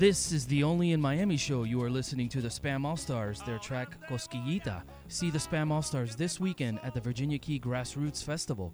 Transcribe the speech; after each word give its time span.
This 0.00 0.32
is 0.32 0.46
the 0.46 0.64
Only 0.64 0.92
in 0.92 1.00
Miami 1.00 1.36
show. 1.36 1.64
You 1.64 1.82
are 1.82 1.90
listening 1.90 2.30
to 2.30 2.40
the 2.40 2.48
Spam 2.48 2.86
All 2.86 2.96
Stars, 2.96 3.42
their 3.42 3.58
track 3.58 3.98
Cosquillita. 4.08 4.82
See 5.08 5.28
the 5.28 5.36
Spam 5.36 5.70
All 5.70 5.82
Stars 5.82 6.16
this 6.16 6.40
weekend 6.40 6.80
at 6.82 6.94
the 6.94 7.02
Virginia 7.02 7.38
Key 7.38 7.60
Grassroots 7.60 8.24
Festival. 8.24 8.72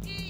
tu 0.00 0.21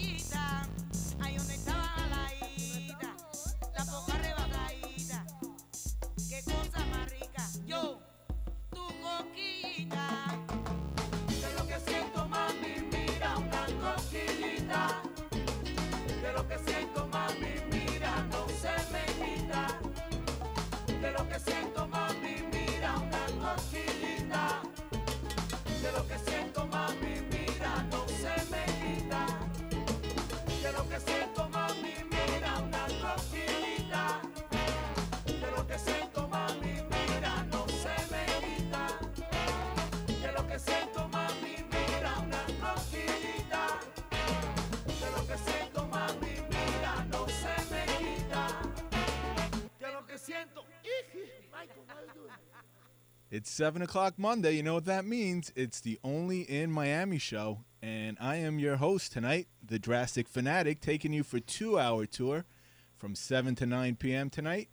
It's 53.35 53.51
7 53.51 53.81
o'clock 53.81 54.19
Monday. 54.19 54.57
You 54.57 54.63
know 54.63 54.75
what 54.75 54.85
that 54.85 55.07
means. 55.07 55.55
It's 55.57 55.81
the 55.81 55.99
Only 56.05 56.43
in 56.43 56.71
Miami 56.71 57.17
show. 57.17 57.61
And 57.81 58.19
I 58.21 58.37
am 58.37 58.59
your 58.59 58.77
host 58.77 59.11
tonight, 59.13 59.49
the 59.67 59.79
Drastic 59.79 60.29
Fanatic, 60.29 60.83
taking 60.83 61.15
you 61.15 61.23
for 61.23 61.41
two 61.41 61.79
hour 61.79 62.05
tour 62.05 62.45
from 62.99 63.15
7 63.15 63.55
to 63.55 63.65
9 63.65 63.97
p.m. 63.97 64.29
tonight. 64.29 64.69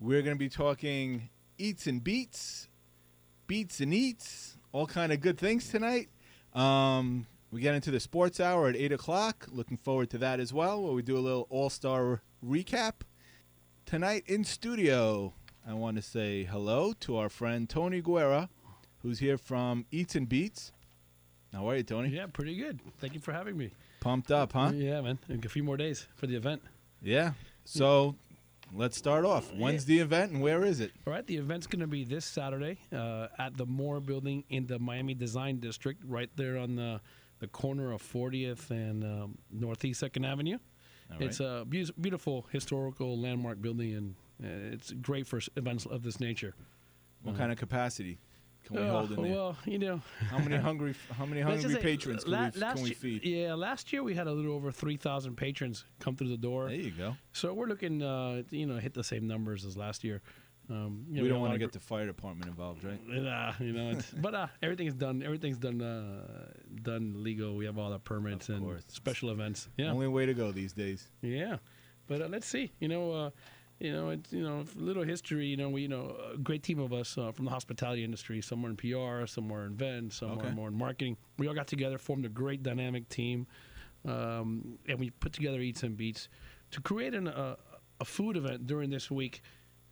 We're 0.00 0.22
going 0.22 0.34
to 0.34 0.38
be 0.40 0.48
talking 0.48 1.28
eats 1.56 1.86
and 1.86 2.02
beats, 2.02 2.66
beats 3.46 3.78
and 3.78 3.94
eats, 3.94 4.56
all 4.72 4.88
kind 4.88 5.12
of 5.12 5.20
good 5.20 5.38
things 5.38 5.68
tonight. 5.68 6.08
Um, 6.54 7.28
we 7.52 7.60
get 7.60 7.76
into 7.76 7.92
the 7.92 8.00
sports 8.00 8.40
hour 8.40 8.66
at 8.66 8.74
8 8.74 8.90
o'clock. 8.90 9.46
Looking 9.52 9.76
forward 9.76 10.10
to 10.10 10.18
that 10.18 10.40
as 10.40 10.52
well, 10.52 10.82
where 10.82 10.94
we 10.94 11.02
do 11.02 11.16
a 11.16 11.20
little 11.20 11.46
all 11.48 11.70
star 11.70 12.22
recap. 12.44 13.02
Tonight 13.86 14.24
in 14.26 14.42
studio, 14.42 15.34
I 15.68 15.74
want 15.74 15.96
to 15.96 16.02
say 16.02 16.44
hello 16.44 16.94
to 17.00 17.18
our 17.18 17.28
friend 17.28 17.68
Tony 17.68 18.00
Guerra, 18.00 18.48
who's 19.02 19.18
here 19.18 19.36
from 19.36 19.84
Eats 19.90 20.14
and 20.14 20.26
Beats. 20.26 20.72
How 21.52 21.68
are 21.68 21.76
you, 21.76 21.82
Tony? 21.82 22.08
Yeah, 22.08 22.26
pretty 22.32 22.56
good. 22.56 22.80
Thank 23.00 23.12
you 23.12 23.20
for 23.20 23.32
having 23.32 23.56
me. 23.58 23.72
Pumped 24.00 24.30
up, 24.30 24.52
huh? 24.54 24.72
Yeah, 24.74 25.00
man. 25.02 25.18
A 25.28 25.48
few 25.48 25.62
more 25.62 25.76
days 25.76 26.06
for 26.14 26.26
the 26.26 26.36
event. 26.36 26.62
Yeah. 27.02 27.32
So 27.64 28.14
let's 28.74 28.96
start 28.96 29.26
off. 29.26 29.52
When's 29.54 29.84
the 29.84 29.98
event 29.98 30.32
and 30.32 30.40
where 30.40 30.64
is 30.64 30.80
it? 30.80 30.92
All 31.06 31.12
right, 31.12 31.26
the 31.26 31.36
event's 31.36 31.66
going 31.66 31.80
to 31.80 31.86
be 31.86 32.02
this 32.04 32.24
Saturday 32.24 32.78
uh, 32.90 33.28
at 33.38 33.56
the 33.58 33.66
Moore 33.66 34.00
Building 34.00 34.44
in 34.48 34.66
the 34.66 34.78
Miami 34.78 35.12
Design 35.14 35.60
District, 35.60 36.02
right 36.06 36.30
there 36.36 36.56
on 36.56 36.76
the 36.76 37.00
the 37.40 37.46
corner 37.46 37.92
of 37.92 38.02
40th 38.02 38.70
and 38.70 39.04
um, 39.04 39.38
Northeast 39.52 40.00
Second 40.00 40.24
Avenue. 40.24 40.58
All 41.12 41.18
It's 41.22 41.38
a 41.38 41.64
beau- 41.64 41.92
beautiful 42.00 42.46
historical 42.50 43.16
landmark 43.16 43.62
building, 43.62 43.94
and 43.94 44.14
uh, 44.16 44.27
it's 44.42 44.92
great 44.92 45.26
for 45.26 45.40
events 45.56 45.86
of 45.86 46.02
this 46.02 46.20
nature. 46.20 46.54
What 47.22 47.36
kind 47.36 47.50
of 47.50 47.58
capacity 47.58 48.18
can 48.64 48.76
we 48.76 48.82
Uh, 48.82 48.90
hold 48.92 49.10
in 49.12 49.22
there? 49.22 49.32
Well, 49.34 49.56
you 49.64 49.78
know, 49.78 50.00
how 50.30 50.38
many 50.38 50.56
hungry 50.68 50.94
how 51.12 51.26
many 51.26 51.40
hungry 51.40 51.62
just 51.62 51.74
say, 51.74 51.80
patrons 51.82 52.24
can, 52.24 52.32
la- 52.32 52.44
we, 52.46 52.60
can 52.60 52.74
we 52.76 52.82
year- 52.90 52.94
feed? 52.94 53.24
Yeah, 53.24 53.54
last 53.54 53.92
year 53.92 54.02
we 54.02 54.14
had 54.14 54.26
a 54.28 54.32
little 54.32 54.52
over 54.54 54.70
3,000 54.70 55.36
patrons 55.36 55.84
come 55.98 56.14
through 56.16 56.28
the 56.28 56.36
door. 56.36 56.68
There 56.68 56.76
you 56.76 56.90
go. 56.92 57.16
So 57.32 57.52
we're 57.54 57.66
looking, 57.66 58.02
uh, 58.02 58.42
you 58.50 58.66
know, 58.66 58.76
hit 58.78 58.94
the 58.94 59.04
same 59.04 59.26
numbers 59.26 59.64
as 59.64 59.76
last 59.76 60.04
year. 60.04 60.22
Um, 60.70 61.06
you 61.08 61.16
know, 61.16 61.22
we 61.22 61.28
don't 61.30 61.40
want 61.40 61.54
to 61.54 61.58
get 61.58 61.72
the 61.72 61.80
fire 61.80 62.04
department 62.06 62.46
involved, 62.46 62.84
right? 62.84 63.02
gr- 63.06 63.14
Nah, 63.22 63.54
you 63.58 63.72
know, 63.72 63.90
it's, 63.90 64.10
but 64.10 64.34
uh, 64.34 64.46
everything's 64.62 64.92
done. 64.94 65.22
Everything's 65.22 65.56
done. 65.58 65.80
Uh, 65.80 66.52
done 66.82 67.22
legal. 67.24 67.56
We 67.56 67.64
have 67.64 67.78
all 67.78 67.90
the 67.90 67.98
permits 67.98 68.50
and 68.50 68.62
special 68.88 69.30
events. 69.30 69.68
Yeah, 69.78 69.90
Only 69.92 70.08
way 70.08 70.26
to 70.26 70.34
go 70.34 70.52
these 70.52 70.72
days. 70.74 71.08
yeah. 71.22 71.56
But 72.06 72.20
uh, 72.22 72.26
let's 72.28 72.46
see. 72.46 72.70
You 72.80 72.88
know, 72.88 73.12
uh, 73.12 73.30
you 73.80 73.92
know, 73.92 74.10
it's 74.10 74.32
you 74.32 74.42
know, 74.42 74.64
a 74.76 74.80
little 74.80 75.04
history. 75.04 75.46
You 75.46 75.56
know, 75.56 75.68
we 75.68 75.82
you 75.82 75.88
know, 75.88 76.16
a 76.34 76.38
great 76.38 76.62
team 76.62 76.78
of 76.80 76.92
us 76.92 77.16
uh, 77.16 77.30
from 77.32 77.44
the 77.44 77.50
hospitality 77.50 78.02
industry. 78.04 78.40
Some 78.40 78.64
are 78.64 78.70
in 78.70 78.76
PR, 78.76 79.26
some 79.26 79.50
are 79.52 79.66
in 79.66 79.72
events, 79.72 80.16
some 80.16 80.30
Okay. 80.32 80.48
are 80.48 80.52
more 80.52 80.68
in 80.68 80.74
marketing. 80.74 81.16
We 81.38 81.46
all 81.48 81.54
got 81.54 81.66
together, 81.68 81.98
formed 81.98 82.24
a 82.26 82.28
great 82.28 82.62
dynamic 82.62 83.08
team, 83.08 83.46
um, 84.04 84.78
and 84.88 84.98
we 84.98 85.10
put 85.10 85.32
together 85.32 85.60
Eats 85.60 85.82
and 85.82 85.96
Beats 85.96 86.28
to 86.72 86.80
create 86.80 87.14
an, 87.14 87.28
uh, 87.28 87.56
a 88.00 88.04
food 88.04 88.36
event 88.36 88.66
during 88.66 88.90
this 88.90 89.10
week 89.10 89.42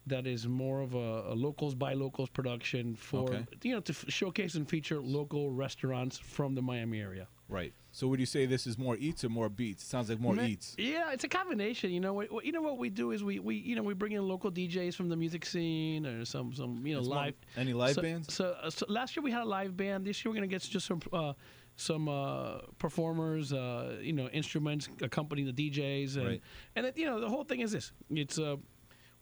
that 0.07 0.27
is 0.27 0.47
more 0.47 0.83
of 0.83 0.95
a, 0.95 1.33
a 1.33 1.35
locals 1.35 1.75
by 1.75 1.93
locals 1.95 2.29
production 2.29 2.95
for 2.95 3.29
Okay. 3.29 3.45
you 3.65 3.75
know 3.75 3.81
to 3.81 3.93
f- 3.93 4.05
showcase 4.09 4.55
and 4.55 4.69
feature 4.69 5.01
local 5.01 5.51
restaurants 5.51 6.17
from 6.19 6.55
the 6.55 6.63
Miami 6.63 7.01
area. 7.01 7.27
Right. 7.49 7.73
So 7.93 8.09
would 8.09 8.21
you 8.21 8.27
say 8.27 8.45
this 8.45 8.67
is 8.67 8.77
more 8.77 8.97
eats 8.97 9.25
or 9.25 9.29
more 9.29 9.49
beats? 9.49 9.83
It 9.83 9.87
sounds 9.87 10.11
like 10.11 10.21
more 10.21 10.39
eats. 10.39 10.75
Yeah, 10.79 11.13
it's 11.13 11.25
a 11.25 11.29
combination. 11.29 11.91
You 11.93 12.01
know, 12.01 12.13
what, 12.13 12.45
you 12.45 12.53
know 12.53 12.61
what 12.61 12.77
we 12.77 12.91
do 12.91 13.13
is 13.13 13.23
we, 13.25 13.39
we 13.39 13.55
you 13.57 13.77
know 13.77 13.83
we 13.83 13.95
bring 13.95 14.13
in 14.13 14.27
local 14.27 14.51
DJs 14.51 14.95
from 14.95 15.09
the 15.09 15.17
music 15.17 15.47
scene 15.47 16.05
or 16.07 16.25
some 16.25 16.53
some 16.53 16.85
you 16.87 16.95
know 16.95 17.01
It's 17.01 17.09
more- 17.09 17.17
live 17.17 17.35
any 17.57 17.73
live 17.73 17.95
so, 17.95 18.03
bands? 18.03 18.35
So, 18.35 18.57
uh, 18.63 18.71
so 18.71 18.85
last 18.89 19.17
year 19.17 19.23
we 19.23 19.31
had 19.31 19.43
a 19.43 19.47
live 19.49 19.77
band. 19.77 20.05
This 20.05 20.25
year 20.25 20.31
we're 20.31 20.37
gonna 20.37 20.47
get 20.49 20.63
just 20.63 20.87
some 20.87 21.01
uh, 21.13 21.33
some 21.77 22.09
uh, 22.09 22.59
performers, 22.79 23.53
uh, 23.53 23.97
you 24.01 24.13
know, 24.13 24.29
instruments 24.29 24.89
accompanying 25.03 25.47
the 25.55 25.71
DJs, 25.71 26.17
and 26.17 26.27
Right. 26.27 26.41
and 26.75 26.87
it, 26.87 26.99
you 26.99 27.07
know 27.07 27.21
the 27.21 27.29
whole 27.29 27.45
thing 27.45 27.61
is 27.61 27.73
this. 27.73 27.93
It's 28.11 28.39
uh, 28.39 28.57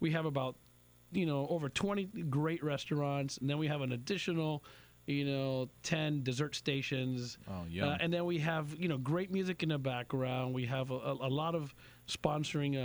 we 0.01 0.11
have 0.13 0.25
about 0.25 0.57
you 1.13 1.27
know 1.27 1.47
over 1.49 1.69
20 1.69 2.07
great 2.29 2.65
restaurants 2.65 3.39
and 3.39 3.49
then 3.49 3.57
we 3.59 3.69
have 3.69 3.83
an 3.83 3.93
additional 3.93 4.65
you 5.07 5.25
know 5.25 5.69
10 5.83 6.23
dessert 6.23 6.55
stations 6.55 7.39
Oh, 7.49 7.65
yum. 7.69 7.89
uh, 7.91 7.97
and 8.01 8.13
then 8.13 8.25
we 8.25 8.39
have 8.39 8.75
you 8.79 8.89
know 8.89 8.97
great 8.99 9.31
music 9.31 9.63
in 9.63 9.69
the 9.69 9.79
background 9.79 10.55
we 10.55 10.67
have 10.67 10.91
a, 10.91 10.95
a, 10.95 11.13
a 11.29 11.31
lot 11.31 11.55
of 11.55 11.75
sponsoring 12.07 12.77
uh, 12.77 12.81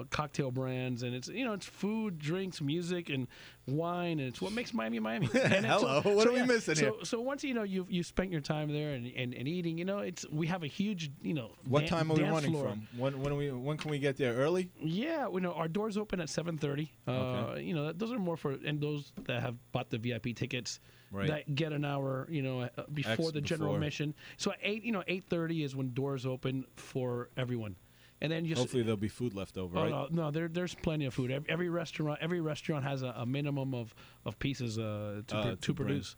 uh, 0.00 0.04
cocktail 0.10 0.50
brands 0.50 1.02
and 1.02 1.14
it's 1.14 1.28
you 1.28 1.44
know 1.44 1.52
it's 1.52 1.66
food 1.66 2.18
drinks 2.18 2.60
music 2.62 3.10
and 3.10 3.28
wine 3.66 4.18
and 4.20 4.28
it's 4.28 4.40
what 4.40 4.52
makes 4.52 4.72
miami 4.72 4.98
miami 4.98 5.26
Hello, 5.32 6.00
what 6.02 6.26
are 6.26 6.32
we 6.32 6.42
missing 6.44 6.74
so, 6.74 6.80
here? 6.82 6.92
so 7.04 7.20
once 7.20 7.44
you 7.44 7.52
know 7.54 7.62
you've, 7.62 7.90
you've 7.90 8.06
spent 8.06 8.30
your 8.30 8.40
time 8.40 8.72
there 8.72 8.94
and, 8.94 9.06
and, 9.16 9.34
and 9.34 9.46
eating 9.46 9.76
you 9.76 9.84
know 9.84 9.98
it's 9.98 10.24
we 10.30 10.46
have 10.46 10.62
a 10.62 10.66
huge 10.66 11.10
you 11.22 11.34
know 11.34 11.50
What 11.66 11.80
dan- 11.80 11.88
time 11.90 12.10
are 12.10 12.14
we 12.14 12.22
running 12.24 12.52
floor. 12.52 12.68
from? 12.70 12.88
When 12.96 13.20
when 13.20 13.32
are 13.32 13.36
we 13.36 13.50
when 13.50 13.76
can 13.76 13.90
we 13.90 13.98
get 13.98 14.16
there? 14.16 14.34
Early? 14.34 14.70
Yeah, 14.80 15.28
we 15.28 15.40
know, 15.40 15.52
our 15.52 15.68
doors 15.68 15.96
open 15.96 16.20
at 16.20 16.28
7:30. 16.28 16.88
Uh, 17.06 17.10
Okay. 17.12 17.62
You 17.64 17.74
know, 17.74 17.92
those 17.92 18.12
are 18.12 18.18
more 18.18 18.36
for 18.36 18.52
and 18.64 18.80
those 18.80 19.12
that 19.26 19.42
have 19.42 19.56
bought 19.72 19.90
the 19.90 19.98
VIP 19.98 20.34
tickets 20.34 20.80
Right. 21.10 21.28
that 21.28 21.54
get 21.54 21.72
an 21.72 21.84
hour, 21.84 22.26
you 22.28 22.42
know, 22.42 22.62
uh, 22.62 22.68
before 22.92 23.26
Ex- 23.26 23.32
the 23.32 23.40
general 23.40 23.68
before. 23.70 23.76
admission. 23.76 24.14
So 24.36 24.50
at 24.50 24.58
eight, 24.62 24.82
you 24.82 24.90
know, 24.90 25.04
8:30 25.06 25.62
is 25.64 25.76
when 25.76 25.94
doors 25.94 26.26
open 26.26 26.64
for 26.74 27.28
everyone, 27.36 27.76
and 28.20 28.30
then 28.32 28.44
you. 28.44 28.52
s- 28.52 28.58
Hopefully 28.58 28.82
there'll 28.82 28.96
be 28.96 29.08
food 29.08 29.34
left 29.34 29.56
over, 29.58 29.78
Oh, 29.78 29.82
right? 29.82 29.90
no, 29.90 30.08
no, 30.10 30.30
there, 30.30 30.48
there's 30.48 30.74
plenty 30.74 31.04
of 31.06 31.14
food. 31.14 31.30
Every, 31.30 31.48
every 31.50 31.68
restaurant, 31.68 32.18
every 32.22 32.40
restaurant 32.40 32.84
has 32.84 33.02
a, 33.02 33.14
a 33.16 33.26
minimum 33.26 33.74
of, 33.74 33.94
of 34.24 34.38
pieces 34.38 34.78
uh, 34.78 35.22
to, 35.26 35.36
Uh, 35.36 35.42
pr- 35.42 35.48
to 35.50 35.56
to 35.56 35.74
produce. 35.74 36.16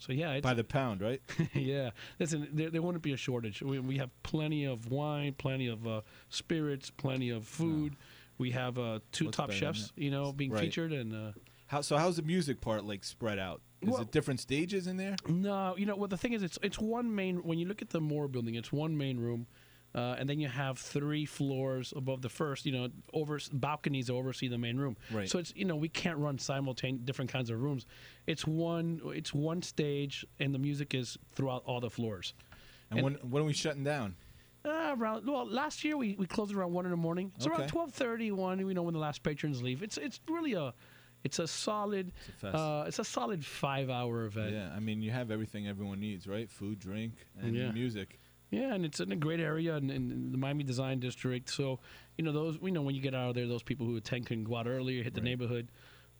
So 0.00 0.12
yeah, 0.12 0.34
it's, 0.34 0.44
By 0.44 0.54
the 0.54 0.62
pound, 0.62 1.00
right? 1.02 1.20
yeah. 1.54 1.90
Listen, 2.20 2.48
there, 2.52 2.70
there 2.70 2.80
wouldn't 2.82 3.02
be 3.02 3.12
a 3.12 3.16
shortage. 3.16 3.62
We, 3.62 3.80
we 3.80 3.98
have 3.98 4.10
plenty 4.22 4.64
of 4.64 4.90
wine, 4.92 5.34
plenty 5.36 5.66
of 5.66 5.84
uh, 5.88 6.02
spirits, 6.28 6.90
plenty 6.90 7.30
of 7.30 7.44
food. 7.46 7.96
We 8.38 8.52
have 8.52 8.78
uh, 8.78 9.00
two 9.10 9.24
What's 9.24 9.36
top 9.36 9.50
chefs, 9.50 9.92
you 9.96 10.12
know, 10.12 10.32
being 10.32 10.52
Right. 10.52 10.60
featured, 10.60 10.92
and 10.92 11.12
uh, 11.12 11.32
How 11.66 11.80
so? 11.80 11.96
How's 11.96 12.14
the 12.14 12.22
music 12.22 12.60
part 12.60 12.84
like 12.84 13.02
spread 13.02 13.40
out? 13.40 13.60
Is 13.82 13.88
Well- 13.90 14.02
it 14.02 14.12
different 14.12 14.38
stages 14.38 14.86
in 14.86 14.96
there? 14.98 15.16
no, 15.28 15.74
you 15.76 15.86
know, 15.86 15.96
well, 15.96 16.06
the 16.08 16.16
thing 16.16 16.32
is, 16.32 16.44
it's 16.44 16.58
it's 16.62 16.78
one 16.78 17.12
main. 17.16 17.38
When 17.42 17.58
you 17.58 17.66
look 17.66 17.82
at 17.82 17.90
the 17.90 18.00
Moore 18.00 18.28
building, 18.28 18.54
it's 18.54 18.70
one 18.72 18.96
main 18.96 19.18
room. 19.18 19.48
Uh, 19.94 20.14
and 20.18 20.28
then 20.28 20.38
you 20.38 20.48
have 20.48 20.78
three 20.78 21.24
floors 21.24 21.94
above 21.96 22.20
the 22.20 22.28
first, 22.28 22.66
you 22.66 22.72
know, 22.72 22.88
over 23.14 23.38
balconies 23.54 24.10
oversee 24.10 24.46
the 24.46 24.58
main 24.58 24.76
room. 24.76 24.96
Right. 25.10 25.28
So 25.28 25.38
it's 25.38 25.52
you 25.56 25.64
know 25.64 25.76
we 25.76 25.88
can't 25.88 26.18
run 26.18 26.38
simultaneous 26.38 27.02
different 27.04 27.32
kinds 27.32 27.48
of 27.50 27.60
rooms. 27.62 27.86
It's 28.26 28.46
one 28.46 29.00
it's 29.06 29.32
one 29.32 29.62
stage, 29.62 30.26
and 30.38 30.54
the 30.54 30.58
music 30.58 30.94
is 30.94 31.16
throughout 31.34 31.62
all 31.64 31.80
the 31.80 31.90
floors. 31.90 32.34
And, 32.90 32.98
And- 33.00 33.04
when 33.04 33.14
when 33.30 33.42
are 33.42 33.46
we 33.46 33.54
shutting 33.54 33.82
down? 33.84 34.14
Uh, 34.64 34.94
around 34.98 35.26
well, 35.26 35.46
last 35.46 35.84
year 35.84 35.96
we, 35.96 36.16
we 36.18 36.26
closed 36.26 36.54
around 36.54 36.72
one 36.72 36.84
in 36.84 36.90
the 36.90 36.96
morning. 36.96 37.32
It's 37.36 37.46
around 37.46 37.60
Okay. 37.62 37.70
twelve 37.70 37.92
thirty 37.92 38.30
one. 38.30 38.64
We 38.66 38.74
know 38.74 38.82
when 38.82 38.92
the 38.94 39.00
last 39.00 39.22
patrons 39.22 39.62
leave. 39.62 39.82
It's 39.82 39.96
it's 39.96 40.20
really 40.28 40.52
a 40.52 40.74
it's 41.24 41.38
a 41.38 41.48
solid 41.48 42.12
It's 42.34 42.44
a 42.44 42.56
uh, 42.56 42.84
it's 42.86 42.98
a 42.98 43.04
solid 43.04 43.42
five 43.44 43.88
hour 43.88 44.24
event. 44.26 44.52
yeah, 44.52 44.70
I 44.76 44.80
mean 44.80 45.00
you 45.00 45.12
have 45.12 45.30
everything 45.30 45.66
everyone 45.66 45.98
needs, 46.00 46.26
right? 46.26 46.50
Food, 46.50 46.78
drink, 46.78 47.14
and 47.40 47.54
Yeah. 47.56 47.70
music. 47.72 48.18
Yeah, 48.50 48.72
and 48.74 48.84
it's 48.84 49.00
in 49.00 49.12
a 49.12 49.16
great 49.16 49.40
area 49.40 49.76
in, 49.76 49.90
in 49.90 50.32
the 50.32 50.38
Miami 50.38 50.64
Design 50.64 51.00
District. 51.00 51.48
So 51.50 51.80
you 52.16 52.24
know 52.24 52.32
those 52.32 52.58
we 52.60 52.70
know 52.70 52.82
when 52.82 52.94
you 52.94 53.02
get 53.02 53.14
out 53.14 53.28
of 53.30 53.34
there, 53.34 53.46
those 53.46 53.62
people 53.62 53.86
who 53.86 53.96
attend 53.96 54.26
can 54.26 54.44
go 54.44 54.56
out 54.56 54.66
earlier, 54.66 55.02
hit 55.02 55.14
the 55.14 55.20
Right. 55.20 55.24
neighborhood. 55.26 55.70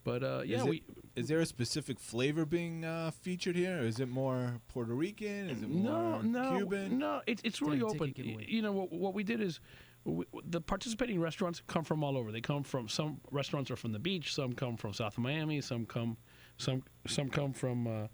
But 0.04 0.22
uh, 0.22 0.42
yeah, 0.44 0.58
is, 0.58 0.62
it- 0.64 0.68
we 0.70 0.82
is 1.16 1.28
there 1.28 1.40
a 1.40 1.46
specific 1.46 1.98
flavor 1.98 2.44
being 2.44 2.84
uh, 2.84 3.10
featured 3.22 3.56
here? 3.56 3.78
Is 3.78 3.98
it 3.98 4.08
more 4.08 4.60
Puerto 4.68 4.94
Rican? 4.94 5.50
Is 5.50 5.62
it 5.62 5.68
more 5.70 6.22
no 6.22 6.56
Cuban? 6.56 6.98
no 6.98 7.20
it's 7.26 7.42
it's 7.44 7.60
really 7.62 7.78
Damn, 7.78 7.90
take 7.90 8.18
open. 8.18 8.40
it. 8.40 8.48
You 8.48 8.62
know 8.62 8.72
what 8.72 8.92
what 8.92 9.14
we 9.14 9.22
did 9.24 9.40
is. 9.40 9.60
w 10.04 10.24
the 10.44 10.60
participating 10.60 11.20
restaurants 11.20 11.60
come 11.66 11.84
from 11.84 12.04
all 12.04 12.16
over. 12.16 12.30
They 12.32 12.40
come 12.40 12.62
from 12.62 12.88
some 12.88 13.20
restaurants 13.30 13.70
are 13.70 13.76
from 13.76 13.92
the 13.92 13.98
beach. 13.98 14.32
Some 14.34 14.52
come 14.54 14.76
from 14.76 14.92
South 14.92 15.18
Miami. 15.18 15.60
Some 15.60 15.84
come 15.86 16.16
some 16.58 16.82
some 17.06 17.28
come 17.30 17.52
from 17.52 17.86
uh, 17.86 18.06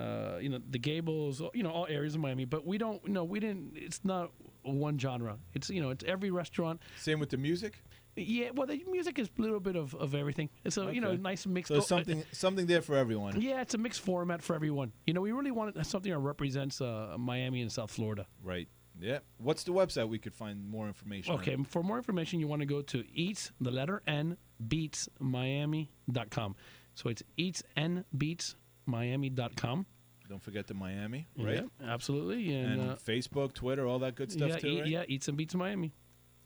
uh, 0.00 0.38
you 0.38 0.48
know 0.48 0.60
the 0.68 0.78
Gables. 0.78 1.42
You 1.54 1.62
know 1.62 1.70
all 1.70 1.86
areas 1.88 2.14
of 2.14 2.20
Miami. 2.20 2.44
But 2.44 2.66
we 2.66 2.78
don't. 2.78 3.06
No, 3.08 3.24
we 3.24 3.40
didn't. 3.40 3.72
It's 3.76 4.00
not 4.04 4.30
one 4.62 4.98
genre. 4.98 5.38
It's 5.54 5.70
you 5.70 5.82
know 5.82 5.90
it's 5.90 6.04
every 6.04 6.30
restaurant. 6.30 6.80
Same 6.98 7.20
with 7.20 7.30
the 7.30 7.36
music. 7.36 7.82
Yeah, 8.16 8.50
well, 8.54 8.66
the 8.66 8.84
music 8.90 9.18
is 9.18 9.30
a 9.38 9.40
little 9.40 9.60
bit 9.60 9.76
of, 9.76 9.94
of 9.94 10.14
everything. 10.14 10.50
It's 10.64 10.76
a 10.76 10.92
you 10.92 11.00
know 11.00 11.14
nice 11.16 11.46
mix. 11.46 11.68
So 11.68 11.80
something 11.80 12.24
something 12.32 12.66
there 12.66 12.82
for 12.82 12.96
everyone. 12.96 13.40
Yeah, 13.40 13.60
it's 13.60 13.74
a 13.74 13.78
mixed 13.78 14.00
format 14.00 14.42
for 14.42 14.54
everyone. 14.54 14.92
You 15.06 15.14
know, 15.14 15.20
we 15.20 15.32
really 15.32 15.52
wanted 15.52 15.84
something 15.86 16.10
that 16.10 16.18
represents 16.18 16.80
uh, 16.80 17.16
Miami 17.18 17.62
and 17.62 17.70
South 17.70 17.90
Florida. 17.90 18.26
Right. 18.42 18.68
Yeah. 19.00 19.20
What's 19.38 19.64
the 19.64 19.72
website 19.72 20.08
we 20.08 20.18
could 20.18 20.34
find 20.34 20.68
more 20.68 20.86
information? 20.86 21.34
on? 21.34 21.40
Okay, 21.40 21.56
for 21.68 21.82
more 21.82 21.96
information, 21.96 22.38
you 22.40 22.48
want 22.48 22.60
to 22.60 22.66
go 22.66 22.82
to 22.82 23.04
eats 23.14 23.52
the 23.60 23.70
letter 23.70 24.02
N 24.06 24.36
beats 24.68 25.08
Miami.com. 25.18 26.56
So 26.94 27.08
it's 27.08 27.22
eats 27.36 27.62
N 27.76 28.04
beats 28.16 28.56
Miami.com. 28.86 29.86
Don't 30.28 30.42
forget 30.42 30.66
the 30.68 30.74
Miami, 30.74 31.26
right? 31.36 31.64
Yeah, 31.80 31.92
absolutely. 31.92 32.54
And, 32.54 32.80
And 32.80 32.90
uh, 32.92 32.96
Facebook, 32.96 33.52
Twitter, 33.52 33.86
all 33.86 33.98
that 34.00 34.14
good 34.14 34.30
stuff 34.30 34.50
yeah, 34.50 34.56
too, 34.58 34.68
eat- 34.68 34.80
right? 34.80 34.88
yeah, 34.88 35.02
eats 35.08 35.26
and 35.26 35.36
beats 35.36 35.54
Miami. 35.56 35.92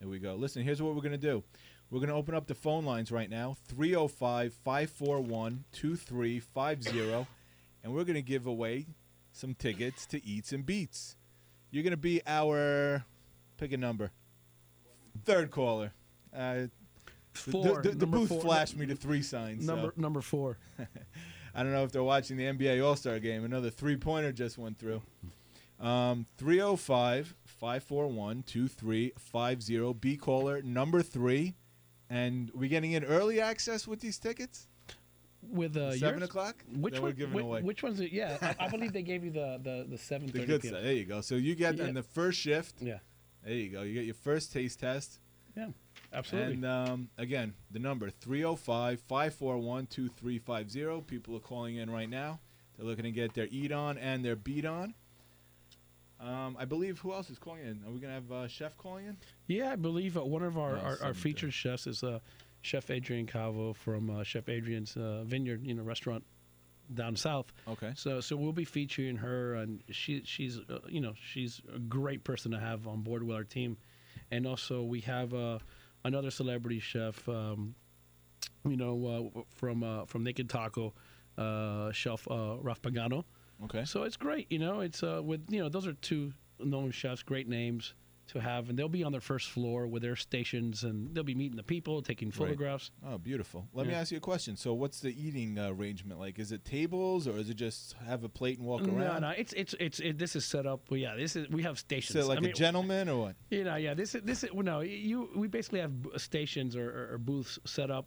There 0.00 0.08
we 0.08 0.18
go. 0.18 0.34
Listen, 0.36 0.62
here's 0.62 0.80
what 0.80 0.94
we're 0.94 1.02
going 1.02 1.12
to 1.12 1.18
do. 1.18 1.44
We're 1.90 1.98
going 2.00 2.08
to 2.08 2.14
open 2.14 2.34
up 2.34 2.46
the 2.46 2.54
phone 2.54 2.84
lines 2.86 3.12
right 3.12 3.28
now 3.28 3.56
305 3.68 4.54
541 4.54 5.64
2350. 5.72 7.26
And 7.82 7.92
we're 7.94 8.04
going 8.04 8.14
to 8.14 8.22
give 8.22 8.46
away 8.46 8.86
some 9.32 9.54
tickets 9.54 10.06
to 10.06 10.24
Eats 10.26 10.52
and 10.52 10.64
Beats. 10.64 11.16
You're 11.70 11.82
going 11.82 11.90
to 11.90 11.96
be 11.98 12.22
our, 12.26 13.04
pick 13.58 13.72
a 13.72 13.76
number, 13.76 14.12
third 15.24 15.50
caller. 15.50 15.92
Uh, 16.34 16.54
the- 16.54 16.70
Four. 17.34 17.82
The, 17.82 17.90
the, 17.90 17.96
the 17.96 18.06
booth 18.06 18.28
four. 18.28 18.40
flashed 18.40 18.76
me 18.76 18.86
to 18.86 18.94
three 18.96 19.20
signs. 19.22 19.66
so 19.66 19.74
Number 19.74 19.92
number 19.96 20.20
four. 20.20 20.56
I 21.54 21.62
don't 21.62 21.72
know 21.72 21.84
if 21.84 21.92
they're 21.92 22.02
watching 22.02 22.36
the 22.36 22.44
NBA 22.44 22.84
All 22.84 22.96
Star 22.96 23.18
game. 23.18 23.44
Another 23.44 23.70
three 23.70 23.96
pointer 23.96 24.32
just 24.32 24.58
went 24.58 24.78
through. 24.78 25.02
Um, 25.80 26.26
305 26.38 27.34
541 27.44 28.42
2350. 28.44 29.92
B 30.00 30.16
caller 30.16 30.62
number 30.62 31.02
three. 31.02 31.54
And 32.10 32.50
we 32.54 32.68
getting 32.68 32.92
in 32.92 33.04
early 33.04 33.40
access 33.40 33.86
with 33.86 34.00
these 34.00 34.18
tickets? 34.18 34.66
With 35.50 35.76
uh, 35.76 35.92
Seven 35.96 36.20
yours? 36.20 36.28
o'clock? 36.30 36.64
Which 36.74 36.94
one? 36.94 37.02
we're 37.02 37.12
giving 37.12 37.34
whi- 37.34 37.42
away. 37.42 37.62
Which 37.62 37.82
one's 37.82 38.00
it? 38.00 38.12
Yeah, 38.12 38.38
I, 38.40 38.66
I 38.66 38.68
believe 38.68 38.92
they 38.92 39.02
gave 39.02 39.24
you 39.24 39.30
the 39.30 39.60
the 39.62 39.86
the 39.90 39.98
seven 39.98 40.26
the 40.28 40.46
good 40.46 40.62
side. 40.62 40.72
There 40.72 40.92
you 40.92 41.04
go. 41.04 41.20
So 41.20 41.34
you 41.34 41.54
get 41.54 41.76
Yeah. 41.76 41.86
in 41.86 41.94
the 41.94 42.02
first 42.02 42.38
shift. 42.40 42.76
Yeah, 42.80 42.98
There 43.44 43.52
you 43.54 43.68
go. 43.68 43.82
You 43.82 43.92
get 43.94 44.04
your 44.06 44.14
first 44.14 44.52
taste 44.52 44.80
test. 44.80 45.18
yeah, 45.56 45.66
absolutely. 46.14 46.54
And 46.54 46.64
um, 46.66 47.08
again, 47.18 47.54
the 47.70 47.78
number 47.78 48.10
305 48.10 49.00
541 49.00 49.86
2350. 49.86 51.02
People 51.06 51.36
are 51.36 51.40
calling 51.40 51.76
in 51.76 51.90
right 51.90 52.08
now. 52.08 52.40
They're 52.76 52.86
looking 52.86 53.04
to 53.04 53.10
get 53.10 53.34
their 53.34 53.48
eat 53.50 53.72
on 53.72 53.98
and 53.98 54.24
their 54.24 54.36
beat 54.36 54.64
on. 54.64 54.94
Um, 56.20 56.56
I 56.58 56.64
believe 56.64 56.98
who 57.00 57.12
else 57.12 57.28
is 57.28 57.38
calling 57.38 57.62
in? 57.62 57.82
Are 57.86 57.90
we 57.90 58.00
gonna 58.00 58.14
have 58.14 58.32
uh, 58.32 58.48
chef 58.48 58.76
calling 58.78 59.06
in? 59.06 59.16
Yeah, 59.46 59.72
I 59.72 59.76
believe 59.76 60.16
uh, 60.16 60.24
one 60.24 60.42
of 60.42 60.56
our, 60.56 60.78
our, 60.78 60.98
our 61.02 61.14
featured 61.14 61.52
chefs 61.52 61.86
is 61.86 62.02
uh, 62.02 62.20
Chef 62.62 62.86
Adrianne 62.86 63.28
Calvo 63.28 63.74
from 63.74 64.08
uh, 64.08 64.22
Chef 64.22 64.46
Adrianne's 64.46 64.96
uh, 64.96 65.22
Vineyard, 65.24 65.66
you 65.66 65.74
know, 65.74 65.82
restaurant 65.82 66.24
down 66.92 67.16
south. 67.16 67.52
Okay. 67.68 67.92
So 67.94 68.20
so 68.20 68.36
we'll 68.36 68.52
be 68.52 68.64
featuring 68.64 69.16
her, 69.16 69.54
and 69.54 69.82
she 69.90 70.22
she's 70.24 70.58
uh, 70.58 70.78
you 70.88 71.00
know 71.00 71.12
she's 71.32 71.60
a 71.74 71.78
great 71.78 72.24
person 72.24 72.52
to 72.52 72.58
have 72.58 72.86
on 72.86 73.02
board 73.02 73.22
with 73.22 73.36
our 73.36 73.44
team, 73.44 73.76
and 74.30 74.46
also 74.46 74.82
we 74.82 75.00
have 75.00 75.34
uh, 75.34 75.58
another 76.04 76.30
celebrity 76.30 76.80
chef. 76.80 77.28
Um, 77.28 77.74
you 78.66 78.76
know, 78.76 79.32
uh, 79.36 79.40
from 79.48 79.82
uh, 79.82 80.06
from 80.06 80.24
Naked 80.24 80.48
Taco, 80.48 80.94
uh, 81.36 81.92
Chef 81.92 82.26
uh, 82.30 82.56
Ralph 82.60 82.82
Pagano. 82.82 83.24
Okay. 83.64 83.84
So 83.84 84.02
it's 84.02 84.16
great, 84.16 84.50
you 84.50 84.58
know. 84.58 84.80
It's 84.80 85.02
uh, 85.02 85.20
with 85.22 85.44
you 85.48 85.60
know 85.60 85.68
those 85.68 85.86
are 85.86 85.92
two 85.94 86.32
known 86.58 86.90
chefs, 86.90 87.22
great 87.22 87.48
names 87.48 87.94
to 88.28 88.40
have, 88.40 88.68
and 88.70 88.78
they'll 88.78 88.88
be 88.88 89.04
on 89.04 89.12
their 89.12 89.20
first 89.20 89.50
floor 89.50 89.86
with 89.86 90.02
their 90.02 90.16
stations, 90.16 90.82
and 90.82 91.14
they'll 91.14 91.22
be 91.24 91.34
meeting 91.34 91.56
the 91.56 91.62
people, 91.62 92.00
taking 92.02 92.30
photographs. 92.30 92.90
Oh, 93.06 93.18
beautiful. 93.18 93.68
Let 93.74 93.86
me 93.86 93.92
ask 93.94 94.10
you 94.10 94.18
a 94.18 94.20
question. 94.20 94.56
So, 94.56 94.72
what's 94.72 95.00
the 95.00 95.10
eating 95.10 95.58
uh, 95.58 95.70
arrangement 95.70 96.18
like? 96.18 96.38
Is 96.38 96.50
it 96.52 96.64
tables 96.64 97.28
or 97.28 97.36
is 97.36 97.50
it 97.50 97.54
just 97.54 97.94
have 98.06 98.24
a 98.24 98.28
plate 98.28 98.58
and 98.58 98.66
walk 98.66 98.82
No, 98.82 98.94
around? 98.96 99.20
no, 99.22 99.28
no, 99.28 99.34
it's 99.36 99.52
it's 99.52 99.74
it's 99.78 100.00
it, 100.00 100.18
this 100.18 100.36
is 100.36 100.44
set 100.44 100.66
up. 100.66 100.82
Well, 100.90 100.98
yeah, 100.98 101.14
this 101.16 101.36
is 101.36 101.48
we 101.50 101.62
have 101.64 101.78
stations. 101.78 102.16
It 102.16 102.24
like 102.26 102.38
I 102.38 102.40
a 102.40 102.44
mean, 102.44 102.54
gentleman 102.54 103.08
or 103.08 103.18
what? 103.20 103.36
You 103.50 103.64
know, 103.64 103.76
yeah. 103.76 103.94
This 103.94 104.14
is 104.14 104.22
this 104.22 104.42
is 104.44 104.52
well, 104.52 104.64
no. 104.64 104.80
You 104.80 105.28
we 105.36 105.46
basically 105.48 105.80
have 105.80 105.92
stations 106.16 106.76
or, 106.76 106.88
or, 106.88 107.14
or 107.14 107.18
booths 107.18 107.58
set 107.66 107.90
up 107.90 108.06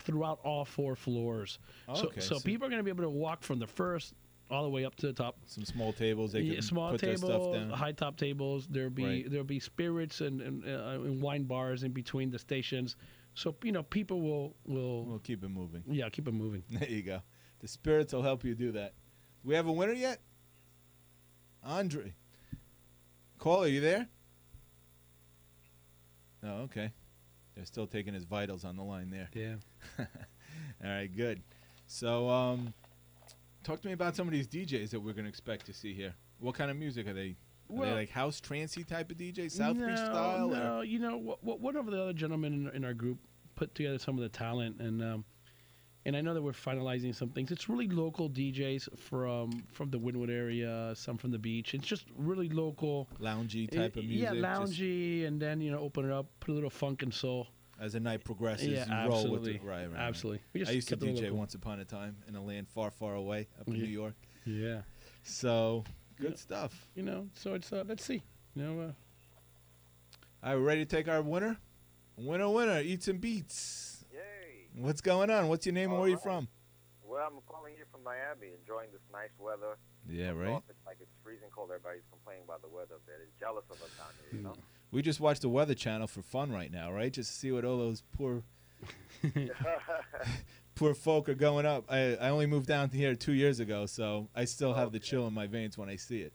throughout 0.00 0.38
all 0.44 0.64
four 0.64 0.94
floors. 0.94 1.58
so 1.94 2.06
Okay, 2.06 2.20
so 2.20 2.36
so- 2.36 2.40
people 2.40 2.66
are 2.66 2.70
going 2.70 2.78
to 2.78 2.84
be 2.84 2.90
able 2.90 3.04
to 3.04 3.10
walk 3.10 3.42
from 3.42 3.58
the 3.58 3.66
first 3.66 4.14
all 4.50 4.62
the 4.62 4.68
way 4.70 4.84
up 4.84 4.94
to 4.96 5.06
the 5.06 5.12
top. 5.12 5.36
Some 5.46 5.64
small 5.64 5.92
tables 5.92 6.32
they 6.32 6.40
Yeah, 6.40 6.54
can 6.54 6.62
small 6.62 6.90
put 6.92 7.00
their 7.00 7.16
stuff 7.16 7.30
tables, 7.30 7.56
down. 7.56 7.70
high 7.70 7.92
top 7.92 8.16
tables. 8.16 8.66
There'll 8.68 8.90
be 8.90 9.04
Right. 9.04 9.30
there'll 9.30 9.44
be 9.44 9.60
spirits 9.60 10.20
and 10.20 10.40
and, 10.40 10.64
uh, 10.64 11.00
and 11.04 11.20
wine 11.22 11.44
bars 11.44 11.82
in 11.82 11.92
between 11.92 12.30
the 12.30 12.38
stations. 12.38 12.96
So 13.34 13.54
you 13.62 13.72
know, 13.72 13.82
people 13.82 14.20
will 14.20 14.56
will 14.64 15.04
We'll 15.04 15.18
keep 15.20 15.44
it 15.44 15.48
moving. 15.50 15.82
yeah 15.86 16.08
keep 16.08 16.26
it 16.28 16.32
moving. 16.34 16.62
There 16.70 16.88
you 16.88 17.02
go. 17.02 17.20
The 17.60 17.68
spirits 17.68 18.12
will 18.12 18.22
help 18.22 18.44
you 18.44 18.54
do 18.54 18.72
that. 18.72 18.94
We 19.44 19.54
have 19.54 19.66
a 19.66 19.72
winner 19.72 19.92
yet? 19.92 20.20
Andre. 21.64 22.14
Call, 23.38 23.64
are 23.64 23.68
you 23.68 23.80
there? 23.80 24.08
Oh, 26.42 26.62
okay. 26.62 26.92
They're 27.54 27.64
still 27.66 27.86
taking 27.86 28.14
his 28.14 28.24
vitals 28.24 28.64
on 28.64 28.76
the 28.76 28.82
line 28.84 29.10
there. 29.10 29.28
Yeah. 29.34 29.56
All 29.98 30.90
right, 30.90 31.14
good. 31.14 31.42
So, 31.86 32.28
um, 32.28 32.72
talk 33.68 33.82
to 33.82 33.86
me 33.86 33.92
about 33.92 34.16
some 34.16 34.26
of 34.26 34.32
these 34.32 34.48
DJs 34.48 34.90
that 34.90 35.00
we're 35.00 35.12
going 35.12 35.24
to 35.26 35.28
expect 35.28 35.66
to 35.66 35.74
see 35.74 35.92
here. 35.92 36.14
What 36.40 36.54
kind 36.54 36.70
of 36.70 36.76
music 36.78 37.06
are 37.06 37.12
they? 37.12 37.20
Are 37.20 37.24
they 37.24 37.36
Well- 37.68 37.94
like 37.94 38.08
house 38.10 38.40
trancey 38.40 38.86
type 38.86 39.10
of 39.10 39.18
DJ, 39.18 39.50
South 39.50 39.76
Beach 39.76 39.86
no, 39.88 39.94
style? 39.96 40.54
or- 40.54 40.56
No, 40.58 40.80
you 40.80 40.98
know, 40.98 41.18
what, 41.18 41.44
what, 41.44 41.60
one 41.60 41.76
of 41.76 41.86
the 41.86 42.00
other 42.02 42.12
gentlemen 42.14 42.54
in, 42.68 42.76
in 42.76 42.84
our 42.84 42.94
group 42.94 43.18
put 43.56 43.74
together 43.74 43.98
some 43.98 44.16
of 44.16 44.22
the 44.22 44.28
talent, 44.30 44.80
and 44.80 45.02
um, 45.02 45.24
and 46.06 46.16
I 46.16 46.22
know 46.22 46.32
that 46.32 46.40
we're 46.40 46.52
finalizing 46.52 47.14
some 47.14 47.28
things. 47.30 47.50
It's 47.50 47.68
really 47.68 47.88
local 47.88 48.30
DJs 48.30 48.98
from 48.98 49.64
from 49.72 49.90
the 49.90 49.98
Wynwood 49.98 50.30
area, 50.30 50.94
some 50.96 51.18
from 51.18 51.32
the 51.32 51.38
beach. 51.38 51.74
It's 51.74 51.86
just 51.86 52.06
really 52.16 52.48
local. 52.48 53.08
loungy 53.20 53.68
type 53.70 53.96
of 53.96 54.04
Uh, 54.04 54.06
music. 54.06 54.34
Yeah, 54.34 54.40
loungy, 54.40 55.26
and 55.26 55.42
then 55.42 55.60
you 55.60 55.70
know, 55.72 55.80
open 55.80 56.06
it 56.06 56.12
up, 56.12 56.26
put 56.40 56.52
a 56.52 56.54
little 56.54 56.70
funk 56.70 57.02
and 57.02 57.12
soul. 57.12 57.48
As 57.80 57.92
the 57.92 58.00
night 58.00 58.24
progresses, 58.24 58.68
yeah, 58.68 58.86
you 58.86 59.08
roll 59.08 59.22
with 59.30 59.40
absolutely, 59.42 59.54
it. 59.56 59.62
Right, 59.62 59.82
right, 59.86 59.92
right. 59.92 60.00
absolutely. 60.00 60.40
We 60.52 60.60
just 60.60 60.70
I 60.70 60.74
used 60.74 60.88
to 60.88 60.96
DJ 60.96 61.30
once 61.30 61.54
upon 61.54 61.80
a 61.80 61.84
time 61.84 62.16
in 62.26 62.34
a 62.36 62.42
land 62.42 62.68
far, 62.68 62.90
far 62.90 63.14
away 63.14 63.46
up 63.60 63.68
in 63.68 63.74
Yeah. 63.74 63.82
New 63.84 63.88
York. 63.90 64.14
Yeah, 64.44 64.82
So 65.22 65.84
good 66.16 66.30
Yeah. 66.32 66.36
stuff. 66.36 66.88
you 66.94 67.02
know, 67.02 67.28
so 67.34 67.54
it's 67.54 67.72
uh, 67.72 67.84
let's 67.86 68.04
see, 68.04 68.22
you 68.54 68.62
know, 68.62 68.80
uh, 68.80 68.92
All 70.42 70.50
right, 70.50 70.54
we're 70.56 70.64
ready 70.66 70.84
to 70.84 70.96
take 70.96 71.08
our 71.08 71.22
winner. 71.22 71.58
Winner, 72.16 72.48
winner, 72.48 72.80
eats 72.80 73.06
and 73.08 73.20
beats. 73.20 74.04
Yay! 74.12 74.68
What's 74.76 75.00
going 75.00 75.30
on? 75.30 75.48
What's 75.48 75.66
your 75.66 75.72
name 75.74 75.90
and 75.90 75.94
All 75.94 76.00
where 76.00 76.10
you 76.10 76.16
from? 76.16 76.48
Well, 77.04 77.24
I'm 77.26 77.40
calling 77.46 77.74
you 77.78 77.84
from 77.92 78.02
Miami, 78.02 78.54
enjoying 78.58 78.90
this 78.92 79.00
nice 79.12 79.30
weather. 79.38 79.78
Yeah, 80.08 80.30
right. 80.30 80.62
It's 80.68 80.84
like 80.86 80.98
it's 81.00 81.10
freezing 81.22 81.48
cold. 81.54 81.70
Everybody's 81.70 82.02
complaining 82.10 82.42
about 82.44 82.62
the 82.62 82.68
weather. 82.68 82.96
They're 83.06 83.26
jealous 83.38 83.64
of 83.70 83.80
us 83.82 83.90
down 83.96 84.12
here, 84.20 84.38
you 84.38 84.44
know? 84.44 84.54
We 84.90 85.02
just 85.02 85.20
watched 85.20 85.42
the 85.42 85.48
Weather 85.48 85.74
Channel 85.74 86.06
for 86.06 86.22
fun 86.22 86.50
right 86.50 86.72
now, 86.72 86.90
right? 86.92 87.12
Just 87.12 87.30
to 87.32 87.36
see 87.36 87.52
what 87.52 87.64
all 87.64 87.76
those 87.78 88.02
poor, 88.16 88.42
poor 90.74 90.94
folk 90.94 91.28
are 91.28 91.34
going 91.34 91.66
up. 91.66 91.84
I, 91.88 92.14
I 92.16 92.30
only 92.30 92.46
moved 92.46 92.66
down 92.66 92.90
here 92.90 93.14
two 93.14 93.32
years 93.32 93.60
ago, 93.60 93.86
so 93.86 94.28
I 94.34 94.44
still 94.44 94.74
have 94.74 94.92
the 94.92 94.98
chill 94.98 95.26
in 95.26 95.34
my 95.34 95.46
veins 95.46 95.76
when 95.76 95.88
I 95.88 95.96
see 95.96 96.20
it. 96.22 96.32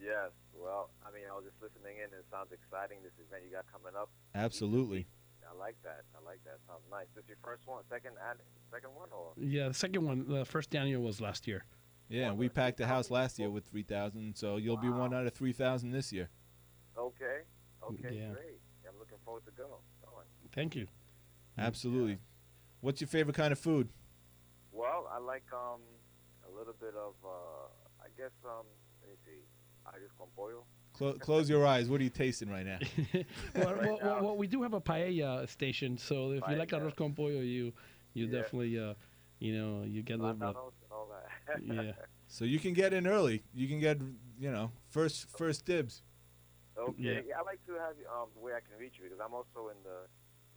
yes. 0.00 0.30
Well, 0.54 0.90
I 1.04 1.10
mean, 1.10 1.24
I 1.30 1.34
was 1.34 1.44
just 1.46 1.56
listening 1.62 1.96
in. 1.96 2.04
and 2.04 2.12
It 2.12 2.26
sounds 2.30 2.52
exciting. 2.52 2.98
This 3.02 3.12
event 3.26 3.42
you 3.48 3.50
got 3.50 3.64
coming 3.72 3.96
up. 3.98 4.10
Absolutely. 4.34 5.06
I 5.50 5.58
like 5.58 5.76
that. 5.82 6.02
I 6.14 6.22
like 6.24 6.44
that. 6.44 6.58
Sounds 6.68 6.84
nice. 6.90 7.06
This 7.16 7.24
your 7.26 7.38
first 7.42 7.66
one, 7.66 7.82
second, 7.90 8.12
and 8.30 8.38
second 8.70 8.90
one, 8.94 9.08
or 9.10 9.32
yeah. 9.36 9.68
The 9.68 9.74
second 9.74 10.04
one, 10.06 10.28
the 10.28 10.44
first 10.44 10.70
Daniel 10.70 11.02
was 11.02 11.20
last 11.20 11.48
year. 11.48 11.64
Yeah, 12.08 12.32
we 12.32 12.48
packed 12.48 12.76
the 12.78 12.86
house 12.88 13.10
last 13.10 13.38
year 13.38 13.48
with 13.50 13.64
3,000, 13.66 14.36
so 14.36 14.56
you'll 14.58 14.76
be 14.76 14.88
one 14.88 15.14
out 15.14 15.26
of 15.26 15.32
3,000 15.32 15.92
this 15.92 16.12
year. 16.12 16.28
Okay, 17.94 18.06
okay, 18.08 18.16
Yeah. 18.16 18.32
great. 18.32 18.60
I'm 18.88 18.98
looking 18.98 19.18
forward 19.24 19.44
to 19.46 19.52
go. 19.52 19.78
Going. 20.04 20.26
Thank 20.54 20.74
you. 20.76 20.86
Absolutely. 21.58 22.18
What's 22.80 23.00
your 23.00 23.08
favorite 23.08 23.36
kind 23.36 23.52
of 23.52 23.58
food? 23.58 23.88
Well, 24.72 25.08
I 25.12 25.18
like 25.18 25.44
um 25.52 25.80
a 26.48 26.58
little 26.58 26.74
bit 26.80 26.94
of 26.94 27.14
uh 27.24 27.68
I 28.02 28.08
guess 28.16 28.32
um 28.44 28.66
let 29.02 29.10
me 29.10 29.16
see, 29.24 29.40
arroz 29.86 30.10
con 30.18 30.28
pollo. 30.36 30.64
Clo- 30.92 31.14
close 31.14 31.48
your 31.48 31.66
eyes. 31.66 31.88
What 31.88 32.00
are 32.00 32.04
you 32.04 32.10
tasting 32.10 32.50
right 32.50 32.66
now? 32.66 32.78
well, 33.54 33.74
Right 33.74 33.86
well, 33.86 33.98
well, 34.02 34.16
now. 34.16 34.22
well, 34.22 34.36
we 34.36 34.46
do 34.46 34.62
have 34.62 34.74
a 34.74 34.80
paella 34.80 35.48
station, 35.48 35.96
so 35.98 36.32
if 36.32 36.42
you 36.48 36.56
like 36.56 36.70
Paella. 36.70 36.80
arroz 36.82 36.96
con 36.96 37.12
pollo, 37.14 37.40
you 37.40 37.72
you 38.14 38.26
Yeah. 38.26 38.32
definitely 38.40 38.78
uh, 38.78 38.94
you 39.38 39.56
know 39.56 39.84
you 39.84 40.02
get 40.02 40.18
a 40.18 40.22
little 40.22 40.34
bit. 40.34 40.48
And 40.48 40.56
all 40.90 41.08
that. 41.10 41.62
Yeah. 41.62 41.92
So 42.32 42.44
you 42.44 42.60
can 42.60 42.74
get 42.74 42.92
in 42.92 43.08
early. 43.08 43.42
You 43.52 43.66
can 43.66 43.80
get, 43.80 43.98
you 44.38 44.52
know, 44.52 44.70
first 44.88 45.26
first 45.36 45.64
dibs. 45.66 46.02
Okay. 46.88 47.02
Yeah. 47.02 47.20
Yeah. 47.28 47.38
I 47.40 47.42
like 47.42 47.60
to 47.66 47.72
have 47.74 47.94
um 48.10 48.28
the 48.34 48.40
way 48.40 48.52
I 48.52 48.60
can 48.60 48.78
reach 48.78 48.94
you 48.98 49.04
because 49.04 49.20
I'm 49.20 49.34
also 49.34 49.68
in 49.68 49.78
the 49.84 50.08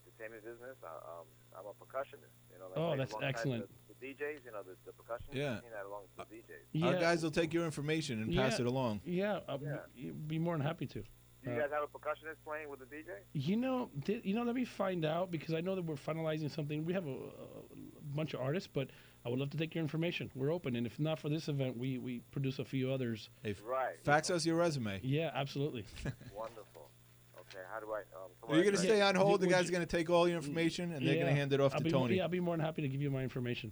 entertainment 0.05 0.43
business. 0.45 0.77
I, 0.83 0.93
um, 1.19 1.25
I'm 1.57 1.65
a 1.65 1.73
percussionist. 1.75 2.33
You 2.51 2.59
know. 2.59 2.67
Like 2.69 2.77
Oh, 2.77 2.89
like 2.89 2.97
that's 2.99 3.15
excellent. 3.21 3.67
The, 3.87 3.93
the 3.93 4.13
DJs, 4.13 4.45
you 4.45 4.51
know, 4.51 4.63
the, 4.63 4.75
the 4.85 4.91
percussion. 4.93 5.29
Yeah. 5.33 5.59
You 5.63 5.69
know, 5.71 5.87
along 5.89 6.01
with 6.17 6.27
the 6.29 6.35
DJs. 6.35 6.65
Yeah, 6.73 6.87
Our 6.87 6.99
guys 6.99 7.23
will 7.23 7.31
take 7.31 7.53
your 7.53 7.65
information 7.65 8.21
and 8.21 8.35
pass 8.35 8.59
Yeah. 8.59 8.65
it 8.65 8.67
along. 8.67 9.01
yeah, 9.05 9.39
I'll 9.47 9.59
Yeah. 9.61 9.77
Be, 9.95 10.11
be 10.11 10.39
more 10.39 10.55
than 10.57 10.65
happy 10.65 10.85
to. 10.87 10.99
Do 11.01 11.49
you 11.49 11.57
Uh, 11.57 11.59
guys 11.61 11.71
have 11.71 11.83
a 11.83 11.87
percussionist 11.87 12.37
playing 12.45 12.69
with 12.69 12.79
the 12.79 12.85
DJ? 12.85 13.09
You 13.33 13.57
know, 13.57 13.89
di- 14.05 14.21
you 14.23 14.33
know. 14.33 14.43
Let 14.43 14.55
me 14.55 14.63
find 14.65 15.03
out 15.05 15.29
because 15.29 15.53
I 15.53 15.59
know 15.61 15.75
that 15.75 15.83
we're 15.83 15.95
finalizing 15.95 16.49
something. 16.49 16.85
We 16.85 16.93
have 16.93 17.05
a, 17.05 17.11
a 17.11 18.15
bunch 18.15 18.33
of 18.33 18.39
artists, 18.39 18.69
but 18.71 18.89
I 19.25 19.29
would 19.29 19.39
love 19.39 19.49
to 19.51 19.57
take 19.57 19.73
your 19.73 19.81
information. 19.81 20.29
We're 20.35 20.51
open, 20.51 20.75
and 20.75 20.85
if 20.85 20.99
not 20.99 21.17
for 21.19 21.29
this 21.29 21.47
event, 21.47 21.77
we 21.77 21.97
we 21.97 22.19
produce 22.31 22.59
a 22.59 22.65
few 22.65 22.91
others. 22.91 23.29
Hey, 23.41 23.55
Right. 23.63 23.95
fax 24.03 24.29
us 24.29 24.45
your 24.45 24.57
resume. 24.57 24.99
Yeah, 25.01 25.31
absolutely. 25.33 25.85
Wonderful. 26.35 26.89
Okay. 27.39 27.59
How 27.71 27.79
do 27.79 27.87
I? 27.91 27.99
Um, 27.99 28.31
Are 28.49 28.55
you 28.55 28.61
I- 28.61 28.63
going 28.63 28.75
to 28.75 28.81
stay 28.81 29.01
on 29.01 29.15
hold? 29.15 29.39
The 29.41 29.47
guys 29.47 29.69
are 29.69 29.71
going 29.71 29.85
to 29.85 29.97
take 29.97 30.09
all 30.09 30.27
your 30.27 30.37
information 30.37 30.91
and 30.91 31.05
they're 31.07 31.15
going 31.15 31.27
to 31.27 31.33
hand 31.33 31.53
it 31.53 31.61
off 31.61 31.73
I'll 31.73 31.79
to 31.79 31.83
be, 31.85 31.91
Tony. 31.91 32.15
Yeah, 32.17 32.23
I'll 32.23 32.29
be 32.29 32.39
more 32.39 32.57
than 32.57 32.65
happy 32.65 32.81
to 32.81 32.87
give 32.89 33.01
you 33.01 33.11
my 33.11 33.21
information. 33.23 33.71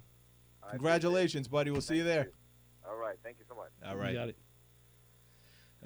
I. 0.63 0.71
Congratulations, 0.71 1.47
buddy. 1.47 1.71
We'll 1.71 1.81
see 1.81 1.97
you 1.97 2.03
there. 2.03 2.31
All 2.87 2.95
right. 2.97 3.17
Thank 3.23 3.39
you 3.39 3.45
so 3.47 3.55
much. 3.55 3.71
All 3.85 3.93
You 3.95 3.99
right. 4.01 4.13
got 4.13 4.29
it. 4.29 4.37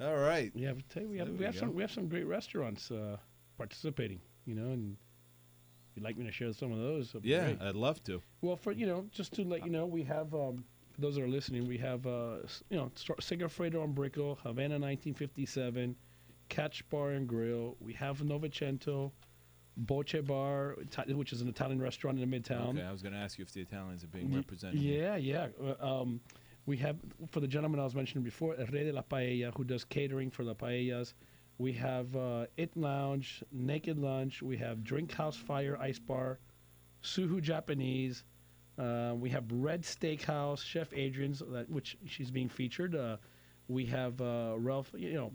All 0.02 0.18
right. 0.18 0.52
Yeah, 0.54 0.72
I 0.72 0.76
tell 0.90 1.04
you, 1.04 1.10
we 1.10 1.18
have, 1.20 1.30
we 1.30 1.36
we 1.38 1.46
have 1.46 1.56
some 1.56 1.74
we 1.74 1.82
have 1.82 1.92
some 1.92 2.08
great 2.10 2.26
restaurants 2.28 2.92
uh, 2.92 3.18
participating. 3.58 4.20
You 4.46 4.56
know, 4.56 4.66
and 4.72 4.98
if 4.98 5.05
you'd 5.96 6.04
like 6.04 6.18
me 6.18 6.26
to 6.26 6.32
share 6.32 6.52
some 6.54 6.72
of 6.72 6.80
those, 6.80 7.08
that'd 7.08 7.24
be 7.24 7.30
Yeah, 7.30 7.54
great. 7.54 7.62
I'd 7.62 7.76
love 7.76 8.04
to. 8.06 8.22
Well, 8.42 8.56
for 8.56 8.72
you 8.72 8.86
know, 8.86 9.06
just 9.12 9.34
to 9.34 9.44
let 9.44 9.64
you 9.66 9.72
know, 9.72 9.86
we 9.86 10.04
have 10.04 10.34
um, 10.34 10.64
for 10.94 11.02
those 11.02 11.16
that 11.16 11.24
are 11.24 11.28
listening, 11.28 11.68
we 11.68 11.78
have 11.78 12.06
uh, 12.06 12.38
you 12.70 12.78
know 12.78 12.92
Segafredo 12.96 13.82
on 13.84 13.94
Brickell, 13.94 14.36
Havana 14.44 14.76
1957, 14.80 15.96
Catch 16.50 16.88
Bar 16.90 17.12
and 17.12 17.28
Grill. 17.28 17.76
We 17.80 17.94
have 17.94 18.20
Novecento, 18.20 19.12
Bocce 19.86 20.26
Bar, 20.26 20.76
which 21.08 21.34
is 21.34 21.42
an 21.42 21.50
Italian 21.50 21.82
restaurant 21.82 22.20
in 22.20 22.30
the 22.30 22.40
Midtown. 22.40 22.70
Okay, 22.70 22.84
I 22.84 22.92
was 22.92 23.02
going 23.02 23.14
to 23.14 23.20
ask 23.20 23.38
you 23.38 23.44
if 23.44 23.52
the 23.54 23.62
Italians 23.62 24.04
are 24.04 24.08
being 24.08 24.34
represented. 24.34 24.80
Yeah, 24.80 25.16
yeah. 25.16 25.48
Uh, 25.82 26.02
um, 26.02 26.22
we 26.66 26.78
have 26.78 26.98
for 27.30 27.40
the 27.40 27.48
gentleman 27.48 27.80
I 27.80 27.84
was 27.84 27.96
mentioning 27.96 28.24
before, 28.24 28.56
Rey 28.72 28.86
de 28.86 28.92
la 28.92 29.02
Paella, 29.02 29.56
who 29.56 29.64
does 29.64 29.84
catering 29.84 30.32
for 30.32 30.44
the 30.44 30.56
paellas. 30.56 31.14
We 31.58 31.72
have 31.74 32.16
uh, 32.16 32.46
It 32.58 32.76
Lounge, 32.76 33.44
Naked 33.52 33.98
Lunch. 33.98 34.42
We 34.42 34.58
have 34.58 34.84
Drink 34.84 35.14
House 35.14 35.38
Fire 35.38 35.78
Ice 35.80 36.00
Bar, 36.00 36.40
Suhu 37.04 37.42
Japanese. 37.42 38.24
Uh, 38.78 39.14
we 39.16 39.30
have 39.30 39.46
Red 39.52 39.84
Steakhouse, 39.84 40.62
Chef 40.64 40.92
Adrianne's, 40.92 41.42
that, 41.52 41.70
which 41.70 41.98
she's 42.06 42.30
being 42.30 42.50
featured. 42.50 42.94
Uh, 42.96 43.18
we 43.70 43.86
have 43.86 44.20
uh, 44.20 44.56
Ralph, 44.58 44.92
you 44.98 45.14
know, 45.14 45.32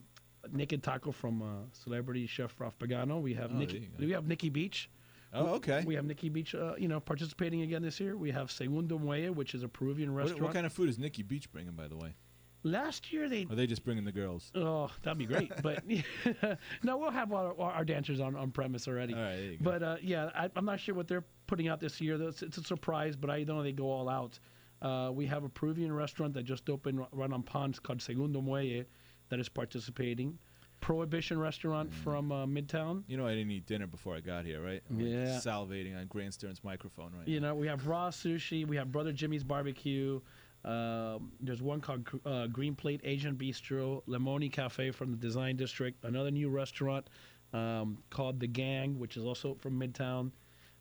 Naked 0.53 0.83
Taco 0.83 1.11
from 1.11 1.43
uh, 1.43 1.47
celebrity 1.73 2.27
chef 2.27 2.55
Ralph 2.61 2.79
Pagano. 2.79 3.21
We 3.21 3.35
have 3.35 3.51
Oh, 3.53 3.59
Nikki. 3.59 3.89
We 3.99 4.11
have 4.13 4.27
Nikki 4.27 4.51
Beach. 4.51 4.91
Oh, 5.33 5.55
okay. 5.55 5.85
We 5.87 5.95
have 5.95 6.05
Nikki 6.05 6.29
Beach, 6.29 6.55
uh, 6.55 6.75
you 6.77 6.89
know, 6.89 6.99
participating 7.01 7.63
again 7.63 7.83
this 7.83 8.01
year. 8.01 8.17
We 8.17 8.31
have 8.33 8.51
Segundo 8.51 8.99
Muelle, 8.99 9.31
which 9.35 9.55
is 9.55 9.63
a 9.63 9.69
Peruvian 9.69 10.13
What, 10.13 10.21
restaurant. 10.23 10.43
what 10.43 10.53
kind 10.55 10.67
of 10.67 10.73
food 10.73 10.89
is 10.89 10.99
Nikki 10.99 11.23
Beach 11.23 11.51
bringing, 11.53 11.73
by 11.73 11.89
the 11.89 11.97
way? 11.97 12.15
Last 12.63 13.13
year 13.13 13.29
they, 13.29 13.47
are 13.51 13.55
they 13.55 13.67
just 13.67 13.85
bringing 13.85 14.05
the 14.05 14.13
girls? 14.13 14.51
oh, 14.55 14.91
that'd 15.03 15.17
be 15.19 15.25
great. 15.27 15.51
but 15.63 15.83
no, 16.83 16.97
we'll 16.99 17.11
have 17.11 17.33
our, 17.33 17.59
our 17.59 17.85
dancers 17.85 18.21
on, 18.21 18.37
on 18.37 18.51
premise 18.51 18.87
already. 18.87 19.15
All 19.15 19.21
right, 19.21 19.37
there 19.37 19.45
you 19.53 19.57
go. 19.59 19.65
But 19.65 19.83
uh, 19.83 19.97
yeah, 20.03 20.31
I, 20.35 20.51
I'm 20.57 20.65
not 20.67 20.79
sure 20.81 20.95
what 20.95 21.09
they're 21.09 21.25
putting 21.47 21.69
out 21.69 21.81
this 21.81 22.01
year. 22.01 22.21
It's, 22.21 22.43
it's 22.43 22.59
a 22.59 22.63
surprise, 22.65 23.17
but 23.17 23.31
I 23.31 23.45
know 23.45 23.63
they 23.63 23.73
go 23.73 23.91
all 23.91 24.09
out. 24.09 24.39
Uh, 24.83 25.11
we 25.13 25.27
have 25.27 25.45
a 25.45 25.49
Peruvian 25.49 25.93
restaurant 25.93 26.35
that 26.35 26.43
just 26.45 26.69
opened 26.71 27.05
right 27.13 27.33
on 27.33 27.43
Ponce 27.43 27.79
called 27.79 28.01
Segundo 28.03 28.41
Muelle 28.41 28.85
that 29.31 29.41
is 29.41 29.49
participating. 29.49 30.39
Prohibition 30.81 31.39
restaurant 31.39 31.93
from 31.93 32.33
uh, 32.33 32.47
Midtown. 32.47 33.03
You 33.07 33.19
know, 33.19 33.27
I 33.27 33.35
didn't 33.35 33.51
eat 33.51 33.67
dinner 33.67 33.87
before 33.87 34.17
I 34.17 34.21
got 34.21 34.47
here, 34.47 34.63
right? 34.63 34.83
I'm 34.89 34.99
like, 34.99 35.09
Yeah. 35.09 35.39
salivating 35.39 35.99
on 35.99 36.07
Grant 36.07 36.33
Stern's 36.33 36.65
microphone 36.65 37.13
right 37.19 37.29
You 37.29 37.39
now. 37.39 37.49
know, 37.49 37.55
we 37.55 37.67
have 37.67 37.87
raw 37.87 38.09
sushi. 38.09 38.67
We 38.67 38.77
have 38.77 38.91
Brother 38.91 39.13
Jimmy's 39.13 39.45
Barbecue. 39.45 40.21
Um, 40.65 41.33
there's 41.41 41.63
one 41.63 41.81
called 41.81 42.07
uh, 42.27 42.47
Green 42.49 42.75
Plate 42.75 43.01
Asian 43.05 43.35
Bistro, 43.37 44.03
Lemoni 44.07 44.53
Cafe 44.53 44.91
from 44.91 45.11
the 45.11 45.17
Design 45.17 45.57
District. 45.57 46.03
Another 46.05 46.31
new 46.31 46.51
restaurant 46.51 47.09
um, 47.53 47.99
called 48.11 48.39
The 48.41 48.47
Gang, 48.47 48.99
which 48.99 49.17
is 49.17 49.25
also 49.25 49.55
from 49.55 49.81
Midtown. 49.81 50.31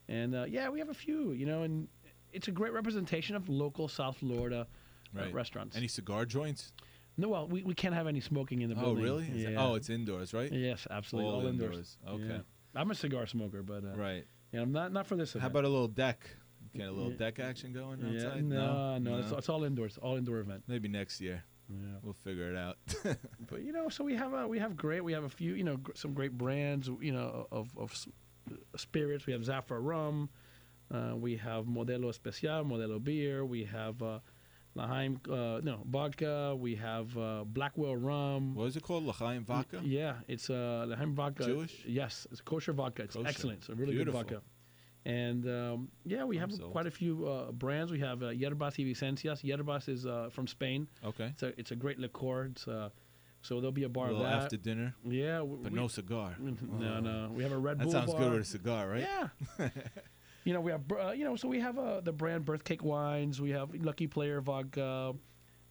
And 0.07 0.35
uh, 0.35 0.45
yeah, 0.49 0.69
we 0.69 0.79
have 0.79 0.89
a 0.89 0.93
few. 0.93 1.31
You 1.31 1.45
know, 1.45 1.63
and 1.63 1.87
it's 2.33 2.47
a 2.47 2.51
great 2.51 2.73
representation 2.73 3.35
of 3.35 3.47
local 3.47 3.87
South 3.87 4.17
Florida 4.17 4.67
uh, 5.17 5.21
Right. 5.21 5.33
restaurants. 5.33 5.75
Any 5.75 5.87
cigar 5.87 6.25
joints? 6.25 6.73
no, 7.17 7.27
well, 7.29 7.47
we, 7.47 7.63
we 7.63 7.73
can't 7.73 7.93
have 7.95 8.07
any 8.07 8.21
smoking 8.21 8.61
in 8.61 8.69
the 8.69 8.75
building. 8.75 9.03
Oh, 9.03 9.07
really? 9.07 9.23
Is 9.25 9.43
it- 9.43 9.51
Yeah. 9.53 9.61
oh, 9.65 9.75
it's 9.75 9.89
indoors, 9.89 10.33
right? 10.33 10.49
yes, 10.51 10.87
absolutely, 10.89 11.31
All 11.31 11.41
all, 11.41 11.47
indoors. 11.47 11.97
indoors. 12.05 12.23
Okay. 12.25 12.41
Yeah. 12.75 12.79
I'm 12.81 12.91
a 12.91 12.95
cigar 12.95 13.25
smoker, 13.27 13.61
but 13.63 13.83
uh, 13.83 13.95
Right. 13.97 14.25
yeah, 14.53 14.61
I'm 14.61 14.71
not 14.71 14.93
not 14.93 15.05
for 15.07 15.15
this. 15.17 15.33
How 15.33 15.47
about 15.47 15.65
a 15.65 15.67
little 15.69 15.87
deck? 15.89 16.29
Get 16.75 16.87
a 16.87 16.91
little 16.91 17.11
deck 17.11 17.39
action 17.39 17.73
going 17.73 17.99
Yeah, 17.99 18.27
outside? 18.27 18.43
no, 18.43 18.97
no, 18.97 19.17
It's, 19.19 19.31
it's 19.31 19.49
all 19.49 19.63
indoors, 19.63 19.97
all 20.01 20.15
indoor 20.17 20.39
event. 20.39 20.63
Maybe 20.67 20.87
next 20.87 21.19
year. 21.21 21.43
Yeah. 21.69 21.97
We'll 22.03 22.13
figure 22.13 22.49
it 22.51 22.57
out. 22.57 22.77
But 23.49 23.61
you 23.63 23.71
know, 23.71 23.89
so 23.89 24.03
we 24.03 24.15
have 24.15 24.33
a 24.33 24.47
we 24.47 24.57
have 24.59 24.75
great 24.75 25.01
we 25.03 25.13
have 25.13 25.23
a 25.23 25.29
few 25.29 25.53
you 25.53 25.63
know 25.63 25.77
gr- 25.77 25.91
some 25.95 26.13
great 26.13 26.35
brands 26.37 26.89
you 26.99 27.11
know 27.11 27.47
of 27.51 27.69
of 27.77 27.91
s- 27.91 28.07
spirits. 28.75 29.25
We 29.27 29.33
have 29.33 29.41
Zafra 29.43 29.79
rum, 29.81 30.29
uh, 30.91 31.15
we 31.15 31.35
have 31.37 31.65
Modelo 31.65 32.09
Especial, 32.09 32.63
Modelo 32.65 33.03
beer. 33.03 33.45
We 33.45 33.63
have 33.65 34.01
uh, 34.01 34.19
Laheim 34.75 35.17
uh, 35.29 35.61
no 35.61 35.81
vodka. 35.85 36.55
We 36.55 36.75
have 36.75 37.15
uh, 37.17 37.43
Blackwell 37.45 37.95
rum. 37.95 38.55
what 38.55 38.65
is 38.65 38.75
it 38.75 38.83
called? 38.83 39.05
Lahaim 39.05 39.43
vodka? 39.45 39.81
Yeah, 39.83 40.15
it's 40.27 40.49
uh, 40.49 40.85
Laheim 40.89 41.13
vodka. 41.13 41.45
Jewish? 41.45 41.83
Yes, 41.85 42.25
it's 42.31 42.41
kosher 42.41 42.73
vodka. 42.73 43.03
It's 43.03 43.15
Kosher. 43.15 43.27
excellent. 43.27 43.59
It's 43.59 43.69
a 43.69 43.75
really 43.75 43.93
Beautiful. 43.93 44.23
good 44.23 44.29
vodka. 44.37 44.43
And 45.05 45.45
um, 45.47 45.89
yeah, 46.05 46.23
we 46.25 46.37
have 46.37 46.51
quite 46.71 46.85
a 46.87 46.91
few 46.91 47.25
uh, 47.27 47.51
brands. 47.51 47.91
We 47.91 47.99
have 47.99 48.21
uh, 48.21 48.27
Yerbas 48.27 48.77
y 48.77 48.83
Vicencias. 48.83 49.41
Yerbas 49.43 49.87
is 49.89 50.05
uh, 50.05 50.29
from 50.31 50.45
Spain. 50.47 50.87
Okay. 51.03 51.27
It's 51.33 51.43
a 51.43 51.59
it's 51.59 51.71
a 51.71 51.75
great 51.75 51.99
liqueur. 51.99 52.45
It's 52.51 52.67
uh, 52.67 52.89
so 53.41 53.55
there'll 53.61 53.71
be 53.71 53.83
a 53.83 53.85
A 53.85 53.89
bar 53.89 54.13
that. 54.13 54.21
after 54.43 54.57
dinner, 54.57 54.93
yeah, 55.05 55.37
w- 55.37 55.59
but 55.63 55.71
we- 55.71 55.79
no 55.79 55.87
cigar. 55.87 56.35
no, 56.39 56.99
no. 56.99 57.31
We 57.33 57.43
have 57.43 57.53
a 57.53 57.57
Red 57.57 57.79
That 57.79 57.83
Bull 57.85 57.91
sounds 57.93 58.11
bar. 58.11 58.19
good 58.21 58.31
with 58.33 58.41
a 58.41 58.45
cigar, 58.45 58.89
right? 58.89 59.07
Yeah. 59.07 59.69
you 60.43 60.53
know, 60.53 60.59
we 60.59 60.71
have 60.71 60.81
uh, 60.91 61.11
you 61.11 61.23
know, 61.23 61.37
so 61.37 61.47
we 61.47 61.61
have 61.61 61.77
uh, 61.79 62.01
the 62.01 62.11
brand 62.11 62.45
Birthcake 62.45 62.81
Wines. 62.81 63.39
We 63.39 63.51
have 63.51 63.73
Lucky 63.73 64.07
Player 64.07 64.41
Vodka, 64.41 65.13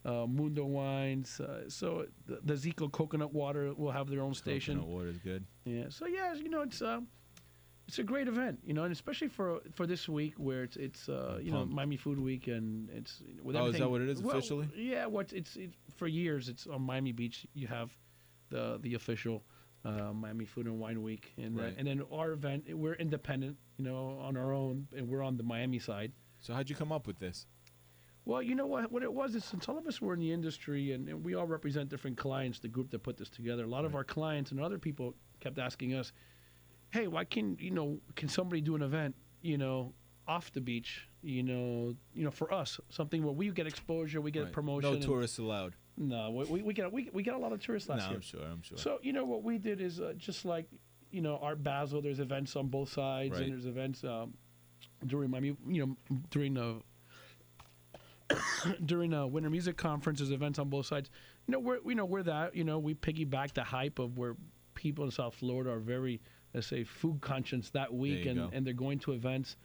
uh, 0.06 0.26
Mundo 0.26 0.64
Wines. 0.64 1.38
Uh, 1.40 1.68
so 1.68 2.06
the, 2.26 2.40
the 2.42 2.54
Zico 2.54 2.90
Coconut 2.90 3.34
Water 3.34 3.74
will 3.74 3.92
have 3.92 4.08
their 4.08 4.22
own 4.22 4.32
station. 4.32 4.76
Coconut 4.76 4.94
water 4.94 5.08
is 5.08 5.18
good. 5.18 5.44
Yeah. 5.66 5.84
So 5.90 6.06
yeah, 6.06 6.32
you 6.32 6.48
know, 6.48 6.62
it's 6.62 6.80
um, 6.80 7.08
it's 7.88 7.98
a 7.98 8.02
great 8.04 8.28
event, 8.28 8.58
you 8.64 8.74
know, 8.74 8.84
and 8.84 8.92
especially 8.92 9.28
for 9.28 9.60
for 9.72 9.86
this 9.86 10.08
week 10.08 10.34
where 10.36 10.62
it's 10.62 10.76
it's 10.76 11.08
uh, 11.08 11.38
you 11.42 11.50
know. 11.50 11.64
Miami 11.64 11.96
Food 11.96 12.20
Week 12.20 12.46
and 12.46 12.90
it's 12.90 13.22
with 13.42 13.56
Oh, 13.56 13.66
is 13.66 13.78
that 13.78 13.90
what 13.90 14.02
it 14.02 14.08
is 14.10 14.22
well, 14.22 14.36
officially? 14.36 14.68
Yeah. 14.76 15.06
What 15.06 15.32
it's 15.32 15.56
it's 15.56 15.74
for 15.96 16.06
years. 16.06 16.48
It's 16.48 16.66
on 16.66 16.82
Miami 16.82 17.12
Beach. 17.12 17.46
You 17.54 17.66
have 17.66 17.90
the 18.50 18.78
the 18.82 18.94
official. 18.94 19.42
Uh, 19.84 20.12
Miami 20.12 20.44
Food 20.44 20.66
and 20.66 20.80
Wine 20.80 21.02
Week, 21.02 21.32
and 21.38 21.56
Right. 21.56 21.76
then, 21.76 21.86
and 21.88 22.00
then 22.00 22.06
our 22.12 22.32
event, 22.32 22.64
we're 22.76 22.94
independent, 22.94 23.56
you 23.78 23.84
know, 23.84 24.18
on 24.20 24.36
our 24.36 24.52
own, 24.52 24.88
and 24.94 25.08
we're 25.08 25.22
on 25.22 25.36
the 25.36 25.44
Miami 25.44 25.78
side. 25.78 26.10
So 26.40 26.52
how'd 26.52 26.68
you 26.68 26.74
come 26.74 26.90
up 26.90 27.06
with 27.06 27.20
this? 27.20 27.46
Well, 28.24 28.42
you 28.42 28.56
know 28.56 28.66
what? 28.66 28.90
What 28.90 29.04
it 29.04 29.12
was 29.12 29.36
is 29.36 29.44
since 29.44 29.68
all 29.68 29.78
of 29.78 29.86
us 29.86 30.02
were 30.02 30.14
in 30.14 30.20
the 30.20 30.32
industry 30.32 30.92
and, 30.92 31.08
and 31.08 31.24
we 31.24 31.34
all 31.34 31.46
represent 31.46 31.88
different 31.88 32.16
clients, 32.18 32.58
the 32.58 32.68
group 32.68 32.90
that 32.90 32.98
put 33.04 33.16
this 33.16 33.30
together. 33.30 33.62
A 33.64 33.68
lot 33.68 33.84
of 33.84 33.94
our 33.94 34.04
clients 34.04 34.50
and 34.50 34.60
other 34.60 34.78
people 34.78 35.14
kept 35.38 35.58
asking 35.60 35.94
us, 35.94 36.12
"Hey, 36.90 37.06
why 37.06 37.24
can 37.24 37.56
you 37.60 37.70
know 37.70 38.00
can 38.16 38.28
somebody 38.28 38.60
do 38.60 38.74
an 38.76 38.82
event, 38.82 39.14
you 39.42 39.58
know, 39.58 39.92
off 40.26 40.52
the 40.52 40.60
beach, 40.60 41.08
you 41.22 41.42
know, 41.42 41.94
you 42.14 42.24
know, 42.24 42.30
for 42.30 42.52
us 42.52 42.78
something 42.90 43.22
where 43.22 43.32
we 43.32 43.50
get 43.50 43.66
exposure, 43.66 44.20
we 44.20 44.30
get 44.30 44.44
Right. 44.44 44.52
promotion." 44.52 44.90
No 44.90 44.94
and- 44.96 45.02
tourists 45.04 45.38
allowed. 45.38 45.74
No, 46.00 46.30
we, 46.30 46.44
we, 46.44 46.62
we 46.62 46.74
get 46.74 46.92
we, 46.92 47.10
we 47.12 47.22
get 47.24 47.34
a 47.34 47.38
lot 47.38 47.52
of 47.52 47.60
tourists 47.60 47.88
No, 47.88 47.96
last 47.96 48.06
year. 48.08 48.14
I'm 48.16 48.20
sure. 48.22 48.40
I'm 48.42 48.62
sure. 48.62 48.78
So 48.78 48.98
you 49.02 49.12
know 49.12 49.24
what 49.24 49.42
we 49.42 49.58
did 49.58 49.80
is 49.80 50.00
uh, 50.00 50.12
just 50.16 50.44
like 50.44 50.66
you 51.10 51.20
know 51.22 51.38
Art 51.42 51.62
Basel. 51.64 52.00
There's 52.00 52.20
events 52.20 52.54
on 52.54 52.68
both 52.68 52.92
sides, 52.92 53.32
Right. 53.32 53.42
and 53.44 53.52
there's 53.52 53.66
events 53.66 54.04
um, 54.04 54.34
during 55.06 55.30
my 55.30 55.38
you 55.40 55.56
know 55.66 55.96
during 56.30 56.54
the 56.54 56.80
during 58.84 59.12
a 59.14 59.26
winter 59.26 59.50
music 59.50 59.76
conference. 59.76 60.18
There's 60.20 60.30
events 60.30 60.58
on 60.58 60.68
both 60.68 60.86
sides. 60.86 61.10
You 61.46 61.52
know 61.52 61.58
we're 61.60 61.78
you 61.84 61.94
know 61.94 62.04
we're 62.04 62.22
that 62.24 62.54
you 62.54 62.64
know 62.64 62.78
we 62.78 62.94
piggyback 62.94 63.54
the 63.54 63.64
hype 63.64 63.98
of 63.98 64.18
where 64.18 64.36
people 64.74 65.04
in 65.04 65.10
South 65.10 65.34
Florida 65.34 65.70
are 65.70 65.78
very 65.80 66.20
let's 66.54 66.66
say 66.66 66.84
food 66.84 67.20
conscience 67.20 67.70
that 67.70 67.92
week, 67.92 68.26
and 68.26 68.36
go. 68.38 68.50
and 68.52 68.66
they're 68.66 68.74
going 68.74 68.98
to 69.00 69.12
events, 69.12 69.56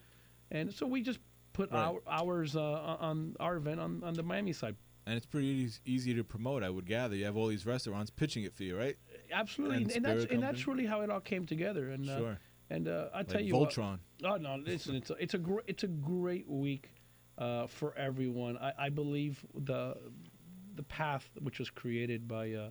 and 0.51 0.73
so 0.73 0.85
we 0.85 1.01
just 1.01 1.19
put 1.53 1.71
Right. 1.71 1.79
our 1.85 2.01
hours 2.07 2.55
uh, 2.55 2.61
on 2.99 3.35
our 3.39 3.55
event 3.57 3.79
on, 3.79 4.03
on 4.03 4.13
the 4.15 4.23
Miami 4.23 4.53
side. 4.53 4.75
and 5.05 5.15
it's 5.15 5.25
pretty 5.25 5.47
easy, 5.47 5.79
easy 5.85 6.13
to 6.15 6.23
promote, 6.23 6.63
I 6.63 6.69
would 6.69 6.85
gather. 6.87 7.15
You 7.15 7.25
have 7.25 7.37
all 7.37 7.47
these 7.47 7.65
restaurants 7.65 8.09
pitching 8.09 8.43
it 8.43 8.53
for 8.55 8.63
you, 8.63 8.77
right? 8.77 8.97
Absolutely, 9.31 9.83
And 9.83 9.91
and, 9.91 10.05
that's 10.05 10.25
and 10.31 10.41
that's 10.41 10.65
really 10.67 10.85
how 10.85 11.01
it 11.01 11.09
all 11.09 11.19
came 11.19 11.45
together. 11.45 11.89
And 11.89 12.09
uh, 12.09 12.17
sure. 12.17 12.39
and 12.69 12.87
uh, 12.87 13.09
I 13.13 13.23
tell 13.23 13.41
Like 13.41 13.47
you, 13.47 13.55
what, 13.57 13.69
Voltron. 13.69 13.99
Oh 14.23 14.37
no! 14.37 14.55
Listen, 14.55 14.95
it's 14.95 15.09
a, 15.09 15.13
it's 15.15 15.33
a 15.33 15.37
great 15.37 15.63
it's 15.67 15.83
a 15.83 15.87
great 15.87 16.47
week 16.49 16.89
uh, 17.37 17.67
for 17.67 17.95
everyone. 17.97 18.57
I, 18.57 18.73
I 18.85 18.89
believe 18.89 19.45
the 19.55 19.95
the 20.75 20.83
path 20.83 21.29
which 21.39 21.59
was 21.59 21.69
created 21.69 22.27
by 22.27 22.51
uh, 22.53 22.69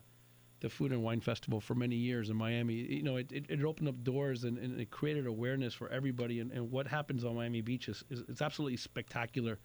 the 0.63 0.71
Food 0.71 0.93
and 0.93 1.03
Wine 1.03 1.21
Festival 1.21 1.61
for 1.61 1.75
many 1.75 1.97
years 1.97 2.31
in 2.31 2.37
Miami. 2.37 2.75
You 2.75 3.03
know, 3.03 3.17
it, 3.17 3.31
it, 3.33 3.47
it 3.49 3.65
opened 3.65 3.89
up 3.89 4.03
doors 4.05 4.45
and, 4.45 4.57
and 4.59 4.81
it 4.81 4.91
created 4.91 5.27
awareness 5.27 5.75
for 5.75 5.89
everybody. 5.91 6.39
And, 6.39 6.53
and 6.53 6.71
what 6.71 6.87
happens 6.87 7.25
on 7.25 7.35
Miami 7.35 7.61
Beach 7.61 7.89
is, 7.89 8.05
is 8.11 8.23
it's 8.29 8.41
absolutely 8.41 8.77
spectacular. 8.77 9.59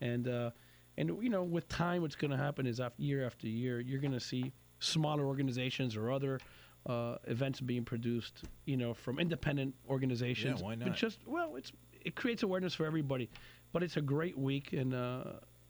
And 0.00 0.28
uh, 0.28 0.50
and 0.98 1.22
you 1.22 1.30
know, 1.30 1.44
with 1.44 1.68
time, 1.68 2.02
what's 2.02 2.16
going 2.16 2.32
to 2.32 2.36
happen 2.36 2.66
is 2.66 2.80
after 2.80 3.00
year 3.00 3.24
after 3.24 3.46
year, 3.46 3.80
you're 3.80 4.00
going 4.00 4.12
to 4.12 4.20
see 4.20 4.52
smaller 4.80 5.24
organizations 5.24 5.96
or 5.96 6.10
other 6.10 6.40
uh, 6.86 7.16
events 7.28 7.60
being 7.60 7.84
produced. 7.84 8.42
You 8.66 8.76
know, 8.76 8.94
from 8.94 9.20
independent 9.20 9.74
organizations. 9.88 10.60
Yeah, 10.60 10.66
why 10.66 10.74
But 10.74 10.88
not? 10.88 10.96
just 10.96 11.20
well, 11.24 11.54
it's 11.54 11.72
it 12.04 12.16
creates 12.16 12.42
awareness 12.42 12.74
for 12.74 12.84
everybody. 12.84 13.30
But 13.72 13.84
it's 13.84 13.96
a 13.96 14.02
great 14.02 14.36
week, 14.36 14.72
and 14.72 14.92
uh, 14.92 15.22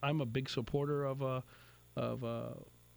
I'm 0.03 0.23
a 0.23 0.27
big 0.27 0.49
supporter 0.49 1.05
of 1.05 1.23
uh, 1.23 1.43
of 1.95 2.25
uh, 2.25 2.49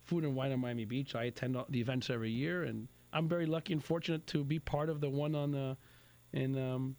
food 0.06 0.24
and 0.24 0.36
wine 0.36 0.52
on 0.52 0.60
Miami 0.60 0.86
Beach. 0.86 1.16
I 1.16 1.26
attend 1.26 1.58
all 1.58 1.66
the 1.70 1.80
events 1.80 2.10
every 2.10 2.32
year, 2.32 2.64
and 2.64 2.88
I'm 3.14 3.28
very 3.28 3.46
lucky 3.46 3.74
and 3.74 3.84
fortunate 3.84 4.26
to 4.28 4.44
be 4.44 4.60
part 4.60 4.90
of 4.90 5.02
the 5.02 5.10
one 5.10 5.36
on 5.36 5.52
the 5.52 5.78
in 6.34 6.58
um, 6.58 6.96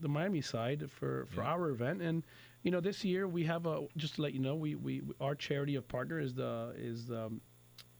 the 0.00 0.08
Miami 0.08 0.40
side 0.40 0.90
for, 0.90 1.26
for 1.26 1.42
Yeah. 1.42 1.48
our 1.52 1.70
event. 1.70 2.02
And 2.02 2.22
you 2.62 2.70
know, 2.70 2.80
this 2.80 3.04
year 3.04 3.28
we 3.28 3.44
have 3.44 3.66
a 3.66 3.86
just 3.96 4.16
to 4.16 4.22
let 4.22 4.32
you 4.32 4.40
know, 4.40 4.54
we, 4.54 4.74
we 4.74 5.02
our 5.20 5.34
charity 5.34 5.74
of 5.74 5.86
partner 5.88 6.18
is 6.20 6.34
the 6.34 6.72
is 6.76 7.10
um, 7.10 7.40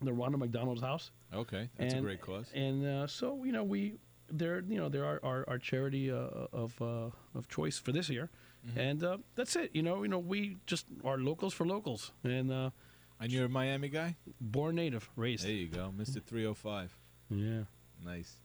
the 0.02 0.12
Ronald 0.12 0.40
McDonald's 0.40 0.82
House, 0.82 1.10
Okay, 1.32 1.68
that's 1.78 1.92
and- 1.94 2.00
a 2.02 2.06
great 2.06 2.20
cause. 2.20 2.50
and 2.54 2.84
uh, 2.86 3.06
so 3.06 3.42
you 3.44 3.52
know 3.52 3.64
we 3.64 3.94
they're 4.30 4.60
you 4.68 4.76
know 4.78 4.88
they're 4.88 5.04
our, 5.04 5.20
our, 5.22 5.44
our 5.48 5.58
charity 5.58 6.10
uh, 6.10 6.16
of 6.52 6.80
uh, 6.80 7.10
of 7.34 7.48
choice 7.48 7.78
for 7.78 7.92
this 7.92 8.08
year. 8.08 8.30
Mm-hmm. 8.66 8.78
And 8.80 9.04
uh, 9.04 9.18
that's 9.34 9.56
it. 9.56 9.70
You 9.74 9.82
know, 9.82 10.02
you 10.04 10.08
know, 10.08 10.18
we 10.18 10.56
just 10.66 10.86
are 11.04 11.18
locals 11.18 11.52
for 11.52 11.66
locals, 11.66 12.12
and 12.24 12.50
uh, 12.50 12.70
And 13.20 13.32
you're 13.32 13.46
a 13.46 13.48
Miami 13.48 13.88
guy? 13.88 14.16
born 14.40 14.76
native, 14.76 15.08
raised. 15.16 15.44
There 15.44 15.52
you 15.52 15.68
go, 15.68 15.92
Mr. 15.96 16.22
305. 16.22 16.96
Yeah. 17.30 17.62
Nice. 18.04 18.36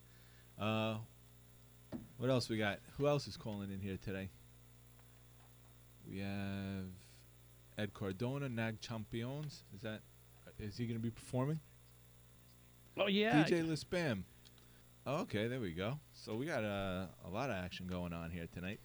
Uh, 0.59 0.95
what 2.17 2.29
else 2.29 2.49
we 2.49 2.57
got? 2.57 2.79
Who 2.97 3.07
else 3.07 3.27
is 3.27 3.35
calling 3.35 3.71
in 3.71 3.79
here 3.79 3.97
today? 4.03 4.29
We 6.09 6.19
have 6.19 6.85
Ed 7.77 7.93
Cardona, 7.93 8.49
Nag 8.49 8.81
Champayons. 8.81 9.63
Is 9.75 9.81
that? 9.81 10.01
Is 10.59 10.77
he 10.77 10.85
going 10.85 10.97
to 10.97 11.03
be 11.03 11.11
performing? 11.11 11.59
Oh 12.97 13.07
yeah. 13.07 13.43
DJ 13.43 13.65
LaSpam. 13.65 14.23
Oh, 15.05 15.21
okay, 15.21 15.47
there 15.47 15.59
we 15.59 15.71
go. 15.71 15.99
So 16.13 16.35
we 16.35 16.45
got 16.45 16.63
uh, 16.63 17.05
a 17.25 17.29
lot 17.31 17.49
of 17.49 17.55
action 17.55 17.87
going 17.87 18.11
on 18.11 18.31
here 18.31 18.47
tonight. 18.53 18.79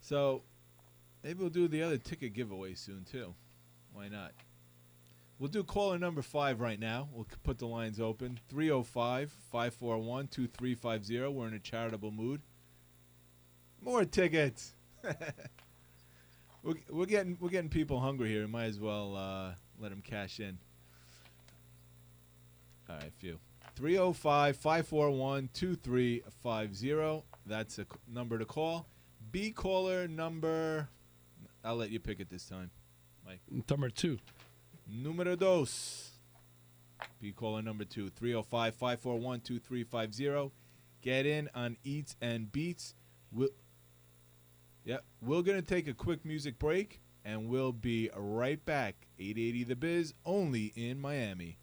So 0.00 0.42
maybe 1.22 1.40
we'll 1.40 1.48
do 1.50 1.68
the 1.68 1.82
other 1.82 1.96
ticket 1.96 2.34
giveaway 2.34 2.74
soon 2.74 3.04
too. 3.10 3.34
Why 3.92 4.08
not? 4.08 4.32
We'll 5.38 5.48
do 5.48 5.62
caller 5.62 5.98
number 5.98 6.22
five 6.22 6.60
right 6.60 6.80
now. 6.80 7.08
We'll 7.12 7.26
put 7.44 7.58
the 7.58 7.66
lines 7.66 8.00
open 8.00 8.40
305 8.48 9.30
541 9.52 10.26
2350. 10.28 11.28
We're 11.28 11.46
in 11.46 11.54
a 11.54 11.60
charitable 11.60 12.10
mood. 12.10 12.42
More 13.80 14.04
tickets. 14.04 14.74
we're, 16.64 16.74
we're 16.90 17.06
getting 17.06 17.38
we're 17.40 17.50
getting 17.50 17.70
people 17.70 18.00
hungry 18.00 18.30
here. 18.30 18.40
We 18.40 18.48
might 18.48 18.64
as 18.64 18.80
well 18.80 19.16
uh, 19.16 19.52
let 19.78 19.90
them 19.90 20.02
cash 20.02 20.40
in. 20.40 20.58
All 22.90 22.96
right, 22.96 23.12
few. 23.18 23.38
305 23.76 24.56
541 24.56 25.50
2350. 25.52 27.22
That's 27.46 27.78
a 27.78 27.86
number 28.12 28.38
to 28.40 28.44
call. 28.44 28.88
B 29.30 29.52
caller 29.52 30.08
number. 30.08 30.88
I'll 31.62 31.76
let 31.76 31.90
you 31.90 32.00
pick 32.00 32.18
it 32.18 32.28
this 32.28 32.46
time. 32.46 32.70
Mike. 33.24 33.40
Number 33.70 33.88
two. 33.88 34.18
Número 34.90 35.38
dos. 35.38 36.12
Be 37.20 37.32
caller 37.32 37.62
number 37.62 37.84
two, 37.84 38.08
305 38.10 38.74
541 38.74 39.40
2350. 39.40 40.54
Get 41.02 41.26
in 41.26 41.48
on 41.54 41.76
Eats 41.84 42.16
and 42.20 42.50
Beats. 42.50 42.94
We'll, 43.30 43.50
yep, 44.84 45.04
we're 45.20 45.42
going 45.42 45.60
to 45.60 45.66
take 45.66 45.88
a 45.88 45.94
quick 45.94 46.24
music 46.24 46.58
break 46.58 47.00
and 47.24 47.48
we'll 47.48 47.72
be 47.72 48.10
right 48.16 48.64
back. 48.64 49.06
880 49.18 49.64
The 49.64 49.76
Biz, 49.76 50.14
only 50.24 50.72
in 50.74 50.98
Miami. 50.98 51.58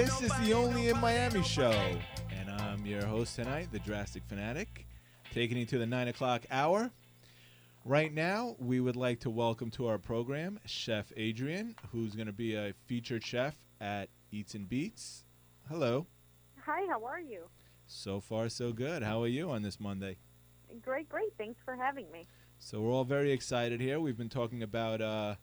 This 0.00 0.22
is 0.22 0.32
the 0.38 0.54
Only 0.54 0.88
in 0.88 0.98
Miami 0.98 1.42
show, 1.42 1.72
and 2.30 2.48
I'm 2.48 2.86
your 2.86 3.04
host 3.04 3.36
tonight, 3.36 3.68
the 3.70 3.80
Drastic 3.80 4.22
Fanatic, 4.26 4.86
taking 5.30 5.58
you 5.58 5.66
to 5.66 5.76
the 5.76 5.84
9 5.84 6.08
o'clock 6.08 6.46
hour. 6.50 6.90
Right 7.84 8.10
now, 8.10 8.56
we 8.58 8.80
would 8.80 8.96
like 8.96 9.20
to 9.20 9.28
welcome 9.28 9.70
to 9.72 9.88
our 9.88 9.98
program 9.98 10.58
Chef 10.64 11.12
Adrianne, 11.18 11.74
who's 11.92 12.14
going 12.14 12.28
to 12.28 12.32
be 12.32 12.54
a 12.54 12.72
featured 12.86 13.22
chef 13.22 13.54
at 13.78 14.08
Eats 14.32 14.54
and 14.54 14.66
Beats. 14.66 15.24
Hello. 15.68 16.06
Hi, 16.64 16.86
how 16.88 17.04
are 17.04 17.20
you? 17.20 17.50
So 17.86 18.20
far, 18.20 18.48
so 18.48 18.72
good. 18.72 19.02
How 19.02 19.22
are 19.22 19.28
you 19.28 19.50
on 19.50 19.60
this 19.60 19.78
Monday? 19.78 20.16
Great, 20.80 21.10
great. 21.10 21.34
Thanks 21.36 21.60
for 21.62 21.76
having 21.76 22.10
me. 22.10 22.26
So 22.58 22.80
we're 22.80 22.92
all 22.92 23.04
very 23.04 23.32
excited 23.32 23.82
here. 23.82 24.00
We've 24.00 24.16
been 24.16 24.30
talking 24.30 24.62
about 24.62 25.02
uh, 25.02 25.34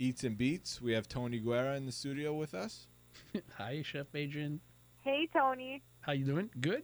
Eats 0.00 0.24
and 0.24 0.36
Beats. 0.36 0.82
We 0.82 0.94
have 0.94 1.06
Tony 1.06 1.38
Guerra 1.38 1.76
in 1.76 1.86
the 1.86 1.92
studio 1.92 2.34
with 2.34 2.54
us. 2.54 2.88
Hi, 3.58 3.82
Chef 3.82 4.06
Adrianne. 4.12 4.58
Hey, 5.00 5.28
Tony. 5.32 5.82
How 6.00 6.12
you 6.12 6.24
doing? 6.24 6.50
Good. 6.60 6.82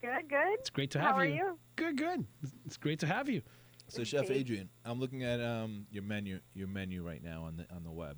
Good, 0.00 0.28
good. 0.28 0.58
It's 0.58 0.70
great 0.70 0.90
to 0.92 1.00
have 1.00 1.08
you. 1.08 1.12
How 1.12 1.18
are 1.18 1.24
you. 1.24 1.34
you? 1.34 1.58
Good, 1.76 1.98
good. 1.98 2.24
It's 2.66 2.76
great 2.76 2.98
to 3.00 3.06
have 3.06 3.28
you. 3.28 3.42
So, 3.88 4.04
Chef 4.04 4.28
Adrianne, 4.28 4.68
I'm 4.84 4.98
looking 4.98 5.22
at 5.22 5.40
um, 5.40 5.86
your 5.90 6.02
menu, 6.02 6.40
your 6.54 6.66
menu 6.66 7.06
right 7.06 7.22
now 7.22 7.44
on 7.44 7.56
the 7.56 7.66
on 7.74 7.84
the 7.84 7.90
web. 7.90 8.16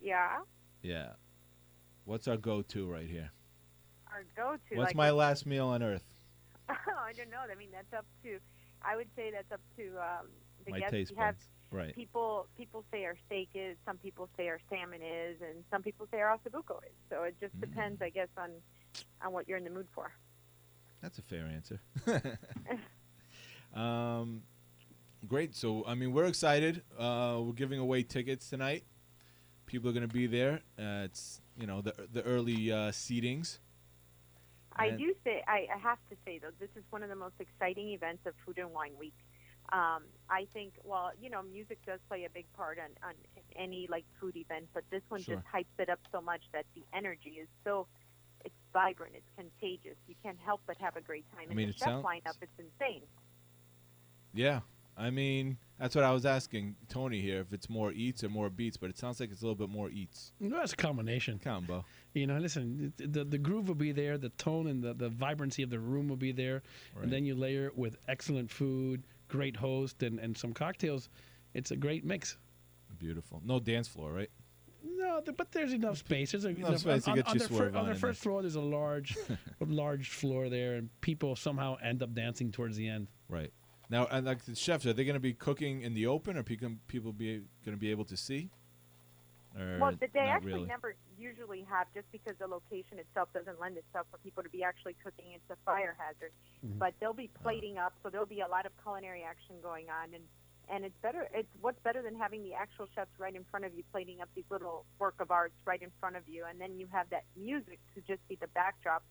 Yeah. 0.00 0.38
Yeah. 0.82 1.10
What's 2.06 2.26
our 2.26 2.36
go-to 2.36 2.90
right 2.90 3.08
here? 3.08 3.30
Our 4.12 4.24
go-to. 4.36 4.76
What's 4.76 4.88
like 4.88 4.96
my 4.96 5.12
what- 5.12 5.18
last 5.18 5.46
meal 5.46 5.68
on 5.68 5.82
earth? 5.82 6.04
I 6.68 7.12
don't 7.16 7.30
know. 7.30 7.38
I 7.50 7.54
mean, 7.56 7.68
that's 7.72 7.92
up 7.92 8.06
to. 8.24 8.38
I 8.82 8.96
would 8.96 9.08
say 9.14 9.30
that's 9.30 9.52
up 9.52 9.60
to 9.76 9.84
um, 9.98 10.28
the 10.64 10.72
my 10.72 10.80
guests. 10.80 10.92
taste 10.92 11.10
we 11.12 11.16
have 11.18 11.34
buds. 11.36 11.46
Right. 11.74 11.94
people. 11.94 12.46
People 12.56 12.84
say 12.92 13.04
our 13.04 13.16
steak 13.26 13.48
is. 13.54 13.76
Some 13.84 13.98
people 13.98 14.28
say 14.36 14.48
our 14.48 14.60
salmon 14.70 15.00
is, 15.02 15.36
and 15.40 15.64
some 15.70 15.82
people 15.82 16.06
say 16.10 16.20
our 16.20 16.36
ossobuco 16.38 16.78
is. 16.84 16.94
So 17.10 17.24
it 17.24 17.34
just 17.40 17.58
depends, 17.60 18.00
Mm. 18.00 18.06
I 18.06 18.10
guess, 18.10 18.28
on 18.38 18.50
on 19.24 19.32
what 19.32 19.48
you're 19.48 19.58
in 19.58 19.64
the 19.64 19.70
mood 19.70 19.88
for. 19.94 20.12
That's 21.02 21.18
a 21.18 21.22
fair 21.22 21.44
answer. 21.46 21.80
um, 23.74 24.42
great. 25.26 25.54
So, 25.54 25.84
I 25.86 25.94
mean, 25.94 26.12
we're 26.12 26.24
excited. 26.26 26.82
Uh, 26.98 27.40
we're 27.42 27.52
giving 27.52 27.78
away 27.78 28.02
tickets 28.02 28.48
tonight. 28.48 28.84
People 29.66 29.90
are 29.90 29.92
going 29.92 30.06
to 30.06 30.12
be 30.14 30.26
there. 30.26 30.60
Uh, 30.78 31.04
it's 31.04 31.40
you 31.58 31.66
know 31.66 31.80
the 31.80 31.94
the 32.12 32.22
early 32.22 32.70
uh, 32.70 32.90
seatings. 32.90 33.58
I 34.76 34.86
And- 34.88 34.98
do 34.98 35.14
say 35.24 35.42
I, 35.46 35.66
I 35.74 35.78
have 35.78 35.98
to 36.10 36.16
say 36.24 36.38
though 36.38 36.50
this 36.58 36.70
is 36.76 36.82
one 36.90 37.02
of 37.02 37.08
the 37.08 37.16
most 37.16 37.34
exciting 37.40 37.88
events 37.90 38.26
of 38.26 38.34
Food 38.44 38.58
and 38.58 38.70
Wine 38.72 38.92
Week. 38.98 39.14
Um, 39.72 40.02
I 40.28 40.46
think 40.52 40.74
well 40.84 41.10
you 41.20 41.30
know 41.30 41.42
music 41.42 41.78
does 41.86 42.00
play 42.08 42.24
a 42.24 42.30
big 42.30 42.46
part 42.52 42.78
on, 42.78 42.90
on 43.08 43.14
any 43.56 43.86
like 43.90 44.04
food 44.20 44.36
event, 44.36 44.66
but 44.74 44.84
this 44.90 45.02
one 45.08 45.22
Sure. 45.22 45.36
just 45.36 45.46
hypes 45.46 45.78
it 45.78 45.88
up 45.88 46.00
so 46.12 46.20
much 46.20 46.42
that 46.52 46.66
the 46.74 46.82
energy 46.92 47.38
is 47.40 47.48
so 47.64 47.86
it's 48.44 48.54
vibrant, 48.74 49.14
it's 49.16 49.30
contagious. 49.38 49.96
You 50.06 50.14
can't 50.22 50.38
help 50.44 50.60
but 50.66 50.76
have 50.78 50.96
a 50.96 51.00
great 51.00 51.24
time. 51.30 51.44
I 51.46 51.46
And 51.46 51.54
mean, 51.56 51.68
the 51.68 51.70
it 51.74 51.78
chef 51.78 51.88
sounds- 51.88 52.04
lineup 52.04 52.34
it's 52.42 52.58
insane. 52.58 53.02
Yeah. 54.34 54.60
I 54.96 55.10
mean, 55.10 55.56
that's 55.78 55.96
what 55.96 56.04
I 56.04 56.12
was 56.12 56.24
asking 56.24 56.76
Tony 56.88 57.20
here 57.20 57.40
if 57.40 57.52
it's 57.52 57.68
more 57.68 57.90
eats 57.90 58.22
or 58.22 58.28
more 58.28 58.48
beats, 58.48 58.76
but 58.76 58.90
it 58.90 58.98
sounds 58.98 59.18
like 59.18 59.32
it's 59.32 59.40
a 59.42 59.44
little 59.44 59.56
bit 59.56 59.68
more 59.68 59.90
eats. 59.90 60.30
No, 60.38 60.60
it's 60.62 60.72
a 60.72 60.76
combination. 60.76 61.40
Combo. 61.42 61.84
You 62.12 62.28
know, 62.28 62.38
listen, 62.38 62.92
the 62.98 63.24
the 63.24 63.38
groove 63.38 63.66
will 63.66 63.74
be 63.74 63.90
there, 63.90 64.16
the 64.18 64.28
tone 64.28 64.68
and 64.68 64.84
the, 64.84 64.94
the 64.94 65.08
vibrancy 65.08 65.64
of 65.64 65.70
the 65.70 65.80
room 65.80 66.06
will 66.08 66.14
be 66.16 66.30
there, 66.30 66.62
Right. 66.94 67.02
and 67.04 67.12
then 67.12 67.24
you 67.24 67.34
layer 67.34 67.66
it 67.66 67.76
with 67.76 67.96
excellent 68.06 68.52
food, 68.52 69.02
great 69.28 69.56
host, 69.56 70.02
and, 70.02 70.18
and 70.18 70.36
some 70.36 70.52
cocktails. 70.52 71.08
It's 71.54 71.70
a 71.70 71.76
great 71.76 72.04
mix. 72.04 72.36
Beautiful. 72.98 73.42
No 73.44 73.58
dance 73.60 73.88
floor, 73.88 74.12
right? 74.12 74.30
No, 74.82 75.20
th- 75.20 75.36
but 75.36 75.50
there's 75.52 75.72
enough 75.72 75.98
space. 75.98 76.32
There's 76.32 76.44
a, 76.44 76.50
Enough 76.50 76.78
space 76.78 77.04
to 77.04 77.10
on, 77.10 77.16
get 77.16 77.28
on 77.28 77.34
you 77.34 77.40
the 77.40 77.48
fir- 77.48 77.68
on 77.68 77.76
on 77.76 77.88
the 77.88 77.94
first 77.94 78.20
floor. 78.20 78.42
There's 78.42 78.54
a 78.54 78.60
large, 78.60 79.16
a 79.60 79.64
large 79.64 80.10
floor 80.10 80.48
there, 80.48 80.74
and 80.74 80.88
people 81.00 81.36
somehow 81.36 81.76
end 81.82 82.02
up 82.02 82.14
dancing 82.14 82.52
towards 82.52 82.76
the 82.76 82.88
end. 82.88 83.08
Right. 83.28 83.52
Now, 83.90 84.06
and 84.10 84.26
like 84.26 84.44
the 84.44 84.54
chefs, 84.54 84.86
are 84.86 84.92
they 84.92 85.04
going 85.04 85.14
to 85.14 85.20
be 85.20 85.34
cooking 85.34 85.82
in 85.82 85.94
the 85.94 86.06
open, 86.06 86.36
or 86.36 86.42
people 86.42 86.70
people 86.86 87.12
be 87.12 87.42
going 87.64 87.76
to 87.76 87.80
be 87.80 87.90
able 87.90 88.04
to 88.06 88.16
see? 88.16 88.50
Or 89.58 89.78
Well, 89.78 89.96
th- 89.96 90.10
they 90.12 90.20
actually 90.20 90.66
really? 90.66 90.66
never 90.66 90.96
usually 91.16 91.62
have, 91.62 91.86
just 91.94 92.10
because 92.10 92.36
the 92.38 92.46
location 92.46 92.98
itself 92.98 93.32
doesn't 93.32 93.60
lend 93.60 93.76
itself 93.78 94.06
for 94.10 94.18
people 94.18 94.42
to 94.42 94.48
be 94.50 94.64
actually 94.64 94.94
cooking. 95.02 95.32
It's 95.34 95.48
a 95.50 95.56
fire 95.64 95.94
hazard. 95.98 96.32
Mm-hmm. 96.64 96.78
But 96.78 96.94
they'll 97.00 97.14
be 97.14 97.30
plating 97.42 97.78
up, 97.78 97.94
so 98.02 98.10
there'll 98.10 98.26
be 98.26 98.40
a 98.40 98.48
lot 98.48 98.66
of 98.66 98.72
culinary 98.82 99.22
action 99.22 99.56
going 99.62 99.86
on, 99.90 100.14
and 100.14 100.24
and 100.66 100.84
it's 100.84 100.96
better. 101.02 101.28
It's 101.34 101.48
what's 101.60 101.78
better 101.84 102.00
than 102.02 102.16
having 102.16 102.42
the 102.42 102.54
actual 102.54 102.86
chefs 102.94 103.10
right 103.18 103.34
in 103.34 103.44
front 103.50 103.66
of 103.66 103.74
you 103.74 103.84
plating 103.92 104.20
up 104.22 104.30
these 104.34 104.48
little 104.50 104.86
work 104.98 105.14
of 105.20 105.30
arts 105.30 105.54
right 105.66 105.82
in 105.82 105.90
front 106.00 106.16
of 106.16 106.26
you, 106.26 106.44
and 106.48 106.58
then 106.60 106.78
you 106.78 106.88
have 106.90 107.10
that 107.10 107.24
music 107.36 107.78
to 107.94 108.00
just 108.00 108.26
be 108.28 108.36
the 108.40 108.48
backdrop 108.48 109.02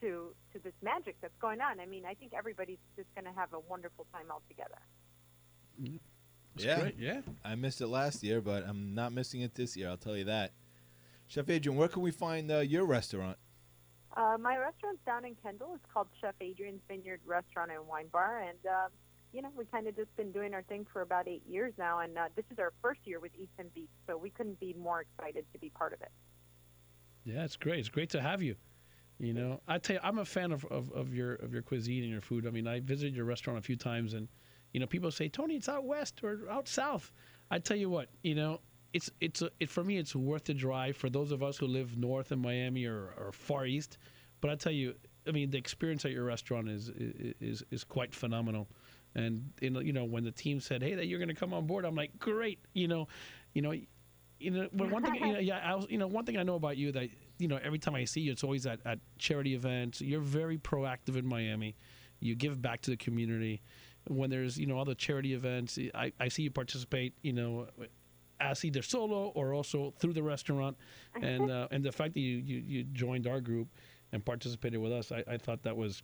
to 0.00 0.34
to 0.52 0.58
this 0.58 0.74
magic 0.82 1.16
that's 1.22 1.36
going 1.40 1.60
on. 1.60 1.80
I 1.80 1.86
mean, 1.86 2.04
I 2.04 2.14
think 2.14 2.32
everybody's 2.34 2.82
just 2.96 3.08
going 3.14 3.24
to 3.24 3.32
have 3.38 3.52
a 3.52 3.60
wonderful 3.60 4.06
time 4.12 4.26
all 4.30 4.42
together. 4.48 4.80
It's 5.82 6.02
Yeah. 6.58 6.80
great, 6.80 6.98
yeah. 6.98 7.20
I 7.44 7.54
missed 7.54 7.80
it 7.80 7.88
last 7.88 8.22
year, 8.22 8.40
but 8.40 8.66
I'm 8.66 8.94
not 8.94 9.12
missing 9.12 9.42
it 9.42 9.54
this 9.54 9.76
year. 9.76 9.88
I'll 9.88 9.96
tell 9.96 10.16
you 10.16 10.24
that. 10.24 10.52
Chef 11.28 11.46
Adrianne, 11.46 11.74
where 11.74 11.88
can 11.88 12.02
we 12.02 12.10
find 12.10 12.50
uh, 12.50 12.58
your 12.60 12.84
restaurant? 12.84 13.36
Uh, 14.16 14.36
my 14.40 14.56
restaurant's 14.56 15.02
down 15.04 15.24
in 15.24 15.34
Kendall. 15.42 15.72
It's 15.74 15.84
called 15.92 16.08
Chef 16.20 16.34
Adrianne's 16.40 16.80
Vineyard 16.88 17.20
Restaurant 17.26 17.70
and 17.70 17.86
Wine 17.86 18.06
Bar, 18.10 18.42
and 18.48 18.58
uh, 18.64 18.88
you 19.32 19.42
know 19.42 19.50
we 19.56 19.64
kind 19.66 19.86
of 19.86 19.96
just 19.96 20.14
been 20.16 20.32
doing 20.32 20.54
our 20.54 20.62
thing 20.62 20.86
for 20.90 21.02
about 21.02 21.28
eight 21.28 21.42
years 21.46 21.74
now, 21.76 21.98
and 21.98 22.16
uh, 22.16 22.28
this 22.34 22.44
is 22.50 22.58
our 22.58 22.72
first 22.80 23.00
year 23.04 23.20
with 23.20 23.32
Eats 23.38 23.52
and 23.58 23.72
Beats, 23.74 23.92
so 24.06 24.16
we 24.16 24.30
couldn't 24.30 24.58
be 24.58 24.74
more 24.78 25.02
excited 25.02 25.44
to 25.52 25.58
be 25.58 25.68
part 25.68 25.92
of 25.92 26.00
it. 26.00 26.10
Yeah, 27.24 27.44
it's 27.44 27.56
great. 27.56 27.80
It's 27.80 27.88
great 27.90 28.10
to 28.10 28.22
have 28.22 28.42
you. 28.42 28.54
You 29.18 29.32
know, 29.32 29.60
I 29.66 29.78
tell 29.78 29.96
you, 29.96 30.00
I'm 30.02 30.18
a 30.18 30.24
fan 30.24 30.52
of, 30.52 30.64
of, 30.66 30.92
of 30.92 31.14
your 31.14 31.34
of 31.34 31.52
your 31.52 31.62
cuisine 31.62 32.02
and 32.02 32.12
your 32.12 32.20
food. 32.20 32.46
I 32.46 32.50
mean, 32.50 32.66
I 32.66 32.80
visited 32.80 33.16
your 33.16 33.24
restaurant 33.24 33.58
a 33.58 33.62
few 33.62 33.76
times, 33.76 34.14
and 34.14 34.28
you 34.72 34.80
know, 34.80 34.86
people 34.86 35.10
say, 35.10 35.28
Tony, 35.28 35.56
it's 35.56 35.68
out 35.68 35.84
west 35.84 36.20
or 36.22 36.40
out 36.50 36.68
south. 36.68 37.12
I 37.50 37.58
tell 37.58 37.76
you 37.76 37.88
what, 37.88 38.08
you 38.22 38.34
know, 38.34 38.60
it's 38.92 39.10
it's 39.20 39.42
a, 39.42 39.50
it 39.60 39.70
for 39.70 39.84
me, 39.84 39.98
it's 39.98 40.14
worth 40.14 40.44
the 40.44 40.54
drive 40.54 40.96
for 40.96 41.10
those 41.10 41.32
of 41.32 41.42
us 41.42 41.58
who 41.58 41.66
live 41.66 41.96
north 41.96 42.32
in 42.32 42.40
Miami 42.40 42.86
or, 42.86 43.14
or 43.18 43.32
far 43.32 43.66
east. 43.66 43.98
But 44.40 44.50
I 44.50 44.54
tell 44.56 44.72
you, 44.72 44.94
I 45.26 45.32
mean, 45.32 45.50
the 45.50 45.58
experience 45.58 46.04
at 46.04 46.12
your 46.12 46.24
restaurant 46.24 46.68
is 46.68 46.90
is 47.40 47.62
is 47.70 47.84
quite 47.84 48.14
phenomenal. 48.14 48.68
And 49.14 49.50
you 49.60 49.70
know, 49.70 49.80
you 49.80 49.92
know, 49.92 50.04
when 50.04 50.24
the 50.24 50.30
team 50.30 50.60
said, 50.60 50.82
"Hey, 50.82 50.94
that 50.94 51.06
you're 51.06 51.18
going 51.18 51.28
to 51.28 51.34
come 51.34 51.54
on 51.54 51.66
board," 51.66 51.84
I'm 51.84 51.94
like, 51.94 52.18
"Great!" 52.18 52.58
You 52.74 52.88
know, 52.88 53.08
you 53.54 53.62
know, 53.62 53.72
you 54.38 54.50
know, 54.50 54.68
but 54.72 54.90
one 54.90 55.02
thing, 55.02 55.14
you 55.14 55.32
know, 55.32 55.38
yeah, 55.38 55.58
I 55.64 55.74
was, 55.74 55.86
you 55.88 55.98
know, 55.98 56.06
one 56.06 56.26
thing 56.26 56.36
I 56.36 56.42
know 56.42 56.56
about 56.56 56.76
you 56.76 56.92
that 56.92 57.08
you 57.38 57.48
know, 57.48 57.58
every 57.62 57.78
time 57.78 57.94
I 57.94 58.04
see 58.04 58.20
you, 58.20 58.32
it's 58.32 58.44
always 58.44 58.66
at, 58.66 58.80
at 58.84 58.98
charity 59.18 59.54
events. 59.54 60.00
You're 60.00 60.20
very 60.20 60.58
proactive 60.58 61.16
in 61.16 61.26
Miami. 61.26 61.76
You 62.20 62.34
give 62.34 62.60
back 62.60 62.82
to 62.82 62.90
the 62.90 62.96
community. 62.96 63.62
When 64.08 64.30
there's 64.30 64.58
you 64.58 64.66
know 64.66 64.78
other 64.78 64.94
charity 64.94 65.34
events, 65.34 65.78
I, 65.94 66.12
I 66.20 66.28
see 66.28 66.42
you 66.42 66.50
participate. 66.50 67.14
You 67.22 67.32
know, 67.32 67.66
as 68.40 68.64
either 68.64 68.82
solo 68.82 69.28
or 69.34 69.54
also 69.54 69.94
through 69.98 70.12
the 70.12 70.22
restaurant, 70.22 70.76
and 71.22 71.50
uh, 71.50 71.68
and 71.70 71.84
the 71.84 71.92
fact 71.92 72.14
that 72.14 72.20
you, 72.20 72.36
you 72.38 72.62
you 72.66 72.84
joined 72.84 73.26
our 73.26 73.40
group 73.40 73.68
and 74.12 74.24
participated 74.24 74.80
with 74.80 74.92
us, 74.92 75.12
I, 75.12 75.24
I 75.26 75.36
thought 75.36 75.62
that 75.62 75.76
was, 75.76 76.02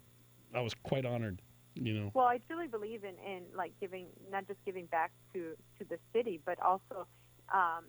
I 0.54 0.60
was 0.60 0.74
quite 0.74 1.06
honored. 1.06 1.40
You 1.74 1.94
know. 1.94 2.10
Well, 2.12 2.26
I 2.26 2.38
truly 2.46 2.66
believe 2.66 3.02
in, 3.04 3.14
in 3.26 3.44
like 3.56 3.72
giving, 3.80 4.06
not 4.30 4.46
just 4.46 4.58
giving 4.66 4.86
back 4.86 5.10
to, 5.32 5.56
to 5.78 5.84
the 5.88 5.98
city, 6.12 6.38
but 6.44 6.60
also 6.60 7.06
um, 7.54 7.84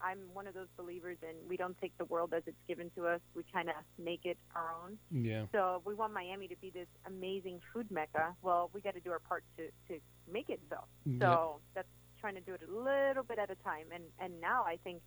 I'm 0.00 0.18
one 0.32 0.46
of 0.46 0.54
those 0.54 0.68
believers 0.76 1.16
in 1.22 1.48
we 1.48 1.56
don't 1.56 1.76
take 1.80 1.96
the 1.98 2.04
world 2.04 2.32
as 2.34 2.42
it's 2.46 2.56
given 2.66 2.90
to 2.96 3.06
us. 3.06 3.20
We 3.34 3.44
kind 3.52 3.68
of 3.68 3.74
make 3.98 4.24
it 4.24 4.38
our 4.54 4.70
own. 4.84 4.98
Yeah. 5.10 5.44
So 5.52 5.82
we 5.84 5.94
want 5.94 6.12
Miami 6.12 6.48
to 6.48 6.56
be 6.56 6.70
this 6.70 6.86
amazing 7.06 7.60
food 7.72 7.90
mecca. 7.90 8.34
Well, 8.42 8.70
we 8.72 8.80
got 8.80 8.94
to 8.94 9.00
do 9.00 9.10
our 9.10 9.18
part 9.18 9.44
to, 9.56 9.66
to 9.92 10.00
make 10.32 10.48
it 10.48 10.60
so. 10.70 10.78
Yeah. 11.04 11.18
So 11.20 11.56
that's 11.74 11.88
trying 12.20 12.34
to 12.34 12.40
do 12.40 12.54
it 12.54 12.60
a 12.68 12.72
little 12.72 13.22
bit 13.22 13.38
at 13.38 13.50
a 13.50 13.56
time. 13.56 13.86
And 13.94 14.04
and 14.20 14.40
now 14.40 14.64
I 14.64 14.78
think 14.84 15.00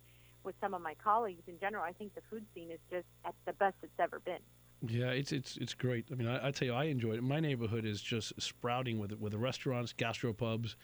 with 0.44 0.54
some 0.60 0.74
of 0.74 0.82
my 0.82 0.94
colleagues 1.02 1.42
in 1.46 1.58
general, 1.58 1.84
I 1.84 1.92
think 1.92 2.14
the 2.14 2.22
food 2.30 2.44
scene 2.54 2.70
is 2.70 2.80
just 2.90 3.06
at 3.24 3.34
the 3.46 3.52
best 3.52 3.76
it's 3.82 3.92
ever 3.98 4.20
been. 4.20 4.40
Yeah, 4.86 5.10
it's 5.10 5.32
it's 5.32 5.56
it's 5.58 5.74
great. 5.74 6.06
I 6.10 6.16
mean, 6.16 6.26
I, 6.26 6.48
I 6.48 6.50
tell 6.50 6.66
you, 6.66 6.74
I 6.74 6.84
enjoy 6.84 7.12
it. 7.12 7.22
My 7.22 7.38
neighborhood 7.38 7.84
is 7.84 8.02
just 8.02 8.32
sprouting 8.40 8.98
with 8.98 9.12
with 9.12 9.32
the 9.32 9.38
restaurants, 9.38 9.92
gastropubs, 9.92 10.74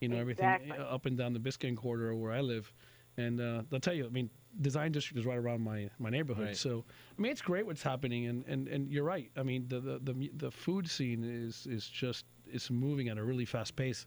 you 0.00 0.08
know, 0.08 0.16
everything 0.16 0.48
Exactly. 0.48 0.72
uh, 0.72 0.94
up 0.94 1.06
and 1.06 1.16
down 1.16 1.32
the 1.32 1.38
Biscayne 1.38 1.76
corridor 1.76 2.14
where 2.14 2.32
I 2.32 2.40
live. 2.40 2.72
And 3.16 3.40
uh, 3.40 3.62
I'll 3.72 3.80
tell 3.80 3.94
you, 3.94 4.06
I 4.06 4.08
mean, 4.08 4.28
Design 4.60 4.92
District 4.92 5.18
is 5.18 5.26
right 5.26 5.38
around 5.38 5.60
my, 5.62 5.88
my 5.98 6.10
neighborhood. 6.10 6.46
Right. 6.46 6.56
So 6.56 6.84
I 7.16 7.22
mean, 7.22 7.32
it's 7.32 7.42
great 7.42 7.66
what's 7.66 7.82
happening, 7.82 8.26
and, 8.26 8.44
and, 8.46 8.68
and 8.68 8.90
you're 8.90 9.04
right. 9.04 9.30
I 9.36 9.42
mean, 9.42 9.66
the, 9.68 9.80
the 9.80 9.98
the 9.98 10.30
the 10.36 10.50
food 10.50 10.88
scene 10.88 11.24
is 11.24 11.66
is 11.70 11.88
just 11.88 12.24
it's 12.46 12.70
moving 12.70 13.08
at 13.08 13.18
a 13.18 13.24
really 13.24 13.44
fast 13.44 13.76
pace, 13.76 14.06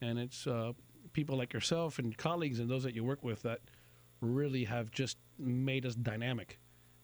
and 0.00 0.18
it's 0.18 0.46
uh, 0.46 0.72
people 1.12 1.36
like 1.36 1.52
yourself 1.52 1.98
and 1.98 2.16
colleagues 2.16 2.60
and 2.60 2.68
those 2.68 2.82
that 2.84 2.94
you 2.94 3.04
work 3.04 3.22
with 3.24 3.42
that 3.42 3.60
really 4.20 4.64
have 4.64 4.90
just 4.90 5.18
made 5.38 5.86
us 5.86 5.94
dynamic. 5.94 6.58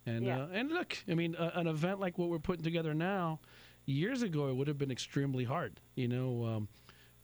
And 0.07 0.27
Yeah. 0.27 0.45
uh, 0.45 0.49
and 0.53 0.71
look, 0.71 0.97
I 1.09 1.15
mean, 1.15 1.37
uh, 1.37 1.53
an 1.55 1.67
event 1.67 2.01
like 2.01 2.19
what 2.19 2.29
we're 2.29 2.39
putting 2.41 2.65
together 2.65 2.95
now, 2.95 3.39
years 3.85 4.23
ago 4.23 4.49
it 4.49 4.55
would 4.57 4.69
have 4.69 4.79
been 4.79 4.91
extremely 4.91 5.45
hard, 5.45 5.81
you 5.95 6.09
know. 6.09 6.45
Um, 6.45 6.69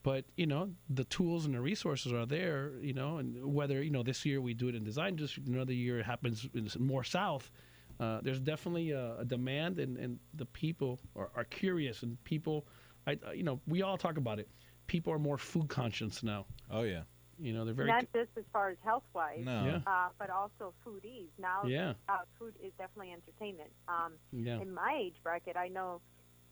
but 0.03 0.25
you 0.37 0.45
know, 0.45 0.69
the 0.89 1.03
tools 1.05 1.45
and 1.45 1.53
the 1.53 1.61
resources 1.61 2.13
are 2.13 2.25
there, 2.25 2.73
you 2.81 2.93
know. 2.93 3.17
And 3.17 3.53
whether 3.53 3.81
you 3.83 3.91
know 3.91 4.03
this 4.03 4.25
year 4.25 4.41
we 4.41 4.53
do 4.53 4.67
it 4.69 4.75
in 4.75 4.83
design 4.83 5.15
district, 5.15 5.49
another 5.49 5.73
year 5.73 5.99
it 5.99 6.05
happens 6.05 6.47
in 6.53 6.69
more 6.79 7.03
south. 7.03 7.51
Uh, 7.99 8.21
there's 8.23 8.39
definitely 8.39 8.91
a, 8.91 9.17
a 9.19 9.25
demand, 9.25 9.77
and, 9.79 9.97
and 9.97 10.19
the 10.35 10.45
people 10.45 10.99
are, 11.17 11.29
are 11.35 11.43
curious, 11.43 12.01
and 12.03 12.21
people, 12.23 12.65
I, 13.05 13.17
uh, 13.27 13.31
you 13.31 13.43
know, 13.43 13.59
we 13.67 13.81
all 13.81 13.97
talk 13.97 14.17
about 14.17 14.39
it. 14.39 14.47
People 14.87 15.11
are 15.11 15.19
more 15.19 15.37
food 15.37 15.67
conscious 15.67 16.23
now. 16.23 16.45
Oh 16.71 16.83
yeah. 16.83 17.01
You 17.41 17.53
know, 17.53 17.63
they're 17.63 17.73
very 17.73 17.87
Not 17.87 18.05
just 18.13 18.31
as 18.37 18.43
far 18.51 18.69
as 18.69 18.77
health 18.83 19.03
wise, 19.13 19.43
No. 19.45 19.63
Yeah. 19.65 19.79
uh, 19.87 20.09
but 20.17 20.29
also 20.29 20.73
foodies. 20.85 21.29
Now, 21.37 21.63
Yeah. 21.65 21.93
uh, 22.09 22.19
food 22.37 22.53
is 22.61 22.73
definitely 22.77 23.13
entertainment. 23.13 23.69
Um, 23.87 24.13
yeah. 24.33 24.59
in 24.61 24.73
my 24.73 24.97
age 25.01 25.15
bracket, 25.23 25.55
I 25.55 25.69
know 25.69 26.01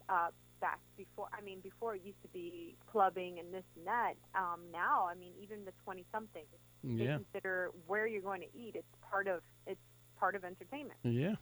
uh, 0.07 0.29
back 0.59 0.79
before. 0.97 1.27
I 1.37 1.41
mean, 1.41 1.59
before 1.61 1.95
it 1.95 2.01
used 2.03 2.21
to 2.21 2.27
be 2.29 2.75
clubbing 2.91 3.39
and 3.39 3.53
this 3.53 3.63
and 3.75 3.85
that. 3.87 4.13
Um, 4.35 4.61
now, 4.71 5.07
I 5.09 5.15
mean, 5.15 5.33
even 5.41 5.65
the 5.65 5.71
twenty 5.83 6.05
somethings, 6.11 6.45
they 6.83 7.05
consider 7.05 7.71
where 7.87 8.07
you're 8.07 8.21
going 8.21 8.41
to 8.41 8.47
eat. 8.57 8.75
It's 8.75 8.87
part 9.09 9.27
of 9.27 9.41
it's 9.65 9.79
part 10.19 10.35
of 10.35 10.43
entertainment. 10.43 10.99
Yeah. 11.03 11.35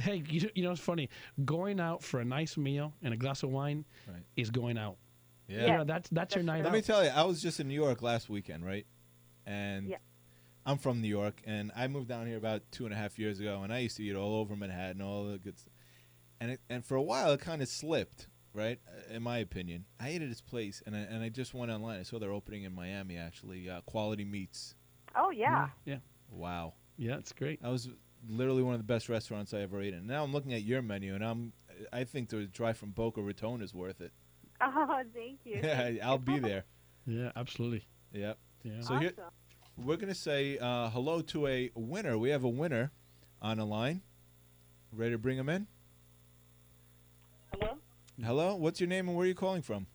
Hey, 0.00 0.22
you, 0.28 0.48
you 0.54 0.62
know 0.62 0.70
it's 0.72 0.80
funny. 0.80 1.08
Going 1.44 1.80
out 1.80 2.02
for 2.02 2.20
a 2.20 2.24
nice 2.24 2.56
meal 2.56 2.92
and 3.02 3.12
a 3.12 3.16
glass 3.16 3.42
of 3.42 3.50
wine 3.50 3.84
Right. 4.06 4.22
is 4.36 4.50
going 4.50 4.78
out. 4.78 4.96
Yeah. 5.48 5.66
You 5.66 5.72
know, 5.78 5.84
that's 5.84 6.08
that's 6.10 6.34
your 6.36 6.44
That's 6.44 6.46
night 6.46 6.64
Let 6.64 6.66
out. 6.68 6.72
me 6.72 6.82
tell 6.82 7.02
you, 7.04 7.10
I 7.10 7.24
was 7.24 7.42
just 7.42 7.58
in 7.60 7.66
New 7.68 7.74
York 7.74 8.00
last 8.00 8.28
weekend, 8.30 8.64
right? 8.64 8.86
And 9.44 9.88
Yeah. 9.88 9.96
I'm 10.64 10.78
from 10.78 11.00
New 11.02 11.08
York, 11.08 11.42
and 11.44 11.72
I 11.74 11.88
moved 11.88 12.06
down 12.08 12.28
here 12.28 12.36
about 12.36 12.62
two 12.70 12.84
and 12.84 12.94
a 12.94 12.96
half 12.96 13.18
years 13.18 13.40
ago, 13.40 13.62
and 13.64 13.72
I 13.72 13.80
used 13.80 13.96
to 13.96 14.04
eat 14.04 14.14
all 14.14 14.36
over 14.36 14.54
Manhattan, 14.54 15.02
all 15.02 15.24
the 15.26 15.36
good 15.38 15.58
stuff. 15.58 15.72
And 16.40 16.52
it, 16.52 16.60
and 16.70 16.84
for 16.84 16.94
a 16.94 17.02
while, 17.02 17.32
it 17.32 17.40
kind 17.40 17.60
of 17.60 17.66
slipped, 17.68 18.28
right? 18.54 18.78
uh, 18.88 19.14
In 19.14 19.22
my 19.22 19.38
opinion, 19.38 19.84
I 20.00 20.08
ate 20.10 20.22
at 20.22 20.28
his 20.28 20.40
place, 20.40 20.82
and 20.86 20.94
I, 20.96 21.00
and 21.00 21.22
I 21.22 21.28
just 21.28 21.54
went 21.54 21.70
online. 21.70 22.00
I 22.00 22.02
saw 22.02 22.18
they're 22.18 22.32
opening 22.32 22.64
in 22.64 22.74
Miami, 22.74 23.16
actually. 23.16 23.68
Uh, 23.70 23.80
Quality 23.82 24.24
Meats. 24.24 24.74
Oh 25.14 25.30
yeah. 25.30 25.68
Yeah. 25.84 25.98
Wow, 26.30 26.74
Yeah, 26.96 27.18
it's 27.18 27.32
great. 27.32 27.60
that 27.62 27.68
was 27.70 27.90
literally 28.26 28.62
one 28.62 28.72
of 28.74 28.80
the 28.80 28.84
best 28.84 29.08
restaurants 29.10 29.52
I 29.52 29.58
ever 29.60 29.82
ate 29.82 29.92
in. 29.92 30.06
Now 30.06 30.24
I'm 30.24 30.32
looking 30.32 30.54
at 30.54 30.62
your 30.62 30.80
menu, 30.80 31.14
and 31.14 31.22
I'm 31.24 31.52
I 31.92 32.04
think 32.04 32.30
the 32.30 32.44
drive 32.46 32.78
from 32.78 32.90
Boca 32.92 33.20
Raton 33.20 33.60
is 33.62 33.74
worth 33.74 34.00
it. 34.00 34.12
Oh, 34.64 35.02
thank 35.12 35.40
you. 35.44 35.58
Yeah, 35.62 35.90
I'll 36.04 36.18
be 36.18 36.38
there. 36.38 36.64
Yeah, 37.04 37.32
absolutely. 37.34 37.84
Yep. 38.12 38.38
Yeah. 38.62 38.80
So 38.80 38.94
here, 38.96 39.12
we're 39.76 39.96
going 39.96 40.08
to 40.08 40.14
say 40.14 40.56
uh, 40.58 40.88
hello 40.90 41.20
to 41.22 41.48
a 41.48 41.70
winner. 41.74 42.16
We 42.16 42.30
have 42.30 42.44
a 42.44 42.48
winner 42.48 42.92
on 43.40 43.56
the 43.58 43.66
line. 43.66 44.02
Ready 44.92 45.10
to 45.12 45.18
bring 45.18 45.36
him 45.36 45.48
in? 45.48 45.66
Hello? 48.20 48.44
Hello. 48.44 48.56
What's 48.56 48.80
your 48.80 48.88
name 48.88 49.08
and 49.08 49.16
where 49.16 49.24
are 49.24 49.28
you 49.28 49.34
calling 49.34 49.62
from? 49.62 49.86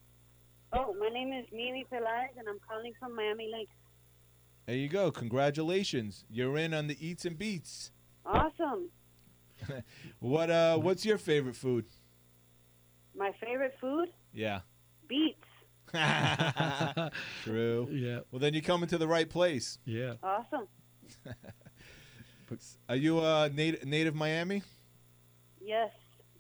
Oh, 0.74 0.94
my 1.00 1.10
name 1.10 1.32
is 1.34 1.46
Mimi 1.52 1.86
Pelaz, 1.92 2.30
and 2.38 2.48
I'm 2.50 2.60
calling 2.68 2.94
from 3.00 3.16
Miami 3.16 3.50
Lakes. 3.52 3.72
There 4.66 4.76
you 4.76 4.90
go. 4.90 5.12
Congratulations. 5.12 6.26
You're 6.30 6.58
in 6.58 6.74
on 6.74 6.88
the 6.88 6.98
Eats 7.06 7.26
and 7.26 7.38
Beats. 7.38 7.92
Awesome. 8.26 8.90
What 10.20 10.52
uh 10.52 10.78
what's 10.78 11.04
your 11.06 11.18
favorite 11.18 11.56
food? 11.56 11.86
My 13.16 13.32
favorite 13.44 13.74
food? 13.82 14.10
Yeah. 14.34 14.60
Beets. 15.08 15.44
True. 17.44 17.88
Yeah. 17.92 18.20
Well, 18.30 18.40
then 18.40 18.54
you're 18.54 18.62
coming 18.62 18.88
to 18.90 18.98
the 18.98 19.08
right 19.08 19.30
place. 19.30 19.80
Yeah. 19.86 20.14
Awesome. 20.22 20.68
Are 22.90 22.96
you 22.96 23.20
uh, 23.20 23.50
native 23.54 23.86
native 23.86 24.16
Miami? 24.16 24.62
Yes. 25.60 25.90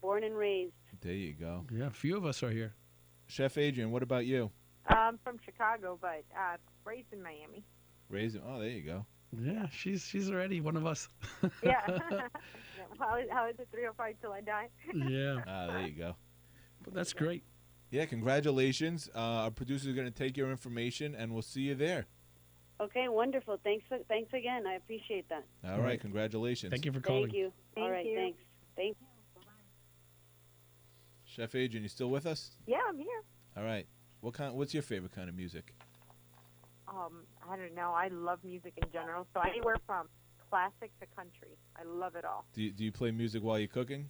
Born 0.01 0.23
and 0.23 0.37
raised. 0.37 0.73
There 1.07 1.15
you 1.15 1.31
go. 1.31 1.63
Yeah. 1.71 1.87
A 1.87 1.89
few 1.89 2.17
of 2.17 2.25
us 2.25 2.43
are 2.43 2.49
here. 2.49 2.73
Chef 3.27 3.55
Adrianne, 3.55 3.91
what 3.91 4.03
about 4.03 4.25
you? 4.25 4.51
I'm 4.87 5.17
from 5.23 5.37
Chicago, 5.45 5.97
but 6.01 6.25
uh, 6.35 6.57
raised 6.83 7.13
in 7.13 7.23
Miami. 7.23 7.63
Raised 8.09 8.35
in, 8.35 8.41
Oh, 8.45 8.59
there 8.59 8.67
you 8.67 8.81
go. 8.81 9.05
Yeah, 9.31 9.67
she's 9.71 10.03
she's 10.03 10.29
already 10.29 10.59
one 10.59 10.75
of 10.75 10.85
us. 10.85 11.07
Yeah. 11.63 11.79
how, 12.99 13.15
is, 13.15 13.27
how 13.31 13.47
is 13.47 13.55
it 13.57 13.69
305 13.71 14.15
till 14.21 14.33
I 14.33 14.41
die? 14.41 14.67
yeah. 14.93 15.37
Ah, 15.47 15.67
there 15.67 15.87
you 15.87 15.93
go. 15.93 16.17
But 16.83 16.93
that's 16.93 17.13
great. 17.13 17.45
Yeah, 17.89 18.03
congratulations. 18.03 19.09
Uh, 19.15 19.19
our 19.45 19.51
producer 19.51 19.87
is 19.87 19.95
going 19.95 20.11
to 20.11 20.13
take 20.13 20.35
your 20.35 20.51
information, 20.51 21.15
and 21.15 21.31
we'll 21.31 21.41
see 21.41 21.61
you 21.61 21.75
there. 21.75 22.05
Okay, 22.81 23.07
wonderful. 23.07 23.57
Thanks. 23.63 23.85
Thanks 24.09 24.33
again. 24.33 24.67
I 24.67 24.73
appreciate 24.73 25.29
that. 25.29 25.45
All 25.63 25.71
All 25.71 25.77
right. 25.77 25.85
right. 25.85 26.01
Congratulations. 26.01 26.69
Thank 26.69 26.83
you 26.83 26.91
for 26.91 26.99
calling. 26.99 27.27
Thank 27.27 27.33
you. 27.35 27.45
All 27.45 27.83
Thank 27.83 27.91
right. 27.93 28.05
you. 28.05 28.15
Thanks. 28.17 28.39
Thank 28.75 28.97
Chef 31.37 31.51
Adrianne, 31.51 31.83
you 31.83 31.87
still 31.87 32.09
with 32.09 32.25
us? 32.25 32.49
Yeah, 32.65 32.79
I'm 32.89 32.97
here. 32.97 33.21
All 33.55 33.63
right. 33.63 33.85
What 34.21 34.33
kind? 34.33 34.55
What's 34.55 34.73
your 34.73 34.81
favorite 34.81 35.11
kind 35.13 35.29
of 35.29 35.35
music? 35.35 35.71
Um, 36.87 37.25
I 37.47 37.55
don't 37.55 37.75
know. 37.75 37.91
I 37.95 38.07
love 38.07 38.39
music 38.43 38.73
in 38.77 38.89
general, 38.91 39.27
so 39.35 39.41
anywhere 39.41 39.75
from 39.85 40.07
classic 40.49 40.89
to 40.99 41.05
country, 41.15 41.49
I 41.79 41.83
love 41.83 42.15
it 42.15 42.25
all. 42.25 42.45
Do 42.53 42.63
you, 42.63 42.71
do 42.71 42.83
you 42.83 42.91
play 42.91 43.11
music 43.11 43.43
while 43.43 43.59
you're 43.59 43.67
cooking? 43.67 44.09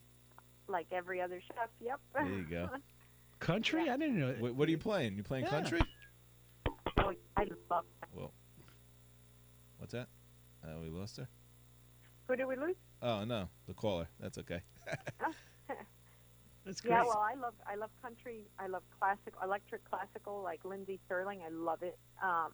Like 0.69 0.87
every 0.93 1.19
other 1.19 1.41
chef. 1.45 1.67
Yep. 1.83 1.99
There 2.13 2.25
you 2.27 2.45
go. 2.49 2.69
Country? 3.39 3.89
I 3.89 3.97
didn't 3.97 4.19
know. 4.19 4.33
What, 4.39 4.55
what 4.55 4.67
are 4.67 4.71
you 4.71 4.77
playing? 4.77 5.15
You 5.15 5.21
playing 5.23 5.43
Yeah. 5.45 5.51
country? 5.51 5.81
Oh, 6.97 7.13
I 7.35 7.45
love. 7.69 7.83
Well, 8.15 8.31
what's 9.77 9.91
that? 9.93 10.07
Uh, 10.63 10.79
we 10.81 10.89
lost 10.89 11.17
her. 11.17 11.27
Who 12.27 12.35
did 12.35 12.45
we 12.45 12.55
lose? 12.55 12.75
Oh 13.01 13.25
no, 13.25 13.47
the 13.67 13.73
caller. 13.73 14.07
That's 14.19 14.37
okay. 14.39 14.61
That's 16.67 16.81
great. 16.81 16.91
Yeah, 16.91 17.03
well, 17.03 17.23
I 17.25 17.33
love 17.39 17.53
I 17.65 17.75
love 17.75 17.89
country. 18.01 18.41
I 18.59 18.67
love 18.67 18.83
classic, 18.99 19.33
electric 19.41 19.89
classical, 19.89 20.41
like 20.43 20.65
Lindsey 20.65 20.99
Stirling. 21.05 21.39
I 21.45 21.49
love 21.49 21.81
it. 21.81 21.97
Um, 22.21 22.51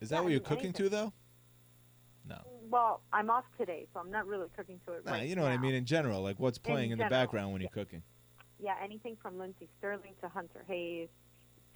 Is 0.00 0.08
that 0.08 0.16
Yeah, 0.16 0.22
what 0.22 0.32
you're 0.32 0.40
cooking 0.40 0.64
anything. 0.64 0.86
to 0.86 0.88
though? 0.88 1.12
No. 2.28 2.40
well, 2.70 3.02
I'm 3.12 3.30
off 3.30 3.44
today, 3.56 3.86
so 3.92 4.00
I'm 4.00 4.10
not 4.10 4.26
really 4.26 4.48
cooking 4.56 4.80
to 4.86 4.94
it 4.94 5.04
Nah, 5.04 5.12
right 5.12 5.28
you 5.28 5.36
know 5.36 5.42
what 5.42 5.52
I 5.52 5.58
mean 5.58 5.74
in 5.74 5.84
general, 5.84 6.22
like 6.22 6.40
what's 6.40 6.56
playing 6.58 6.90
in, 6.90 6.98
the 6.98 7.04
general, 7.04 7.20
background 7.20 7.52
when 7.52 7.60
you're 7.60 7.70
cooking. 7.70 8.02
Yeah, 8.58 8.74
anything 8.82 9.16
from 9.20 9.38
Lindsey 9.38 9.68
Stirling 9.78 10.14
to 10.22 10.28
Hunter 10.28 10.64
Hayes 10.66 11.08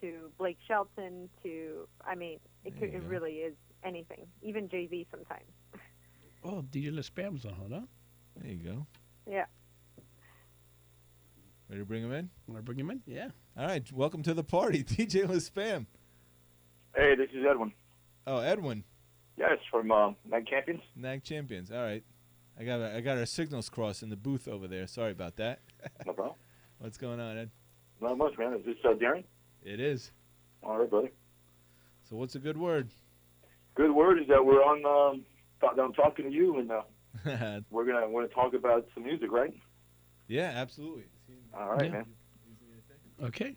to 0.01 0.33
Blake 0.38 0.59
Shelton 0.66 1.29
to 1.44 1.87
I 2.05 2.16
mean, 2.16 2.40
it 2.64 2.77
could, 2.81 2.94
it 2.94 3.03
really 3.05 3.35
is 3.35 3.55
anything. 3.85 4.27
Even 4.42 4.68
Jay 4.68 4.88
Z 4.88 5.07
sometimes. 5.11 5.53
oh, 6.42 6.64
DJ 6.72 6.92
LaSpam's 6.92 7.44
on, 7.44 7.70
huh? 7.70 7.81
There 8.37 8.51
you 8.51 8.57
go. 8.64 8.87
Yeah. 9.31 9.44
Ready 11.68 11.83
to 11.83 11.87
bring 11.87 12.02
him 12.02 12.12
in? 12.12 12.31
Want 12.46 12.59
to 12.59 12.62
bring 12.62 12.78
him 12.78 12.90
in? 12.90 13.02
Yeah. 13.07 13.28
All 13.57 13.66
right. 13.66 13.90
Welcome 13.92 14.22
to 14.22 14.35
the 14.35 14.44
party, 14.44 14.83
DJ 14.85 15.26
LaSpam. 15.26 15.87
Hey, 16.96 17.14
this 17.14 17.28
is 17.35 17.44
Edwin. 17.48 17.72
Oh, 18.26 18.38
Edwin, 18.38 18.85
Yes, 19.37 19.59
from 19.70 19.92
uh, 19.92 20.11
Nag 20.28 20.46
Champayons. 20.46 20.83
Nag 20.96 21.22
Champayons. 21.22 21.70
All 21.72 21.83
right. 21.83 22.02
I 22.59 22.64
got 22.64 22.81
I 22.83 23.00
got 23.00 23.16
our 23.18 23.26
signals 23.26 23.68
crossed 23.68 24.02
in 24.02 24.11
the 24.11 24.16
booth 24.16 24.48
over 24.48 24.66
there. 24.66 24.87
Sorry 24.87 25.12
about 25.12 25.37
that. 25.37 25.61
No 26.07 26.12
problem. 26.12 26.37
What's 26.78 26.98
going 26.98 27.20
on, 27.20 27.38
Ed? 27.38 27.50
Not 28.00 28.18
much, 28.18 28.37
man. 28.38 28.52
Is 28.54 28.64
this 28.64 28.76
uh, 28.85 28.94
Darren? 28.94 29.22
It 29.62 29.78
is. 29.81 30.11
All 30.62 30.78
right, 30.78 30.90
brother. 30.90 31.11
So 32.09 32.16
what's 32.16 32.35
a 32.35 32.38
good 32.40 32.57
word? 32.57 32.88
Good 33.76 33.92
word 33.92 34.20
is 34.20 34.26
that 34.28 34.44
we're 34.44 34.62
on. 34.62 34.85
Um, 34.85 35.22
th- 35.61 35.72
I'm 35.81 35.92
talking 35.92 36.24
to 36.24 36.31
you, 36.33 36.59
and 36.59 36.70
uh, 36.72 36.83
we're 37.70 37.85
gonna 37.87 38.09
want 38.09 38.28
to 38.28 38.35
talk 38.35 38.54
about 38.54 38.87
some 38.94 39.04
music, 39.04 39.31
right? 39.31 39.54
yeah, 40.26 40.52
absolutely. 40.57 41.04
All 41.59 41.71
right, 41.71 41.85
Yeah. 41.87 41.90
man. 41.90 42.07
Okay. 43.25 43.57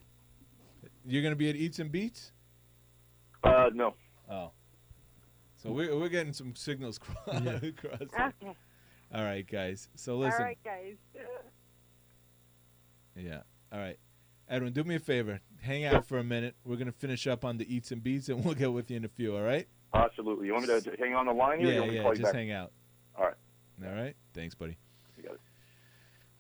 You're 1.06 1.22
gonna 1.24 1.36
be 1.36 1.50
at 1.50 1.56
Eats 1.56 1.80
and 1.80 1.92
Beats? 1.92 2.32
Uh, 3.44 3.70
no. 3.74 3.96
Oh. 4.30 4.52
So 5.56 5.72
we're 5.72 5.96
we're 5.98 6.10
getting 6.10 6.34
some 6.34 6.56
signals 6.56 6.98
cro- 7.00 7.16
Yeah. 7.34 7.60
crossed. 7.78 8.02
Okay. 8.04 8.56
All 9.14 9.24
right, 9.24 9.46
guys. 9.48 9.90
So 9.96 10.18
listen. 10.18 10.40
All 10.42 10.46
right, 10.48 10.60
guys. 10.64 10.96
Yeah. 13.16 13.42
All 13.72 13.80
right. 13.80 13.98
Edwin, 14.50 14.74
do 14.74 14.84
me 14.84 14.96
a 14.96 15.00
favor. 15.00 15.42
Hang 15.62 15.86
out 15.86 16.08
for 16.08 16.18
a 16.18 16.24
minute. 16.24 16.56
We're 16.66 16.78
gonna 16.78 16.92
finish 16.92 17.28
up 17.28 17.44
on 17.46 17.58
the 17.58 17.74
Eats 17.74 17.92
and 17.92 18.02
Beats, 18.04 18.30
and 18.30 18.44
we'll 18.44 18.54
get 18.56 18.72
with 18.72 18.90
you 18.90 18.98
in 18.98 19.06
a 19.06 19.10
few. 19.10 19.36
All 19.36 19.44
right? 19.44 19.68
Absolutely. 19.94 20.48
You 20.48 20.54
want 20.54 20.68
me 20.68 20.80
to 20.80 20.96
hang 20.98 21.14
on 21.14 21.26
the 21.26 21.34
line 21.34 21.60
here? 21.60 21.68
or 21.68 21.72
you 21.72 21.74
Yeah, 21.74 21.80
want 21.82 21.88
me 21.90 21.92
to 21.92 21.96
yeah. 21.98 22.02
call 22.04 22.12
you 22.14 22.20
Just 22.22 22.32
back? 22.32 22.36
hang 22.36 22.52
out. 22.52 22.72
All 23.18 23.26
right. 23.26 23.36
All 23.86 23.94
right. 23.94 24.16
Thanks, 24.34 24.56
buddy. 24.56 24.78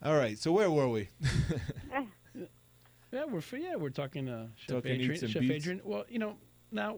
You 0.01 0.07
got 0.07 0.13
it. 0.13 0.13
All 0.13 0.17
right. 0.19 0.37
So 0.37 0.51
where 0.51 0.71
were 0.71 0.89
we? 0.89 1.09
Yeah, 3.11 3.25
we're 3.25 3.41
for, 3.41 3.57
yeah 3.57 3.75
we're 3.75 3.89
talking 3.89 4.29
uh, 4.29 4.47
Chef 4.55 4.83
Talking 4.83 4.99
Adrianne. 4.99 5.27
Chef 5.29 5.41
beats. 5.41 5.65
Adrianne. 5.65 5.81
Well, 5.83 6.05
you 6.09 6.19
know 6.19 6.37
now. 6.71 6.97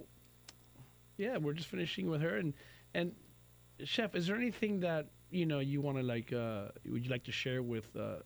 Yeah, 1.18 1.38
we're 1.38 1.54
just 1.54 1.70
finishing 1.70 2.10
with 2.10 2.22
her 2.22 2.38
and 2.38 2.54
and 2.94 3.14
Chef, 3.84 4.16
is 4.16 4.28
there 4.28 4.36
anything 4.36 4.80
that 4.82 5.08
you 5.32 5.46
know 5.46 5.60
you 5.60 5.82
want 5.82 5.98
to 5.98 6.04
like? 6.04 6.32
Uh, 6.32 6.70
would 6.86 7.04
you 7.04 7.12
like 7.12 7.24
to 7.24 7.32
share 7.32 7.64
with 7.64 7.96
uh, 7.96 8.18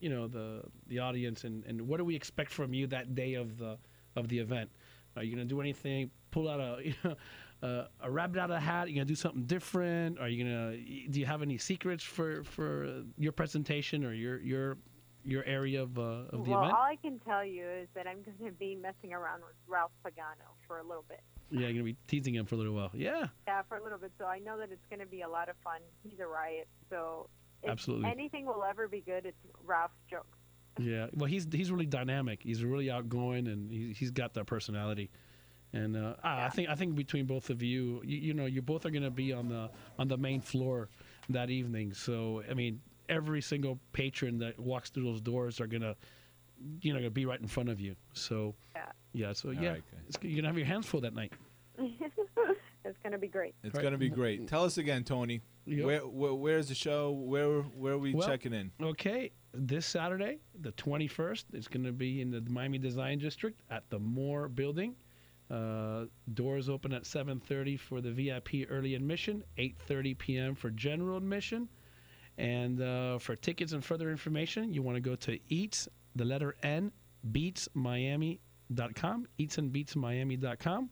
you 0.00 0.08
know 0.08 0.28
the 0.28 0.62
the 0.86 1.00
audience 1.00 1.44
and 1.44 1.64
and 1.64 1.80
what 1.88 1.98
do 1.98 2.04
we 2.04 2.14
expect 2.14 2.52
from 2.52 2.72
you 2.72 2.86
that 2.88 3.14
day 3.14 3.34
of 3.34 3.58
the 3.58 3.78
of 4.16 4.28
the 4.28 4.38
event? 4.38 4.70
Are 5.16 5.24
you 5.24 5.32
gonna 5.32 5.44
do 5.44 5.60
anything? 5.60 6.10
Pull 6.30 6.48
out 6.48 6.60
a 6.60 6.78
you 6.84 6.94
know. 7.04 7.16
Uh, 7.62 7.84
a 8.00 8.10
rabbit 8.10 8.38
out 8.38 8.50
of 8.50 8.56
a 8.56 8.60
hat? 8.60 8.88
you 8.88 8.94
gonna 8.94 9.04
do 9.04 9.14
something 9.16 9.44
different? 9.44 10.18
Are 10.20 10.28
you 10.28 10.44
gonna? 10.44 10.76
Do 11.10 11.18
you 11.18 11.26
have 11.26 11.42
any 11.42 11.58
secrets 11.58 12.04
for 12.04 12.44
for 12.44 13.02
your 13.16 13.32
presentation 13.32 14.04
or 14.04 14.12
your 14.12 14.38
your 14.40 14.78
your 15.24 15.44
area 15.44 15.82
of 15.82 15.98
uh, 15.98 16.02
of 16.02 16.44
the 16.44 16.50
well, 16.50 16.60
event? 16.60 16.74
all 16.74 16.84
I 16.84 16.96
can 17.02 17.18
tell 17.18 17.44
you 17.44 17.66
is 17.66 17.88
that 17.94 18.06
I'm 18.06 18.22
going 18.22 18.52
to 18.52 18.56
be 18.58 18.76
messing 18.76 19.12
around 19.12 19.40
with 19.40 19.56
Ralph 19.66 19.90
Pagano 20.06 20.54
for 20.66 20.78
a 20.78 20.82
little 20.82 21.04
bit. 21.08 21.20
Yeah, 21.50 21.60
you're 21.60 21.72
gonna 21.72 21.84
be 21.84 21.96
teasing 22.06 22.34
him 22.34 22.46
for 22.46 22.54
a 22.54 22.58
little 22.58 22.74
while. 22.74 22.90
Yeah, 22.94 23.26
Yeah, 23.46 23.62
for 23.68 23.76
a 23.78 23.82
little 23.82 23.98
bit. 23.98 24.12
So 24.18 24.26
I 24.26 24.38
know 24.38 24.56
that 24.58 24.70
it's 24.70 24.86
going 24.90 25.00
to 25.00 25.06
be 25.06 25.22
a 25.22 25.28
lot 25.28 25.48
of 25.48 25.56
fun. 25.64 25.80
He's 26.02 26.20
a 26.20 26.26
riot. 26.26 26.68
So 26.90 27.28
if 27.62 27.70
Absolutely. 27.70 28.08
anything 28.10 28.46
will 28.46 28.62
ever 28.62 28.86
be 28.86 29.00
good, 29.00 29.26
it's 29.26 29.38
Ralph's 29.64 29.94
jokes. 30.10 30.38
yeah. 30.78 31.06
Well, 31.14 31.26
he's 31.28 31.46
he's 31.50 31.70
really 31.72 31.86
dynamic. 31.86 32.40
He's 32.42 32.62
really 32.62 32.90
outgoing, 32.90 33.48
and 33.48 33.70
he, 33.72 33.92
he's 33.94 34.10
got 34.10 34.34
that 34.34 34.44
personality. 34.46 35.10
And 35.72 35.96
uh, 35.96 36.14
I 36.22 36.46
I 36.46 36.48
think 36.50 36.68
I 36.68 36.74
think 36.74 36.94
between 36.94 37.26
both 37.26 37.50
of 37.50 37.62
you, 37.62 38.00
you, 38.04 38.18
you 38.18 38.34
know, 38.34 38.46
you 38.46 38.62
both 38.62 38.86
are 38.86 38.90
gonna 38.90 39.10
be 39.10 39.32
on 39.32 39.48
the 39.48 39.70
on 39.98 40.08
the 40.08 40.16
main 40.16 40.40
floor 40.40 40.88
that 41.28 41.50
evening. 41.50 41.92
So 41.92 42.42
I 42.50 42.54
mean, 42.54 42.80
every 43.08 43.42
single 43.42 43.78
patron 43.92 44.38
that 44.38 44.58
walks 44.58 44.90
through 44.90 45.04
those 45.04 45.20
doors 45.20 45.60
are 45.60 45.66
gonna, 45.66 45.94
you 46.80 46.92
know, 46.92 46.98
gonna 47.00 47.10
be 47.10 47.26
right 47.26 47.40
in 47.40 47.46
front 47.48 47.68
of 47.68 47.80
you. 47.80 47.96
So 48.14 48.54
Yeah. 48.74 48.86
yeah. 49.12 49.32
So 49.34 49.48
All 49.50 49.54
yeah, 49.54 49.70
right, 49.72 49.82
guys. 49.92 50.00
it's, 50.08 50.18
you're 50.22 50.36
gonna 50.36 50.48
have 50.48 50.56
your 50.58 50.66
hands 50.66 50.86
full 50.86 51.00
that 51.02 51.14
night. 51.14 51.32
it's 51.78 52.98
going 53.02 53.12
to 53.12 53.18
be 53.18 53.28
great. 53.28 53.54
It's 53.62 53.74
Right. 53.74 53.82
gonna 53.84 53.98
be 53.98 54.08
great. 54.08 54.48
Tell 54.48 54.64
us 54.64 54.78
again, 54.78 55.04
Tony. 55.04 55.40
Yep. 55.66 55.84
Where, 55.86 56.00
where 56.00 56.34
where's 56.34 56.68
the 56.68 56.74
show? 56.74 57.10
Where 57.12 57.60
where 57.62 57.92
are 57.94 57.98
we 57.98 58.14
Well- 58.14 58.26
checking 58.26 58.52
in? 58.52 58.72
Okay, 58.82 59.30
this 59.52 59.86
Saturday, 59.86 60.38
the 60.60 60.72
21st, 60.72 61.44
it's 61.52 61.68
going 61.68 61.84
to 61.84 61.92
be 61.92 62.20
in 62.20 62.30
the 62.30 62.40
Miami 62.42 62.78
Design 62.78 63.18
District 63.18 63.60
at 63.70 63.88
the 63.90 63.98
Moore 63.98 64.48
Building. 64.48 64.96
Uh, 65.50 66.04
doors 66.34 66.68
open 66.68 66.92
at 66.92 67.04
7:30 67.04 67.78
for 67.78 68.00
the 68.00 68.10
VIP 68.10 68.66
early 68.68 68.94
admission, 68.94 69.42
8:30 69.56 70.18
p.m. 70.18 70.54
for 70.54 70.70
general 70.70 71.16
admission. 71.16 71.68
And 72.36 72.80
uh, 72.80 73.18
for 73.18 73.34
tickets 73.34 73.72
and 73.72 73.84
further 73.84 74.10
information, 74.10 74.72
you 74.72 74.82
want 74.82 74.96
to 74.96 75.00
go 75.00 75.16
to 75.16 75.38
Eats, 75.48 75.88
the 76.14 76.24
letter 76.24 76.54
N, 76.62 76.92
beatsmiami.com, 77.32 79.26
eatsandbeatsmiami.com. 79.40 80.90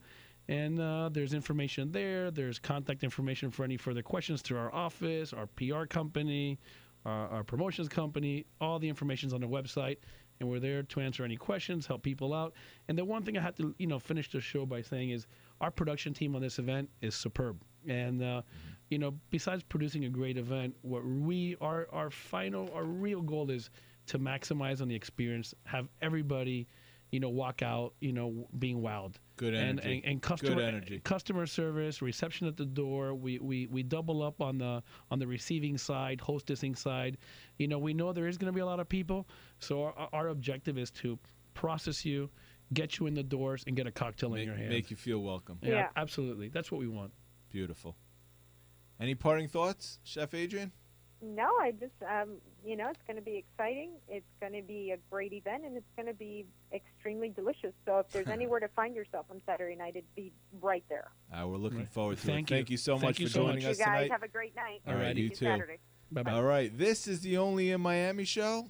And 0.49 0.79
uh, 0.79 1.09
there's 1.09 1.33
information 1.33 1.91
there. 1.91 2.31
There's 2.31 2.59
contact 2.59 3.03
information 3.03 3.51
for 3.51 3.63
any 3.63 3.77
further 3.77 4.01
questions 4.01 4.41
through 4.41 4.57
our 4.57 4.73
office, 4.73 5.33
our 5.33 5.47
PR 5.47 5.85
company, 5.85 6.59
our, 7.05 7.27
our 7.29 7.43
promotions 7.43 7.89
company. 7.89 8.45
All 8.59 8.79
the 8.79 8.89
information's 8.89 9.33
on 9.33 9.41
the 9.41 9.47
website, 9.47 9.97
and 10.39 10.49
we're 10.49 10.59
there 10.59 10.83
to 10.83 10.99
answer 10.99 11.23
any 11.23 11.35
questions, 11.35 11.87
help 11.87 12.03
people 12.03 12.33
out. 12.33 12.53
And 12.87 12.97
the 12.97 13.05
one 13.05 13.23
thing 13.23 13.37
I 13.37 13.41
had 13.41 13.55
to, 13.57 13.73
you 13.77 13.87
know, 13.87 13.99
finish 13.99 14.31
the 14.31 14.39
show 14.41 14.65
by 14.65 14.81
saying 14.81 15.09
is 15.11 15.27
our 15.61 15.71
production 15.71 16.13
team 16.13 16.35
on 16.35 16.41
this 16.41 16.59
event 16.59 16.89
is 17.01 17.15
superb. 17.15 17.61
And 17.87 18.21
uh, 18.21 18.41
you 18.89 18.97
know, 18.97 19.13
besides 19.29 19.63
producing 19.63 20.05
a 20.05 20.09
great 20.09 20.37
event, 20.37 20.75
what 20.81 21.05
we 21.05 21.55
our 21.61 21.87
our 21.91 22.09
final 22.09 22.69
our 22.73 22.83
real 22.85 23.21
goal 23.21 23.49
is 23.49 23.69
to 24.07 24.19
maximize 24.19 24.81
on 24.81 24.87
the 24.87 24.95
experience, 24.95 25.53
have 25.65 25.87
everybody, 26.01 26.67
you 27.11 27.19
know, 27.19 27.29
walk 27.29 27.61
out, 27.61 27.93
you 27.99 28.11
know, 28.13 28.47
being 28.59 28.81
wowed. 28.81 29.15
Good 29.37 29.53
And, 29.53 29.79
energy. 29.79 29.97
and, 29.97 30.05
and 30.05 30.21
customer 30.21 30.55
Good 30.55 30.63
energy. 30.63 31.01
customer 31.03 31.45
service, 31.45 32.01
reception 32.01 32.47
at 32.47 32.57
the 32.57 32.65
door. 32.65 33.13
We, 33.13 33.37
we 33.39 33.67
we 33.67 33.83
double 33.83 34.23
up 34.23 34.41
on 34.41 34.57
the 34.57 34.81
on 35.11 35.19
the 35.19 35.27
receiving 35.27 35.77
side, 35.77 36.19
hostessing 36.19 36.77
side. 36.77 37.17
You 37.57 37.67
know, 37.67 37.79
we 37.79 37.93
know 37.93 38.13
there 38.13 38.27
is 38.27 38.37
going 38.37 38.51
to 38.51 38.55
be 38.55 38.61
a 38.61 38.65
lot 38.65 38.79
of 38.79 38.89
people, 38.89 39.27
so 39.59 39.83
our, 39.83 40.09
our 40.13 40.27
objective 40.29 40.77
is 40.77 40.91
to 40.91 41.17
process 41.53 42.05
you, 42.05 42.29
get 42.73 42.99
you 42.99 43.07
in 43.07 43.13
the 43.13 43.23
doors, 43.23 43.63
and 43.67 43.75
get 43.75 43.87
a 43.87 43.91
cocktail 43.91 44.35
in 44.35 44.45
your 44.45 44.55
hand. 44.55 44.69
make 44.69 44.91
you 44.91 44.97
feel 44.97 45.19
welcome. 45.21 45.57
yeah, 45.61 45.69
Yeah. 45.69 45.87
absolutely. 45.95 46.49
That's 46.49 46.71
what 46.71 46.79
we 46.79 46.87
want. 46.87 47.11
Beautiful. 47.49 47.95
Any 48.99 49.15
parting 49.15 49.47
thoughts, 49.47 49.99
Chef 50.03 50.31
Adrianne? 50.31 50.71
No, 51.21 51.45
I 51.59 51.71
just, 51.71 51.93
um, 52.07 52.35
you 52.63 52.75
know, 52.75 52.89
it's 52.89 53.01
going 53.07 53.17
to 53.17 53.23
be 53.23 53.37
exciting. 53.37 53.93
It's 54.07 54.25
going 54.39 54.53
to 54.53 54.61
be 54.61 54.91
a 54.91 54.97
great 55.09 55.33
event, 55.33 55.65
and 55.65 55.75
it's 55.75 55.89
going 55.95 56.05
to 56.07 56.13
be 56.13 56.45
extremely 56.71 57.29
delicious. 57.29 57.73
So 57.87 57.97
if 57.99 58.09
there's 58.09 58.27
anywhere 58.31 58.59
to 58.59 58.67
find 58.69 58.95
yourself 58.95 59.25
on 59.31 59.41
Saturday 59.45 59.75
night, 59.75 59.93
it'd 59.95 60.15
be 60.15 60.31
right 60.61 60.83
there. 60.89 61.09
Uh, 61.33 61.47
we're 61.47 61.57
looking 61.57 61.79
Right. 61.79 61.89
forward 61.91 62.17
to 62.19 62.23
Thank 62.27 62.51
it. 62.51 62.53
you. 62.53 62.57
Thank 62.59 62.69
you 62.69 62.77
so 62.77 62.93
Thank 62.93 63.03
much 63.03 63.19
you 63.19 63.27
for 63.27 63.33
so 63.33 63.39
joining 63.45 63.55
much. 63.55 63.63
You 63.63 63.67
guys 63.69 63.77
tonight. 63.85 64.11
have 64.11 64.21
a 64.23 64.27
great 64.27 64.55
night. 64.55 64.81
All 64.87 64.93
right, 64.93 65.15
you 65.15 65.29
too. 65.29 65.45
Saturday. 65.45 65.77
Bye 66.11 66.21
bye. 66.23 66.31
All 66.33 66.43
right, 66.43 66.75
this 66.77 67.07
is 67.07 67.21
the 67.21 67.37
Only 67.37 67.71
in 67.71 67.81
Miami 67.81 68.23
show, 68.23 68.69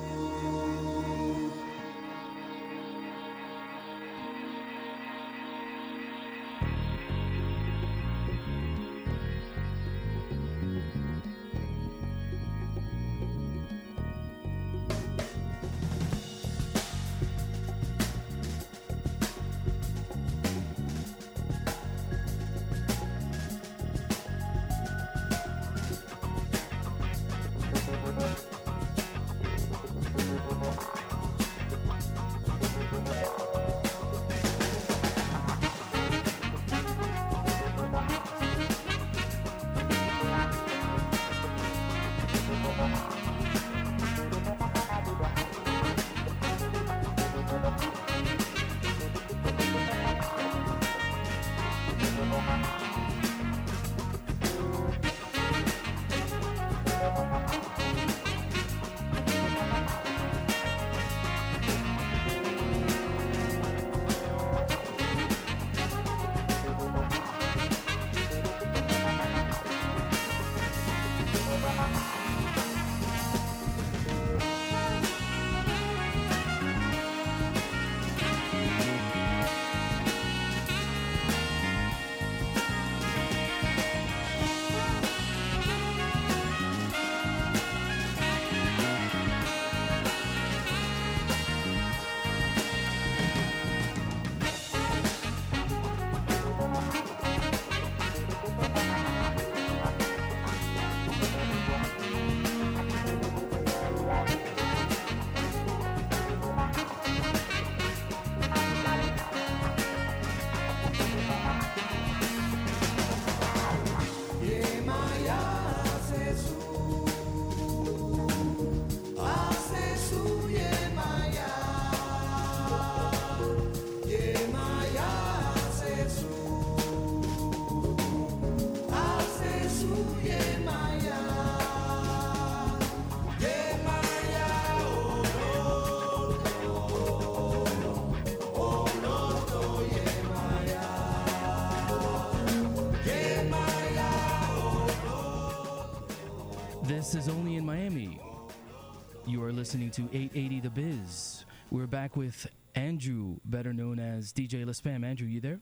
Listening 149.71 149.91
to 149.91 150.01
880 150.13 150.59
The 150.59 150.69
Biz. 150.69 151.45
We're 151.71 151.87
back 151.87 152.17
with 152.17 152.45
Andrew, 152.75 153.37
better 153.45 153.71
known 153.71 153.99
as 153.99 154.33
DJ 154.33 154.65
LaSpam. 154.65 155.05
Andrew, 155.05 155.25
you 155.25 155.39
there? 155.39 155.61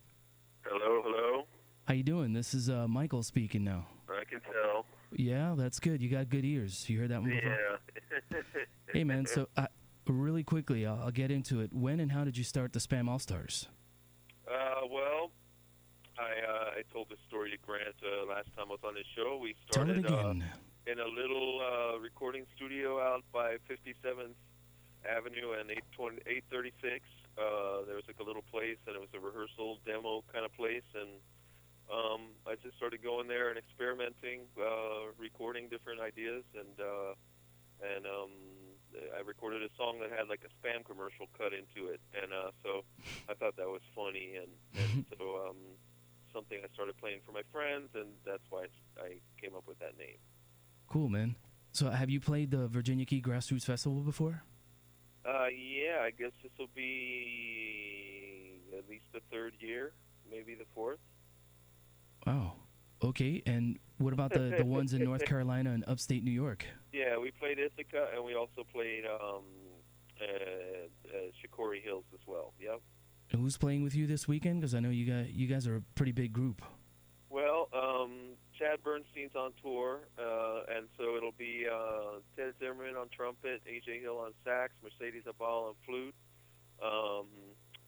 Hello, 0.66 1.03
hello. 1.05 1.43
How 1.88 1.93
you 1.93 2.01
doing? 2.01 2.34
This 2.34 2.55
is 2.55 2.72
uh, 2.72 2.88
Michael 2.88 3.22
speaking 3.22 3.64
now. 3.64 3.86
I 4.10 4.24
can 4.28 4.41
tell. 4.41 4.88
Yeah, 5.12 5.53
that's 5.55 5.80
good. 5.80 6.01
You 6.01 6.10
got 6.10 6.28
good 6.28 6.43
ears. 6.43 6.89
You 6.89 7.01
heard 7.01 7.12
that 7.12 7.22
one 7.22 7.30
before? 7.30 7.55
Yeah. 8.32 8.41
Hey, 8.91 9.03
man. 9.03 9.28
So, 9.28 9.47
uh, 9.55 9.68
really 10.07 10.43
quickly, 10.43 10.88
I'll, 10.88 10.99
I'll 11.03 11.12
get 11.12 11.30
into 11.30 11.62
it. 11.62 11.72
When 11.72 11.99
and 11.99 12.12
how 12.12 12.24
did 12.24 12.36
you 12.36 12.43
start 12.43 12.74
the 12.74 12.80
Spam 12.80 13.07
All 13.07 13.20
Stars? 13.20 13.68
Uh, 14.47 14.88
well, 14.91 15.30
I 16.18 16.32
uh, 16.51 16.80
I 16.80 16.82
told 16.91 17.10
this 17.10 17.20
story 17.28 17.51
to 17.51 17.57
Grant 17.57 17.93
uh, 18.01 18.26
last 18.28 18.47
time 18.57 18.66
I 18.70 18.72
was 18.72 18.80
on 18.84 18.95
his 18.95 19.05
show. 19.16 19.38
We 19.39 19.53
Tell 19.70 19.84
started 19.84 19.97
it 19.99 20.05
again. 20.07 20.43
Uh, 20.51 20.57
in 20.89 20.97
a 20.97 21.05
little 21.05 21.61
uh, 21.61 21.99
recording 22.01 22.49
studio 22.57 22.97
out 22.97 23.21
by 23.29 23.61
57th 23.69 24.33
Avenue 25.05 25.53
and 25.53 25.69
820, 25.69 26.17
836. 26.49 27.05
Uh, 27.37 27.85
there 27.85 27.93
was 27.93 28.09
like 28.09 28.17
a 28.17 28.25
little 28.25 28.41
place, 28.49 28.81
and 28.89 28.97
it 28.97 29.01
was 29.01 29.13
a 29.13 29.21
rehearsal 29.21 29.77
demo 29.85 30.25
kind 30.33 30.41
of 30.41 30.51
place, 30.57 30.87
and 30.97 31.21
um, 31.93 32.33
I 32.49 32.57
just 32.57 32.73
started 32.81 33.05
going 33.05 33.29
there 33.29 33.53
and 33.53 33.57
experimenting, 33.61 34.49
uh, 34.57 35.13
recording 35.21 35.69
different 35.69 36.01
ideas, 36.01 36.41
and 36.57 36.73
uh, 36.81 37.13
and 37.85 38.09
um, 38.09 38.33
I 39.13 39.21
recorded 39.21 39.61
a 39.61 39.69
song 39.77 40.01
that 40.01 40.09
had 40.09 40.25
like 40.25 40.41
a 40.41 40.51
spam 40.57 40.81
commercial 40.81 41.29
cut 41.37 41.53
into 41.53 41.93
it, 41.93 42.01
and 42.17 42.33
uh, 42.33 42.49
so 42.65 42.81
I 43.29 43.37
thought 43.37 43.61
that 43.61 43.69
was 43.69 43.85
funny, 43.93 44.41
and, 44.41 44.49
and 44.73 45.05
so 45.13 45.53
um, 45.53 45.59
something 46.33 46.57
I 46.65 46.69
started 46.73 46.97
playing 46.97 47.21
for 47.29 47.31
my 47.31 47.45
friends, 47.53 47.93
and 47.93 48.09
that's 48.25 48.43
why 48.49 48.65
I 48.97 49.21
came 49.37 49.53
up 49.53 49.69
with 49.69 49.77
that 49.85 49.93
name. 49.93 50.17
Cool, 50.89 51.09
man. 51.09 51.35
So, 51.71 51.89
have 51.89 52.09
you 52.09 52.19
played 52.19 52.51
the 52.51 52.67
Virginia 52.67 53.05
Key 53.05 53.21
Grassroots 53.21 53.63
Festival 53.63 54.01
before? 54.01 54.41
Uh, 55.23 55.47
yeah, 55.47 56.01
I 56.01 56.09
guess 56.09 56.31
this 56.41 56.51
will 56.57 56.69
be 56.75 58.59
at 58.75 58.89
least 58.89 59.05
the 59.13 59.19
third 59.31 59.53
year, 59.59 59.91
maybe 60.29 60.55
the 60.55 60.65
fourth. 60.73 60.99
Wow. 62.25 62.53
Okay. 63.03 63.43
And 63.45 63.77
what 63.97 64.13
about 64.13 64.31
the, 64.31 64.55
the 64.57 64.65
ones 64.65 64.93
in 64.93 65.03
North 65.03 65.25
Carolina 65.27 65.71
and 65.71 65.83
upstate 65.87 66.23
New 66.23 66.31
York? 66.31 66.65
Yeah, 66.91 67.17
we 67.17 67.31
played 67.31 67.59
Ithaca, 67.59 68.07
and 68.15 68.23
we 68.23 68.35
also 68.35 68.65
played 68.73 69.05
um, 69.05 69.43
uh, 70.19 70.25
uh, 70.25 71.17
Shakori 71.39 71.83
Hills 71.83 72.05
as 72.13 72.19
well. 72.25 72.53
Yep. 72.59 72.81
And 73.31 73.41
who's 73.41 73.57
playing 73.57 73.83
with 73.83 73.93
you 73.93 74.07
this 74.07 74.27
weekend? 74.27 74.61
Because 74.61 74.73
I 74.73 74.79
know 74.79 74.89
you 74.89 75.05
guys, 75.05 75.27
you 75.31 75.47
guys 75.47 75.67
are 75.67 75.75
a 75.75 75.81
pretty 75.95 76.11
big 76.11 76.33
group. 76.33 76.63
Well, 77.29 77.69
um, 77.73 78.11
Chad 78.60 78.84
Bernstein's 78.84 79.36
on 79.36 79.53
tour, 79.64 80.01
uh, 80.20 80.76
and 80.76 80.88
so 80.97 81.16
it'll 81.16 81.38
be 81.38 81.64
uh, 81.64 82.20
Ted 82.36 82.53
Zimmerman 82.60 82.97
on 82.99 83.07
trumpet, 83.07 83.62
AJ 83.64 84.01
Hill 84.01 84.20
on 84.20 84.34
sax, 84.43 84.74
Mercedes 84.84 85.24
Abal 85.24 85.70
on 85.70 85.74
flute, 85.86 86.14
um, 86.84 87.28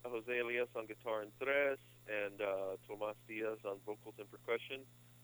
Jose 0.06 0.40
Elias 0.40 0.70
on 0.76 0.88
guitar 0.88 1.24
and 1.24 1.32
tres, 1.44 1.78
and 2.08 2.40
uh, 2.42 2.80
Tomas 2.88 3.18
Diaz 3.28 3.60
on 3.66 3.78
vocals 3.86 4.16
and 4.18 4.32
percussion. 4.32 4.80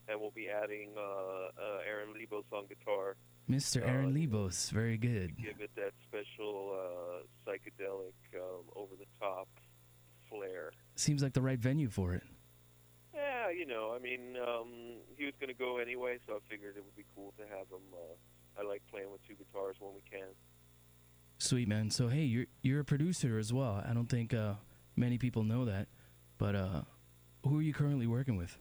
And 0.10 0.20
we'll 0.20 0.32
be 0.32 0.48
adding 0.50 0.92
uh, 0.98 1.02
uh, 1.02 1.88
Aaron 1.88 2.10
Lebos 2.16 2.44
on 2.52 2.66
guitar. 2.68 3.16
Mr. 3.50 3.86
Aaron 3.86 4.14
Lebos, 4.14 4.72
very 4.72 4.98
good. 4.98 5.36
Give 5.38 5.60
it 5.60 5.72
that 5.76 5.92
special 6.08 6.76
uh, 6.76 7.50
psychedelic, 7.50 8.16
um, 8.36 8.64
over 8.76 8.96
the 9.00 9.06
top 9.20 9.48
flair. 10.30 10.72
Seems 10.96 11.24
like 11.24 11.34
the 11.34 11.42
right 11.42 11.60
venue 11.60 11.90
for 11.90 12.14
it. 12.14 12.24
Yeah, 13.38 13.52
you 13.52 13.68
know, 13.68 13.94
I 13.96 14.00
mean, 14.00 14.36
um, 14.36 14.98
he 15.16 15.26
was 15.26 15.34
going 15.40 15.54
to 15.54 15.58
go 15.58 15.78
anyway, 15.78 16.18
so 16.26 16.34
I 16.34 16.40
figured 16.50 16.76
it 16.76 16.84
would 16.84 16.96
be 16.96 17.06
cool 17.16 17.34
to 17.38 17.44
have 17.44 17.68
him. 17.70 17.86
Uh, 17.94 18.60
I 18.60 18.68
like 18.68 18.82
playing 18.90 19.12
with 19.12 19.22
two 19.28 19.36
guitars 19.36 19.76
when 19.80 19.94
we 19.94 20.02
can. 20.10 20.28
Sweet 21.38 21.68
man. 21.68 21.92
So 21.92 22.08
hey, 22.08 22.24
you're 22.24 22.48
you're 22.64 22.80
a 22.80 22.86
producer 22.86 23.38
as 23.38 23.54
well. 23.54 23.84
I 23.88 23.94
don't 23.94 24.10
think 24.10 24.34
uh, 24.34 24.56
many 24.96 25.20
people 25.20 25.44
know 25.44 25.66
that, 25.66 25.88
but 26.40 26.56
uh, 26.56 26.82
who 27.46 27.60
are 27.60 27.62
you 27.62 27.74
currently 27.74 28.08
working 28.08 28.38
with? 28.38 28.58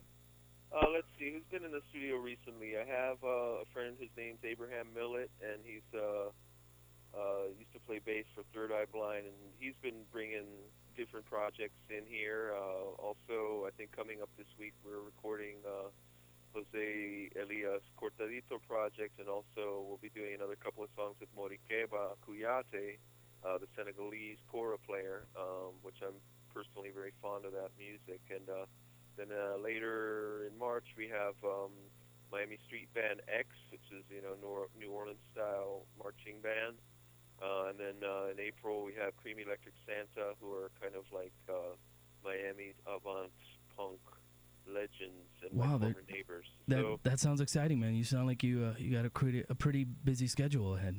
Uh, 0.71 0.85
let's 0.93 1.07
see, 1.17 1.33
who's 1.33 1.47
been 1.49 1.65
in 1.65 1.71
the 1.71 1.81
studio 1.89 2.17
recently? 2.17 2.77
I 2.77 2.85
have 2.85 3.17
uh, 3.23 3.63
a 3.63 3.65
friend. 3.73 3.95
His 3.99 4.09
name's 4.15 4.37
Abraham 4.43 4.93
Millett, 4.93 5.31
and 5.41 5.57
he's 5.65 5.89
uh, 5.95 6.29
uh, 7.17 7.49
used 7.57 7.73
to 7.73 7.79
play 7.79 7.99
bass 8.05 8.25
for 8.35 8.43
Third 8.53 8.71
Eye 8.71 8.85
Blind, 8.93 9.25
and 9.25 9.35
he's 9.57 9.73
been 9.81 10.05
bringing 10.11 10.45
different 10.97 11.29
projects 11.29 11.77
in 11.93 12.01
here. 12.09 12.51
Uh, 12.57 12.97
also, 12.97 13.69
I 13.69 13.71
think 13.77 13.93
coming 13.93 14.19
up 14.19 14.29
this 14.35 14.49
week, 14.57 14.73
we're 14.81 15.05
recording 15.05 15.61
uh, 15.61 15.93
Jose 16.57 17.29
Elias 17.37 17.85
Cortadito 18.01 18.57
project, 18.67 19.21
and 19.21 19.29
also 19.29 19.85
we'll 19.85 20.01
be 20.01 20.09
doing 20.09 20.33
another 20.33 20.57
couple 20.57 20.83
of 20.83 20.89
songs 20.97 21.15
with 21.21 21.29
Morikeba 21.37 22.17
Kuyate, 22.25 22.97
uh, 23.45 23.61
the 23.61 23.69
Senegalese 23.77 24.41
kora 24.49 24.81
player, 24.81 25.29
um, 25.37 25.77
which 25.85 26.01
I'm 26.01 26.17
personally 26.49 26.89
very 26.89 27.13
fond 27.21 27.45
of 27.45 27.53
that 27.53 27.69
music. 27.77 28.25
And 28.33 28.49
uh, 28.49 28.65
then 29.21 29.29
uh, 29.29 29.61
later 29.61 30.49
in 30.49 30.57
March, 30.57 30.89
we 30.97 31.05
have 31.13 31.37
um, 31.45 31.69
Miami 32.33 32.57
Street 32.65 32.89
Band 32.97 33.21
X, 33.29 33.53
which 33.69 33.85
is 33.93 34.01
you 34.09 34.25
know 34.25 34.33
New 34.73 34.89
Orleans 34.89 35.21
style 35.31 35.85
marching 36.01 36.41
band. 36.41 36.81
Uh, 37.41 37.69
and 37.69 37.79
then 37.79 37.95
uh, 38.01 38.31
in 38.31 38.39
April, 38.39 38.83
we 38.83 38.93
have 38.93 39.13
Kreamy 39.21 39.45
'Lectric 39.45 39.77
Santa, 39.85 40.33
who 40.41 40.53
are 40.53 40.71
kind 40.81 40.95
of 40.95 41.05
like 41.13 41.33
uh, 41.49 41.75
Miami's 42.23 42.75
avant 42.87 43.31
punk 43.75 43.99
legends 44.65 45.31
and 45.43 45.53
Wow, 45.53 45.77
my 45.77 45.93
former 45.93 46.03
neighbors. 46.09 46.45
That 46.67 46.81
so 46.81 46.99
that 47.03 47.19
sounds 47.19 47.41
exciting, 47.41 47.79
man. 47.79 47.95
You 47.95 48.03
sound 48.03 48.27
like 48.27 48.43
you 48.43 48.65
uh, 48.65 48.73
you 48.77 48.95
got 48.95 49.05
a 49.05 49.09
pretty 49.09 49.43
a 49.49 49.55
pretty 49.55 49.83
busy 49.83 50.27
schedule 50.27 50.75
ahead. 50.75 50.95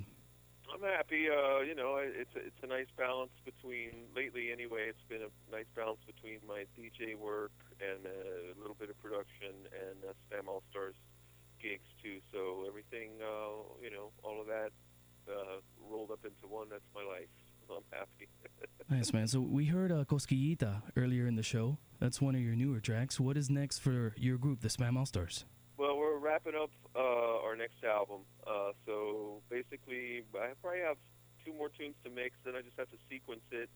I'm 0.72 0.82
happy. 0.82 1.26
Uh, 1.26 1.60
you 1.60 1.74
know, 1.74 1.96
it's 1.98 2.34
a, 2.36 2.38
it's 2.38 2.62
a 2.62 2.66
nice 2.66 2.86
balance 2.96 3.32
between 3.44 4.06
lately. 4.14 4.52
Anyway, 4.52 4.86
it's 4.88 5.02
been 5.08 5.22
a 5.22 5.32
nice 5.50 5.66
balance 5.74 6.00
between 6.06 6.38
my 6.46 6.64
DJ 6.78 7.16
work 7.16 7.52
and 7.80 8.06
uh, 8.06 8.54
a 8.54 8.56
little 8.60 8.76
bit 8.78 8.90
of 8.90 8.98
production 9.02 9.66
and 9.74 9.98
uh, 10.06 10.12
Spam 10.28 10.46
All 10.46 10.62
Stars 10.70 10.94
gigs 11.60 11.88
too. 12.02 12.20
So 12.32 12.64
everything, 12.68 13.18
uh, 13.18 13.74
you 13.82 13.90
know, 13.90 14.12
all 14.22 14.40
of 14.40 14.46
that 14.46 14.70
uh, 15.28 15.60
rolled 15.90 16.10
up 16.10 16.20
into 16.24 16.46
one. 16.46 16.68
That's 16.70 16.88
my 16.94 17.02
life. 17.02 17.28
I'm 17.70 17.82
happy. 17.92 18.28
Nice, 18.90 19.12
man. 19.12 19.28
So 19.28 19.40
we 19.40 19.66
heard 19.66 19.92
uh, 19.92 20.04
Cosquillita 20.04 20.80
earlier 20.96 21.26
in 21.26 21.36
the 21.36 21.42
show. 21.42 21.76
That's 22.00 22.22
one 22.22 22.34
of 22.34 22.40
your 22.40 22.54
newer 22.54 22.80
tracks. 22.80 23.20
What 23.20 23.36
is 23.36 23.50
next 23.50 23.80
for 23.80 24.14
your 24.16 24.38
group, 24.38 24.62
the 24.62 24.68
Spam 24.68 24.96
All 24.96 25.04
Stars? 25.04 25.44
Well, 25.76 25.98
we're 25.98 26.16
wrapping 26.16 26.54
up 26.54 26.70
uh, 26.96 27.44
our 27.44 27.54
next 27.54 27.84
album. 27.84 28.22
Uh, 28.46 28.72
so 28.86 29.42
basically, 29.50 30.24
I 30.34 30.56
probably 30.62 30.80
have 30.80 30.96
two 31.44 31.52
more 31.52 31.68
tunes 31.68 31.96
to 32.04 32.10
mix. 32.10 32.36
Then 32.44 32.54
I 32.56 32.62
just 32.62 32.78
have 32.78 32.88
to 32.88 32.96
sequence 33.10 33.44
it, 33.50 33.68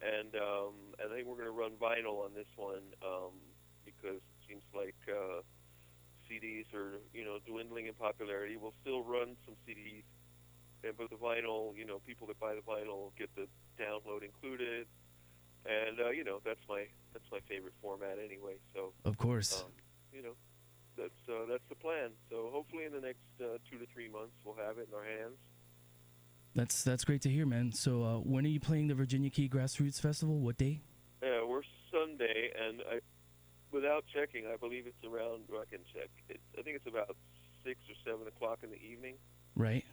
and 0.00 0.36
um, 0.36 0.94
I 1.02 1.12
think 1.12 1.26
we're 1.26 1.34
going 1.34 1.50
to 1.50 1.58
run 1.58 1.72
vinyl 1.72 2.24
on 2.24 2.30
this 2.34 2.48
one 2.54 2.94
um, 3.02 3.34
because 3.84 4.22
it 4.22 4.38
seems 4.46 4.62
like 4.72 4.94
uh, 5.10 5.42
CDs 6.30 6.72
are 6.74 7.02
you 7.12 7.24
know 7.24 7.38
dwindling 7.46 7.86
in 7.86 7.94
popularity. 7.94 8.56
We'll 8.56 8.74
still 8.82 9.02
run 9.02 9.36
some 9.44 9.54
CDs, 9.66 10.04
and 10.86 10.96
for 10.96 11.08
the 11.08 11.16
vinyl, 11.16 11.76
you 11.76 11.84
know, 11.86 12.00
people 12.06 12.26
that 12.28 12.38
buy 12.38 12.54
the 12.54 12.60
vinyl 12.60 13.10
get 13.18 13.30
the 13.34 13.46
download 13.80 14.22
included, 14.22 14.86
and 15.66 15.98
uh, 16.00 16.10
you 16.10 16.24
know 16.24 16.40
that's 16.44 16.60
my 16.68 16.84
that's 17.12 17.24
my 17.32 17.40
favorite 17.48 17.74
format 17.80 18.18
anyway. 18.22 18.56
So 18.74 18.92
Of 19.04 19.16
course. 19.18 19.62
um, 19.64 19.72
you 20.12 20.22
know, 20.22 20.34
that's 20.96 21.20
uh, 21.28 21.46
that's 21.48 21.64
the 21.68 21.74
plan. 21.74 22.10
So 22.30 22.50
hopefully 22.52 22.84
in 22.84 22.92
the 22.92 23.00
next 23.00 23.24
uh, 23.40 23.58
two 23.70 23.78
to 23.78 23.86
three 23.92 24.08
months 24.08 24.34
we'll 24.44 24.56
have 24.56 24.78
it 24.78 24.88
in 24.90 24.94
our 24.94 25.04
hands. 25.04 25.38
That's 26.54 26.84
that's 26.84 27.04
great 27.04 27.22
to 27.22 27.28
hear, 27.30 27.46
man. 27.46 27.72
So 27.72 28.02
uh, 28.04 28.18
when 28.18 28.44
are 28.44 28.48
you 28.48 28.60
playing 28.60 28.86
the 28.88 28.94
Virginia 28.94 29.30
Key 29.30 29.48
Grassroots 29.48 30.00
Festival? 30.00 30.38
What 30.38 30.56
day? 30.56 30.80
Yeah, 31.22 31.44
we're 31.44 31.62
Sunday, 31.90 32.50
and 32.54 32.82
I, 32.90 32.98
without 33.72 34.04
checking, 34.14 34.46
I 34.46 34.56
believe 34.56 34.86
it's 34.86 35.04
around. 35.04 35.44
Well, 35.48 35.62
I 35.62 35.70
can 35.70 35.84
check. 35.92 36.10
It, 36.28 36.40
I 36.58 36.62
think 36.62 36.76
it's 36.76 36.86
about 36.86 37.16
six 37.64 37.80
or 37.88 37.96
seven 38.04 38.28
o'clock 38.28 38.58
in 38.62 38.70
the 38.70 38.76
evening. 38.80 39.14
Right. 39.56 39.84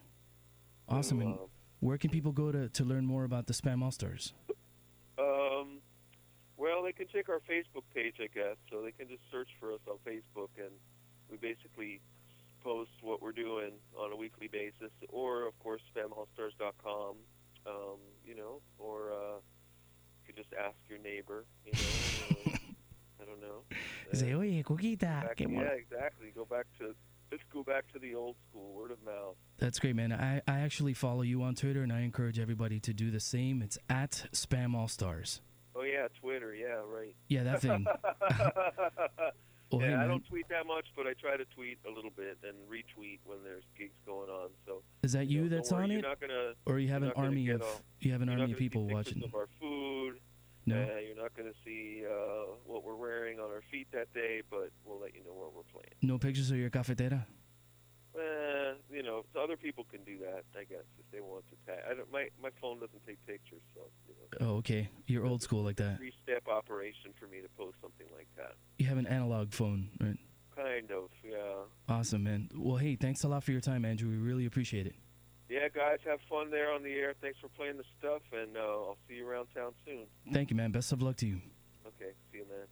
Awesome. 0.88 1.20
And 1.20 1.34
uh, 1.34 1.38
where 1.80 1.98
can 1.98 2.10
people 2.10 2.32
go 2.32 2.52
to, 2.52 2.68
to 2.68 2.84
learn 2.84 3.06
more 3.06 3.24
about 3.24 3.46
the 3.46 3.52
Spam 3.52 3.82
All 3.82 3.90
Stars? 3.90 4.32
Um, 5.18 5.78
well, 6.56 6.82
they 6.82 6.92
can 6.92 7.06
check 7.08 7.28
our 7.28 7.40
Facebook 7.40 7.84
page, 7.94 8.16
I 8.20 8.28
guess. 8.32 8.56
So 8.70 8.82
they 8.82 8.92
can 8.92 9.08
just 9.08 9.22
search 9.30 9.48
for 9.58 9.72
us 9.72 9.80
on 9.88 9.96
Facebook, 10.06 10.50
and 10.58 10.70
we 11.30 11.36
basically 11.38 12.00
post 12.62 12.90
what 13.00 13.20
we're 13.20 13.32
doing 13.32 13.72
on 13.98 14.12
a 14.12 14.16
weekly 14.16 14.48
basis, 14.48 14.92
or 15.08 15.46
of 15.46 15.58
course, 15.58 15.82
spamallstars.com. 15.94 17.16
Um, 17.64 17.98
you 18.26 18.34
know, 18.34 18.60
or 18.78 19.12
uh, 19.12 19.36
you 19.36 20.26
could 20.26 20.36
just 20.36 20.52
ask 20.58 20.74
your 20.88 20.98
neighbor. 20.98 21.44
You 21.64 21.72
know, 21.72 22.52
uh, 22.52 22.56
I 23.22 23.24
don't 23.24 23.40
know. 23.40 23.62
Say, 24.12 24.34
oye, 24.34 24.62
Coquita. 24.64 25.00
Back- 25.00 25.40
yeah, 25.40 25.62
exactly. 25.78 26.32
Go 26.34 26.44
back 26.44 26.66
to 26.78 26.94
let's 27.32 27.42
go 27.52 27.62
back 27.64 27.90
to 27.92 27.98
the 27.98 28.14
old 28.14 28.36
school, 28.48 28.72
word 28.74 28.90
of 28.92 29.02
mouth. 29.04 29.34
That's 29.58 29.78
great, 29.80 29.96
man. 29.96 30.12
I, 30.12 30.42
I 30.46 30.60
actually 30.60 30.92
follow 30.94 31.22
you 31.22 31.42
on 31.42 31.54
Twitter, 31.54 31.82
and 31.82 31.92
I 31.92 32.00
encourage 32.02 32.38
everybody 32.38 32.78
to 32.80 32.92
do 32.92 33.10
the 33.10 33.20
same. 33.20 33.62
It's 33.62 33.78
at 33.88 34.26
Spam 34.32 34.76
All 34.76 34.86
Stars. 34.88 35.40
Oh 35.74 35.82
yeah, 35.82 36.06
Twitter. 36.20 36.54
Yeah, 36.54 36.82
right. 36.86 37.14
Yeah, 37.28 37.42
that 37.44 37.62
thing. 37.62 37.86
Well, 39.70 39.80
yeah, 39.80 39.96
hey, 39.96 40.04
I 40.04 40.06
don't 40.06 40.22
tweet 40.28 40.46
that 40.50 40.66
much, 40.66 40.84
but 40.94 41.06
I 41.06 41.14
try 41.14 41.38
to 41.38 41.46
tweet 41.46 41.78
a 41.88 41.90
little 41.90 42.10
bit 42.14 42.36
and 42.46 42.52
retweet 42.68 43.20
when 43.24 43.38
there's 43.42 43.62
gigs 43.78 43.94
going 44.04 44.28
on. 44.28 44.50
So 44.66 44.82
Is 45.02 45.12
that 45.12 45.28
you 45.28 45.38
know, 45.38 45.48
don't 45.48 45.56
that's 45.56 45.72
worry, 45.72 45.84
on 45.84 45.90
it? 45.92 46.04
Gonna, 46.20 46.52
Or 46.66 46.78
you 46.78 46.88
have 46.88 47.02
an 47.02 47.12
army 47.16 47.48
of 47.48 47.62
all- 47.62 47.80
you 48.00 48.12
have 48.12 48.20
an 48.20 48.28
army 48.28 48.52
of 48.52 48.58
people 48.58 48.86
watching? 48.86 49.22
Of 49.24 49.34
our 49.34 49.48
food. 49.58 50.18
No. 50.66 50.76
Uh, 50.76 50.98
you're 51.00 51.16
not 51.20 51.34
going 51.36 51.48
to 51.50 51.58
see 51.64 52.04
uh, 52.08 52.54
what 52.64 52.84
we're 52.84 52.94
wearing 52.96 53.40
on 53.40 53.50
our 53.50 53.62
feet 53.70 53.88
that 53.92 54.12
day, 54.14 54.42
but 54.50 54.70
we'll 54.84 55.00
let 55.00 55.14
you 55.14 55.20
know 55.24 55.32
what 55.34 55.52
we're 55.54 55.62
playing. 55.72 55.94
No 56.02 56.18
pictures 56.18 56.50
of 56.50 56.56
your 56.56 56.70
cafetera? 56.70 57.26
Uh, 58.14 58.74
you 58.90 59.02
know, 59.02 59.24
so 59.32 59.40
other 59.40 59.56
people 59.56 59.84
can 59.90 60.04
do 60.04 60.18
that, 60.18 60.44
I 60.54 60.64
guess, 60.64 60.84
if 60.98 61.10
they 61.10 61.20
want 61.20 61.44
to 61.50 61.56
tag. 61.66 61.82
I 61.90 61.94
don't, 61.94 62.12
my 62.12 62.28
my 62.42 62.50
phone 62.60 62.78
doesn't 62.78 63.04
take 63.06 63.16
pictures, 63.26 63.62
so 63.74 63.80
you 64.06 64.14
know, 64.40 64.46
Oh, 64.46 64.56
okay. 64.58 64.88
You're 65.06 65.24
old 65.26 65.42
school 65.42 65.62
like 65.64 65.76
that. 65.76 65.96
three-step 65.96 66.46
operation 66.46 67.12
for 67.18 67.26
me 67.26 67.40
to 67.40 67.48
post 67.56 67.76
something 67.80 68.06
like 68.14 68.28
that. 68.36 68.52
You 68.78 68.86
have 68.86 68.98
an 68.98 69.06
analog 69.06 69.52
phone, 69.52 69.88
right? 70.00 70.16
Kind 70.54 70.90
of, 70.90 71.08
yeah. 71.24 71.64
Awesome, 71.88 72.24
man. 72.24 72.50
Well, 72.54 72.76
hey, 72.76 72.96
thanks 72.96 73.24
a 73.24 73.28
lot 73.28 73.42
for 73.44 73.52
your 73.52 73.62
time, 73.62 73.84
Andrew. 73.86 74.10
We 74.10 74.16
really 74.16 74.44
appreciate 74.44 74.86
it. 74.86 74.94
Yeah, 75.52 75.68
guys, 75.68 75.98
have 76.06 76.18
fun 76.30 76.50
there 76.50 76.72
on 76.72 76.82
the 76.82 76.92
air. 76.92 77.12
Thanks 77.20 77.38
for 77.40 77.48
playing 77.48 77.76
the 77.76 77.84
stuff, 77.98 78.22
and 78.32 78.56
uh, 78.56 78.60
I'll 78.60 78.96
see 79.06 79.16
you 79.16 79.28
around 79.28 79.48
town 79.54 79.72
soon. 79.84 80.06
Thank 80.32 80.48
you, 80.50 80.56
man. 80.56 80.72
Best 80.72 80.92
of 80.92 81.02
luck 81.02 81.16
to 81.16 81.26
you. 81.26 81.40
Okay, 81.86 82.12
see 82.32 82.38
you, 82.38 82.44
man. 82.48 82.66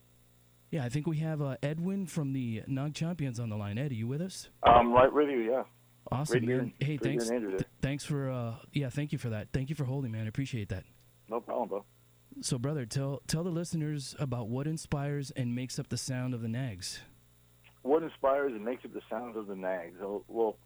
Yeah, 0.70 0.84
I 0.84 0.88
think 0.88 1.06
we 1.06 1.18
have 1.18 1.42
uh, 1.42 1.56
Edwin 1.62 2.06
from 2.06 2.32
the 2.32 2.62
Nag 2.66 2.94
Champayons 2.94 3.38
on 3.38 3.50
the 3.50 3.56
line. 3.56 3.76
Ed, 3.76 3.90
are 3.90 3.94
you 3.94 4.06
with 4.06 4.22
us? 4.22 4.48
I'm 4.62 4.92
right 4.92 5.12
with 5.12 5.28
you, 5.28 5.40
yeah. 5.40 5.64
Awesome, 6.10 6.46
Great 6.46 6.56
man. 6.56 6.72
hey, 6.80 6.96
great 6.96 7.02
thanks. 7.02 7.24
hearing 7.24 7.36
Andrew 7.36 7.50
there. 7.50 7.58
th- 7.58 7.70
thanks 7.82 8.04
for 8.06 8.30
uh, 8.30 8.54
yeah, 8.72 8.88
thank 8.88 9.12
you 9.12 9.18
for 9.18 9.28
that. 9.28 9.48
Thank 9.52 9.68
you 9.68 9.76
for 9.76 9.84
holding, 9.84 10.10
man. 10.10 10.24
I 10.24 10.28
appreciate 10.28 10.70
that. 10.70 10.84
No 11.28 11.40
problem, 11.40 11.68
bro. 11.68 11.84
So, 12.40 12.56
brother, 12.58 12.86
tell 12.86 13.20
tell 13.26 13.44
the 13.44 13.50
listeners 13.50 14.14
about 14.18 14.48
what 14.48 14.66
inspires 14.66 15.30
and 15.32 15.54
makes 15.54 15.78
up 15.78 15.88
the 15.88 15.98
sound 15.98 16.32
of 16.32 16.40
the 16.40 16.48
Nags. 16.48 17.00
What 17.82 18.02
inspires 18.02 18.52
and 18.52 18.64
makes 18.64 18.84
up 18.84 18.94
the 18.94 19.02
sound 19.10 19.36
of 19.36 19.46
the 19.46 19.54
Nags? 19.56 19.96
Oh, 20.02 20.24
Well, 20.28 20.56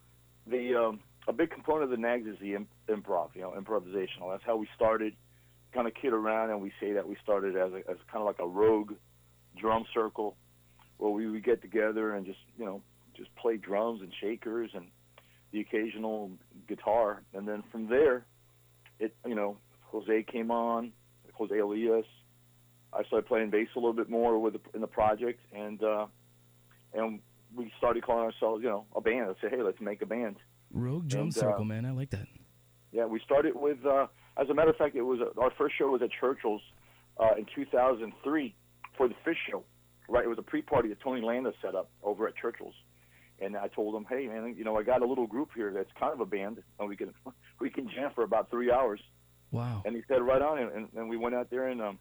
the 0.46 0.74
um, 0.76 1.00
a 1.26 1.32
big 1.32 1.50
component 1.50 1.84
of 1.84 1.90
the 1.90 1.96
Nags 1.96 2.26
is 2.26 2.38
the 2.40 2.54
im- 2.54 2.68
improv, 2.88 3.30
you 3.34 3.42
know, 3.42 3.54
improvisational. 3.58 4.30
That's 4.30 4.44
how 4.44 4.56
we 4.56 4.68
started. 4.74 5.14
Kind 5.72 5.88
of 5.88 5.94
kid 5.94 6.12
around, 6.12 6.50
and 6.50 6.60
we 6.60 6.72
say 6.80 6.92
that 6.92 7.08
we 7.08 7.16
started 7.22 7.56
as 7.56 7.72
a, 7.72 7.78
as 7.90 7.96
kind 8.10 8.20
of 8.20 8.26
like 8.26 8.38
a 8.38 8.46
rogue 8.46 8.92
drum 9.58 9.84
circle, 9.92 10.36
where 10.98 11.10
we 11.10 11.28
would 11.28 11.44
get 11.44 11.62
together 11.62 12.14
and 12.14 12.24
just 12.24 12.38
you 12.56 12.64
know 12.64 12.80
just 13.16 13.34
play 13.36 13.56
drums 13.56 14.00
and 14.00 14.12
shakers 14.20 14.70
and 14.74 14.86
the 15.52 15.60
occasional 15.60 16.30
guitar, 16.68 17.22
and 17.32 17.48
then 17.48 17.64
from 17.72 17.88
there, 17.88 18.24
it 19.00 19.16
you 19.26 19.34
know 19.34 19.56
Jose 19.86 20.24
came 20.30 20.50
on, 20.50 20.92
Jose 21.32 21.56
Elias. 21.58 22.06
I 22.92 23.02
started 23.04 23.26
playing 23.26 23.50
bass 23.50 23.68
a 23.74 23.78
little 23.80 23.92
bit 23.92 24.08
more 24.08 24.38
with 24.38 24.54
the, 24.54 24.60
in 24.74 24.80
the 24.80 24.86
project, 24.86 25.40
and 25.52 25.82
uh, 25.82 26.06
and 26.92 27.18
we 27.56 27.72
started 27.78 28.04
calling 28.04 28.24
ourselves, 28.24 28.62
you 28.62 28.68
know, 28.68 28.84
a 28.94 29.00
band. 29.00 29.30
I 29.30 29.40
said, 29.40 29.50
hey, 29.50 29.62
let's 29.62 29.80
make 29.80 30.02
a 30.02 30.06
band. 30.06 30.36
Rogue 30.74 31.08
Drum 31.08 31.24
And, 31.24 31.36
uh, 31.36 31.40
Circle, 31.40 31.64
man. 31.64 31.86
I 31.86 31.90
like 31.92 32.10
that. 32.10 32.26
Yeah, 32.92 33.06
we 33.06 33.20
started 33.20 33.54
with. 33.54 33.84
Uh, 33.84 34.06
as 34.36 34.48
a 34.50 34.54
matter 34.54 34.70
of 34.70 34.76
fact, 34.76 34.96
it 34.96 35.02
was 35.02 35.20
uh, 35.20 35.40
our 35.40 35.52
first 35.56 35.76
show 35.78 35.90
was 35.90 36.02
at 36.02 36.10
Churchill's 36.20 36.62
uh, 37.18 37.34
in 37.38 37.46
2003 37.54 38.54
for 38.96 39.08
the 39.08 39.14
Fish 39.24 39.38
Show. 39.50 39.64
Right, 40.06 40.24
it 40.24 40.28
was 40.28 40.38
a 40.38 40.42
pre-party 40.42 40.90
that 40.90 41.00
Tony 41.00 41.22
Landa 41.22 41.52
set 41.62 41.74
up 41.74 41.90
over 42.02 42.28
at 42.28 42.36
Churchill's, 42.36 42.74
and 43.40 43.56
I 43.56 43.68
told 43.68 43.94
him, 43.94 44.04
hey 44.06 44.26
man, 44.26 44.54
you 44.54 44.62
know, 44.62 44.76
I 44.76 44.82
got 44.82 45.00
a 45.00 45.06
little 45.06 45.26
group 45.26 45.48
here 45.56 45.72
that's 45.72 45.88
kind 45.98 46.12
of 46.12 46.20
a 46.20 46.26
band, 46.26 46.62
and 46.78 46.88
we 46.88 46.96
can 46.96 47.14
we 47.60 47.70
can 47.70 47.88
jam 47.88 48.10
for 48.14 48.22
about 48.22 48.50
three 48.50 48.70
hours. 48.70 49.00
Wow. 49.50 49.82
And 49.86 49.96
he 49.96 50.02
said, 50.08 50.20
right 50.20 50.42
on, 50.42 50.58
and, 50.58 50.72
and, 50.72 50.88
and 50.96 51.08
we 51.08 51.16
went 51.16 51.34
out 51.34 51.48
there 51.48 51.68
and 51.68 51.80
um, 51.80 51.98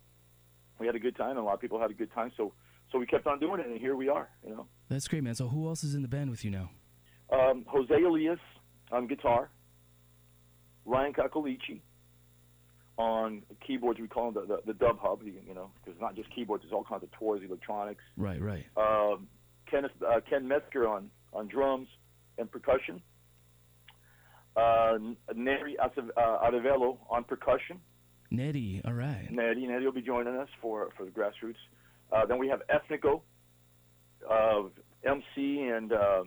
we 0.79 0.87
had 0.87 0.95
a 0.95 0.99
good 0.99 1.15
time, 1.15 1.31
and 1.31 1.39
a 1.39 1.43
lot 1.43 1.53
of 1.53 1.61
people 1.61 1.79
had 1.79 1.91
a 1.91 1.93
good 1.93 2.11
time. 2.13 2.31
So 2.35 2.53
so 2.91 2.99
we 2.99 3.07
kept 3.07 3.25
on 3.25 3.39
doing 3.39 3.59
it, 3.59 3.65
and 3.65 3.79
here 3.79 3.95
we 3.95 4.07
are. 4.07 4.29
You 4.45 4.55
know. 4.55 4.67
That's 4.87 5.07
great, 5.07 5.23
man. 5.23 5.33
So, 5.33 5.47
who 5.47 5.67
else 5.67 5.83
is 5.83 5.95
in 5.95 6.03
the 6.03 6.07
band 6.07 6.29
with 6.29 6.45
you 6.45 6.51
now? 6.51 6.69
Um, 7.31 7.65
Jose 7.67 7.91
Elias 7.91 8.39
on 8.93 9.07
guitar, 9.07 9.49
Ryan 10.85 11.13
Kakolici 11.13 11.81
on 12.97 13.41
keyboards. 13.65 13.99
We 13.99 14.07
call 14.07 14.29
him 14.29 14.35
the, 14.35 14.41
the, 14.41 14.59
the 14.67 14.73
Dub 14.73 14.99
Hub, 14.99 15.21
you, 15.23 15.53
know, 15.53 15.71
because 15.75 15.93
it's 15.93 16.01
not 16.01 16.15
just 16.15 16.33
keyboards. 16.33 16.63
There's 16.63 16.73
all 16.73 16.83
kinds 16.83 17.03
of 17.03 17.11
toys, 17.11 17.41
electronics. 17.45 18.03
Right, 18.17 18.41
right. 18.41 18.65
Um, 18.77 19.27
Kenneth, 19.69 19.91
uh, 20.07 20.19
Ken 20.29 20.47
Metzger 20.47 20.87
on, 20.87 21.09
on 21.33 21.47
drums 21.47 21.87
and 22.37 22.49
percussion. 22.51 23.01
Uh, 24.55 24.97
Neri 25.35 25.75
Acev- 25.83 26.11
uh, 26.15 27.03
on 27.09 27.23
percussion. 27.23 27.79
Nettie, 28.29 28.81
all 28.85 28.93
right. 28.93 29.27
Nettie, 29.31 29.67
Nettie 29.67 29.85
will 29.85 29.91
be 29.91 30.01
joining 30.01 30.35
us 30.35 30.49
for, 30.61 30.89
for 30.97 31.05
the 31.05 31.11
grassroots. 31.11 31.55
Uh, 32.11 32.25
then 32.25 32.37
we 32.37 32.47
have 32.47 32.61
Ethnico, 32.69 33.21
uh, 34.29 34.63
MC 35.03 35.67
and 35.67 35.91
uh, 35.91 36.23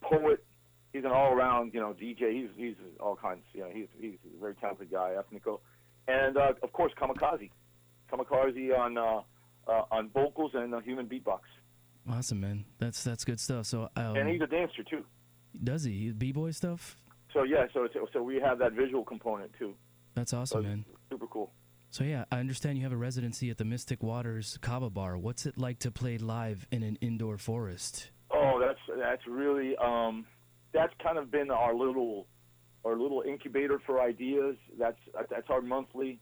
poet. 0.00 0.44
He's 0.92 1.04
an 1.04 1.12
all-around, 1.12 1.72
you 1.72 1.80
know, 1.80 1.94
DJ. 1.94 2.32
He's 2.32 2.48
he's 2.56 2.74
all 2.98 3.16
kinds. 3.16 3.42
You 3.52 3.60
know, 3.60 3.70
he's 3.72 3.86
he's 4.00 4.14
a 4.36 4.40
very 4.40 4.54
talented 4.54 4.90
guy, 4.90 5.14
Ethnico, 5.16 5.60
and 6.08 6.36
uh, 6.36 6.52
of 6.62 6.72
course 6.72 6.92
Kamikaze, 7.00 7.50
Kamikaze 8.12 8.76
on 8.76 8.98
uh, 8.98 9.20
uh, 9.68 9.82
on 9.90 10.08
vocals 10.10 10.52
and 10.54 10.74
uh, 10.74 10.80
human 10.80 11.06
beatbox. 11.06 11.40
Awesome, 12.10 12.40
man. 12.40 12.64
That's 12.78 13.04
that's 13.04 13.24
good 13.24 13.38
stuff. 13.38 13.66
So, 13.66 13.88
um, 13.94 14.16
and 14.16 14.28
he's 14.28 14.40
a 14.40 14.46
dancer 14.46 14.82
too. 14.82 15.04
does 15.62 15.84
he 15.84 16.10
b 16.10 16.32
boy 16.32 16.50
stuff? 16.50 16.96
So 17.32 17.44
yeah, 17.44 17.66
so 17.72 17.84
it's, 17.84 17.94
so 18.12 18.22
we 18.22 18.40
have 18.40 18.58
that 18.58 18.72
visual 18.72 19.04
component 19.04 19.52
too. 19.58 19.74
That's 20.14 20.32
awesome, 20.32 20.62
So 20.62 20.68
man. 20.68 20.84
Super 21.08 21.26
cool. 21.28 21.52
So 21.90 22.04
yeah, 22.04 22.24
I 22.30 22.38
understand 22.38 22.78
you 22.78 22.84
have 22.84 22.92
a 22.92 22.96
residency 22.96 23.50
at 23.50 23.58
the 23.58 23.64
Mystic 23.64 24.02
Waters 24.02 24.58
Kava 24.60 24.90
Bar. 24.90 25.18
What's 25.18 25.46
it 25.46 25.58
like 25.58 25.78
to 25.80 25.90
play 25.90 26.18
live 26.18 26.66
in 26.70 26.82
an 26.82 26.96
indoor 27.00 27.36
forest? 27.36 28.10
Oh, 28.32 28.60
that's 28.60 28.78
that's 28.98 29.26
really 29.26 29.76
um, 29.76 30.24
that's 30.72 30.92
kind 31.02 31.18
of 31.18 31.30
been 31.30 31.50
our 31.50 31.74
little 31.74 32.26
our 32.84 32.96
little 32.96 33.22
incubator 33.26 33.80
for 33.84 34.00
ideas. 34.00 34.56
That's 34.78 34.98
that's 35.30 35.48
our 35.50 35.60
monthly. 35.60 36.20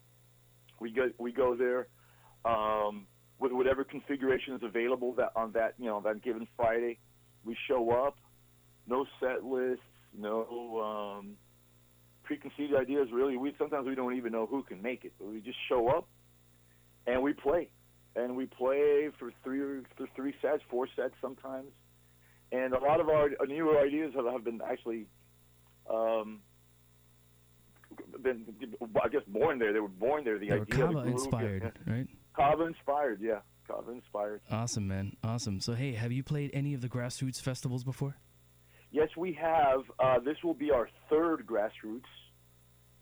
We 0.81 0.93
go 0.93 1.11
we 1.19 1.33
go 1.33 1.57
there 1.57 1.89
um, 2.45 3.07
with 3.39 3.53
whatever 3.53 3.85
configuration 3.85 4.55
is 4.55 4.63
available 4.63 5.15
that 5.15 5.33
on 5.37 5.53
that 5.53 5.75
you 5.79 5.87
know 5.87 6.01
that 6.05 6.23
given 6.23 6.47
Friday. 6.57 6.99
We 7.45 7.57
show 7.69 7.91
up, 7.91 8.19
no 8.87 9.07
set 9.21 9.45
lists, 9.45 9.83
no 10.17 11.19
um, 11.21 11.37
preconceived 12.25 12.75
ideas. 12.75 13.09
Really, 13.13 13.37
we 13.37 13.55
sometimes 13.59 13.87
we 13.87 13.95
don't 13.95 14.17
even 14.17 14.33
know 14.33 14.47
who 14.47 14.63
can 14.63 14.83
make 14.83 15.05
it, 15.05 15.13
but 15.19 15.29
we 15.29 15.41
just 15.41 15.59
show 15.69 15.89
up 15.89 16.09
and 17.07 17.23
we 17.23 17.33
play, 17.33 17.71
and 18.17 18.37
we 18.37 18.47
play 18.47 19.09
for 19.19 19.33
three 19.45 19.83
for 19.97 20.09
three 20.17 20.35
sets, 20.43 20.63
four 20.69 20.89
sets 20.97 21.15
sometimes 21.21 21.69
and 22.53 22.73
a 22.75 22.79
lot 22.79 23.01
of 23.01 23.09
our 23.09 23.31
newer 23.47 23.79
ideas 23.79 24.13
have, 24.15 24.27
have 24.27 24.45
been 24.45 24.61
actually 24.69 25.07
um, 25.89 26.41
been 28.23 28.45
I 29.03 29.09
guess 29.09 29.23
born 29.27 29.59
there. 29.59 29.73
They 29.73 29.81
were 29.81 29.89
born 29.89 30.25
there. 30.25 30.39
The 30.39 30.49
They 30.49 30.57
were 30.57 30.63
idea, 30.63 30.77
the 30.77 30.83
Kava 30.83 30.93
groove, 31.03 31.07
inspired, 31.09 31.73
yeah. 31.87 31.93
right? 31.93 32.07
Kava 32.35 32.65
inspired, 32.65 33.21
yeah. 33.21 33.41
Kava 33.67 33.91
inspired. 33.93 34.41
Awesome, 34.51 34.89
man. 34.89 35.17
Awesome. 35.23 35.61
So 35.61 35.75
hey, 35.75 35.93
have 35.93 36.13
you 36.13 36.23
played 36.23 36.51
any 36.55 36.75
of 36.75 36.81
the 36.81 36.89
grassroots 36.89 37.41
festivals 37.41 37.85
before? 37.85 38.17
Yes, 38.91 39.09
we 39.17 39.35
have. 39.35 39.83
Uh, 39.99 40.19
this 40.21 40.37
will 40.43 40.55
be 40.55 40.71
our 40.71 40.89
third 41.11 41.47
grassroots. 41.47 42.03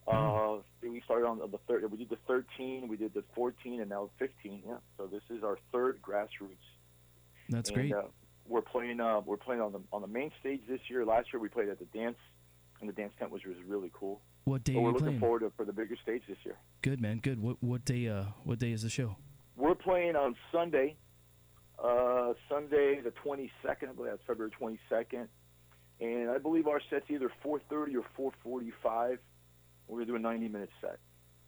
Uh, 0.08 0.58
we 0.82 1.00
started 1.04 1.26
on 1.26 1.38
the 1.38 1.58
third. 1.68 1.90
We 1.90 1.98
did 1.98 2.10
the 2.10 2.18
13, 2.28 2.86
we 2.88 2.96
did 2.96 3.12
the 3.12 3.24
14, 3.34 3.80
and 3.80 3.90
now 3.90 4.08
15. 4.18 4.62
Yeah. 4.64 4.74
So 4.96 5.06
this 5.06 5.22
is 5.30 5.42
our 5.42 5.58
third 5.72 6.00
grassroots. 6.00 6.62
That's 7.48 7.70
and, 7.70 7.76
great. 7.76 7.92
Uh, 7.92 8.02
we're 8.48 8.62
playing. 8.62 9.00
Uh, 9.00 9.20
we're 9.24 9.36
playing 9.36 9.60
on 9.60 9.72
the 9.72 9.80
on 9.92 10.02
the 10.02 10.08
main 10.08 10.30
stage 10.40 10.60
this 10.68 10.80
year. 10.88 11.04
Last 11.04 11.28
year 11.32 11.40
we 11.40 11.48
played 11.48 11.68
at 11.68 11.78
the 11.78 11.84
dance, 11.86 12.16
and 12.80 12.88
the 12.88 12.92
dance 12.92 13.12
tent 13.18 13.30
was 13.30 13.42
was 13.44 13.56
really 13.66 13.90
cool. 13.92 14.20
What 14.44 14.64
day 14.64 14.74
but 14.74 14.82
we're 14.82 14.90
looking 14.90 15.06
playing? 15.06 15.20
forward 15.20 15.40
to 15.40 15.52
for 15.56 15.64
the 15.64 15.72
bigger 15.72 15.96
stage 16.02 16.22
this 16.28 16.38
year. 16.44 16.56
Good, 16.82 17.00
man. 17.00 17.18
Good. 17.18 17.40
What 17.40 17.56
what 17.62 17.84
day? 17.84 18.08
Uh, 18.08 18.24
what 18.44 18.58
day 18.58 18.72
is 18.72 18.82
the 18.82 18.90
show? 18.90 19.16
We're 19.56 19.74
playing 19.74 20.16
on 20.16 20.36
Sunday, 20.52 20.96
uh, 21.82 22.34
Sunday 22.48 23.00
the 23.00 23.12
22nd. 23.24 23.88
I 23.88 23.92
believe 23.92 24.10
that's 24.12 24.22
February 24.26 24.52
22nd, 24.60 25.26
and 26.00 26.30
I 26.30 26.38
believe 26.38 26.66
our 26.66 26.80
set's 26.90 27.10
either 27.10 27.30
4:30 27.42 27.96
or 27.96 28.32
4:45. 28.44 29.18
We're 29.88 29.98
gonna 29.98 30.06
do 30.06 30.16
a 30.16 30.18
90 30.18 30.48
minute 30.48 30.70
set. 30.80 30.98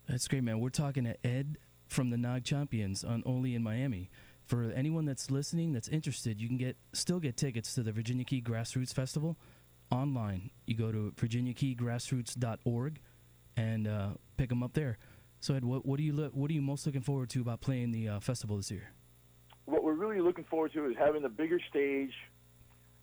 That's 0.08 0.26
great, 0.28 0.42
man. 0.42 0.60
We're 0.60 0.70
talking 0.70 1.04
to 1.04 1.26
Ed 1.26 1.58
from 1.86 2.10
the 2.10 2.16
Nag 2.16 2.44
Champayons 2.44 3.04
on 3.08 3.22
Only 3.26 3.54
in 3.54 3.62
Miami. 3.62 4.10
For 4.48 4.72
anyone 4.74 5.04
that's 5.04 5.30
listening 5.30 5.74
that's 5.74 5.88
interested, 5.88 6.40
you 6.40 6.48
can 6.48 6.56
get 6.56 6.78
still 6.94 7.20
get 7.20 7.36
tickets 7.36 7.74
to 7.74 7.82
the 7.82 7.92
Virginia 7.92 8.24
Key 8.24 8.40
Grassroots 8.40 8.94
Festival 8.94 9.36
online. 9.90 10.50
You 10.66 10.74
go 10.74 10.90
to 10.90 11.12
virginiakeygrassroots.org 11.16 12.98
and 13.58 13.86
uh, 13.86 14.08
pick 14.38 14.48
them 14.48 14.62
up 14.62 14.72
there. 14.72 14.96
So 15.40 15.52
Ed, 15.52 15.66
what, 15.66 15.84
what 15.84 16.00
are 16.00 16.02
you 16.02 16.14
look, 16.14 16.32
what 16.32 16.50
are 16.50 16.54
you 16.54 16.62
most 16.62 16.86
looking 16.86 17.02
forward 17.02 17.28
to 17.30 17.42
about 17.42 17.60
playing 17.60 17.92
the 17.92 18.08
uh, 18.08 18.20
festival 18.20 18.56
this 18.56 18.70
year? 18.70 18.90
What 19.66 19.84
we're 19.84 19.92
really 19.92 20.22
looking 20.22 20.44
forward 20.44 20.72
to 20.72 20.86
is 20.86 20.96
having 20.98 21.20
the 21.20 21.28
bigger 21.28 21.60
stage 21.68 22.14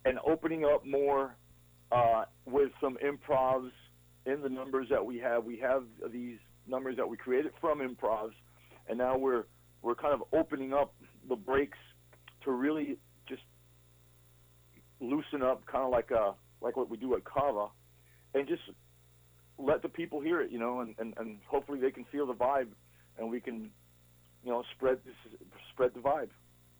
and 0.04 0.18
opening 0.26 0.66
up 0.66 0.84
more 0.84 1.36
uh, 1.92 2.24
with 2.46 2.72
some 2.82 2.98
improvs 3.06 3.70
in 4.26 4.42
the 4.42 4.50
numbers 4.50 4.88
that 4.90 5.06
we 5.06 5.20
have. 5.20 5.44
We 5.44 5.60
have 5.60 5.84
these 6.12 6.40
numbers 6.68 6.98
that 6.98 7.08
we 7.08 7.18
created 7.18 7.52
from 7.62 7.82
improvs, 7.82 8.34
and 8.88 8.98
now 8.98 9.16
we're 9.16 9.44
we're 9.84 9.94
kind 9.94 10.16
of 10.16 10.24
opening 10.34 10.74
up 10.74 10.96
the 11.28 11.36
breaks 11.36 11.78
to 12.44 12.52
really 12.52 12.98
just 13.28 13.44
loosen 15.00 15.42
up, 15.42 15.66
kind 15.66 15.84
of 15.84 15.92
like 15.92 16.12
a 16.12 16.34
like 16.62 16.78
what 16.78 16.90
we 16.90 16.98
do 16.98 17.16
at 17.16 17.24
Kava, 17.24 17.68
and 18.34 18.48
just 18.48 18.64
let 19.58 19.82
the 19.82 19.90
people 19.90 20.20
hear 20.22 20.42
it, 20.42 20.52
you 20.52 20.60
know, 20.60 20.82
and, 20.82 20.96
and, 21.00 21.14
and 21.18 21.38
hopefully 21.48 21.80
they 21.80 21.92
can 21.92 22.06
feel 22.06 22.26
the 22.26 22.34
vibe, 22.34 22.68
and 23.18 23.30
we 23.30 23.40
can, 23.40 23.70
you 24.44 24.52
know, 24.52 24.64
spread 24.76 25.00
spread 25.72 25.94
the 25.94 26.00
vibe. 26.00 26.30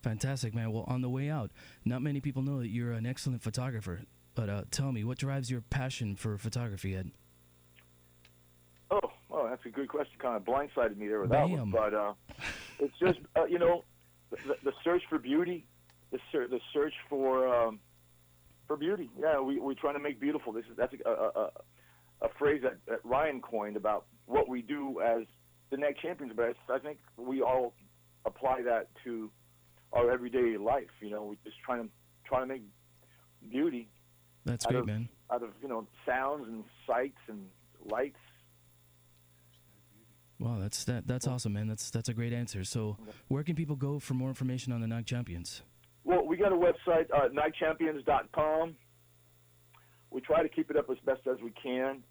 Fantastic, 0.02 0.54
man. 0.54 0.72
Well, 0.72 0.86
on 0.88 1.02
the 1.02 1.10
way 1.10 1.30
out, 1.30 1.52
not 1.84 2.02
many 2.02 2.22
people 2.22 2.44
know 2.44 2.60
that 2.60 2.68
you're 2.68 2.92
an 2.92 3.06
excellent 3.06 3.42
photographer. 3.42 4.02
But 4.36 4.50
uh, 4.50 4.64
tell 4.70 4.92
me, 4.92 5.04
what 5.04 5.18
drives 5.18 5.50
your 5.50 5.62
passion 5.62 6.16
for 6.16 6.38
photography, 6.38 6.96
Ed? 6.96 7.12
Oh, 8.92 9.00
oh, 9.32 9.48
that's 9.50 9.66
a 9.66 9.70
good 9.70 9.88
question. 9.88 10.14
Kind 10.20 10.36
of 10.36 10.44
blindsided 10.44 10.98
me 10.98 11.08
there 11.08 11.22
with 11.22 11.32
that 11.32 11.50
one, 11.50 11.72
but 11.72 11.94
uh, 11.94 12.14
it's 12.80 12.94
just 13.00 13.20
uh, 13.36 13.46
you 13.46 13.58
know, 13.58 13.84
the, 14.32 14.56
the 14.64 14.72
search 14.84 15.04
for 15.10 15.20
beauty, 15.20 15.66
the 16.12 16.20
ser- 16.32 16.48
the 16.48 16.60
search 16.74 16.94
for 17.10 17.48
um, 17.48 17.80
for 18.68 18.78
beauty. 18.78 19.10
Yeah, 19.20 19.40
we 19.40 19.60
we're 19.60 19.74
trying 19.74 19.96
to 19.96 20.00
make 20.00 20.20
beautiful. 20.20 20.54
This 20.54 20.66
is 20.70 20.78
that's 20.78 20.94
a, 21.06 21.10
a, 21.10 21.50
a, 22.22 22.30
phrase 22.38 22.62
that, 22.64 22.78
that 22.88 23.00
Ryan 23.04 23.42
coined 23.42 23.78
about 23.78 24.06
what 24.26 24.48
we 24.48 24.62
do 24.62 25.02
as 25.02 25.24
the 25.72 25.78
Nag 25.78 25.96
Champayons. 26.04 26.36
But 26.36 26.56
I, 26.70 26.76
I 26.76 26.80
think 26.80 27.00
we 27.18 27.42
all 27.42 27.74
apply 28.26 28.62
that 28.64 28.90
to 29.04 29.30
our 29.94 30.12
everyday 30.12 30.58
life. 30.58 30.90
You 31.02 31.12
know, 31.12 31.24
we're 31.24 31.36
just 31.44 31.58
trying 31.64 31.84
to 31.84 31.90
trying 32.26 32.44
to 32.44 32.48
make 32.48 32.64
beauty. 33.50 33.90
That's 34.46 34.66
out 34.66 34.72
great, 34.72 34.80
of, 34.82 34.88
man. 34.88 35.10
Out 35.32 35.44
of 35.44 35.50
you 35.62 35.68
know 35.68 35.88
sounds 36.06 36.48
and 36.48 36.64
sights 36.88 37.20
and 37.28 37.48
lights. 37.86 38.18
Wow, 40.40 40.58
that's 40.60 40.84
that. 40.86 41.08
That's 41.08 41.28
awesome, 41.28 41.54
man. 41.54 41.68
That's 41.68 41.90
that's 41.90 42.10
a 42.10 42.14
great 42.14 42.34
answer. 42.34 42.64
So, 42.64 42.98
where 43.30 43.44
can 43.44 43.56
people 43.56 43.76
go 43.76 44.00
for 44.00 44.16
more 44.16 44.28
information 44.28 44.74
on 44.74 44.82
the 44.82 44.88
Nag 44.88 45.06
Champayons? 45.06 45.62
Well, 46.04 46.26
we 46.28 46.38
got 46.38 46.52
a 46.52 46.56
website, 46.56 47.08
uh, 47.14 47.30
nagchampayons.com. 47.30 48.76
We 50.12 50.22
try 50.22 50.44
to 50.44 50.50
keep 50.50 50.70
it 50.70 50.78
up 50.78 50.90
as 50.90 50.98
best 51.06 51.22
as 51.28 51.42
we 51.42 51.52
can. 51.52 52.04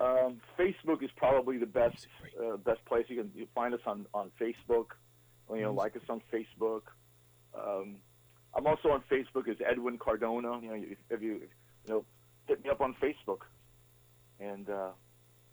Um, 0.00 0.40
Facebook 0.58 1.02
is 1.02 1.10
probably 1.16 1.58
the 1.58 1.66
best 1.66 2.06
uh, 2.40 2.56
best 2.56 2.84
place. 2.86 3.06
You 3.08 3.16
can 3.16 3.30
you 3.34 3.46
find 3.54 3.74
us 3.74 3.80
on, 3.84 4.06
on 4.14 4.30
Facebook. 4.40 4.86
You 5.52 5.62
know, 5.62 5.72
like 5.72 5.96
us 5.96 6.02
on 6.08 6.22
Facebook. 6.32 6.82
Um, 7.54 7.96
I'm 8.54 8.66
also 8.66 8.90
on 8.90 9.02
Facebook 9.10 9.48
as 9.48 9.56
Edwin 9.68 9.98
Cardona. 9.98 10.60
You 10.62 10.68
know, 10.68 10.74
if, 10.74 10.98
if 11.10 11.20
you 11.20 11.42
you 11.86 11.88
know 11.88 12.04
hit 12.46 12.62
me 12.64 12.70
up 12.70 12.80
on 12.80 12.94
Facebook, 13.02 13.40
and 14.40 14.70
uh, 14.70 14.90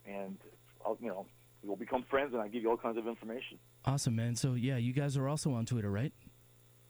and 0.05 0.37
I'll, 0.85 0.97
you 1.01 1.07
know 1.07 1.25
we'll 1.63 1.75
become 1.75 2.03
friends, 2.09 2.33
and 2.33 2.41
I 2.41 2.47
give 2.47 2.61
you 2.63 2.69
all 2.69 2.77
kinds 2.77 2.97
of 2.97 3.07
information. 3.07 3.57
Awesome, 3.85 4.15
man. 4.15 4.35
So 4.35 4.53
yeah, 4.53 4.77
you 4.77 4.93
guys 4.93 5.17
are 5.17 5.27
also 5.27 5.53
on 5.53 5.65
Twitter, 5.65 5.89
right? 5.91 6.13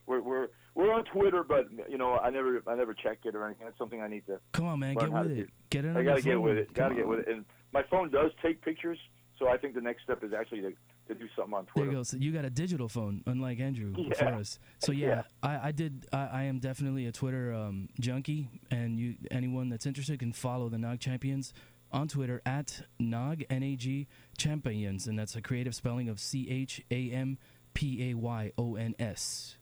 We're 0.06 0.20
we're 0.22 0.48
we're 0.74 0.92
on 0.92 1.04
Twitter, 1.04 1.44
but 1.44 1.68
you 1.88 1.98
know 1.98 2.14
I 2.18 2.30
never 2.30 2.62
I 2.66 2.74
never 2.74 2.94
check 2.94 3.18
it 3.24 3.34
or 3.34 3.44
anything. 3.46 3.66
That's 3.66 3.78
something 3.78 4.00
I 4.02 4.08
need 4.08 4.26
to. 4.26 4.38
Come 4.52 4.66
on, 4.66 4.78
man, 4.80 4.94
get 4.94 5.12
with 5.12 5.30
it. 5.30 5.50
Get 5.70 5.84
it 5.84 5.88
on 5.90 5.96
I 5.96 6.02
gotta 6.02 6.22
get 6.22 6.40
with 6.40 6.56
it. 6.56 6.72
Gotta 6.74 6.90
Come 6.90 6.96
get 6.98 7.06
with 7.08 7.20
it. 7.20 7.28
And 7.28 7.44
my 7.72 7.82
phone 7.90 8.10
does 8.10 8.30
take 8.42 8.60
pictures, 8.62 8.98
so 9.38 9.48
I 9.48 9.56
think 9.56 9.74
the 9.74 9.80
next 9.80 10.02
step 10.02 10.24
is 10.24 10.32
actually 10.32 10.62
to, 10.62 10.72
to 11.08 11.14
do 11.14 11.26
something 11.36 11.54
on 11.54 11.66
Twitter. 11.66 11.86
There 11.86 11.92
you 11.92 11.98
go. 11.98 12.02
So 12.02 12.16
you 12.16 12.32
got 12.32 12.44
a 12.44 12.50
digital 12.50 12.88
phone, 12.88 13.22
unlike 13.26 13.60
Andrew 13.60 13.94
Yeah. 13.96 14.08
before 14.08 14.34
us. 14.34 14.58
So 14.80 14.90
yeah, 14.92 15.06
Yeah. 15.06 15.22
I, 15.42 15.68
I 15.68 15.72
did. 15.72 16.06
I, 16.12 16.26
I 16.32 16.42
am 16.44 16.58
definitely 16.58 17.06
a 17.06 17.12
Twitter 17.12 17.52
um, 17.54 17.88
junkie, 18.00 18.48
and 18.70 18.98
you 18.98 19.14
anyone 19.30 19.68
that's 19.68 19.86
interested 19.86 20.18
can 20.18 20.32
follow 20.32 20.68
the 20.68 20.78
Nag 20.78 20.98
Champayons 20.98 21.52
on 21.92 22.08
Twitter 22.08 22.40
at 22.46 22.82
Nag 22.98 23.46
N 23.50 23.62
A 23.62 23.76
G 23.76 24.06
Champayons, 24.38 25.06
and 25.06 25.18
that's 25.18 25.36
a 25.36 25.42
creative 25.42 25.74
spelling 25.74 26.08
of 26.08 26.20
C 26.20 26.48
H 26.50 26.82
A 26.90 27.10
M 27.10 27.38
P 27.74 28.10
A 28.10 28.14
Y 28.14 28.52
O 28.58 28.76
N 28.76 28.94
S. 28.98 29.56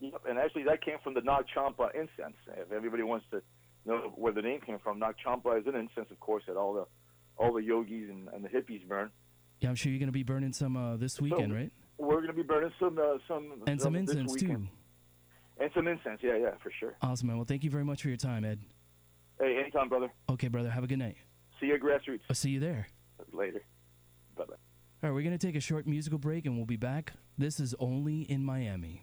Yep, 0.00 0.22
and 0.28 0.38
actually 0.38 0.64
that 0.64 0.84
came 0.84 0.96
from 1.02 1.14
the 1.14 1.20
Nag 1.20 1.44
Champa 1.54 1.90
incense. 1.94 2.36
If 2.56 2.72
everybody 2.72 3.02
wants 3.02 3.26
to 3.30 3.42
know 3.86 4.12
where 4.16 4.32
the 4.32 4.42
name 4.42 4.60
came 4.60 4.78
from, 4.78 4.98
Nag 4.98 5.14
Champa 5.22 5.50
is 5.52 5.66
an 5.66 5.76
incense, 5.76 6.10
of 6.10 6.18
course, 6.20 6.44
that 6.46 6.56
all 6.56 6.74
the 6.74 6.86
all 7.36 7.52
the 7.52 7.62
yogis 7.62 8.10
and, 8.10 8.28
and 8.28 8.44
the 8.44 8.48
hippies 8.48 8.86
burn. 8.86 9.10
Yeah, 9.60 9.68
I'm 9.68 9.74
sure 9.74 9.92
you're 9.92 10.00
gonna 10.00 10.12
be 10.12 10.24
burning 10.24 10.52
some 10.52 10.76
uh, 10.76 10.96
this 10.96 11.20
weekend, 11.20 11.54
right? 11.54 11.70
We're 11.98 12.20
gonna 12.20 12.32
be 12.32 12.42
burning 12.42 12.72
some 12.80 12.98
uh, 12.98 13.18
some 13.28 13.62
And 13.66 13.80
some 13.80 13.92
this 13.92 14.10
incense 14.10 14.34
too. 14.34 14.66
And 15.60 15.70
some 15.74 15.86
incense, 15.86 16.20
yeah, 16.22 16.36
yeah, 16.36 16.50
for 16.62 16.72
sure. 16.80 16.94
Awesome, 17.02 17.28
man. 17.28 17.36
Well, 17.36 17.44
thank 17.44 17.62
you 17.62 17.70
very 17.70 17.84
much 17.84 18.02
for 18.02 18.08
your 18.08 18.16
time, 18.16 18.44
Ed. 18.44 18.58
Hey, 19.42 19.58
anytime, 19.58 19.88
brother. 19.88 20.08
Okay, 20.30 20.46
brother. 20.46 20.70
Have 20.70 20.84
a 20.84 20.86
good 20.86 21.00
night. 21.00 21.16
See 21.60 21.66
you 21.66 21.74
at 21.74 21.80
Grassroots 21.80 22.20
I'll 22.30 22.36
see 22.36 22.50
you 22.50 22.60
there. 22.60 22.86
later. 23.32 23.60
Bye 24.36 24.44
bye. 24.44 24.54
All 24.54 25.10
right, 25.10 25.12
we're 25.12 25.22
gonna 25.24 25.36
take 25.36 25.56
a 25.56 25.60
short 25.60 25.84
musical 25.84 26.18
break, 26.18 26.46
and 26.46 26.56
we'll 26.56 26.64
be 26.64 26.76
back. 26.76 27.12
This 27.36 27.58
is 27.58 27.74
only 27.80 28.20
in 28.22 28.44
Miami. 28.44 29.02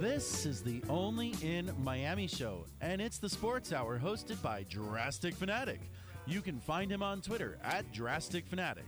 This 0.00 0.46
is 0.46 0.62
the 0.62 0.80
Only 0.88 1.34
in 1.42 1.72
Miami 1.82 2.28
show, 2.28 2.66
and 2.80 3.00
it's 3.00 3.18
the 3.18 3.28
Sports 3.28 3.72
Hour 3.72 3.98
hosted 3.98 4.40
by 4.40 4.64
Drastic 4.68 5.34
Fanatic. 5.34 5.80
You 6.24 6.40
can 6.40 6.60
find 6.60 6.88
him 6.88 7.02
on 7.02 7.20
Twitter 7.20 7.58
at 7.64 7.92
Drastic 7.92 8.46
Fanatic. 8.46 8.86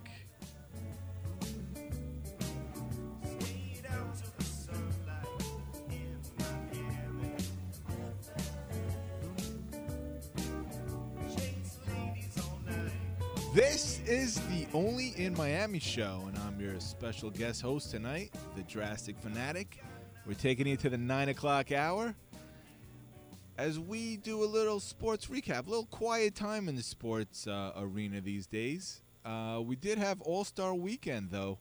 This 13.52 14.00
is 14.06 14.36
the 14.42 14.68
Only 14.72 15.08
in 15.16 15.36
Miami 15.36 15.80
show, 15.80 16.22
and 16.28 16.38
I'm 16.38 16.60
your 16.60 16.78
special 16.78 17.30
guest 17.30 17.62
host 17.62 17.90
tonight, 17.90 18.32
the 18.54 18.62
Drastic 18.62 19.18
Fanatic. 19.18 19.80
We're 20.30 20.34
taking 20.34 20.68
you 20.68 20.76
to 20.76 20.88
the 20.88 20.96
9 20.96 21.30
o'clock 21.30 21.72
hour 21.72 22.14
as 23.58 23.80
we 23.80 24.16
do 24.16 24.44
a 24.44 24.46
little 24.46 24.78
sports 24.78 25.26
recap, 25.26 25.66
a 25.66 25.68
little 25.68 25.86
quiet 25.86 26.36
time 26.36 26.68
in 26.68 26.76
the 26.76 26.84
sports 26.84 27.48
uh, 27.48 27.72
arena 27.76 28.20
these 28.20 28.46
days. 28.46 29.02
Uh, 29.24 29.60
we 29.60 29.74
did 29.74 29.98
have 29.98 30.20
All 30.20 30.44
Star 30.44 30.72
Weekend, 30.72 31.32
though, 31.32 31.58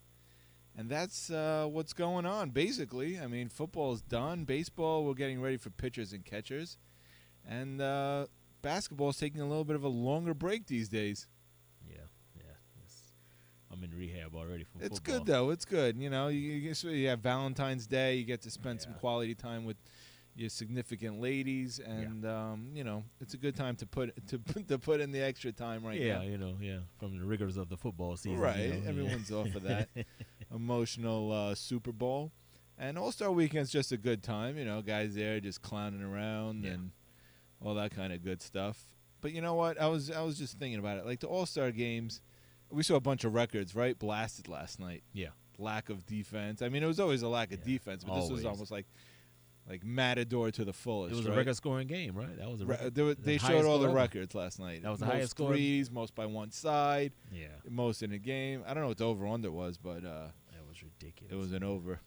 and 0.78 0.88
that's 0.88 1.32
uh, 1.32 1.66
what's 1.68 1.94
going 1.94 2.28
on, 2.28 2.52
basically. 2.52 3.20
I 3.20 3.26
mean, 3.26 3.50
football's 3.50 4.04
done, 4.04 4.44
baseball, 4.44 5.04
we're 5.04 5.16
getting 5.16 5.42
ready 5.42 5.58
for 5.58 5.72
pitchers 5.72 6.14
and 6.14 6.24
catchers, 6.24 6.78
and 7.50 7.82
uh, 7.82 8.28
basketball's 8.62 9.18
taking 9.18 9.42
a 9.42 9.48
little 9.48 9.66
bit 9.66 9.78
of 9.78 9.84
a 9.84 9.90
longer 9.90 10.36
break 10.36 10.68
these 10.68 10.90
days. 10.90 11.26
Yeah, 13.82 13.88
yeah. 13.88 13.96
It's, 13.96 14.04
I'm 14.04 14.16
in 14.16 14.22
rehab 14.24 14.36
already 14.36 14.64
from 14.64 14.82
It's 14.82 15.00
football. 15.00 15.20
good 15.20 15.26
though. 15.26 15.50
It's 15.52 15.66
good. 15.66 15.98
You 15.98 16.10
know, 16.10 16.28
you, 16.28 16.40
you, 16.40 16.90
you 16.90 17.08
have 17.10 17.20
Valentine's 17.20 17.88
Day. 17.88 18.16
You 18.16 18.24
get 18.24 18.42
to 18.44 18.52
spend 18.52 18.82
some 18.82 18.94
quality 18.96 19.36
time 19.36 19.66
with 19.66 19.78
your 20.36 20.50
significant 20.50 21.20
ladies, 21.20 21.80
and 21.80 22.26
um, 22.26 22.70
you 22.74 22.84
know, 22.84 23.04
it's 23.20 23.34
a 23.34 23.38
good 23.38 23.56
time 23.56 23.76
to 23.78 23.86
put 23.86 24.14
to 24.28 24.38
to 24.68 24.80
put 24.80 25.02
in 25.02 25.12
the 25.12 25.22
extra 25.22 25.52
time 25.52 25.84
right 25.84 26.00
yeah, 26.00 26.20
now. 26.20 26.22
you 26.24 26.38
know, 26.38 26.56
yeah, 26.62 26.80
from 26.98 27.18
the 27.18 27.26
rigors 27.26 27.58
of 27.58 27.70
the 27.70 27.78
football 27.78 28.16
season. 28.16 28.34
you 28.34 28.38
right. 28.38 28.58
know, 28.58 28.76
yeah. 28.84 28.90
Everyone's 28.90 29.32
off 29.32 29.54
of 29.56 29.64
that 29.64 29.90
emotional 30.56 31.32
uh, 31.32 31.56
Super 31.56 31.92
Bowl, 31.92 32.32
and 32.78 32.98
All 32.98 33.12
Star 33.12 33.32
Weekend's 33.32 33.72
just 33.72 33.92
a 33.92 33.98
good 33.98 34.24
time. 34.24 34.58
You 34.58 34.66
know, 34.66 34.82
guys 34.82 35.16
there 35.16 35.40
just 35.40 35.62
clowning 35.62 36.04
around 36.04 36.66
and 36.66 36.92
all 37.62 37.74
that 37.76 37.92
kind 37.92 38.14
of 38.14 38.24
good 38.24 38.42
stuff. 38.42 38.86
But 39.22 39.34
you 39.34 39.42
know 39.42 39.56
what? 39.56 39.80
I 39.80 39.88
was 39.88 40.10
I 40.10 40.22
was 40.22 40.38
just 40.38 40.58
thinking 40.58 40.80
about 40.80 40.98
it. 40.98 41.06
Like 41.06 41.20
the 41.20 41.28
All 41.28 41.46
Star 41.46 41.72
games, 41.72 42.22
we 42.72 42.84
saw 42.84 42.96
a 42.96 43.00
bunch 43.00 43.24
of 43.24 43.34
records, 43.34 43.76
right? 43.76 43.98
Blasted 43.98 44.48
last 44.48 44.80
night. 44.80 45.04
Yeah. 45.14 45.30
Lack 45.58 45.90
of 45.90 46.06
defense. 46.06 46.62
I 46.62 46.70
mean, 46.70 46.84
it 46.84 46.88
was 46.88 47.00
always 47.00 47.22
a 47.22 47.28
lack 47.28 47.52
of 47.52 47.64
defense, 47.64 48.04
but 48.04 48.20
this 48.20 48.30
was 48.30 48.46
almost 48.46 48.72
like 48.72 48.86
like 49.70 49.84
matador 49.84 50.50
to 50.50 50.66
the 50.66 50.74
fullest. 50.74 51.14
It 51.14 51.18
was 51.18 51.26
a 51.28 51.32
record-scoring 51.32 51.88
game, 51.88 52.16
right? 52.16 52.36
That 52.38 52.50
was 52.50 52.62
a 52.62 52.66
record- 52.66 52.96
the 52.96 53.16
they 53.20 53.36
highest 53.38 53.46
showed 53.46 53.66
all 53.66 53.78
the 53.78 53.90
records 53.90 54.34
last 54.34 54.60
night. 54.60 54.82
That 54.82 54.90
was 54.90 55.00
the 55.00 55.06
most 55.06 55.14
highest 55.14 55.32
score. 55.32 55.50
threes, 55.52 55.92
most 55.92 56.16
by 56.16 56.26
one 56.26 56.52
side. 56.52 57.12
Yeah. 57.32 57.48
most 57.70 58.02
in 58.02 58.12
a 58.12 58.18
game. 58.18 58.64
I 58.66 58.74
don't 58.74 58.82
know 58.82 58.90
what 58.90 58.98
the 58.98 59.06
over 59.06 59.28
under 59.28 59.52
was, 59.52 59.78
but 59.78 60.04
uh, 60.04 60.30
that 60.52 60.68
was 60.68 60.82
ridiculous. 60.82 61.32
It 61.32 61.36
was 61.36 61.52
an 61.52 61.64
over. 61.64 62.00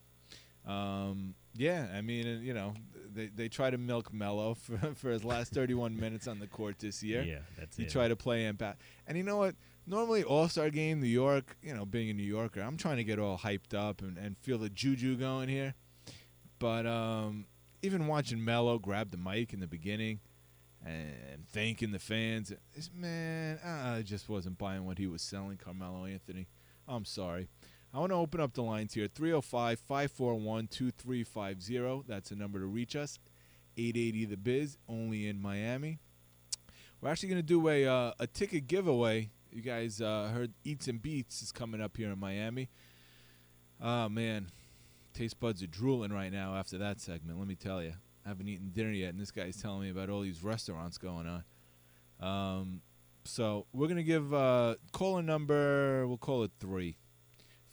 Um, 0.66 1.34
yeah, 1.54 1.88
I 1.94 2.00
mean, 2.00 2.42
you 2.42 2.54
know, 2.54 2.74
they 3.12 3.26
they 3.26 3.48
try 3.48 3.70
to 3.70 3.78
milk 3.78 4.12
Melo 4.12 4.54
for, 4.54 4.78
for 4.94 5.10
his 5.10 5.24
last 5.24 5.52
31 5.52 5.98
minutes 5.98 6.26
on 6.26 6.38
the 6.38 6.46
court 6.46 6.78
this 6.78 7.02
year. 7.02 7.22
Yeah, 7.22 7.38
that's 7.58 7.76
he 7.76 7.84
it. 7.84 7.86
He 7.86 7.92
tried 7.92 8.08
to 8.08 8.16
play 8.16 8.44
him 8.44 8.56
back, 8.56 8.78
and 9.06 9.16
you 9.16 9.24
know 9.24 9.36
what? 9.36 9.54
Normally, 9.86 10.22
All 10.22 10.48
Star 10.48 10.70
Game, 10.70 11.00
New 11.00 11.08
York. 11.08 11.56
You 11.62 11.74
know, 11.74 11.84
being 11.84 12.10
a 12.10 12.14
New 12.14 12.22
Yorker, 12.22 12.60
I'm 12.60 12.76
trying 12.76 12.98
to 12.98 13.04
get 13.04 13.18
all 13.18 13.38
hyped 13.38 13.74
up 13.74 14.00
and, 14.00 14.16
and 14.16 14.38
feel 14.38 14.58
the 14.58 14.70
juju 14.70 15.16
going 15.16 15.48
here. 15.48 15.74
But 16.58 16.86
um, 16.86 17.46
even 17.82 18.06
watching 18.06 18.44
Melo 18.44 18.78
grab 18.78 19.10
the 19.10 19.16
mic 19.16 19.52
in 19.52 19.60
the 19.60 19.66
beginning 19.66 20.20
and 20.84 21.46
thanking 21.52 21.90
the 21.90 21.98
fans, 21.98 22.52
man, 22.94 23.58
I 23.64 24.02
just 24.02 24.28
wasn't 24.28 24.58
buying 24.58 24.86
what 24.86 24.98
he 24.98 25.06
was 25.08 25.22
selling, 25.22 25.56
Carmelo 25.56 26.04
Anthony. 26.04 26.46
I'm 26.86 27.04
sorry. 27.04 27.48
I 27.92 27.98
want 27.98 28.10
to 28.10 28.16
open 28.16 28.40
up 28.40 28.54
the 28.54 28.62
lines 28.62 28.94
here 28.94 29.08
305 29.08 29.80
541 29.80 30.68
2350. 30.68 32.04
That's 32.08 32.30
the 32.30 32.36
number 32.36 32.58
to 32.58 32.66
reach 32.66 32.96
us. 32.96 33.18
880 33.76 34.24
The 34.26 34.36
Biz, 34.36 34.78
only 34.88 35.26
in 35.26 35.40
Miami. 35.40 35.98
We're 37.00 37.10
actually 37.10 37.30
going 37.30 37.42
to 37.42 37.46
do 37.46 37.68
a, 37.68 37.86
uh, 37.86 38.12
a 38.20 38.26
ticket 38.26 38.66
giveaway. 38.66 39.30
You 39.52 39.60
guys 39.60 40.00
uh, 40.00 40.30
heard 40.32 40.54
Eats 40.64 40.88
and 40.88 41.02
Beats 41.02 41.42
is 41.42 41.52
coming 41.52 41.82
up 41.82 41.98
here 41.98 42.10
in 42.10 42.18
Miami. 42.18 42.70
Oh, 43.82 44.08
man. 44.08 44.46
Taste 45.12 45.38
buds 45.38 45.62
are 45.62 45.66
drooling 45.66 46.10
right 46.10 46.32
now 46.32 46.56
after 46.56 46.78
that 46.78 46.98
segment, 47.00 47.38
let 47.38 47.46
me 47.46 47.54
tell 47.54 47.82
you. 47.82 47.92
I 48.24 48.28
haven't 48.28 48.48
eaten 48.48 48.70
dinner 48.70 48.92
yet, 48.92 49.10
and 49.10 49.20
this 49.20 49.30
guy's 49.30 49.60
telling 49.60 49.82
me 49.82 49.90
about 49.90 50.08
all 50.08 50.22
these 50.22 50.42
restaurants 50.42 50.96
going 50.96 51.26
on. 51.26 51.44
Um, 52.18 52.80
so 53.24 53.66
we're 53.74 53.88
going 53.88 53.98
to 53.98 54.04
give 54.04 54.32
uh, 54.32 54.76
caller 54.92 55.20
number, 55.20 56.06
we'll 56.06 56.16
call 56.16 56.44
it 56.44 56.52
three. 56.58 56.96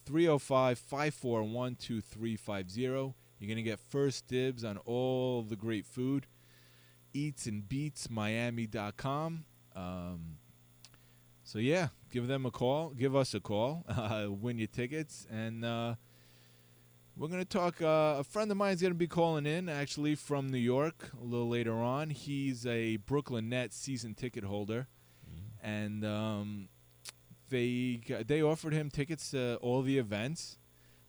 305 0.05 0.80
541 0.80 1.75
2350. 1.75 2.82
You're 2.82 3.13
going 3.41 3.55
to 3.55 3.63
get 3.63 3.80
first 3.80 4.27
dibs 4.27 4.65
on 4.65 4.77
all 4.80 5.43
the 5.43 5.55
great 5.55 5.86
food. 5.86 6.27
Eatsandbeatsmiami.com. 7.15 9.45
Um, 9.75 10.39
so, 11.50 11.58
yeah, 11.58 11.88
give 12.12 12.28
them 12.28 12.45
a 12.45 12.52
call. 12.52 12.89
Give 12.89 13.16
us 13.16 13.34
a 13.34 13.39
call. 13.39 13.84
Uh, 13.89 14.28
win 14.30 14.60
your 14.60 14.68
tickets. 14.68 15.26
And 15.32 15.66
uh, 15.66 15.95
we're 17.18 17.28
going 17.28 17.41
to 17.41 17.50
talk. 17.50 17.82
Uh, 17.82 18.18
a 18.20 18.24
friend 18.24 18.52
of 18.52 18.58
mine 18.58 18.76
is 18.76 18.82
going 18.82 18.93
to 18.93 18.97
be 18.97 19.08
calling 19.08 19.47
in, 19.47 19.68
actually, 19.68 20.14
from 20.14 20.52
New 20.52 20.60
York 20.60 21.10
a 21.20 21.24
little 21.24 21.50
later 21.50 21.74
on. 21.74 22.12
He's 22.12 22.68
a 22.68 22.97
Brooklyn 22.97 23.50
Nets 23.50 23.76
season 23.76 24.14
ticket 24.14 24.43
holder. 24.43 24.89
And 25.64 26.06
um, 26.06 26.70
they 27.50 28.02
they 28.28 28.43
offered 28.43 28.74
him 28.74 28.91
tickets 28.91 29.32
to 29.32 29.56
all 29.56 29.82
the 29.82 29.97
events. 29.97 30.60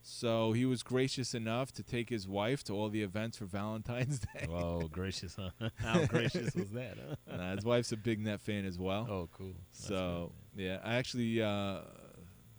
So 0.02 0.52
he 0.52 0.64
was 0.64 0.82
gracious 0.82 1.34
enough 1.34 1.72
to 1.72 1.82
take 1.82 2.08
his 2.08 2.26
wife 2.26 2.64
to 2.64 2.72
all 2.72 2.88
the 2.88 3.02
events 3.02 3.38
for 3.38 3.44
Valentine's 3.44 4.18
Day. 4.34 4.46
Whoa, 4.48 4.88
gracious, 4.90 5.36
huh? 5.36 5.68
How 5.76 6.04
gracious 6.06 6.54
was 6.54 6.70
that, 6.70 6.96
huh? 6.98 7.36
Nah, 7.36 7.54
his 7.56 7.64
wife's 7.64 7.92
a 7.92 7.96
big 7.96 8.18
net 8.20 8.40
fan 8.40 8.64
as 8.64 8.78
well. 8.78 9.06
Oh, 9.10 9.28
cool. 9.36 9.52
That's 9.72 9.86
So 9.86 10.32
yeah, 10.56 10.78
I 10.82 10.94
actually, 10.94 11.42
uh, 11.42 11.80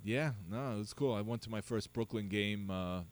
yeah, 0.04 0.32
no, 0.50 0.74
it 0.74 0.78
was 0.78 0.94
cool. 0.94 1.14
I 1.14 1.22
went 1.22 1.42
to 1.44 1.50
my 1.50 1.62
first 1.62 1.92
Brooklyn 1.94 2.28
game 2.28 2.70
uh, 2.70 3.00
a 3.00 3.06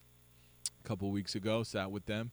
couple 0.84 1.10
weeks 1.12 1.36
ago. 1.36 1.64
Sat 1.64 1.92
with 1.92 2.06
them. 2.06 2.32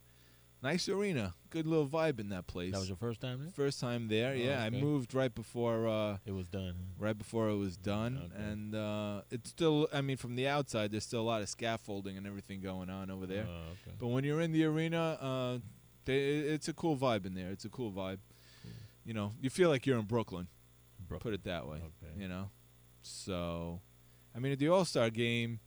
Nice 0.67 0.89
arena. 0.89 1.33
Good 1.51 1.65
little 1.65 1.87
vibe 1.87 2.19
in 2.19 2.31
that 2.31 2.49
place. 2.49 2.73
That 2.73 2.81
was 2.81 2.89
your 2.89 2.97
first 2.97 3.21
time 3.21 3.39
there? 3.41 3.53
First 3.53 3.79
time 3.79 4.09
there. 4.09 4.33
Oh, 4.33 4.35
yeah, 4.35 4.63
I 4.65 4.69
moved 4.71 5.15
right 5.15 5.33
before 5.33 5.87
uh, 5.87 6.17
it 6.27 6.33
was 6.33 6.49
done. 6.49 6.75
Right 6.99 7.17
before 7.17 7.49
it 7.51 7.55
was 7.57 7.77
done, 7.77 8.21
Okay. 8.33 8.43
and 8.51 8.75
uh, 8.75 9.21
it's 9.31 9.51
still. 9.51 9.87
I 9.93 10.01
mean, 10.01 10.17
from 10.17 10.35
the 10.35 10.49
outside, 10.49 10.91
there's 10.91 11.05
still 11.05 11.21
a 11.21 11.29
lot 11.33 11.41
of 11.41 11.49
scaffolding 11.49 12.17
and 12.17 12.27
everything 12.27 12.61
going 12.61 12.91
on 12.91 13.13
over 13.13 13.27
there. 13.27 13.47
Oh, 13.49 13.73
okay. 13.75 13.97
But 14.01 14.09
when 14.09 14.25
you're 14.25 14.41
in 14.41 14.51
the 14.51 14.65
arena, 14.65 15.19
uh, 15.21 15.59
they, 16.05 16.19
it's 16.19 16.67
a 16.67 16.73
cool 16.73 16.97
vibe 16.97 17.27
in 17.27 17.35
there. 17.35 17.51
It's 17.51 17.65
a 17.65 17.69
cool 17.71 17.93
vibe. 17.93 18.19
You 19.05 19.15
know, 19.15 19.35
you 19.41 19.51
feel 19.51 19.69
like 19.69 19.87
you're 19.87 20.01
in 20.01 20.07
Brooklyn. 20.07 20.49
Put 21.21 21.33
it 21.33 21.45
that 21.45 21.69
way. 21.69 21.77
Okay. 21.77 22.13
You 22.21 22.27
know, 22.27 22.51
so 23.03 23.81
I 24.35 24.41
mean, 24.41 24.51
at 24.51 24.59
the 24.59 24.69
All 24.69 24.85
Star 24.85 25.11
game, 25.11 25.61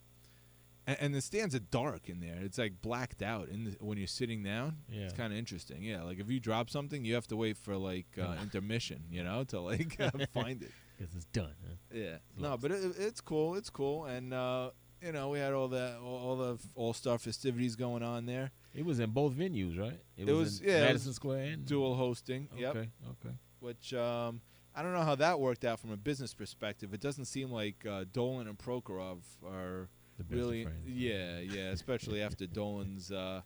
and, 0.90 0.98
and 1.02 1.16
the 1.16 1.22
stands 1.22 1.54
are 1.54 1.60
dark 1.60 2.10
in 2.10 2.20
there. 2.20 2.38
It's 2.42 2.58
like 2.58 2.82
blacked 2.82 3.22
out 3.22 3.50
in 3.50 3.66
the, 3.66 3.72
when 3.80 3.98
you're 3.98 4.08
sitting 4.08 4.42
down. 4.42 4.78
Yeah. 4.92 5.04
It's 5.04 5.14
kind 5.14 5.32
of 5.32 5.38
interesting. 5.38 5.84
Yeah, 5.84 6.02
like 6.04 6.20
if 6.20 6.30
you 6.30 6.40
drop 6.40 6.70
something, 6.70 7.06
you 7.06 7.14
have 7.14 7.28
to 7.28 7.36
wait 7.36 7.58
for 7.58 7.76
like 7.76 8.08
uh, 8.20 8.36
intermission. 8.42 9.04
You 9.12 9.24
know, 9.24 9.44
to 9.46 9.60
like 9.60 9.98
find 10.34 10.64
it. 10.64 10.72
Because 10.98 11.14
it's 11.16 11.26
done. 11.26 11.54
Huh? 11.64 11.76
Yeah. 11.94 12.18
No, 12.38 12.58
but 12.58 12.72
it, 12.72 12.96
it's 12.98 13.22
cool. 13.22 13.56
It's 13.56 13.70
cool, 13.70 14.06
and 14.06 14.34
uh, 14.34 14.72
you 15.02 15.12
know, 15.12 15.30
we 15.30 15.40
had 15.40 15.54
all 15.54 15.68
the 15.68 15.98
all, 16.04 16.18
all 16.18 16.36
the 16.36 16.58
All 16.76 16.94
Star 16.94 17.20
festivities 17.20 17.76
going 17.76 18.02
on 18.02 18.26
there. 18.26 18.52
It 18.74 18.84
was 18.84 19.00
in 19.00 19.12
both 19.12 19.34
venues, 19.34 19.80
right? 19.80 20.00
It, 20.18 20.26
was, 20.26 20.60
in 20.60 20.70
yeah, 20.70 20.78
it 20.78 20.82
Madison 20.82 21.14
Square 21.14 21.44
and 21.44 21.66
dual 21.66 21.96
hosting. 21.96 22.50
Yep. 22.58 22.76
Okay, 22.76 22.90
okay. 23.10 23.36
Which 23.60 23.94
um, 23.94 24.42
I 24.76 24.82
don't 24.82 24.94
know 24.94 25.04
how 25.04 25.16
that 25.16 25.40
worked 25.40 25.66
out 25.66 25.80
from 25.80 25.92
a 25.92 25.98
business 25.98 26.34
perspective. 26.34 26.94
It 26.94 27.02
doesn't 27.02 27.26
seem 27.26 27.52
like 27.52 27.86
uh, 27.86 28.06
Dolan 28.12 28.48
and 28.48 28.58
Prokhorov 28.58 29.20
are 29.46 29.50
The 29.52 29.68
best 29.68 29.84
of 29.84 29.99
really. 30.30 30.68
Yeah, 30.86 31.40
yeah. 31.40 31.70
Especially 31.72 32.22
after 32.28 32.46
Dolan's 32.48 33.12
uh, 33.12 33.42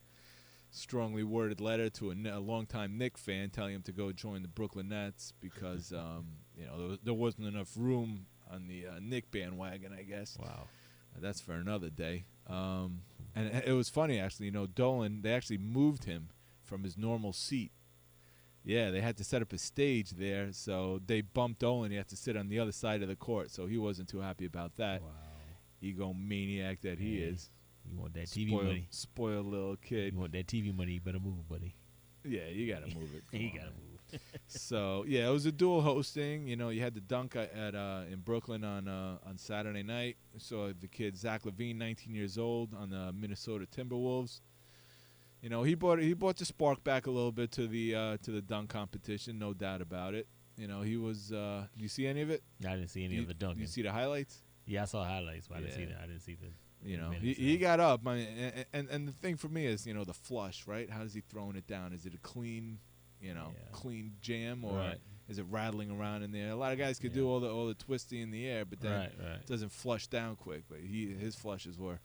strongly 0.72 1.24
worded 1.24 1.62
letter 1.62 1.90
to 1.90 2.12
a, 2.12 2.16
a 2.32 2.40
longtime 2.40 2.98
Knick 2.98 3.18
fan 3.18 3.50
telling 3.50 3.76
him 3.76 3.84
to 3.84 3.92
go 3.92 4.12
join 4.12 4.42
the 4.42 4.48
Brooklyn 4.48 4.90
Nets 4.90 5.34
because 5.40 5.92
um, 5.98 6.26
you 6.58 6.66
know 6.66 6.88
there, 6.90 6.98
there 7.04 7.14
wasn't 7.14 7.48
enough 7.48 7.72
room 7.78 8.26
on 8.52 8.68
the 8.68 8.88
uh, 8.88 9.00
Knick 9.02 9.32
bandwagon. 9.32 9.94
I 9.98 10.04
guess. 10.04 10.38
Wow. 10.42 10.68
That's 11.20 11.42
for 11.42 11.54
another 11.54 11.90
day. 11.92 12.26
Um, 12.48 13.02
and 13.36 13.48
it- 13.48 13.68
it 13.68 13.74
was 13.74 13.88
funny 13.90 14.20
actually. 14.20 14.48
You 14.48 14.52
know, 14.52 14.66
Dolan 14.68 15.22
they 15.22 15.32
actually 15.32 15.60
moved 15.60 16.06
him 16.06 16.30
from 16.64 16.84
his 16.84 16.98
normal 16.98 17.34
seat. 17.34 17.72
Yeah, 18.66 18.92
they 18.92 19.02
had 19.02 19.18
to 19.18 19.26
set 19.26 19.42
up 19.42 19.52
a 19.52 19.58
stage 19.58 20.12
there, 20.12 20.54
so 20.54 21.02
they 21.06 21.20
bumped 21.20 21.60
Dolan. 21.60 21.92
He 21.92 21.98
had 21.98 22.08
to 22.08 22.16
sit 22.16 22.38
on 22.38 22.48
the 22.48 22.60
other 22.60 22.72
side 22.72 23.02
of 23.04 23.10
the 23.10 23.16
court, 23.18 23.52
so 23.52 23.66
he 23.68 23.78
wasn't 23.78 24.08
too 24.08 24.20
happy 24.22 24.46
about 24.46 24.78
that. 24.78 25.02
Wow. 25.02 25.10
Egomaniac 25.84 26.82
that 26.82 27.00
he 27.00 27.18
Hey, 27.18 27.24
is. 27.24 27.50
You 27.90 27.98
want 28.00 28.14
that 28.14 28.28
TV 28.28 28.48
Spoiled- 28.50 28.66
money? 28.66 28.88
Spoiled 28.90 29.46
little 29.46 29.76
kid. 29.76 30.14
You 30.14 30.20
want 30.20 30.32
that 30.34 30.48
TV 30.48 30.74
money? 30.76 30.94
You 30.94 31.02
better 31.02 31.20
move, 31.20 31.48
buddy. 31.50 31.76
Yeah, 32.26 32.48
you 32.48 32.72
gotta 32.74 32.88
move 32.88 33.14
it. 33.14 33.24
You 33.38 33.50
on, 33.50 33.56
gotta 33.56 33.66
man. 33.72 33.74
move. 34.12 34.22
so 34.48 35.04
yeah, 35.08 35.28
it 35.28 35.32
was 35.32 35.46
a 35.46 35.52
dual 35.52 35.82
hosting. 35.82 36.48
You 36.48 36.56
know, 36.56 36.70
you 36.70 36.80
had 36.82 36.94
the 36.94 37.02
dunk 37.02 37.36
at 37.36 37.76
uh, 37.76 38.04
in 38.10 38.20
Brooklyn 38.20 38.64
on 38.64 38.88
uh, 38.88 39.18
on 39.26 39.38
Saturday 39.38 39.84
night. 39.84 40.16
So 40.38 40.72
the 40.72 40.88
kid 40.88 41.18
Zach 41.18 41.44
LaVine, 41.44 41.76
19 41.78 42.14
years 42.16 42.38
old, 42.38 42.74
on 42.74 42.90
the 42.92 43.12
Minnesota 43.12 43.66
Timberwolves. 43.66 44.40
You 45.42 45.50
know, 45.50 45.64
he 45.64 45.76
brought 45.76 46.00
he 46.00 46.14
brought 46.14 46.38
the 46.38 46.46
spark 46.46 46.82
back 46.86 47.08
a 47.08 47.12
little 47.12 47.32
bit 47.34 47.52
to 47.54 47.68
the 47.68 47.96
uh, 47.96 48.18
to 48.22 48.32
the 48.32 48.42
dunk 48.42 48.70
competition, 48.70 49.38
no 49.38 49.54
doubt 49.54 49.82
about 49.82 50.14
it. 50.14 50.28
You 50.58 50.68
know, 50.68 50.82
he 50.84 50.96
was. 50.96 51.34
Uh, 51.34 51.66
do 51.76 51.84
you 51.84 51.90
see 51.90 52.08
any 52.08 52.22
of 52.22 52.30
it? 52.30 52.42
I 52.66 52.76
didn't 52.76 52.90
see 52.92 53.04
any 53.04 53.16
You- 53.16 53.24
of 53.24 53.28
the 53.28 53.34
dunking. 53.34 53.62
You 53.62 53.68
see 53.68 53.82
the 53.82 53.92
highlights? 53.92 54.42
Yeah, 54.66 54.84
I 54.84 54.86
saw 54.86 55.04
highlights, 55.04 55.48
but 55.48 55.58
I 55.58 55.62
didn't 55.62 55.76
see 55.76 55.86
that. 55.86 55.98
I 56.04 56.08
didn't 56.08 56.22
see 56.22 56.36
the. 56.36 56.48
You 56.86 56.98
know, 56.98 57.12
minutes, 57.12 57.24
he, 57.40 57.52
he 57.52 57.58
got 57.58 57.80
up. 57.80 58.02
I 58.06 58.16
mean, 58.16 58.28
and, 58.28 58.66
and 58.74 58.90
and 58.90 59.08
the 59.08 59.14
thing 59.14 59.38
for 59.38 59.48
me 59.48 59.66
is, 59.66 59.88
you 59.88 59.94
know, 59.94 60.04
the 60.04 60.14
flush, 60.14 60.68
right? 60.68 60.90
How 60.90 61.04
is 61.04 61.14
he 61.14 61.22
throwing 61.22 61.56
it 61.56 61.66
down? 61.66 61.94
Is 61.94 62.06
it 62.06 62.14
a 62.14 62.18
clean, 62.18 62.80
you 63.22 63.34
know, 63.34 63.54
clean 63.72 64.16
jam, 64.20 64.66
or 64.66 64.76
Right. 64.80 64.98
is 65.30 65.40
it 65.40 65.46
rattling 65.50 65.92
around 65.92 66.24
in 66.24 66.34
there? 66.34 66.50
A 66.50 66.56
lot 66.58 66.74
of 66.74 66.78
guys 66.78 67.00
could 67.00 67.14
do 67.14 67.26
all 67.30 67.40
the 67.40 67.50
all 67.50 67.68
the 67.68 67.74
twisting 67.74 68.20
in 68.20 68.32
the 68.32 68.46
air, 68.46 68.66
but 68.66 68.82
then 68.82 68.92
Right, 68.92 69.12
right. 69.18 69.36
it 69.40 69.46
doesn't 69.48 69.72
flush 69.72 70.08
down 70.08 70.36
quick. 70.36 70.64
But 70.68 70.80
he 70.82 71.14
his 71.14 71.36
flushes 71.38 71.80
were 71.80 72.00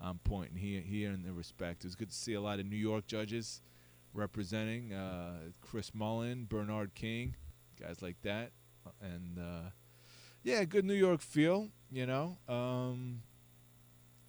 on 0.00 0.18
point, 0.18 0.50
and 0.50 0.60
he 0.60 0.78
he 0.80 1.06
earned 1.08 1.24
the 1.24 1.32
respect. 1.32 1.82
It 1.84 1.88
was 1.88 1.96
good 1.96 2.10
to 2.10 2.14
see 2.14 2.34
a 2.34 2.40
lot 2.40 2.60
of 2.60 2.66
New 2.66 2.76
York 2.76 3.08
judges 3.08 3.62
representing 4.14 4.92
uh, 4.92 5.38
Chris 5.60 5.92
Mullin, 5.92 6.44
Bernard 6.44 6.94
King, 6.94 7.34
guys 7.80 8.00
like 8.00 8.20
that, 8.22 8.52
and 9.00 9.38
uh, 9.40 9.70
yeah, 10.44 10.62
good 10.64 10.84
New 10.84 10.94
York 10.94 11.20
feel. 11.20 11.70
You 11.90 12.06
know, 12.06 12.36
um, 12.48 13.22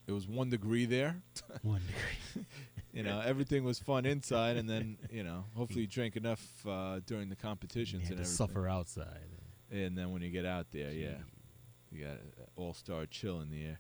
it 0.07 0.12
was 0.12 0.28
one 0.28 0.49
degree 0.49 0.86
there. 0.86 1.22
One 1.62 1.82
degree. 1.86 2.45
you 2.93 3.03
know, 3.03 3.22
everything 3.24 3.64
was 3.64 3.80
fun 3.80 4.05
inside, 4.05 4.57
and 4.57 4.68
then 4.70 4.97
you 5.12 5.24
know, 5.24 5.45
hopefully 5.55 5.82
you 5.82 5.88
drank 5.88 6.16
enough 6.16 6.41
uh, 6.68 6.99
during 7.05 7.30
the 7.30 7.36
competitions 7.36 8.09
and 8.09 8.26
suffer 8.26 8.68
outside. 8.68 9.30
And 9.72 9.97
then 9.97 10.12
when 10.12 10.22
you 10.22 10.30
get 10.30 10.45
out 10.45 10.68
there, 10.72 10.91
yeah, 10.91 11.20
you 11.91 12.03
got 12.03 12.18
all 12.55 12.74
star 12.74 13.05
chill 13.05 13.41
in 13.41 13.49
the 13.51 13.64
air. 13.64 13.80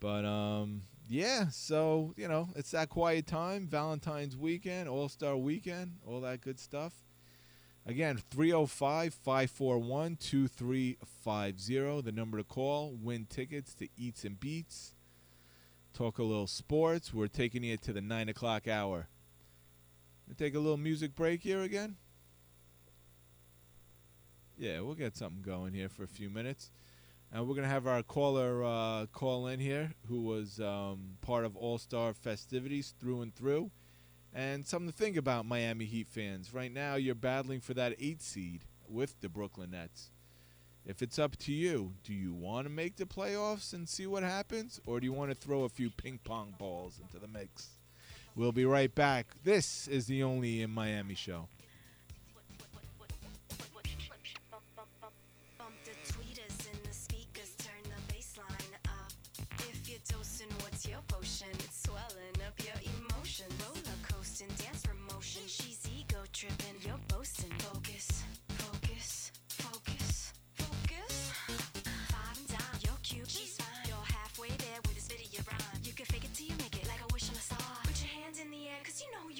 But 0.00 0.24
um, 0.24 0.82
yeah, 1.08 1.48
so 1.50 2.14
you 2.16 2.28
know, 2.28 2.48
it's 2.56 2.70
that 2.70 2.88
quiet 2.88 3.26
time, 3.26 3.66
Valentine's 3.66 4.36
weekend, 4.36 4.88
All 4.88 5.08
Star 5.08 5.36
weekend, 5.36 5.96
all 6.06 6.20
that 6.22 6.40
good 6.40 6.58
stuff. 6.58 6.92
Again, 7.84 8.20
305 8.30 9.12
541 9.12 10.16
2350, 10.16 12.00
the 12.02 12.12
number 12.12 12.38
to 12.38 12.44
call. 12.44 12.92
Win 13.02 13.26
tickets 13.28 13.74
to 13.74 13.88
Eats 13.96 14.24
and 14.24 14.38
Beats. 14.38 14.94
Talk 15.92 16.18
a 16.18 16.22
little 16.22 16.46
sports. 16.46 17.12
We're 17.12 17.26
taking 17.26 17.64
you 17.64 17.76
to 17.78 17.92
the 17.92 18.00
9 18.00 18.28
o'clock 18.28 18.68
hour. 18.68 19.08
We 20.28 20.34
take 20.34 20.54
a 20.54 20.60
little 20.60 20.76
music 20.76 21.16
break 21.16 21.42
here 21.42 21.62
again. 21.62 21.96
Yeah, 24.56 24.80
we'll 24.80 24.94
get 24.94 25.16
something 25.16 25.42
going 25.42 25.74
here 25.74 25.88
for 25.88 26.04
a 26.04 26.08
few 26.08 26.30
minutes. 26.30 26.70
And 27.32 27.48
we're 27.48 27.54
going 27.54 27.66
to 27.66 27.68
have 27.68 27.88
our 27.88 28.04
caller 28.04 28.62
uh, 28.62 29.06
call 29.06 29.48
in 29.48 29.58
here 29.58 29.92
who 30.08 30.20
was 30.20 30.60
um, 30.60 31.16
part 31.20 31.44
of 31.44 31.56
All 31.56 31.78
Star 31.78 32.14
festivities 32.14 32.94
through 33.00 33.22
and 33.22 33.34
through. 33.34 33.72
And 34.34 34.66
something 34.66 34.90
to 34.90 34.96
think 34.96 35.16
about, 35.16 35.44
Miami 35.44 35.84
Heat 35.84 36.08
fans. 36.08 36.54
Right 36.54 36.72
now, 36.72 36.94
you're 36.94 37.14
battling 37.14 37.60
for 37.60 37.74
that 37.74 37.94
eight 38.00 38.22
seed 38.22 38.62
with 38.88 39.20
the 39.20 39.28
Brooklyn 39.28 39.72
Nets. 39.72 40.10
If 40.84 41.02
it's 41.02 41.18
up 41.18 41.36
to 41.38 41.52
you, 41.52 41.92
do 42.02 42.12
you 42.12 42.32
want 42.32 42.66
to 42.66 42.72
make 42.72 42.96
the 42.96 43.04
playoffs 43.04 43.72
and 43.72 43.88
see 43.88 44.06
what 44.06 44.22
happens? 44.22 44.80
Or 44.86 44.98
do 45.00 45.04
you 45.04 45.12
want 45.12 45.30
to 45.30 45.36
throw 45.36 45.64
a 45.64 45.68
few 45.68 45.90
ping 45.90 46.18
pong 46.24 46.54
balls 46.58 46.98
into 47.00 47.18
the 47.18 47.28
mix? 47.28 47.68
We'll 48.34 48.52
be 48.52 48.64
right 48.64 48.92
back. 48.92 49.26
This 49.44 49.86
is 49.86 50.06
the 50.06 50.22
Only 50.22 50.62
in 50.62 50.70
Miami 50.70 51.14
show. 51.14 51.48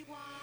You 0.08 0.14
are. 0.14 0.41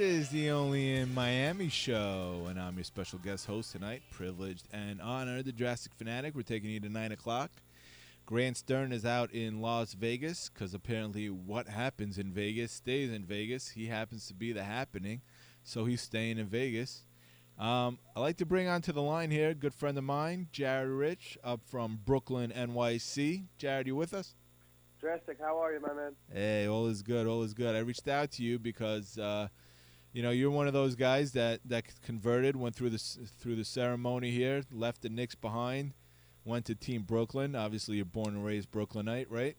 Is 0.00 0.30
the 0.30 0.50
Only 0.50 0.94
in 0.94 1.12
Miami 1.12 1.68
show, 1.68 2.46
and 2.48 2.58
I'm 2.58 2.76
your 2.76 2.84
special 2.84 3.18
guest 3.18 3.44
host 3.44 3.72
tonight. 3.72 4.00
Privileged 4.10 4.66
and 4.72 4.98
honored, 4.98 5.44
the 5.44 5.52
Drastic 5.52 5.92
Fanatic. 5.92 6.34
We're 6.34 6.40
taking 6.40 6.70
you 6.70 6.80
to 6.80 6.88
9 6.88 7.12
o'clock. 7.12 7.50
Grant 8.24 8.56
Stern 8.56 8.92
is 8.92 9.04
out 9.04 9.30
in 9.32 9.60
Las 9.60 9.92
Vegas 9.92 10.48
because 10.48 10.72
apparently 10.72 11.28
what 11.28 11.68
happens 11.68 12.16
in 12.16 12.32
Vegas 12.32 12.72
stays 12.72 13.12
in 13.12 13.24
Vegas. 13.24 13.68
He 13.68 13.88
happens 13.88 14.26
to 14.28 14.34
be 14.34 14.52
the 14.52 14.64
happening, 14.64 15.20
so 15.64 15.84
he's 15.84 16.00
staying 16.00 16.38
in 16.38 16.46
Vegas. 16.46 17.04
Um, 17.58 17.98
I'd 18.16 18.20
like 18.20 18.38
to 18.38 18.46
bring 18.46 18.68
onto 18.68 18.92
the 18.92 19.02
line 19.02 19.30
here 19.30 19.50
a 19.50 19.54
good 19.54 19.74
friend 19.74 19.98
of 19.98 20.04
mine, 20.04 20.48
Jared 20.50 20.88
Rich, 20.88 21.36
up 21.44 21.60
from 21.66 22.00
Brooklyn, 22.06 22.50
NYC. 22.56 23.44
Jared, 23.58 23.86
you 23.86 23.96
with 23.96 24.14
us? 24.14 24.34
Drastic, 24.98 25.38
how 25.38 25.58
are 25.62 25.74
you, 25.74 25.80
my 25.80 25.92
man? 25.92 26.12
Hey, 26.32 26.66
all 26.68 26.86
is 26.86 27.02
good. 27.02 27.26
All 27.26 27.42
is 27.42 27.52
good. 27.52 27.74
I 27.74 27.80
reached 27.80 28.08
out 28.08 28.30
to 28.32 28.42
you 28.42 28.58
because, 28.58 29.18
uh, 29.18 29.48
you 30.12 30.22
know, 30.22 30.30
you're 30.30 30.50
one 30.50 30.66
of 30.66 30.72
those 30.72 30.94
guys 30.94 31.32
that 31.32 31.60
that 31.66 31.84
converted, 32.02 32.56
went 32.56 32.74
through 32.74 32.90
the 32.90 32.98
through 32.98 33.56
the 33.56 33.64
ceremony 33.64 34.30
here, 34.30 34.62
left 34.72 35.02
the 35.02 35.08
Knicks 35.08 35.34
behind, 35.34 35.94
went 36.44 36.64
to 36.66 36.74
Team 36.74 37.02
Brooklyn. 37.02 37.54
Obviously, 37.54 37.96
you're 37.96 38.04
born 38.04 38.34
and 38.34 38.44
raised 38.44 38.70
Brooklynite, 38.70 39.30
right? 39.30 39.56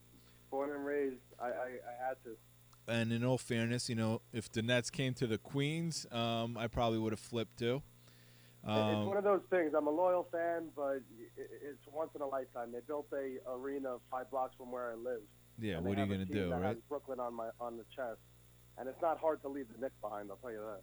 Born 0.50 0.70
and 0.70 0.84
raised, 0.84 1.16
I, 1.40 1.46
I, 1.46 1.48
I 1.50 2.08
had 2.08 2.16
to. 2.24 2.36
And 2.88 3.12
in 3.12 3.24
all 3.24 3.38
fairness, 3.38 3.88
you 3.88 3.94
know, 3.94 4.20
if 4.32 4.50
the 4.50 4.60
Nets 4.60 4.90
came 4.90 5.14
to 5.14 5.26
the 5.26 5.38
Queens, 5.38 6.04
um, 6.10 6.58
I 6.58 6.66
probably 6.66 6.98
would 6.98 7.12
have 7.12 7.20
flipped 7.20 7.58
too. 7.58 7.80
it's 8.64 8.70
Um, 8.70 9.06
one 9.06 9.16
of 9.16 9.24
those 9.24 9.40
things. 9.50 9.72
I'm 9.76 9.86
a 9.86 9.90
loyal 9.90 10.26
fan, 10.32 10.68
but 10.76 11.00
it's 11.36 11.86
once 11.92 12.10
in 12.14 12.20
a 12.20 12.26
lifetime. 12.26 12.72
They 12.72 12.80
built 12.86 13.06
a 13.12 13.38
arena 13.50 13.96
five 14.10 14.30
blocks 14.30 14.54
from 14.58 14.70
where 14.72 14.90
I 14.90 14.94
live. 14.94 15.20
yeah, 15.58 15.78
what 15.78 15.96
are 15.96 16.04
you 16.04 16.06
gonna 16.06 16.24
do, 16.24 16.52
right? 16.52 16.76
Brooklyn 16.88 17.20
on 17.20 17.34
my 17.34 17.48
on 17.60 17.76
the 17.76 17.84
chest, 17.94 18.18
and 18.78 18.88
it's 18.88 19.00
not 19.02 19.18
hard 19.18 19.42
to 19.42 19.48
leave 19.48 19.66
the 19.74 19.80
Knicks 19.80 19.94
behind. 20.00 20.30
I'll 20.30 20.36
tell 20.36 20.50
you 20.50 20.60
that. 20.60 20.80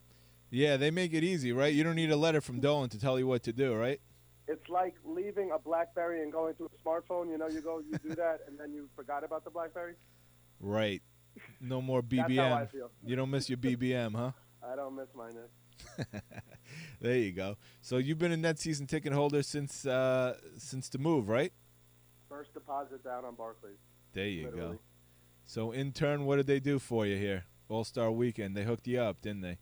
Yeah, 0.52 0.78
they 0.78 0.92
make 0.92 1.14
it 1.14 1.24
easy, 1.24 1.52
right? 1.52 1.74
You 1.74 1.84
don't 1.84 1.96
need 1.96 2.12
a 2.12 2.18
letter 2.18 2.42
from 2.42 2.60
Dolan 2.60 2.90
to 2.90 3.00
tell 3.00 3.20
you 3.20 3.28
what 3.28 3.44
to 3.44 3.54
do, 3.54 3.76
right? 3.76 4.00
It's 4.48 4.68
like 4.68 4.96
leaving 5.06 5.52
a 5.52 5.60
BlackBerry 5.60 6.24
and 6.24 6.32
going 6.32 6.56
to 6.56 6.66
a 6.66 6.88
smartphone. 6.88 7.30
You 7.30 7.38
know, 7.38 7.48
you 7.48 7.62
go, 7.62 7.80
you 7.80 7.98
do 8.00 8.16
that, 8.16 8.40
and 8.48 8.60
then 8.60 8.74
you 8.74 8.90
forgot 8.96 9.24
about 9.24 9.44
the 9.44 9.52
BlackBerry. 9.52 9.94
Right. 10.60 11.04
No 11.62 11.82
more 11.82 12.02
That's 12.02 12.22
how 12.22 12.28
BBM. 12.28 12.52
I 12.54 12.66
feel. 12.66 12.90
You 13.06 13.16
don't 13.16 13.30
miss 13.30 13.48
your 13.48 13.60
BBM, 13.60 14.16
huh? 14.16 14.32
I 14.68 14.76
don't 14.76 14.96
miss 14.96 15.08
my 15.16 15.28
Knicks. 15.28 16.24
there 17.02 17.18
you 17.18 17.32
go. 17.32 17.58
So 17.82 17.98
you've 17.98 18.18
been 18.18 18.32
a 18.32 18.38
net 18.38 18.60
season 18.60 18.88
ticket 18.88 19.14
holder 19.14 19.44
since 19.44 19.86
uh, 19.86 20.36
since 20.58 20.90
the 20.90 20.98
move, 20.98 21.30
right? 21.30 21.54
First 22.28 22.54
deposit 22.54 23.04
down 23.04 23.26
on 23.26 23.36
Barclays. 23.36 23.78
There 24.14 24.28
you 24.28 24.50
go. 24.50 24.80
So 25.46 25.72
in 25.72 25.92
turn, 25.92 26.26
what 26.26 26.36
did 26.36 26.48
they 26.48 26.60
do 26.60 26.80
for 26.80 27.06
you 27.06 27.18
here? 27.18 27.46
All 27.70 27.84
Star 27.84 28.12
Weekend. 28.12 28.58
They 28.58 28.64
hooked 28.64 28.88
you 28.88 29.00
up, 29.00 29.22
didn't 29.22 29.42
they? 29.42 29.58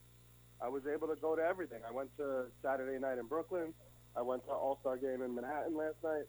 I 0.62 0.70
was 0.70 0.84
able 0.92 1.08
to 1.08 1.16
go 1.16 1.36
to 1.36 1.42
everything. 1.42 1.82
I 1.88 1.92
went 1.92 2.16
to 2.18 2.46
Saturday 2.64 2.98
night 3.00 3.20
in 3.20 3.28
Brooklyn. 3.28 3.74
I 4.16 4.22
went 4.22 4.46
to 4.46 4.52
All 4.52 4.80
Star 4.82 4.98
game 4.98 5.22
in 5.22 5.36
Manhattan 5.36 5.76
last 5.76 5.98
night. 6.04 6.24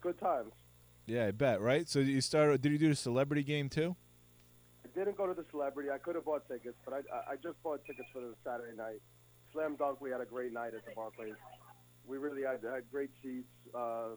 Good 0.00 0.18
times. 0.18 0.52
Yeah, 1.06 1.26
I 1.26 1.30
bet. 1.30 1.60
Right. 1.60 1.88
So 1.88 2.00
you 2.00 2.20
started. 2.20 2.62
Did 2.62 2.72
you 2.72 2.78
do 2.78 2.88
the 2.88 2.96
celebrity 2.96 3.42
game 3.42 3.68
too? 3.68 3.94
I 4.84 4.98
didn't 4.98 5.16
go 5.16 5.26
to 5.26 5.34
the 5.34 5.44
celebrity. 5.50 5.90
I 5.90 5.98
could 5.98 6.14
have 6.14 6.24
bought 6.24 6.48
tickets, 6.48 6.76
but 6.84 6.94
I, 6.94 7.32
I, 7.32 7.36
just 7.42 7.62
bought 7.62 7.84
tickets 7.86 8.08
for 8.12 8.20
the 8.20 8.34
Saturday 8.44 8.76
night. 8.76 9.00
Slam 9.52 9.76
dunk. 9.76 10.00
We 10.00 10.10
had 10.10 10.20
a 10.20 10.24
great 10.24 10.52
night 10.52 10.72
at 10.74 10.84
the 10.84 10.92
Barclays. 10.94 11.34
We 12.06 12.18
really 12.18 12.42
had, 12.42 12.60
had 12.62 12.90
great 12.90 13.10
seats, 13.22 13.48
uh, 13.74 14.16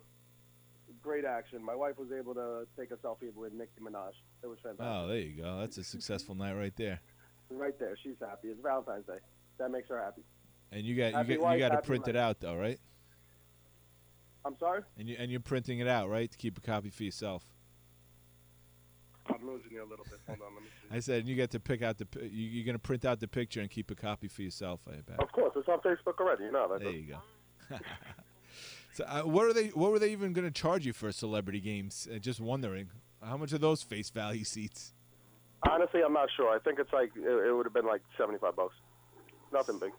great 1.01 1.25
action. 1.25 1.63
My 1.63 1.75
wife 1.75 1.97
was 1.97 2.09
able 2.11 2.33
to 2.35 2.67
take 2.77 2.91
a 2.91 2.95
selfie 2.95 3.33
with 3.33 3.53
Nicki 3.53 3.79
Minaj. 3.81 4.11
It 4.43 4.47
was 4.47 4.57
fantastic. 4.61 4.85
Oh, 4.87 5.07
there 5.07 5.19
you 5.19 5.41
go. 5.41 5.59
That's 5.59 5.77
a 5.77 5.83
successful 5.83 6.35
night 6.35 6.53
right 6.53 6.75
there. 6.75 6.99
Right 7.49 7.77
there, 7.79 7.97
she's 8.03 8.15
happy. 8.19 8.49
It's 8.49 8.61
Valentine's 8.61 9.05
Day. 9.05 9.19
That 9.57 9.71
makes 9.71 9.89
her 9.89 10.01
happy. 10.01 10.23
And 10.71 10.83
you 10.83 10.95
got 10.95 11.13
Happy 11.13 11.33
you 11.33 11.37
got 11.37 11.43
wife, 11.43 11.53
you 11.53 11.59
got 11.59 11.69
to 11.69 11.75
happy 11.75 11.87
print 11.87 12.07
it 12.07 12.15
out 12.15 12.39
though, 12.39 12.55
right? 12.55 12.79
I'm 14.45 14.57
sorry. 14.59 14.81
And 14.97 15.07
you 15.07 15.15
and 15.17 15.31
you're 15.31 15.39
printing 15.39 15.79
it 15.79 15.87
out, 15.87 16.09
right, 16.09 16.29
to 16.29 16.37
keep 16.37 16.57
a 16.57 16.61
copy 16.61 16.89
for 16.89 17.03
yourself. 17.03 17.43
I'm 19.29 19.45
losing 19.45 19.71
you 19.71 19.83
a 19.83 19.89
little 19.89 20.05
bit. 20.05 20.19
Hold 20.25 20.39
on, 20.41 20.53
let 20.53 20.63
me 20.63 20.69
see. 20.69 20.95
I 20.95 20.99
said 20.99 21.27
you 21.27 21.35
get 21.35 21.51
to 21.51 21.59
pick 21.59 21.81
out 21.81 21.97
the. 21.97 22.07
You, 22.21 22.29
you're 22.29 22.65
gonna 22.65 22.79
print 22.79 23.03
out 23.05 23.19
the 23.19 23.27
picture 23.27 23.59
and 23.59 23.69
keep 23.69 23.91
a 23.91 23.95
copy 23.95 24.27
for 24.27 24.41
yourself. 24.41 24.79
I 24.87 25.01
bet. 25.01 25.19
Of 25.19 25.31
course, 25.31 25.53
it's 25.55 25.67
on 25.67 25.79
Facebook 25.79 26.19
already. 26.19 26.45
You 26.45 26.51
know 26.51 26.67
that. 26.71 26.81
There 26.81 26.91
you 26.91 27.13
go. 27.13 27.75
so, 28.97 29.03
uh, 29.03 29.21
what 29.21 29.45
are 29.45 29.53
they? 29.53 29.67
What 29.67 29.91
were 29.91 29.99
they 29.99 30.11
even 30.11 30.33
going 30.33 30.47
to 30.47 30.51
charge 30.51 30.83
you 30.87 30.91
for 30.91 31.11
celebrity 31.11 31.59
games? 31.59 32.07
Uh, 32.11 32.17
just 32.17 32.39
wondering, 32.39 32.89
how 33.23 33.37
much 33.37 33.53
are 33.53 33.59
those 33.59 33.83
face 33.83 34.09
value 34.09 34.43
seats? 34.43 34.95
Honestly, 35.69 36.01
I'm 36.03 36.13
not 36.13 36.29
sure. 36.35 36.49
I 36.49 36.57
think 36.57 36.79
it's 36.79 36.91
like 36.91 37.11
it, 37.15 37.21
it 37.27 37.55
would 37.55 37.67
have 37.67 37.75
been 37.75 37.85
like 37.85 38.01
75 38.17 38.55
bucks. 38.55 38.73
Nothing 39.53 39.77
big. 39.77 39.91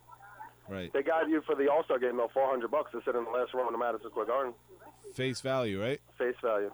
Right, 0.69 0.93
They 0.93 1.03
got 1.03 1.29
you 1.29 1.43
for 1.47 1.55
the 1.55 1.71
All 1.71 1.85
Star 1.85 2.01
game 2.01 2.17
though, 2.17 2.29
400 2.35 2.69
bucks 2.73 2.91
to 2.91 3.01
sit 3.05 3.15
in 3.15 3.23
the 3.25 3.31
last 3.31 3.55
row 3.55 3.67
in 3.69 3.73
the 3.73 3.79
Madison 3.79 4.11
Square 4.11 4.27
Garden. 4.27 4.53
face 5.15 5.41
value, 5.41 5.81
right? 5.81 6.01
Face 6.19 6.35
value. 6.43 6.73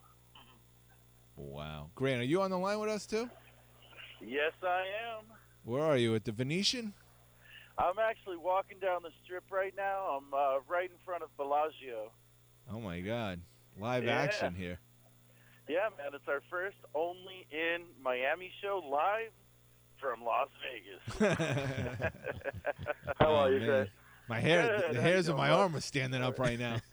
Wow, 1.37 1.91
Grant, 1.95 2.23
are 2.23 2.25
you 2.25 2.41
on 2.41 2.51
the 2.51 2.59
line 2.59 2.81
with 2.81 2.89
us 2.89 3.07
too? 3.07 3.29
Yes, 4.21 4.53
I 4.63 4.85
am. 5.19 5.25
Where 5.63 5.83
are 5.85 5.99
you 5.99 6.15
at 6.15 6.25
the 6.25 6.33
Venetian? 6.33 6.95
I'm 7.79 7.99
actually 7.99 8.37
walking 8.37 8.79
down 8.81 9.03
the 9.03 9.11
strip 9.25 9.45
right 9.51 9.75
now. 9.77 10.19
I'm 10.21 10.33
uh, 10.33 10.61
right 10.69 10.89
in 10.91 10.97
front 11.05 11.23
of 11.23 11.37
Bellagio. 11.37 12.11
Oh 12.73 12.81
my 12.81 13.01
God, 13.01 13.41
live 13.79 14.05
Yeah. 14.05 14.21
action 14.21 14.55
here. 14.55 14.79
Yeah, 15.69 15.89
man, 15.97 16.13
it's 16.15 16.29
our 16.29 16.43
first 16.51 16.77
only 16.95 17.47
in 17.51 17.83
Miami 18.03 18.51
show 18.63 18.83
live 18.87 19.33
from 19.99 20.23
Las 20.23 20.49
Vegas. 20.63 21.03
How 23.19 23.27
Oh, 23.29 23.35
are 23.37 23.51
you. 23.53 23.61
Jay? 23.61 23.91
My 24.29 24.41
hair, 24.41 24.83
Good, 24.89 24.97
the 24.97 25.03
hairs 25.03 25.29
on 25.29 25.37
my 25.37 25.51
arm 25.51 25.77
are 25.77 25.81
standing 25.81 26.23
up 26.23 26.39
right 26.39 26.59
now. 26.59 26.77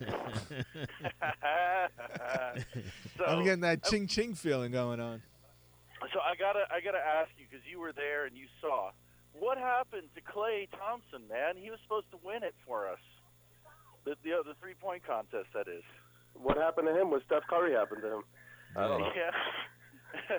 so, 3.16 3.24
I'm 3.26 3.44
getting 3.44 3.60
that 3.62 3.82
ching 3.84 4.06
ching 4.06 4.34
feeling 4.34 4.72
going 4.72 5.00
on. 5.00 5.22
so 6.12 6.20
I 6.20 6.34
gotta, 6.38 6.64
I 6.70 6.80
gotta 6.80 6.98
ask 6.98 7.30
you 7.38 7.46
because 7.50 7.64
you 7.70 7.78
were 7.80 7.92
there 7.92 8.26
and 8.26 8.36
you 8.36 8.46
saw 8.60 8.90
what 9.42 9.58
happened 9.58 10.06
to 10.14 10.20
Klay 10.22 10.70
Thompson, 10.70 11.26
man. 11.28 11.56
He 11.58 11.70
was 11.70 11.80
supposed 11.82 12.06
to 12.12 12.18
win 12.22 12.42
it 12.42 12.54
for 12.66 12.86
us. 12.88 13.02
The 14.04 14.14
the, 14.22 14.30
the 14.46 14.54
three 14.60 14.74
point 14.74 15.02
contest, 15.06 15.50
that 15.54 15.66
is. 15.66 15.82
What 16.34 16.56
happened 16.56 16.88
to 16.88 16.94
him? 16.98 17.10
What 17.10 17.22
Steph 17.26 17.42
Curry 17.50 17.72
happened 17.74 18.02
to 18.02 18.16
him? 18.16 18.22
I 18.76 18.88
don't 18.88 19.00
know. 19.00 19.10
Yeah. 19.14 20.38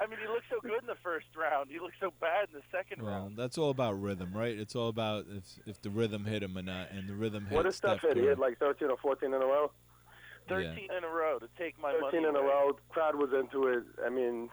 I 0.00 0.06
mean, 0.06 0.18
he 0.20 0.26
looked 0.26 0.46
so 0.50 0.56
good 0.60 0.80
in 0.80 0.86
the 0.86 0.96
first 1.02 1.26
round. 1.36 1.70
He 1.70 1.78
looked 1.78 1.96
so 2.00 2.12
bad 2.20 2.48
in 2.52 2.54
the 2.58 2.64
second 2.72 3.02
Well, 3.02 3.12
round. 3.12 3.36
that's 3.36 3.56
all 3.58 3.70
about 3.70 4.00
rhythm, 4.00 4.32
right? 4.34 4.58
It's 4.58 4.74
all 4.74 4.88
about 4.88 5.26
if 5.30 5.44
if 5.66 5.80
the 5.82 5.90
rhythm 5.90 6.24
hit 6.24 6.42
him 6.42 6.56
or 6.58 6.62
not, 6.62 6.90
and 6.90 7.08
the 7.08 7.14
rhythm 7.14 7.46
hit 7.46 7.54
What 7.56 7.64
did 7.64 7.74
Steph 7.74 8.00
hit? 8.02 8.16
He 8.16 8.22
hit 8.24 8.38
like 8.38 8.58
13 8.58 8.88
or 8.90 8.96
14 8.96 9.32
in 9.32 9.34
a 9.40 9.46
row. 9.46 9.70
Thirteen 10.48 10.88
in 10.96 11.04
a 11.04 11.08
row 11.08 11.38
to 11.38 11.46
take 11.56 11.80
my 11.80 11.92
13 11.92 12.22
money. 12.22 12.28
in 12.28 12.36
a 12.36 12.46
row. 12.46 12.72
Crowd 12.88 13.14
was 13.14 13.30
into 13.32 13.68
it. 13.68 13.84
I 14.04 14.10
mean, 14.10 14.48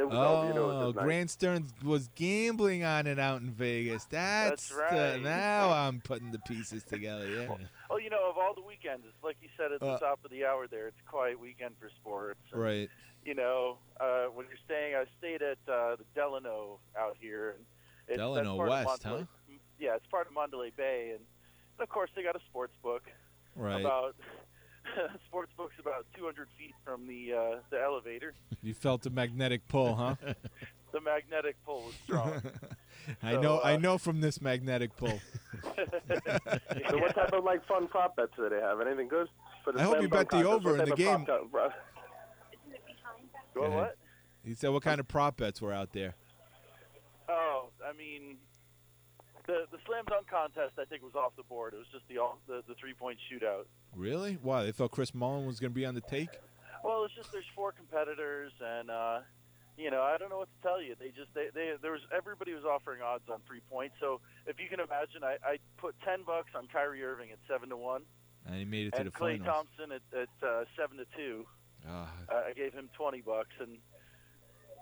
it 0.00 0.08
was 0.08 0.16
over. 0.18 0.46
You 0.48 0.60
was 0.66 0.74
Oh, 0.82 0.86
his 0.88 0.96
night. 0.96 1.04
Grant 1.04 1.30
Stearns 1.30 1.72
was 1.84 2.08
gambling 2.14 2.82
on 2.84 3.06
it 3.06 3.18
out 3.18 3.40
in 3.42 3.50
Vegas. 3.50 4.04
That's, 4.06 4.68
That's 4.68 4.68
the- 4.68 4.96
right. 4.96 5.22
now 5.22 5.70
I'm 5.70 6.00
putting 6.00 6.32
the 6.32 6.38
pieces 6.40 6.82
together. 6.82 7.26
Yeah. 7.30 7.56
Oh, 7.90 7.96
you 7.98 8.08
know, 8.08 8.30
of 8.30 8.38
all 8.38 8.54
the 8.54 8.62
weekends, 8.62 9.04
it's 9.06 9.22
like 9.24 9.36
you 9.42 9.48
said 9.56 9.72
at 9.72 9.80
the 9.80 9.86
Uh, 9.86 9.98
top 9.98 10.20
of 10.24 10.30
the 10.30 10.44
hour 10.44 10.66
there, 10.68 10.86
it's 10.88 10.96
a 11.04 11.10
quiet 11.10 11.38
weekend 11.40 11.74
for 11.80 11.90
sports. 12.00 12.38
And, 12.52 12.60
Right. 12.62 12.88
You 13.24 13.34
know, 13.34 13.78
uh, 14.00 14.26
when 14.26 14.46
you're 14.46 14.56
staying, 14.64 14.94
I 14.94 15.04
stayed 15.18 15.42
at 15.42 15.58
uh, 15.68 15.96
the 15.96 16.04
Delano 16.14 16.78
out 16.98 17.16
here. 17.20 17.50
And 17.50 17.64
it's, 18.08 18.16
Delano 18.18 18.56
part 18.56 18.68
of 18.68 18.86
West, 18.86 19.04
Mandalay- 19.04 19.26
Yeah, 19.78 19.96
it's 19.96 20.06
part 20.06 20.26
of 20.28 20.32
Mandalay 20.34 20.70
Bay. 20.76 21.10
And, 21.16 21.20
of 21.80 21.88
course, 21.88 22.10
they 22.14 22.22
got 22.22 22.36
a 22.36 22.40
sports 22.48 22.72
book. 22.82 23.02
Right. 23.56 23.80
About 23.80 24.14
sports 25.28 25.52
book's 25.56 25.74
about 25.78 26.06
200 26.16 26.48
feet 26.58 26.74
from 26.84 27.06
the 27.06 27.32
uh, 27.34 27.58
the 27.70 27.80
elevator. 27.80 28.34
You 28.62 28.74
felt 28.74 29.02
the 29.02 29.10
magnetic 29.10 29.66
pull, 29.68 29.94
huh? 29.94 30.16
The 30.92 31.00
magnetic 31.00 31.54
pull 31.64 31.82
was 31.84 31.94
strong. 32.04 32.42
I 33.22 33.34
So, 33.34 33.40
know. 33.40 33.58
I 33.58 33.74
uh, 33.74 33.78
know 33.78 33.96
from 33.96 34.20
this 34.20 34.40
magnetic 34.42 34.96
pull. 34.96 35.20
So 35.76 36.98
what 36.98 37.14
type 37.14 37.32
of 37.32 37.44
like 37.44 37.64
fun 37.68 37.86
prop 37.86 38.16
bets 38.16 38.32
do 38.36 38.48
they 38.48 38.60
have? 38.60 38.80
Anything 38.80 39.06
good? 39.06 39.28
For 39.64 39.72
the 39.72 39.78
I 39.78 39.82
hope 39.84 40.02
you 40.02 40.08
bet 40.08 40.28
the 40.30 40.42
contest? 40.42 40.52
over 40.52 40.70
in 40.72 40.78
the 40.78 40.84
type 40.86 40.92
of 40.92 40.98
game. 40.98 41.24
prop 41.24 41.26
co- 41.42 41.46
bro? 41.50 41.68
Go 43.54 43.62
ahead. 43.62 43.76
what? 43.76 43.96
He 44.44 44.54
said 44.54 44.70
what 44.70 44.82
kind 44.82 44.98
of 44.98 45.06
prop 45.06 45.36
bets 45.36 45.62
were 45.62 45.72
out 45.72 45.92
there. 45.92 46.16
Oh, 47.28 47.68
I 47.88 47.92
mean, 47.96 48.38
the 49.50 49.66
the 49.74 49.78
slam 49.86 50.04
dunk 50.08 50.28
contest 50.30 50.78
I 50.78 50.84
think 50.86 51.02
was 51.02 51.14
off 51.14 51.32
the 51.36 51.42
board. 51.42 51.74
It 51.74 51.78
was 51.78 51.90
just 51.92 52.06
the 52.08 52.18
all, 52.18 52.38
the, 52.46 52.62
the 52.68 52.74
three 52.78 52.94
point 52.94 53.18
shootout. 53.26 53.64
Really? 53.96 54.38
Why? 54.42 54.62
They 54.64 54.72
thought 54.72 54.92
Chris 54.92 55.12
Mullin 55.14 55.46
was 55.46 55.58
going 55.58 55.72
to 55.72 55.74
be 55.74 55.84
on 55.86 55.94
the 55.94 56.00
take? 56.02 56.30
Well, 56.84 57.04
it's 57.04 57.14
just 57.14 57.32
there's 57.32 57.50
four 57.54 57.72
competitors, 57.72 58.52
and 58.62 58.90
uh, 58.90 59.20
you 59.76 59.90
know 59.90 60.02
I 60.02 60.16
don't 60.18 60.30
know 60.30 60.38
what 60.38 60.48
to 60.54 60.60
tell 60.66 60.80
you. 60.80 60.94
They 60.98 61.08
just 61.08 61.34
they, 61.34 61.48
they 61.54 61.74
there 61.82 61.92
was 61.92 62.00
everybody 62.16 62.54
was 62.54 62.64
offering 62.64 63.02
odds 63.02 63.28
on 63.30 63.40
three 63.46 63.60
points. 63.70 63.96
So 64.00 64.20
if 64.46 64.58
you 64.60 64.68
can 64.70 64.80
imagine, 64.80 65.22
I, 65.24 65.36
I 65.44 65.58
put 65.76 65.94
ten 66.06 66.22
bucks 66.24 66.50
on 66.54 66.68
Kyrie 66.72 67.02
Irving 67.04 67.30
at 67.32 67.38
seven 67.48 67.68
to 67.70 67.76
one, 67.76 68.02
And 68.46 68.54
he 68.54 68.64
made 68.64 68.86
it 68.88 68.94
to 68.96 69.04
the 69.04 69.10
Clay 69.10 69.36
finals. 69.38 69.66
Klay 69.76 69.76
Thompson 69.78 69.92
at, 69.92 70.04
at 70.16 70.48
uh, 70.48 70.64
seven 70.78 70.96
to 70.98 71.06
two. 71.16 71.44
Ah, 71.88 72.08
Uh, 72.30 72.42
I 72.48 72.52
gave 72.54 72.72
him 72.72 72.88
twenty 72.96 73.20
bucks, 73.20 73.52
and 73.60 73.76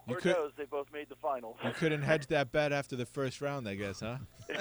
You 0.09 0.15
Lord 0.15 0.23
could- 0.23 0.33
knows 0.37 0.53
they 0.57 0.65
both 0.65 0.87
made 0.93 1.09
the 1.11 1.17
finals. 1.17 1.57
you 1.63 1.71
couldn't 1.73 2.03
hedge 2.03 2.27
that 2.29 2.51
bet 2.51 2.73
after 2.73 2.97
the 2.97 3.05
first 3.07 3.41
round, 3.43 3.69
I 3.69 3.75
guess, 3.75 4.01
huh? 4.01 4.17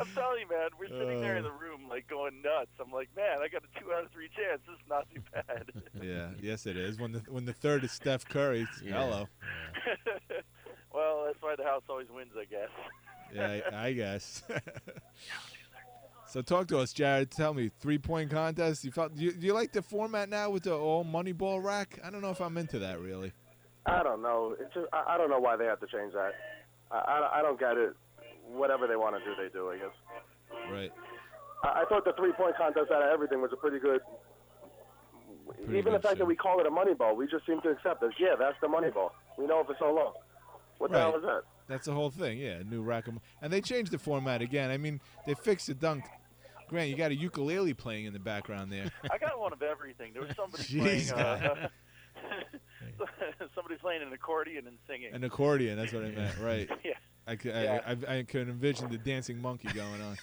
I'm 0.00 0.08
telling 0.14 0.40
you, 0.40 0.48
man, 0.50 0.70
we're 0.80 0.88
sitting 0.88 1.20
there 1.20 1.36
in 1.36 1.44
Uh. 1.44 1.48
the 1.48 1.54
room 1.54 1.88
like 1.88 2.08
going 2.08 2.42
nuts. 2.42 2.70
I'm 2.80 2.90
like, 2.90 3.08
man, 3.14 3.38
I 3.42 3.48
got 3.48 3.62
a 3.62 3.80
two 3.80 3.92
out 3.92 4.04
of 4.04 4.10
three 4.10 4.28
chance. 4.34 4.60
This 4.66 4.74
is 4.76 4.88
not 4.88 5.06
too 5.14 5.20
bad. 5.32 5.70
yeah, 6.02 6.30
yes, 6.40 6.66
it 6.66 6.76
is. 6.76 6.98
When 6.98 7.12
the 7.12 7.20
when 7.28 7.44
the 7.44 7.52
third 7.52 7.84
is 7.84 7.92
Steph 7.92 8.24
Curry, 8.26 8.66
hello. 8.84 9.28
well, 10.92 11.24
that's 11.26 11.40
why 11.40 11.54
the 11.56 11.64
house 11.64 11.82
always 11.88 12.08
wins, 12.10 12.32
I 12.36 12.44
guess. 12.46 12.70
Yeah, 13.34 13.60
I, 13.72 13.86
I 13.88 13.92
guess. 13.92 14.42
So 16.32 16.40
talk 16.40 16.66
to 16.68 16.78
us, 16.78 16.94
Jared. 16.94 17.30
Tell 17.30 17.52
me, 17.52 17.70
three 17.78 17.98
point 17.98 18.30
contest. 18.30 18.86
You 18.86 18.90
felt? 18.90 19.14
Do 19.14 19.22
you, 19.22 19.32
do 19.32 19.46
you 19.46 19.52
like 19.52 19.70
the 19.70 19.82
format 19.82 20.30
now 20.30 20.48
with 20.48 20.62
the 20.62 20.74
all 20.74 21.04
money 21.04 21.32
ball 21.32 21.60
rack? 21.60 22.00
I 22.02 22.08
don't 22.08 22.22
know 22.22 22.30
if 22.30 22.40
I'm 22.40 22.56
into 22.56 22.78
that 22.78 23.00
really. 23.00 23.32
I 23.84 24.02
don't 24.02 24.22
know. 24.22 24.56
It's 24.58 24.72
just 24.72 24.86
I, 24.94 25.14
I 25.14 25.18
don't 25.18 25.28
know 25.28 25.40
why 25.40 25.56
they 25.56 25.66
have 25.66 25.80
to 25.80 25.86
change 25.86 26.14
that. 26.14 26.32
I, 26.90 26.96
I, 26.96 27.38
I 27.40 27.42
don't 27.42 27.60
get 27.60 27.76
it. 27.76 27.94
Whatever 28.48 28.86
they 28.86 28.96
want 28.96 29.14
to 29.14 29.22
do, 29.22 29.36
they 29.36 29.52
do. 29.52 29.68
I 29.68 29.76
guess. 29.76 30.72
Right. 30.72 30.92
I, 31.64 31.82
I 31.82 31.84
thought 31.90 32.06
the 32.06 32.14
three 32.14 32.32
point 32.32 32.56
contest 32.56 32.90
out 32.90 33.02
of 33.02 33.12
everything 33.12 33.42
was 33.42 33.50
a 33.52 33.56
pretty 33.56 33.78
good. 33.78 34.00
Pretty 35.64 35.78
even 35.78 35.92
the 35.92 36.00
fact 36.00 36.16
that 36.16 36.26
we 36.26 36.34
call 36.34 36.60
it 36.60 36.66
a 36.66 36.70
money 36.70 36.94
ball, 36.94 37.14
we 37.14 37.26
just 37.26 37.44
seem 37.44 37.60
to 37.60 37.68
accept 37.68 38.02
it. 38.02 38.12
Yeah, 38.18 38.36
that's 38.38 38.56
the 38.62 38.68
money 38.68 38.88
ball. 38.90 39.12
We 39.36 39.46
know 39.46 39.60
it 39.60 39.66
for 39.66 39.76
so 39.78 39.92
long. 39.92 40.14
What 40.78 40.92
the 40.92 40.98
hell 40.98 41.14
is 41.14 41.22
that? 41.24 41.42
That's 41.68 41.86
the 41.86 41.92
whole 41.92 42.10
thing. 42.10 42.38
Yeah, 42.38 42.60
a 42.60 42.64
new 42.64 42.82
rack. 42.82 43.06
And 43.40 43.52
they 43.52 43.60
changed 43.60 43.92
the 43.92 43.98
format 43.98 44.42
again. 44.42 44.70
I 44.70 44.78
mean, 44.78 45.00
they 45.26 45.34
fixed 45.34 45.66
the 45.66 45.74
dunk. 45.74 46.04
Grant, 46.72 46.88
you 46.88 46.96
got 46.96 47.10
a 47.10 47.14
ukulele 47.14 47.74
playing 47.74 48.06
in 48.06 48.14
the 48.14 48.18
background 48.18 48.72
there. 48.72 48.90
I 49.10 49.18
got 49.18 49.38
one 49.38 49.52
of 49.52 49.60
everything. 49.62 50.14
There 50.14 50.22
was 50.22 50.34
somebody 50.34 50.62
Jeez, 50.64 51.10
playing. 51.12 51.26
Uh, 51.26 51.68
somebody 53.54 53.76
playing 53.76 54.00
an 54.00 54.10
accordion 54.12 54.66
and 54.66 54.78
singing. 54.88 55.12
An 55.12 55.22
accordion. 55.22 55.76
That's 55.76 55.92
what 55.92 56.04
I 56.04 56.10
meant. 56.10 56.38
Right. 56.40 56.68
Yeah. 56.82 56.92
I 57.26 57.36
could, 57.36 57.52
Yeah. 57.52 57.80
I, 57.86 57.90
I, 57.90 58.18
I 58.18 58.22
could 58.22 58.48
envision 58.48 58.90
the 58.90 58.96
dancing 58.96 59.40
monkey 59.40 59.68
going 59.68 60.00
on. 60.00 60.16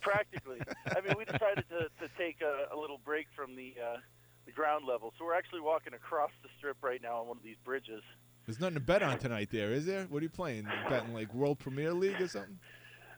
Practically. 0.00 0.60
I 0.86 1.00
mean, 1.00 1.14
we 1.16 1.24
decided 1.24 1.64
to, 1.68 1.88
to 2.04 2.12
take 2.18 2.42
a, 2.42 2.74
a 2.74 2.76
little 2.76 2.98
break 3.04 3.28
from 3.36 3.54
the 3.54 3.74
uh, 3.80 3.98
the 4.46 4.52
ground 4.52 4.84
level, 4.86 5.14
so 5.18 5.24
we're 5.24 5.34
actually 5.34 5.60
walking 5.60 5.94
across 5.94 6.30
the 6.42 6.50
strip 6.58 6.76
right 6.82 7.00
now 7.00 7.20
on 7.20 7.28
one 7.28 7.36
of 7.38 7.42
these 7.42 7.56
bridges. 7.64 8.02
There's 8.44 8.60
nothing 8.60 8.74
to 8.74 8.80
bet 8.80 9.02
on 9.02 9.18
tonight, 9.18 9.48
there 9.50 9.72
is 9.72 9.86
there? 9.86 10.04
What 10.10 10.18
are 10.18 10.22
you 10.24 10.28
playing? 10.28 10.64
You 10.64 10.90
betting 10.90 11.14
like 11.14 11.32
World 11.32 11.58
Premier 11.58 11.94
League 11.94 12.20
or 12.20 12.28
something? 12.28 12.58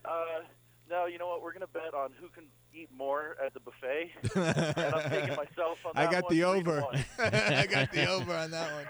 Uh, 0.05 0.45
no, 0.89 1.07
you 1.07 1.19
know 1.19 1.27
what? 1.29 1.43
We're 1.43 1.53
gonna 1.53 1.67
bet 1.67 1.95
on 1.95 2.11
who 2.21 2.29
can 2.29 2.45
eat 2.75 2.89
more 2.97 3.37
at 3.45 3.55
the 3.55 3.61
buffet, 3.61 4.13
and 4.77 4.95
I'm 4.95 5.11
taking 5.11 5.37
myself 5.37 5.85
on 5.85 5.93
I 5.95 6.05
that 6.07 6.13
got 6.13 6.23
one, 6.25 6.35
the 6.35 6.41
to 6.41 6.47
over. 6.47 6.85
I 7.19 7.67
got 7.67 7.93
the 7.93 8.09
over 8.09 8.35
on 8.35 8.51
that 8.51 8.73
one. 8.73 8.87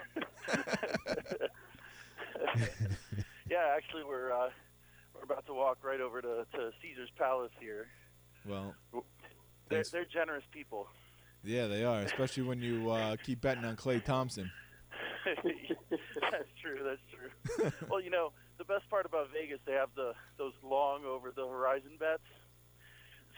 yeah, 3.50 3.74
actually, 3.76 4.04
we're 4.04 4.32
uh, 4.32 4.50
we're 5.14 5.22
about 5.24 5.46
to 5.46 5.54
walk 5.54 5.78
right 5.84 6.00
over 6.00 6.20
to, 6.20 6.46
to 6.52 6.70
Caesar's 6.82 7.10
Palace 7.18 7.52
here. 7.60 7.86
Well, 8.46 8.74
They're, 9.68 9.82
they're 9.90 10.04
generous 10.04 10.44
people. 10.52 10.86
yeah, 11.42 11.66
they 11.66 11.84
are, 11.84 12.00
especially 12.00 12.44
when 12.44 12.60
you 12.60 12.90
uh, 12.90 13.16
keep 13.24 13.40
betting 13.40 13.64
on 13.64 13.76
Klay 13.76 14.04
Thompson. 14.04 14.50
that's 15.24 16.48
true. 16.62 16.78
That's 16.84 17.00
true. 17.10 17.72
well, 17.90 18.00
you 18.00 18.10
know, 18.10 18.30
the 18.58 18.64
best 18.64 18.88
part 18.88 19.06
about 19.06 19.28
Vegas, 19.32 19.58
they 19.66 19.72
have 19.72 19.88
the 19.96 20.12
those 20.38 20.52
long 20.62 20.95
horizon 21.76 21.96
bets. 21.98 22.22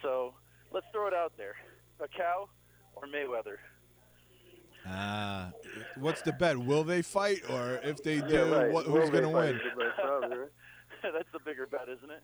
So 0.02 0.34
let's 0.72 0.86
throw 0.92 1.06
it 1.06 1.14
out 1.14 1.32
there: 1.36 1.54
Pacquiao 2.00 2.48
or 2.94 3.04
Mayweather. 3.06 3.56
Ah, 4.86 5.50
what's 5.96 6.22
the 6.22 6.32
bet? 6.32 6.56
Will 6.56 6.84
they 6.84 7.02
fight, 7.02 7.42
or 7.50 7.80
if 7.82 8.02
they 8.02 8.20
do, 8.20 8.34
Yeah, 8.34 8.50
right. 8.50 8.72
what, 8.72 8.86
who's 8.86 9.10
going 9.10 9.24
to 9.24 9.28
win? 9.28 9.58
the 9.76 9.84
best, 9.84 9.98
probably, 10.02 10.38
right? 10.38 10.48
That's 11.02 11.28
the 11.32 11.40
bigger 11.44 11.66
bet, 11.66 11.88
isn't 11.88 12.10
it? 12.10 12.22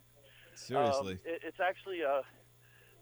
Seriously. 0.54 1.14
Um, 1.14 1.18
it, 1.24 1.40
it's 1.44 1.60
actually 1.60 2.00
a 2.02 2.22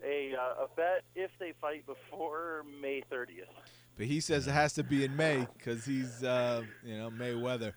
a 0.05 0.33
uh, 0.35 0.65
a 0.65 0.69
bet 0.75 1.05
if 1.15 1.31
they 1.39 1.53
fight 1.61 1.85
before 1.87 2.65
May 2.81 3.03
30th. 3.13 3.45
But 3.97 4.07
he 4.07 4.21
says 4.21 4.47
it 4.49 4.53
has 4.53 4.73
to 4.75 4.83
be 4.83 5.05
in 5.05 5.15
May 5.17 5.47
because 5.59 5.85
he's, 5.85 6.25
uh, 6.25 6.63
you 6.83 6.97
know, 6.97 7.11
Mayweather. 7.11 7.75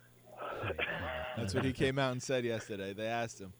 That's 1.37 1.53
what 1.53 1.65
he 1.65 1.73
came 1.73 1.99
out 1.99 2.13
and 2.13 2.23
said 2.23 2.45
yesterday. 2.45 2.93
They 2.93 3.07
asked 3.07 3.39
him. 3.39 3.53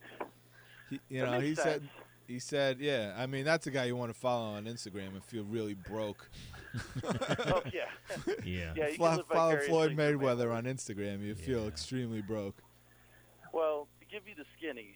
He, 0.89 0.99
you 1.09 1.23
know, 1.25 1.39
he 1.39 1.55
sense. 1.55 1.63
said, 1.67 1.89
he 2.27 2.39
said, 2.39 2.79
yeah. 2.79 3.13
I 3.17 3.25
mean, 3.27 3.43
that's 3.45 3.67
a 3.67 3.71
guy 3.71 3.85
you 3.85 3.95
want 3.95 4.13
to 4.13 4.19
follow 4.19 4.45
on 4.55 4.65
Instagram 4.65 5.09
and 5.13 5.23
feel 5.23 5.43
really 5.43 5.73
broke. 5.75 6.29
oh 7.03 7.61
yeah. 7.73 7.85
Yeah. 8.43 8.73
Yeah. 8.75 8.87
You 8.89 8.97
Fo- 8.97 9.23
follow 9.31 9.57
Floyd 9.67 9.95
Mayweather 9.95 10.53
on 10.53 10.65
Instagram. 10.65 11.21
You 11.23 11.35
feel 11.35 11.67
extremely 11.67 12.21
broke. 12.21 12.55
Well, 13.53 13.87
to 13.99 14.05
give 14.05 14.27
you 14.27 14.35
the 14.35 14.45
skinny, 14.57 14.95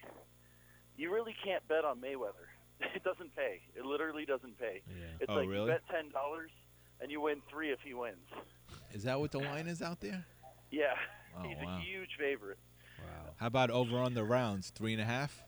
you 0.98 1.12
really 1.14 1.36
can't 1.44 1.66
bet 1.68 1.86
on 1.86 2.00
Mayweather. 2.00 2.48
It 2.96 3.04
doesn't 3.04 3.36
pay. 3.36 3.60
It 3.76 3.84
literally 3.86 4.26
doesn't 4.26 4.58
pay. 4.58 4.82
It's 5.20 5.30
Oh, 5.30 5.36
like 5.36 5.50
really? 5.50 5.66
you 5.66 5.72
bet 5.74 5.82
ten 5.92 6.10
dollars 6.12 6.50
and 7.02 7.12
you 7.12 7.20
win 7.22 7.42
three 7.50 7.72
if 7.72 7.80
he 7.84 7.94
wins. 7.94 8.16
Is 8.94 9.04
that 9.04 9.20
what 9.20 9.32
the 9.32 9.40
line 9.40 9.68
is 9.68 9.82
out 9.82 10.00
there? 10.00 10.26
Yeah, 10.72 10.94
Oh, 11.38 11.44
he's 11.44 11.58
wow. 11.64 11.78
a 11.78 11.82
huge 11.82 12.10
favorite. 12.18 12.58
Wow. 13.00 13.32
How 13.38 13.48
about 13.48 13.70
over 13.70 13.98
on 13.98 14.14
the 14.14 14.24
rounds? 14.24 14.70
Three 14.70 14.94
and 14.94 15.02
a 15.02 15.06
half? 15.06 15.44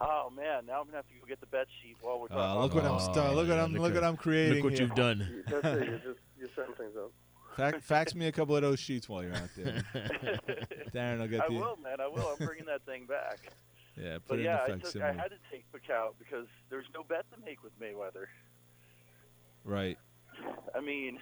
Oh 0.00 0.30
man, 0.34 0.66
now 0.66 0.80
I'm 0.80 0.86
gonna 0.86 0.98
have 0.98 1.08
to 1.08 1.14
go 1.20 1.26
get 1.26 1.40
the 1.40 1.46
bet 1.46 1.66
sheet 1.82 1.96
while 2.00 2.20
we're 2.20 2.26
Uh, 2.26 2.36
talking. 2.36 2.62
look 2.62 2.74
what 2.74 2.84
I'm 2.84 3.00
sta- 3.00 3.32
look 3.32 3.48
what 3.48 3.58
I'm 3.58 3.72
look 3.74 3.94
what 3.94 4.04
I'm 4.04 4.16
creating. 4.16 4.56
Look 4.56 4.64
what 4.64 4.72
here. 4.74 4.82
you've 4.82 4.94
done. 4.94 5.44
That's 5.48 5.64
it. 5.66 5.88
You're 5.88 5.98
just 5.98 6.20
you're 6.38 6.48
setting 6.54 6.74
things 6.74 6.96
up. 6.96 7.10
Fax, 7.56 7.84
fax 7.84 8.14
me 8.14 8.26
a 8.28 8.32
couple 8.32 8.54
of 8.54 8.62
those 8.62 8.78
sheets 8.78 9.08
while 9.08 9.24
you're 9.24 9.34
out 9.34 9.50
there. 9.56 9.82
Darren 10.94 11.20
I'll 11.20 11.26
get 11.26 11.42
I 11.42 11.48
the 11.48 11.54
will, 11.54 11.76
man. 11.82 12.00
I 12.00 12.06
will. 12.06 12.36
I'm 12.38 12.46
bringing 12.46 12.66
that 12.66 12.84
thing 12.86 13.06
back. 13.06 13.40
yeah. 14.00 14.14
Put 14.18 14.28
But 14.28 14.38
it 14.38 14.42
yeah, 14.44 14.58
I, 14.68 14.72
in 14.72 14.78
the 14.78 14.90
took, 14.92 15.02
I 15.02 15.12
had 15.12 15.30
to 15.30 15.38
take 15.50 15.64
Pacquiao 15.72 16.10
because 16.20 16.46
there's 16.70 16.86
no 16.94 17.02
bet 17.02 17.24
to 17.32 17.40
make 17.44 17.64
with 17.64 17.72
Mayweather. 17.80 18.26
Right. 19.64 19.98
I 20.74 20.80
mean, 20.80 21.18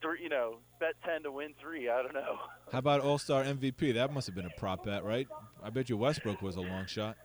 three, 0.00 0.22
you 0.22 0.28
know, 0.28 0.58
bet 0.78 0.94
ten 1.04 1.24
to 1.24 1.32
win 1.32 1.54
three. 1.60 1.88
I 1.88 2.02
don't 2.02 2.14
know. 2.14 2.38
How 2.70 2.78
about 2.78 3.00
All 3.00 3.18
Star 3.18 3.42
MVP? 3.42 3.94
That 3.94 4.12
must 4.12 4.28
have 4.28 4.36
been 4.36 4.46
a 4.46 4.60
prop 4.60 4.84
bet, 4.84 5.02
right? 5.04 5.26
I 5.64 5.70
bet 5.70 5.88
you 5.88 5.96
Westbrook 5.96 6.42
was 6.42 6.54
a 6.54 6.60
long 6.60 6.86
shot. 6.86 7.16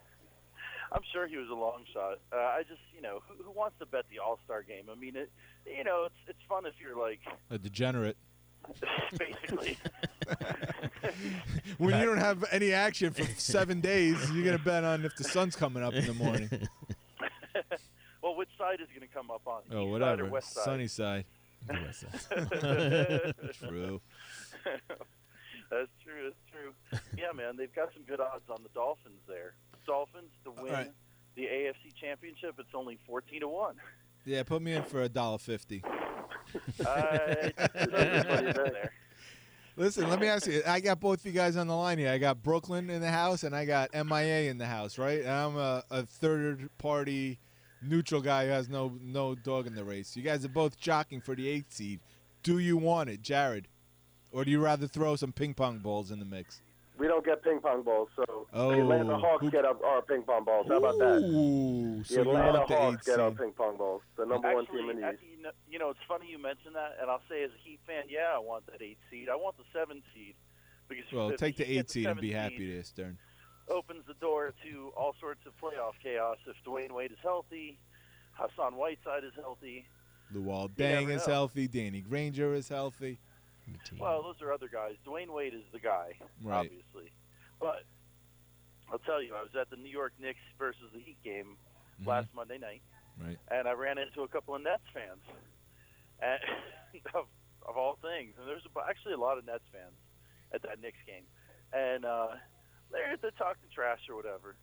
I'm 0.92 1.02
sure 1.14 1.28
he 1.28 1.38
was 1.38 1.50
a 1.50 1.54
long 1.56 1.84
shot. 1.94 2.20
Uh, 2.34 2.38
I 2.38 2.64
just, 2.68 2.82
you 2.96 3.02
know, 3.02 3.20
who, 3.28 3.44
who 3.44 3.52
wants 3.52 3.78
to 3.80 3.86
bet 3.86 4.06
the 4.10 4.20
All 4.20 4.40
Star 4.46 4.64
game? 4.64 4.86
I 4.92 4.96
mean, 4.96 5.16
it, 5.16 5.32
you 5.66 5.84
know, 5.84 6.06
it's 6.06 6.16
it's 6.28 6.40
fun 6.48 6.66
if 6.66 6.74
you're 6.82 6.98
like, 7.00 7.20
A 7.52 7.58
degenerate. 7.58 8.18
basically. 9.18 9.78
When 11.78 11.98
you 11.98 12.06
don't 12.06 12.18
have 12.18 12.44
any 12.52 12.74
action 12.74 13.14
for 13.14 13.24
seven 13.38 13.80
days, 13.80 14.30
you're 14.32 14.44
gonna 14.44 14.60
bet 14.60 14.84
on 14.84 15.06
if 15.06 15.16
the 15.16 15.24
sun's 15.24 15.56
coming 15.56 15.82
up 15.82 15.94
in 15.94 16.06
the 16.06 16.14
morning. 16.14 16.50
well, 18.22 18.36
which 18.36 18.50
side 18.58 18.80
is 18.82 18.88
going 18.90 19.08
to 19.08 19.14
come 19.14 19.32
up 19.32 19.42
on? 19.48 19.62
Oh, 19.72 19.84
East 19.84 19.92
whatever. 19.92 20.12
Side 20.12 20.20
or 20.20 20.30
west 20.30 20.54
side? 20.54 20.64
Sunny 20.66 20.88
side. 20.88 21.26
True. 23.54 24.02
That's 25.72 25.92
true. 26.04 26.24
That's 26.24 26.42
true. 26.52 26.74
Yeah, 27.18 27.32
man, 27.36 27.56
they've 27.58 27.74
got 27.74 27.94
some 27.94 28.04
good 28.04 28.20
odds 28.20 28.50
on 28.50 28.62
the 28.64 28.70
Dolphins 28.74 29.22
there. 29.28 29.54
Dolphins 29.90 30.30
to 30.44 30.52
win 30.52 30.72
right. 30.72 30.92
the 31.36 31.44
AFC 31.44 31.96
Championship. 32.00 32.56
It's 32.60 32.70
only 32.76 33.00
fourteen 33.08 33.42
to 33.42 33.48
one. 33.48 33.76
Yeah, 34.24 34.44
put 34.44 34.62
me 34.62 34.74
in 34.74 34.84
for 34.84 35.02
a 35.02 35.10
dollar 35.10 35.40
fifty. 35.40 35.84
Uh, 36.84 37.50
Listen, 39.76 40.10
let 40.10 40.20
me 40.20 40.28
ask 40.28 40.48
you. 40.48 40.64
I 40.66 40.80
got 40.80 41.00
both 41.00 41.20
of 41.20 41.26
you 41.28 41.32
guys 41.32 41.56
on 41.56 41.68
the 41.68 41.76
line 41.76 42.00
here. 42.00 42.10
I 42.10 42.18
got 42.18 42.42
Brooklyn 42.42 42.90
in 42.90 43.02
the 43.02 43.12
house, 43.12 43.44
and 43.44 43.56
I 43.56 43.66
got 43.66 43.94
MIA 43.94 44.50
in 44.50 44.58
the 44.58 44.66
house, 44.66 44.98
right? 44.98 45.20
And 45.20 45.30
I'm 45.30 45.58
a, 45.58 45.84
a 45.92 46.06
third 46.06 46.70
party 46.80 47.38
neutral 47.82 48.22
guy 48.22 48.46
who 48.46 48.52
has 48.52 48.68
no 48.68 48.98
no 49.02 49.36
dog 49.36 49.68
in 49.68 49.76
the 49.76 49.84
race. 49.84 50.16
You 50.16 50.24
guys 50.24 50.44
are 50.44 50.50
both 50.50 50.80
jockeying 50.80 51.22
for 51.22 51.36
the 51.36 51.48
eighth 51.48 51.74
seed. 51.74 52.00
Do 52.42 52.58
you 52.58 52.78
want 52.78 53.10
it, 53.10 53.22
Jared, 53.22 53.68
or 54.32 54.44
do 54.44 54.52
you 54.52 54.60
rather 54.60 54.88
throw 54.88 55.16
some 55.16 55.32
ping 55.32 55.54
pong 55.54 55.80
balls 55.80 56.10
in 56.10 56.20
the 56.20 56.26
mix? 56.26 56.62
We 57.00 57.08
don't 57.08 57.24
get 57.26 57.42
ping 57.44 57.60
pong 57.62 57.84
balls, 57.84 58.10
so 58.16 58.46
Oh, 58.54 58.72
the 58.72 58.82
Atlanta 58.82 59.14
oh, 59.16 59.20
Hawks 59.20 59.42
who- 59.46 59.52
get 59.52 59.64
our, 59.66 59.76
our 59.86 60.02
ping 60.02 60.22
pong 60.24 60.44
balls. 60.44 60.68
How 60.68 60.78
about 60.78 60.98
that? 61.00 61.22
Ooh, 61.24 62.04
the 62.04 62.14
you 62.14 62.22
Atlanta 62.22 62.58
want 62.60 62.68
the 62.68 62.76
Hawks 62.76 63.08
get 63.08 63.20
our 63.22 63.32
ping 63.32 63.52
pong 63.54 63.78
balls. 63.78 64.02
The 64.18 64.26
number 64.26 64.54
one 64.54 64.66
team 64.68 64.90
in 64.90 65.00
the 65.02 65.12
East. 65.14 65.24
you 65.24 65.38
you 65.38 65.44
know, 65.44 65.52
you 65.72 65.80
know, 65.80 65.90
it's 65.92 66.00
funny 66.08 66.26
you 66.30 66.38
mentioned 66.42 66.76
that, 66.76 66.98
and 67.02 67.10
I'll 67.10 67.22
say 67.30 67.44
as 67.44 67.52
a 67.52 67.60
Heat 67.68 67.80
fan, 67.88 68.04
yeah, 68.10 68.36
I 68.36 68.40
want 68.40 68.66
that 68.68 68.82
eight 68.82 68.98
seed. 69.10 69.30
I 69.30 69.36
want 69.38 69.56
the 69.58 69.64
seven 69.72 70.02
seed 70.14 70.36
because 70.90 71.06
Well, 71.14 71.32
take 71.38 71.56
the 71.56 71.64
eight 71.72 71.90
seed 71.90 72.06
and 72.06 72.12
seven 72.18 72.22
be 72.22 72.28
seed, 72.30 72.36
happy 72.36 72.74
there, 72.74 72.84
Stern. 72.84 73.18
opens 73.70 74.04
the 74.06 74.16
door 74.16 74.54
to 74.66 74.92
all 74.98 75.16
sorts 75.22 75.40
of 75.46 75.54
playoff 75.56 75.94
chaos. 76.04 76.38
If 76.48 76.58
Dwyane 76.68 76.92
Wade 76.92 77.12
is 77.12 77.18
healthy, 77.24 77.80
Hassan 78.34 78.74
Whiteside 78.76 79.24
is 79.24 79.32
healthy. 79.36 79.86
Luol 80.36 80.70
You 80.78 80.84
Deng 80.84 81.10
is 81.10 81.26
know. 81.28 81.34
healthy. 81.34 81.68
Danny 81.70 82.02
Granger 82.02 82.54
is 82.54 82.68
healthy. 82.68 83.20
Well, 84.00 84.24
those 84.24 84.42
are 84.42 84.52
other 84.54 84.68
guys. 84.68 84.96
Dwyane 85.06 85.30
Wade 85.34 85.54
is 85.54 85.64
the 85.72 85.80
guy, 85.80 86.14
Right. 86.42 86.66
obviously. 86.66 87.12
But 87.60 87.84
I'll 88.92 89.00
tell 89.00 89.22
you, 89.22 89.36
I 89.36 89.42
was 89.44 89.56
at 89.60 89.70
the 89.70 89.76
New 89.78 89.90
York 89.92 90.14
Knicks 90.20 90.40
versus 90.58 90.90
the 90.94 91.00
Heat 91.00 91.22
game 91.24 91.58
Mhm. 92.02 92.08
last 92.08 92.34
Monday 92.34 92.58
night, 92.58 92.82
Right. 93.20 93.38
and 93.52 93.68
I 93.68 93.74
ran 93.74 93.98
into 93.98 94.24
a 94.24 94.28
couple 94.28 94.56
of 94.56 94.62
Nets 94.62 94.84
fans, 94.94 95.22
and 96.22 96.40
of, 97.14 97.28
of 97.64 97.78
all 97.78 97.96
things. 98.02 98.36
And 98.38 98.48
there's 98.48 98.66
actually 98.88 99.14
a 99.14 99.18
lot 99.18 99.38
of 99.38 99.46
Nets 99.46 99.68
fans 99.72 99.96
at 100.52 100.62
that 100.64 100.80
Knicks 100.80 100.98
game, 101.06 101.26
and 101.74 102.06
uh, 102.06 102.36
they're 102.92 103.18
they're 103.18 103.32
talking 103.32 103.70
trash 103.74 104.08
or 104.10 104.16
whatever. 104.16 104.56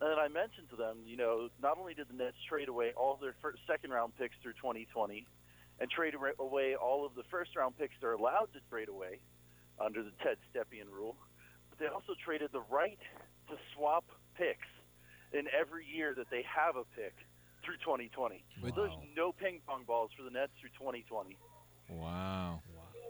And 0.00 0.10
then 0.10 0.18
I 0.18 0.28
mentioned 0.28 0.68
to 0.70 0.76
them, 0.76 0.98
you 1.06 1.16
know, 1.16 1.48
not 1.58 1.78
only 1.78 1.94
did 1.94 2.08
the 2.08 2.14
Nets 2.14 2.36
trade 2.46 2.68
away 2.68 2.92
all 2.92 3.16
their 3.16 3.32
first, 3.40 3.58
second 3.66 3.90
round 3.90 4.14
picks 4.16 4.36
through 4.42 4.52
2020, 4.54 5.26
and 5.80 5.90
trade 5.90 6.14
away- 6.14 6.32
away 6.38 6.74
all 6.74 7.04
of 7.04 7.14
the 7.14 7.22
first 7.24 7.54
round 7.56 7.76
picks 7.78 7.94
they're 8.00 8.12
allowed 8.14 8.52
to 8.52 8.60
trade 8.70 8.88
away 8.88 9.20
under 9.78 10.02
the 10.02 10.12
Ted 10.22 10.38
Stepien 10.52 10.90
rule, 10.90 11.16
but 11.70 11.78
they 11.78 11.86
also 11.86 12.14
traded 12.24 12.50
the 12.52 12.62
right 12.62 12.98
to 13.48 13.56
swap 13.74 14.04
picks 14.34 14.66
in 15.32 15.46
every 15.52 15.84
year 15.86 16.14
that 16.14 16.30
they 16.30 16.42
have 16.42 16.76
a 16.76 16.84
pick 16.96 17.14
through 17.62 17.76
2020. 17.78 18.42
But- 18.62 18.74
There's 18.74 18.92
no 19.14 19.32
ping 19.32 19.60
pong 19.66 19.84
balls 19.84 20.10
for 20.16 20.22
the 20.22 20.30
Nets 20.30 20.52
through 20.60 20.70
2020. 20.78 21.36
Wow. 21.90 22.60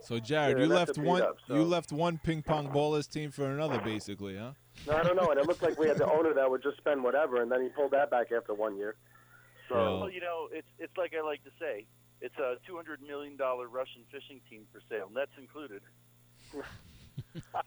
So 0.01 0.19
Jared, 0.19 0.57
Yeah, 0.57 0.63
you 0.65 0.69
left 0.69 0.97
one. 0.97 1.21
up, 1.23 1.37
so- 1.47 1.55
You 1.55 1.63
left 1.63 1.91
one 1.91 2.19
ping 2.19 2.43
pong 2.43 2.69
ballless 2.69 3.09
team 3.11 3.31
for 3.31 3.45
another, 3.45 3.79
basically, 3.79 4.37
huh? 4.37 4.51
No, 4.85 4.93
I 4.95 5.03
don't 5.03 5.15
know. 5.15 5.31
And 5.31 5.39
it 5.39 5.47
looked 5.47 5.63
like 5.63 5.77
we 5.79 5.87
had 5.87 5.97
the 5.97 6.05
owner 6.11 6.33
that 6.33 6.49
would 6.49 6.61
just 6.61 6.77
spend 6.77 7.03
whatever, 7.03 7.41
and 7.41 7.51
then 7.51 7.63
he 7.63 7.69
pulled 7.69 7.91
that 7.91 8.11
back 8.11 8.31
after 8.31 8.53
one 8.53 8.77
year. 8.77 8.95
So 9.69 9.75
Well, 9.75 10.09
you 10.09 10.21
know, 10.21 10.49
it's 10.51 10.67
it's 10.79 10.95
like 10.97 11.13
I 11.15 11.21
like 11.21 11.43
to 11.45 11.51
say, 11.59 11.87
it's 12.21 12.37
a 12.37 12.55
200 12.65 13.01
million 13.01 13.37
dollar 13.37 13.67
Russian 13.67 14.01
fishing 14.11 14.41
team 14.49 14.63
for 14.71 14.81
sale, 14.89 15.09
Nets 15.13 15.31
included. 15.37 15.81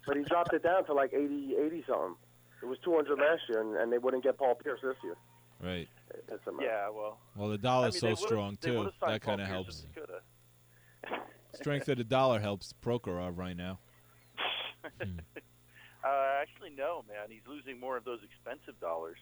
but 0.06 0.16
he 0.16 0.22
dropped 0.24 0.52
it 0.52 0.62
down 0.62 0.84
to 0.86 0.94
like 0.94 1.12
80, 1.12 1.54
80 1.58 1.84
something. 1.86 2.16
It 2.62 2.66
was 2.66 2.78
200 2.84 3.18
last 3.18 3.42
year, 3.48 3.60
and, 3.60 3.76
and 3.76 3.92
they 3.92 3.98
wouldn't 3.98 4.22
get 4.22 4.36
Paul 4.36 4.54
Pierce 4.54 4.80
this 4.82 4.96
year. 5.02 5.16
Right. 5.62 5.88
That's 6.28 6.46
a. 6.46 6.50
Yeah, 6.62 6.90
well. 6.90 7.18
Well, 7.36 7.48
the 7.48 7.58
dollar's 7.58 8.02
I 8.02 8.08
mean, 8.08 8.16
so 8.16 8.26
strong 8.26 8.56
too. 8.56 8.90
That 9.06 9.22
kind 9.22 9.40
of 9.40 9.46
helps. 9.46 9.84
if 9.84 9.94
they 9.94 10.00
coulda. 10.00 11.24
Strength 11.54 11.88
of 11.88 11.98
the 11.98 12.04
dollar 12.04 12.40
helps 12.40 12.72
Prokhorov 12.82 13.36
right 13.36 13.56
now. 13.56 13.78
Uh, 16.02 16.40
actually, 16.40 16.70
no, 16.70 17.04
man. 17.06 17.28
He's 17.28 17.46
losing 17.46 17.78
more 17.78 17.96
of 17.96 18.04
those 18.04 18.20
expensive 18.24 18.80
dollars. 18.80 19.18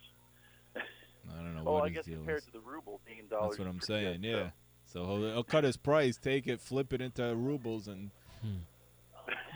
I 0.77 1.43
don't 1.43 1.57
know 1.57 1.65
oh, 1.67 1.73
what 1.73 1.85
I 1.85 1.89
his 1.89 1.97
guess 1.97 2.05
deal 2.07 2.17
compared 2.19 2.39
is. 2.39 2.45
to 2.45 2.53
the 2.53 2.61
ruble 2.61 3.01
being 3.05 3.27
dollars. 3.29 3.57
That's 3.57 3.59
what 3.59 3.69
I'm 3.69 3.81
saying. 3.81 4.21
good, 4.21 4.25
Yeah. 4.25 4.37
So 4.37 4.53
he'll, 4.93 5.33
he'll 5.33 5.45
cut 5.45 5.65
his 5.65 5.77
price, 5.77 6.17
take 6.17 6.47
it, 6.47 6.61
flip 6.61 6.93
it 6.93 7.01
into 7.01 7.35
rubles, 7.35 7.89
and 7.89 8.11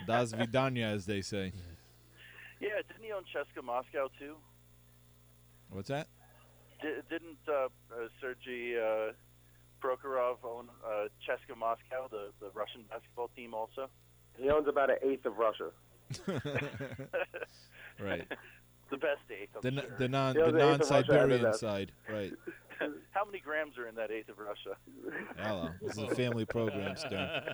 das 0.05 0.31
vidanya, 0.31 0.93
as 0.93 1.05
they 1.05 1.21
say. 1.21 1.51
Yeah, 2.59 2.69
didn't 2.87 3.03
he 3.03 3.11
own 3.11 3.23
Cheska 3.23 3.63
Moscow 3.63 4.09
too? 4.19 4.35
What's 5.69 5.89
that? 5.89 6.07
Di- 6.81 7.01
didn't 7.09 7.37
uh, 7.47 7.65
uh, 7.65 8.07
Sergei 8.21 8.77
uh, 8.77 9.13
Prokhorov 9.81 10.37
own 10.43 10.69
uh, 10.85 11.07
Cheska 11.27 11.57
Moscow, 11.57 12.07
the, 12.11 12.29
the 12.39 12.51
Russian 12.53 12.83
basketball 12.89 13.29
team, 13.35 13.53
also? 13.53 13.89
He 14.37 14.49
owns 14.49 14.67
about 14.67 14.89
an 14.89 14.97
eighth 15.03 15.25
of 15.25 15.37
Russia. 15.37 15.71
Right. 17.99 18.27
The 18.93 18.97
best 19.05 19.21
eighth, 19.31 19.49
I'm 19.55 19.61
The, 19.75 19.81
sure. 19.81 19.95
the 19.97 20.07
non 20.07 20.35
He 20.35 20.41
the 20.41 20.45
owns 20.47 20.53
an 20.55 20.59
eighth 20.61 20.63
of 20.63 20.89
Russia 20.89 20.93
and 20.93 21.09
non-Siberian 21.09 21.53
side. 21.53 21.91
Right. 22.09 22.33
How 23.11 23.23
many 23.25 23.39
grams 23.39 23.77
are 23.77 23.87
in 23.87 23.95
that 23.95 24.11
eighth 24.11 24.29
of 24.29 24.37
Russia? 24.39 24.75
Hello. 25.37 25.69
This 25.81 25.97
is 25.97 26.03
a 26.03 26.15
family 26.15 26.45
program, 26.45 26.95
Stern. 26.97 27.53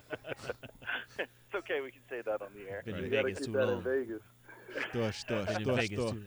it's 1.18 1.54
okay, 1.54 1.80
we 1.82 1.90
can 1.90 2.00
say 2.08 2.20
that 2.24 2.42
on 2.42 2.48
the 2.54 2.68
air. 2.70 2.82
Been 2.84 2.94
Right. 2.94 3.04
in 3.04 3.10
Vegas 3.10 3.46
too 3.46 3.52
that 3.52 3.66
long. 3.66 3.78
in 3.78 3.82
Vegas. 3.84 4.22
Stush, 4.92 5.24
stush, 5.24 5.46
Been 5.46 5.56
in 5.62 5.68
stush, 5.68 5.76
Vegas 5.76 6.00
stush. 6.00 6.10
too. 6.12 6.24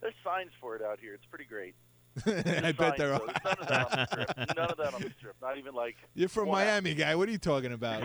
There's 0.00 0.14
signs 0.24 0.50
for 0.60 0.76
it 0.76 0.82
out 0.82 0.98
here. 1.00 1.14
It's 1.14 1.26
pretty 1.26 1.44
great. 1.46 1.74
I 2.26 2.72
bet 2.72 2.76
signs 2.78 2.98
there 2.98 3.12
are. 3.14 3.20
None 3.26 3.56
of 3.58 3.66
that 3.68 3.92
on 3.92 3.96
the 3.98 4.06
strip. 4.06 4.56
None 4.56 4.70
of 4.70 4.76
that 4.78 4.94
on 4.94 5.02
the 5.02 5.10
strip. 5.18 5.36
Not 5.42 5.58
even 5.58 5.74
like. 5.74 5.96
You're 6.14 6.28
from 6.28 6.48
one 6.48 6.64
Miami, 6.64 6.94
guy. 6.94 7.14
What 7.16 7.28
are 7.28 7.32
you 7.32 7.38
talking 7.38 7.72
about? 7.72 8.02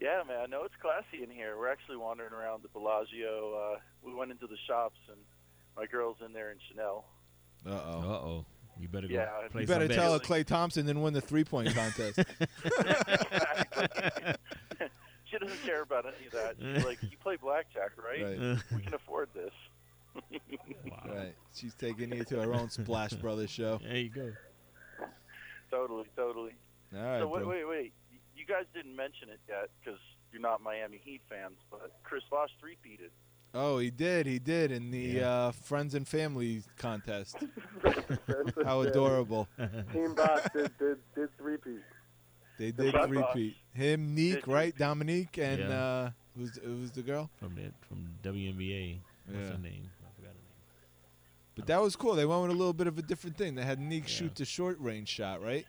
Yeah, 0.00 0.22
man. 0.26 0.50
No, 0.50 0.64
it's 0.64 0.74
classy 0.80 1.22
in 1.24 1.30
here. 1.30 1.56
We're 1.58 1.70
actually 1.70 1.96
wandering 1.96 2.32
around 2.32 2.62
the 2.62 2.68
Bellagio. 2.68 3.54
Uh, 3.54 3.78
we 4.02 4.14
went 4.14 4.30
into 4.30 4.46
the 4.46 4.56
shops, 4.66 4.98
and 5.08 5.18
my 5.76 5.86
girl's 5.86 6.16
in 6.24 6.32
there 6.32 6.50
in 6.50 6.58
Chanel. 6.68 7.04
Uh 7.66 7.70
oh. 7.70 8.00
Uh 8.00 8.26
oh. 8.26 8.46
You 8.80 8.86
better 8.88 9.08
go 9.08 9.14
Yeah, 9.14 9.26
play 9.50 9.62
You 9.62 9.66
better 9.66 9.88
bets. 9.88 9.98
tell 9.98 10.12
her 10.12 10.20
Klay 10.20 10.44
Thompson 10.44 10.86
didn't 10.86 11.02
win 11.02 11.12
the 11.12 11.20
three 11.20 11.42
point 11.42 11.74
contest. 11.74 12.16
she 15.24 15.38
doesn't 15.38 15.62
care 15.64 15.82
about 15.82 16.06
any 16.06 16.26
of 16.26 16.32
that. 16.32 16.54
She's 16.60 16.84
like, 16.84 17.02
"You 17.02 17.16
play 17.20 17.36
blackjack, 17.36 17.90
right? 18.02 18.22
Right. 18.22 18.58
We 18.74 18.82
can 18.82 18.94
afford 18.94 19.30
this." 19.34 19.52
wow. 20.90 21.02
right. 21.06 21.34
She's 21.54 21.74
taking 21.74 22.12
you 22.12 22.24
to 22.24 22.40
her 22.40 22.54
own 22.54 22.70
Splash 22.70 23.14
Brothers 23.14 23.50
show. 23.50 23.80
There 23.82 23.96
you 23.96 24.10
go. 24.10 24.32
Totally, 25.70 26.04
totally. 26.16 26.54
All 26.96 27.02
right, 27.02 27.20
so 27.20 27.28
wait, 27.28 27.40
bro. 27.40 27.48
wait, 27.48 27.68
wait. 27.68 27.92
Y- 28.48 28.54
You 28.54 28.54
guys 28.54 28.66
didn't 28.74 28.96
mention 28.96 29.28
it 29.28 29.40
yet 29.48 29.68
because 29.80 30.00
you're 30.32 30.42
not 30.42 30.62
Miami 30.62 31.00
Heat 31.04 31.20
fans, 31.28 31.56
but 31.70 31.92
Chris 32.02 32.22
Bosh 32.30 32.50
three-peated. 32.60 33.10
Oh, 33.54 33.78
he 33.78 33.90
did. 33.90 34.26
He 34.26 34.38
did 34.38 34.70
in 34.72 34.90
the 34.90 35.22
uh, 35.22 35.50
friends 35.52 35.94
and 35.94 36.06
family 36.06 36.62
contest. 36.76 37.36
How 38.64 38.82
adorable. 38.82 39.48
Team 39.92 40.14
Boss 40.14 40.40
did 40.54 40.70
did 40.78 40.98
did 41.14 41.28
three 41.38 41.56
piece. 41.56 41.80
They 42.58 42.72
did 42.72 42.92
Buck 42.92 43.08
repeat. 43.08 43.56
Him, 43.72 44.14
Neek, 44.14 44.46
right? 44.46 44.76
Dominique, 44.76 45.38
and 45.38 45.60
Yeah. 45.60 45.68
uh, 45.80 46.10
who's 46.36 46.58
who's 46.62 46.90
the 46.90 47.02
girl? 47.02 47.30
From 47.38 47.54
the 47.54 47.72
from 47.88 48.10
WNBA. 48.22 48.98
What's 49.26 49.38
Yeah. 49.48 49.52
her 49.56 49.58
name? 49.62 49.90
I 50.06 50.10
forgot 50.16 50.28
her 50.28 50.34
name. 50.34 50.42
But 51.56 51.66
that 51.68 51.80
was 51.80 51.96
cool. 51.96 52.14
They 52.16 52.26
went 52.26 52.42
with 52.42 52.50
a 52.50 52.54
little 52.54 52.74
bit 52.74 52.86
of 52.86 52.98
a 52.98 53.02
different 53.02 53.38
thing. 53.38 53.54
They 53.54 53.64
had 53.64 53.78
Neek 53.80 54.06
shoot 54.08 54.34
the 54.34 54.44
short 54.44 54.78
range 54.78 55.08
shot, 55.08 55.42
right? 55.42 55.64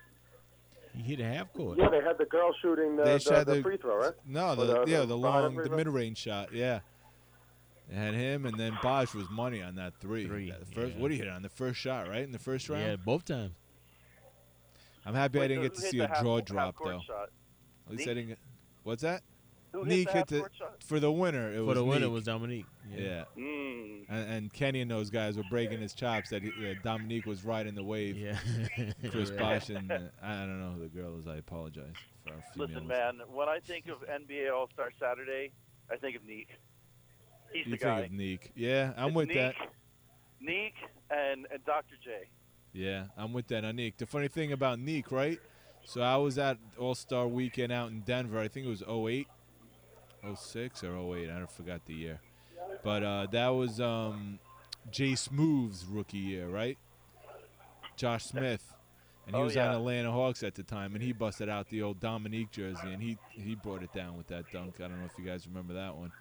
He 0.94 1.02
hit 1.04 1.20
a 1.20 1.26
half 1.26 1.54
court. 1.54 1.78
Yeah, 1.78 1.90
they 1.90 2.02
had 2.02 2.18
the 2.18 2.26
girl 2.26 2.52
shooting 2.62 2.96
the, 2.96 3.04
They 3.04 3.14
the, 3.14 3.20
shot 3.20 3.46
the 3.46 3.56
the- 3.56 3.62
free 3.62 3.78
throw, 3.78 3.98
right? 3.98 4.14
No, 4.26 4.50
Or 4.52 4.56
the, 4.56 4.84
yeah, 4.88 5.00
the 5.02 5.16
behind 5.18 5.56
long, 5.56 5.56
the 5.56 5.70
mid 5.70 5.88
range 5.88 6.18
shot. 6.18 6.52
Yeah. 6.54 6.80
They 7.90 7.96
had 7.96 8.14
him, 8.14 8.46
and 8.46 8.60
then 8.60 8.78
Bosh 8.84 9.14
was 9.16 9.28
money 9.32 9.62
on 9.64 9.76
that 9.76 9.94
three. 10.00 10.26
Three, 10.28 10.52
That 10.52 10.68
first, 10.74 10.94
yeah. 10.96 11.02
What 11.02 11.08
did 11.10 11.16
he 11.16 11.20
hit 11.24 11.28
on 11.28 11.42
the 11.42 11.50
first 11.50 11.80
shot? 11.80 12.08
Right 12.08 12.22
in 12.24 12.32
the 12.32 12.38
first 12.40 12.70
round. 12.70 12.84
Yeah, 12.84 12.96
both 12.98 13.26
times. 13.26 13.54
I'm 15.06 15.16
happy 15.16 15.40
I 15.40 15.48
didn't 15.48 15.64
get 15.64 15.74
to 15.76 15.82
see 15.82 16.00
a 16.00 16.08
half- 16.08 16.22
draw 16.22 16.36
half 16.38 16.46
drop 16.46 16.76
though. 16.84 17.00
shot? 17.00 17.30
At 17.88 17.92
least 17.96 18.08
I 18.10 18.14
didn't. 18.14 18.28
Get, 18.30 18.40
what's 18.84 19.02
that? 19.02 19.22
Who 19.72 19.84
hit 19.84 19.88
Neek 19.88 20.08
the 20.08 20.14
hit 20.14 20.28
the 20.28 20.50
shot? 20.58 20.84
for 20.84 21.00
the 21.00 21.12
winner. 21.12 21.52
It 21.52 21.58
For 21.58 21.64
was 21.66 21.76
the 21.78 21.84
winner 21.84 22.06
Neek. 22.08 22.14
was 22.14 22.24
Dominique. 22.24 22.66
Yeah. 22.96 23.26
Mm. 23.38 24.06
And, 24.10 24.30
and 24.34 24.54
Kenny 24.54 24.82
and 24.82 24.90
those 24.90 25.10
guys 25.10 25.38
were 25.38 25.44
breaking 25.50 25.80
his 25.80 25.94
chops 25.94 26.30
that 26.32 26.42
he, 26.42 26.50
uh, 26.50 26.74
Dominique 26.84 27.26
was 27.28 27.46
riding 27.46 27.76
the 27.76 27.84
wave. 27.84 28.18
Yeah. 28.18 28.38
Chris 29.12 29.30
Yeah. 29.34 29.38
Bosh 29.40 29.70
and 29.70 29.92
uh, 29.92 30.00
I 30.24 30.38
don't 30.40 30.60
know 30.60 30.72
who 30.72 30.82
the 30.82 30.88
girl 30.90 31.18
is. 31.20 31.28
I 31.28 31.36
apologize 31.38 31.94
for 32.26 32.34
our 32.34 32.42
female. 32.54 32.68
Listen, 32.68 32.88
man. 32.88 33.20
When 33.32 33.48
I 33.48 33.60
think 33.60 33.88
of 33.88 33.98
NBA 34.08 34.52
All 34.52 34.68
Star 34.74 34.90
Saturday, 35.00 35.52
I 35.92 35.98
think 35.98 36.16
of 36.16 36.26
Neek. 36.26 36.48
He's 37.54 37.66
You 37.66 37.72
the 37.74 37.78
think 37.78 37.82
guy. 37.82 38.00
of 38.02 38.12
Neek? 38.12 38.52
Yeah, 38.56 38.94
I'm 38.98 39.08
It's 39.10 39.16
with 39.16 39.28
Neek, 39.30 39.38
that. 39.38 39.56
Neek 40.42 40.74
and 41.12 41.46
and 41.52 41.64
Dr. 41.66 41.96
J. 42.04 42.28
Yeah, 42.74 43.06
I'm 43.18 43.34
with 43.34 43.48
that 43.48 43.66
on 43.66 43.76
Neek. 43.76 43.98
The 43.98 44.06
funny 44.06 44.28
thing 44.28 44.52
about 44.52 44.80
Neek, 44.80 45.12
right? 45.12 45.40
So 45.86 46.02
I 46.02 46.18
was 46.18 46.38
at 46.38 46.58
All 46.78 46.94
Star 46.96 47.28
Weekend 47.28 47.72
out 47.72 47.90
in 47.90 48.02
Denver. 48.02 48.40
I 48.40 48.48
think 48.48 48.66
it 48.68 48.70
was 48.70 48.84
08, 48.84 49.28
06 50.36 50.84
or 50.84 51.16
08. 51.18 51.30
I 51.30 51.46
forgot 51.46 51.86
the 51.86 51.94
year. 51.94 52.20
But 52.84 53.04
uh, 53.04 53.28
that 53.32 53.50
was 53.50 53.80
um, 53.82 54.40
Jay 54.92 55.16
Smooth's 55.16 55.86
rookie 55.86 56.18
year, 56.18 56.48
right? 56.48 56.78
Josh 57.96 58.26
Smith. 58.26 58.74
And 59.28 59.36
he 59.36 59.42
Oh, 59.42 59.46
was 59.46 59.56
yeah. 59.56 59.70
on 59.70 59.76
Atlanta 59.76 60.12
Hawks 60.12 60.42
at 60.44 60.56
the 60.56 60.64
time, 60.64 60.96
and 60.96 61.04
he 61.04 61.12
busted 61.12 61.50
out 61.50 61.70
the 61.70 61.84
old 61.84 62.00
Dominique 62.00 62.50
jersey, 62.52 62.92
and 62.92 63.02
he 63.02 63.18
he 63.32 63.54
brought 63.56 63.84
it 63.84 63.94
down 63.94 64.18
with 64.18 64.28
that 64.28 64.46
dunk. 64.52 64.76
I 64.80 64.88
don't 64.88 65.00
know 65.00 65.06
if 65.06 65.12
you 65.20 65.26
guys 65.26 65.46
remember 65.48 65.74
that 65.76 65.96
one. 65.96 66.12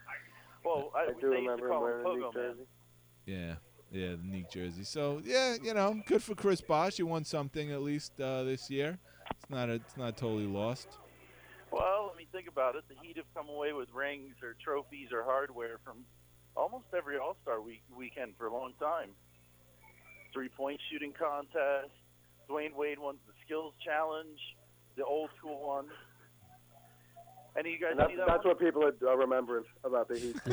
Well, 0.65 0.91
I, 0.95 1.05
I 1.05 1.07
do 1.19 1.31
they 1.31 1.37
used 1.41 1.49
remember 1.49 1.57
to 1.59 1.65
him 1.65 1.71
call 1.71 1.79
him 1.79 1.83
wearing 1.85 2.07
a 2.07 2.09
Pogo 2.09 2.25
Neek 2.25 2.35
jersey. 2.35 2.67
Yeah, 3.25 3.55
yeah, 3.91 4.11
the 4.11 4.19
Neek 4.29 4.51
jersey. 4.51 4.85
So 4.85 5.23
yeah, 5.25 5.57
you 5.63 5.73
know, 5.73 6.03
good 6.07 6.23
for 6.23 6.35
Chris 6.35 6.61
Bosh. 6.61 6.97
He 6.99 7.03
won 7.03 7.25
something 7.25 7.73
at 7.73 7.81
least 7.83 8.21
uh, 8.21 8.43
this 8.43 8.69
year. 8.69 8.99
It's 9.31 9.49
not 9.49 9.71
a, 9.71 9.75
it's 9.75 9.97
not 9.97 10.17
totally 10.19 10.47
lost. 10.47 10.89
Well, 12.39 12.45
I 12.45 12.45
mean, 12.45 12.45
think 12.45 12.49
about 12.49 12.77
it. 12.77 12.85
The 12.89 12.95
Heat 13.07 13.17
have 13.17 13.27
come 13.35 13.49
away 13.49 13.73
with 13.73 13.89
rings 13.95 14.35
or 14.43 14.55
trophies 14.63 15.09
or 15.13 15.25
hardware 15.25 15.79
from 15.85 16.05
almost 16.57 16.87
every 16.97 17.19
All 17.19 17.37
Star 17.43 17.61
week 17.61 17.83
weekend 17.97 18.35
for 18.39 18.47
a 18.47 18.53
long 18.53 18.73
time. 18.81 19.11
Three 20.33 20.49
point 20.49 20.81
shooting 20.91 21.13
contest, 21.19 21.91
Dwyane 22.49 22.75
Wade 22.77 22.99
won 22.99 23.17
the 23.27 23.33
skills 23.45 23.75
challenge, 23.85 24.39
the 24.97 25.05
old 25.05 25.31
school 25.39 25.67
one. 25.67 25.87
Any 27.59 27.75
of 27.75 27.81
you 27.81 27.87
guys 27.87 27.91
And 27.93 28.01
that's, 28.01 28.11
see 28.11 28.17
that 28.17 28.27
that's 28.29 28.45
one? 28.45 28.55
what 28.55 28.61
people 28.61 28.85
are 28.85 28.95
uh, 29.13 29.17
remembering 29.17 29.65
about 29.83 30.07
the 30.09 30.19
Heat. 30.19 30.37
oh 30.47 30.51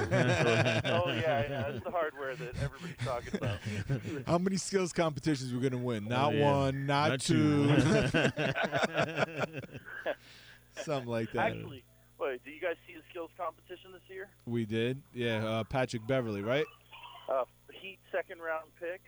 yeah, 1.11 1.43
yeah, 1.47 1.67
it's 1.67 1.83
the 1.83 1.91
hardware 1.91 2.35
that 2.35 2.55
everybody's 2.63 2.95
talking 3.05 3.35
about. 3.35 3.59
How 4.27 4.37
many 4.39 4.57
skills 4.57 4.91
competitions 4.91 5.53
we're 5.53 5.69
gonna 5.69 5.83
win? 5.83 6.05
Not 6.05 6.33
yeah. 6.33 6.51
one, 6.51 6.85
not, 6.87 7.09
Not 7.09 7.19
two. 7.21 7.67
two. 7.75 8.31
Something 10.83 11.09
like 11.09 11.31
that. 11.33 11.47
Actually, 11.47 11.83
wait, 12.19 12.43
did 12.43 12.53
you 12.53 12.61
guys 12.61 12.75
see 12.87 12.93
the 12.95 13.01
skills 13.09 13.29
competition 13.37 13.91
this 13.93 14.01
year? 14.09 14.29
we 14.45 14.65
did. 14.65 15.01
Yeah, 15.13 15.45
uh, 15.45 15.63
Patrick 15.63 16.05
Beverley, 16.07 16.41
right? 16.41 16.65
Uh, 17.29 17.43
Heat 17.81 17.99
second 18.11 18.39
round 18.41 18.65
pick. 18.79 19.01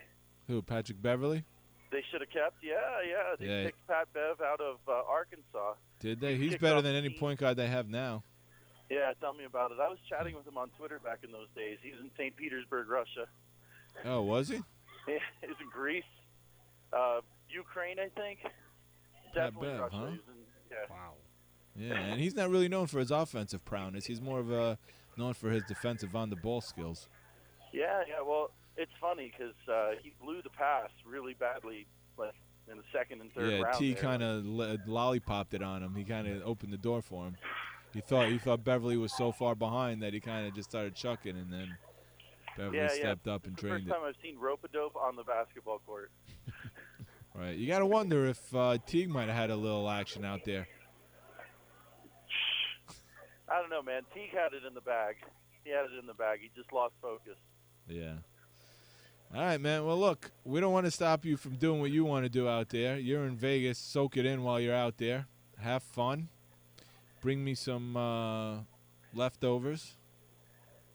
Who? 0.48 0.62
Patrick 0.62 1.02
Beverley? 1.02 1.44
They 1.92 2.04
should 2.12 2.22
have 2.22 2.30
kept. 2.30 2.58
Yeah, 2.62 2.76
yeah. 3.08 3.36
They 3.40 3.46
Yeah. 3.46 3.66
picked 3.68 3.88
Pat 3.88 4.08
Bev 4.14 4.42
out 4.42 4.60
of 4.60 4.78
uh, 4.88 4.92
Arkansas. 5.10 5.76
Did 6.00 6.20
they? 6.20 6.36
He's 6.36 6.58
better 6.58 6.82
than 6.82 6.96
any 6.96 7.10
point 7.10 7.40
guard 7.40 7.56
they 7.58 7.68
have 7.68 7.88
now. 7.90 8.24
Yeah, 8.90 9.12
tell 9.20 9.34
me 9.34 9.44
about 9.46 9.72
it. 9.72 9.78
I 9.82 9.88
was 9.90 9.98
chatting 10.10 10.36
with 10.36 10.46
him 10.48 10.58
on 10.58 10.70
Twitter 10.78 11.00
back 11.04 11.20
in 11.24 11.32
those 11.32 11.48
days. 11.56 11.78
He's 11.82 11.96
in 12.00 12.10
St. 12.18 12.36
Petersburg, 12.36 12.88
Russia. 12.90 13.26
Oh, 14.06 14.22
was 14.22 14.48
he? 14.50 14.56
Yeah, 15.08 15.20
He's 15.42 15.56
in 15.62 15.70
Greece, 15.72 16.04
uh, 16.92 17.22
Ukraine, 17.50 17.98
I 18.00 18.10
think. 18.20 18.40
Pat 18.44 19.34
Definitely 19.34 19.68
Bev, 19.70 19.80
Russia. 19.80 19.96
huh? 19.96 20.06
In, 20.08 20.20
yeah. 20.70 20.78
Wow. 20.90 21.14
Yeah, 21.78 21.94
and 21.94 22.20
he's 22.20 22.36
not 22.36 22.50
really 22.50 22.68
known 22.68 22.88
for 22.88 23.00
his 23.00 23.12
offensive 23.12 23.64
prowess. 23.64 24.06
He's 24.06 24.22
more 24.22 24.40
of 24.40 24.52
a 24.52 24.78
known 25.16 25.34
for 25.34 25.50
his 25.50 25.64
defensive 25.64 26.16
on 26.16 26.30
the 26.30 26.36
ball 26.36 26.62
skills. 26.62 27.08
Yeah, 27.72 28.02
yeah. 28.08 28.22
Well, 28.26 28.52
it's 28.76 28.92
funny 29.00 29.32
because 29.32 29.56
uh, 29.72 30.00
he 30.02 30.14
blew 30.22 30.42
the 30.42 30.50
pass 30.50 30.90
really 31.06 31.36
badly, 31.36 31.86
like 32.18 32.34
in 32.70 32.78
the 32.78 32.84
second 32.92 33.22
and 33.22 33.32
third 33.34 33.52
yeah, 33.52 33.62
round. 33.62 33.78
T 33.78 33.94
kind 33.94 34.24
of 34.24 34.46
lollipopped 34.46 35.54
it 35.54 35.62
on 35.62 35.84
him. 35.84 35.96
He 35.96 36.04
kind 36.04 36.28
of 36.28 36.42
opened 36.44 36.74
the 36.74 36.78
door 36.78 37.02
for 37.02 37.26
him. 37.26 37.38
He 37.94 38.02
thought 38.02 38.30
he 38.30 38.38
thought 38.38 38.64
Beverley 38.64 38.98
was 38.98 39.16
so 39.16 39.32
far 39.32 39.56
behind 39.56 40.02
that 40.02 40.14
he 40.14 40.20
kind 40.20 40.48
of 40.48 40.56
just 40.56 40.70
started 40.70 40.96
chucking, 40.96 41.38
and 41.38 41.52
then 41.52 41.78
Beverley 42.58 42.78
yeah, 42.78 42.88
stepped 42.88 43.28
yeah. 43.28 43.34
up 43.34 43.46
and 43.46 43.54
it's 43.54 43.62
the 43.62 43.70
trained 43.70 43.84
first 43.86 43.96
it. 43.96 44.00
time 44.00 44.08
I've 44.08 44.22
seen 44.22 44.40
rope 44.40 44.64
a 44.64 44.68
dope 44.68 44.96
on 44.96 45.16
the 45.16 45.24
basketball 45.24 45.80
court. 45.86 46.12
Right. 47.38 47.56
You 47.56 47.68
got 47.68 47.80
to 47.80 47.86
wonder 47.86 48.26
if 48.26 48.56
uh, 48.56 48.80
Teague 48.88 49.10
might 49.10 49.28
have 49.28 49.38
had 49.38 49.50
a 49.52 49.56
little 49.56 49.88
action 49.88 50.26
out 50.26 50.44
there. 50.44 50.68
I 53.50 53.60
don't 53.62 53.70
know, 53.70 53.82
man. 53.82 54.02
Teague 54.14 54.32
had 54.32 54.54
it 54.54 54.66
in 54.68 54.74
the 54.74 54.82
bag. 54.82 55.16
He 55.64 55.72
had 55.72 55.86
it 55.86 56.00
in 56.00 56.06
the 56.06 56.14
bag. 56.14 56.40
He 56.42 56.50
just 56.56 56.72
lost 56.74 56.94
focus. 57.02 57.38
Yeah. 57.88 58.16
All 59.34 59.42
right, 59.42 59.60
man. 59.60 59.86
Well, 59.86 60.00
look, 60.00 60.32
we 60.46 60.62
don't 60.62 60.72
want 60.72 60.86
to 60.86 60.92
stop 60.92 61.26
you 61.26 61.38
from 61.38 61.56
doing 61.56 61.82
what 61.82 61.92
you 61.92 62.06
want 62.06 62.26
to 62.26 62.30
do 62.30 62.48
out 62.48 62.70
there. 62.70 62.98
You're 62.98 63.26
in 63.26 63.36
Vegas. 63.36 63.78
Soak 63.78 64.18
it 64.18 64.26
in 64.26 64.44
while 64.44 64.60
you're 64.60 64.76
out 64.76 64.98
there. 64.98 65.28
Have 65.60 65.84
fun. 65.84 66.30
Bring 67.22 67.44
me 67.44 67.56
some 67.56 67.98
uh, 67.98 68.60
leftovers. 69.14 69.98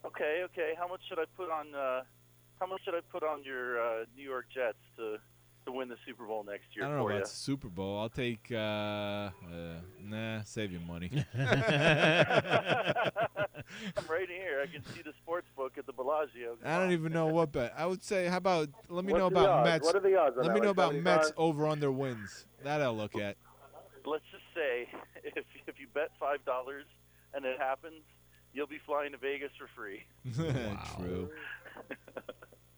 Okay, 0.05 0.41
okay. 0.45 0.73
How 0.77 0.87
much 0.87 1.01
should 1.07 1.19
I 1.19 1.25
put 1.37 1.49
on? 1.49 1.75
Uh, 1.75 2.01
how 2.59 2.65
much 2.65 2.81
should 2.85 2.95
I 2.95 3.01
put 3.11 3.23
on 3.23 3.43
your 3.43 3.81
uh, 3.81 4.05
New 4.15 4.23
York 4.23 4.45
Jets 4.53 4.77
to 4.97 5.17
to 5.65 5.71
win 5.71 5.87
the 5.89 5.97
Super 6.05 6.25
Bowl 6.25 6.43
next 6.43 6.65
year 6.75 6.85
I 6.85 6.89
don't 6.89 6.97
know 6.97 7.05
about 7.05 7.15
you? 7.17 7.23
the 7.23 7.29
Super 7.29 7.67
Bowl. 7.69 7.99
I'll 7.99 8.09
take. 8.09 8.51
Uh, 8.51 8.55
uh, 8.55 9.31
nah, 10.01 10.43
save 10.43 10.71
your 10.71 10.81
money. 10.81 11.09
I'm 13.97 14.05
right 14.09 14.29
here. 14.29 14.61
I 14.61 14.67
can 14.71 14.83
see 14.93 15.01
the 15.01 15.13
sports 15.21 15.47
book 15.55 15.77
at 15.77 15.85
the 15.85 15.93
Bellagio. 15.93 16.57
I 16.63 16.77
don't 16.79 16.91
even 16.91 17.11
know 17.13 17.27
what 17.27 17.51
bet. 17.51 17.73
I 17.77 17.85
would 17.85 18.03
say, 18.03 18.27
how 18.27 18.37
about 18.37 18.69
let 18.89 19.05
me 19.05 19.13
What's 19.13 19.21
know 19.21 19.27
about 19.27 19.49
odds? 19.49 19.69
Mets. 19.69 19.85
What 19.85 19.95
are 19.95 19.99
the 19.99 20.15
odds 20.15 20.35
Let 20.37 20.53
me 20.53 20.59
know 20.59 20.69
about 20.69 20.95
Mets 20.95 21.27
75? 21.27 21.33
over 21.37 21.67
under 21.67 21.91
wins. 21.91 22.45
That 22.63 22.81
I'll 22.81 22.95
look 22.95 23.15
at. 23.15 23.37
Let's 24.05 24.23
just 24.31 24.43
say 24.53 24.89
if 25.23 25.45
if 25.67 25.79
you 25.79 25.87
bet 25.93 26.11
five 26.19 26.43
dollars 26.45 26.85
and 27.33 27.45
it 27.45 27.57
happens, 27.59 28.03
you'll 28.53 28.67
be 28.67 28.79
flying 28.85 29.11
to 29.13 29.17
Vegas 29.17 29.51
for 29.57 29.67
free. 29.75 30.03
True. 30.97 31.29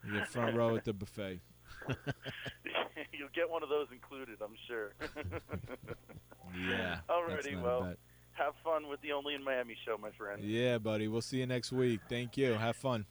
You 0.05 0.13
get 0.19 0.27
front 0.27 0.55
row 0.55 0.75
at 0.75 0.85
the 0.85 0.93
buffet. 0.93 1.39
You'll 3.13 3.29
get 3.33 3.49
one 3.49 3.63
of 3.63 3.69
those 3.69 3.87
included, 3.91 4.37
I'm 4.43 4.55
sure. 4.67 4.93
Yeah, 6.69 6.99
that's 7.07 7.47
Alrighty, 7.47 7.61
well, 7.61 7.93
have 8.33 8.53
fun 8.63 8.87
with 8.87 9.01
the 9.01 9.11
Only 9.11 9.33
in 9.35 9.43
Miami 9.43 9.75
show, 9.85 9.97
my 9.97 10.11
friend. 10.11 10.41
Yeah, 10.43 10.77
buddy. 10.77 11.07
We'll 11.09 11.21
see 11.21 11.37
you 11.39 11.47
next 11.47 11.71
week. 11.73 11.99
Thank 12.07 12.37
you. 12.37 12.53
Have 12.53 12.77
fun. 12.77 13.05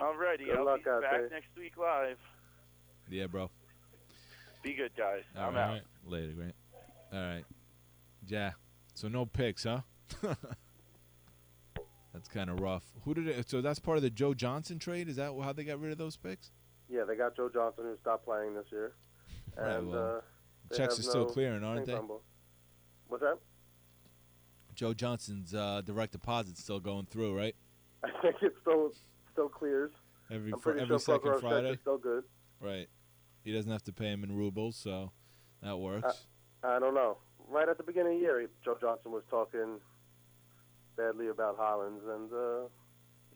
Alrighty, 0.00 0.44
Good 0.46 0.58
I'll 0.58 0.64
luck 0.66 0.84
be 0.84 0.90
out 0.90 1.02
back 1.02 1.12
there. 1.12 1.28
next 1.30 1.48
week 1.56 1.72
live. 1.76 2.18
Yeah, 3.10 3.26
bro. 3.26 3.50
Be 4.62 4.74
good, 4.74 4.92
guys. 4.96 5.22
All 5.36 5.48
I'm 5.48 5.54
right. 5.54 5.76
out. 5.78 5.80
Later, 6.06 6.32
Grant. 6.32 6.54
All 7.12 7.18
right. 7.18 7.44
Yeah. 8.26 8.52
So 8.94 9.08
no 9.08 9.26
picks, 9.26 9.64
huh? 9.64 9.80
that's 12.12 12.28
kind 12.32 12.48
of 12.48 12.60
rough. 12.60 12.84
Who 13.04 13.14
did 13.14 13.26
it? 13.28 13.50
So 13.50 13.60
that's 13.60 13.78
part 13.80 13.96
of 13.96 14.02
the 14.02 14.10
Joe 14.10 14.34
Johnson 14.34 14.78
trade. 14.78 15.08
Is 15.08 15.16
that 15.16 15.32
how 15.42 15.52
they 15.52 15.64
got 15.64 15.80
rid 15.80 15.90
of 15.90 15.98
those 15.98 16.16
picks? 16.16 16.50
Yeah, 16.88 17.04
they 17.04 17.16
got 17.16 17.36
Joe 17.36 17.48
Johnson 17.52 17.84
who 17.84 17.96
stopped 18.00 18.24
playing 18.24 18.54
this 18.54 18.66
year. 18.70 18.92
Right, 19.56 19.76
And 19.76 19.88
well, 19.92 20.22
uh, 20.72 20.74
checks 20.74 20.98
are 20.98 21.02
still 21.04 21.26
clearing, 21.26 21.62
aren't 21.62 21.86
they? 21.86 21.94
What's 23.06 23.22
that? 23.22 23.38
Joe 24.74 24.92
Johnson's 24.92 25.54
uh, 25.54 25.82
direct 25.84 26.10
deposit 26.10 26.58
still 26.58 26.80
going 26.80 27.06
through, 27.06 27.36
right? 27.36 27.54
I 28.04 28.08
think 28.20 28.36
it 28.42 28.52
still 28.62 28.90
still 29.32 29.48
clears. 29.48 29.92
Every 30.32 30.50
I'm 30.52 30.58
fr- 30.58 30.70
pretty 30.70 30.80
every 30.80 30.94
sure 30.98 30.98
second 30.98 31.40
Friday. 31.40 31.78
still 31.82 31.98
good. 31.98 32.24
Right. 32.60 32.88
He 33.44 33.52
doesn't 33.52 33.70
have 33.70 33.84
to 33.84 33.92
pay 33.92 34.06
him 34.10 34.24
in 34.24 34.34
rubles, 34.34 34.74
so 34.76 35.12
that 35.62 35.78
works. 35.78 36.26
I 36.64 36.80
don't 36.80 36.94
know. 36.94 37.18
Right 37.48 37.68
at 37.68 37.76
the 37.76 37.84
beginning 37.84 38.14
of 38.14 38.18
the 38.18 38.24
year, 38.24 38.40
he- 38.40 38.46
Joe 38.64 38.76
Johnson 38.80 39.12
was 39.12 39.22
talking 39.30 39.78
badly 40.96 41.28
about 41.28 41.56
Hollins, 41.58 42.02
and 42.08 42.32
uh, 42.32 42.68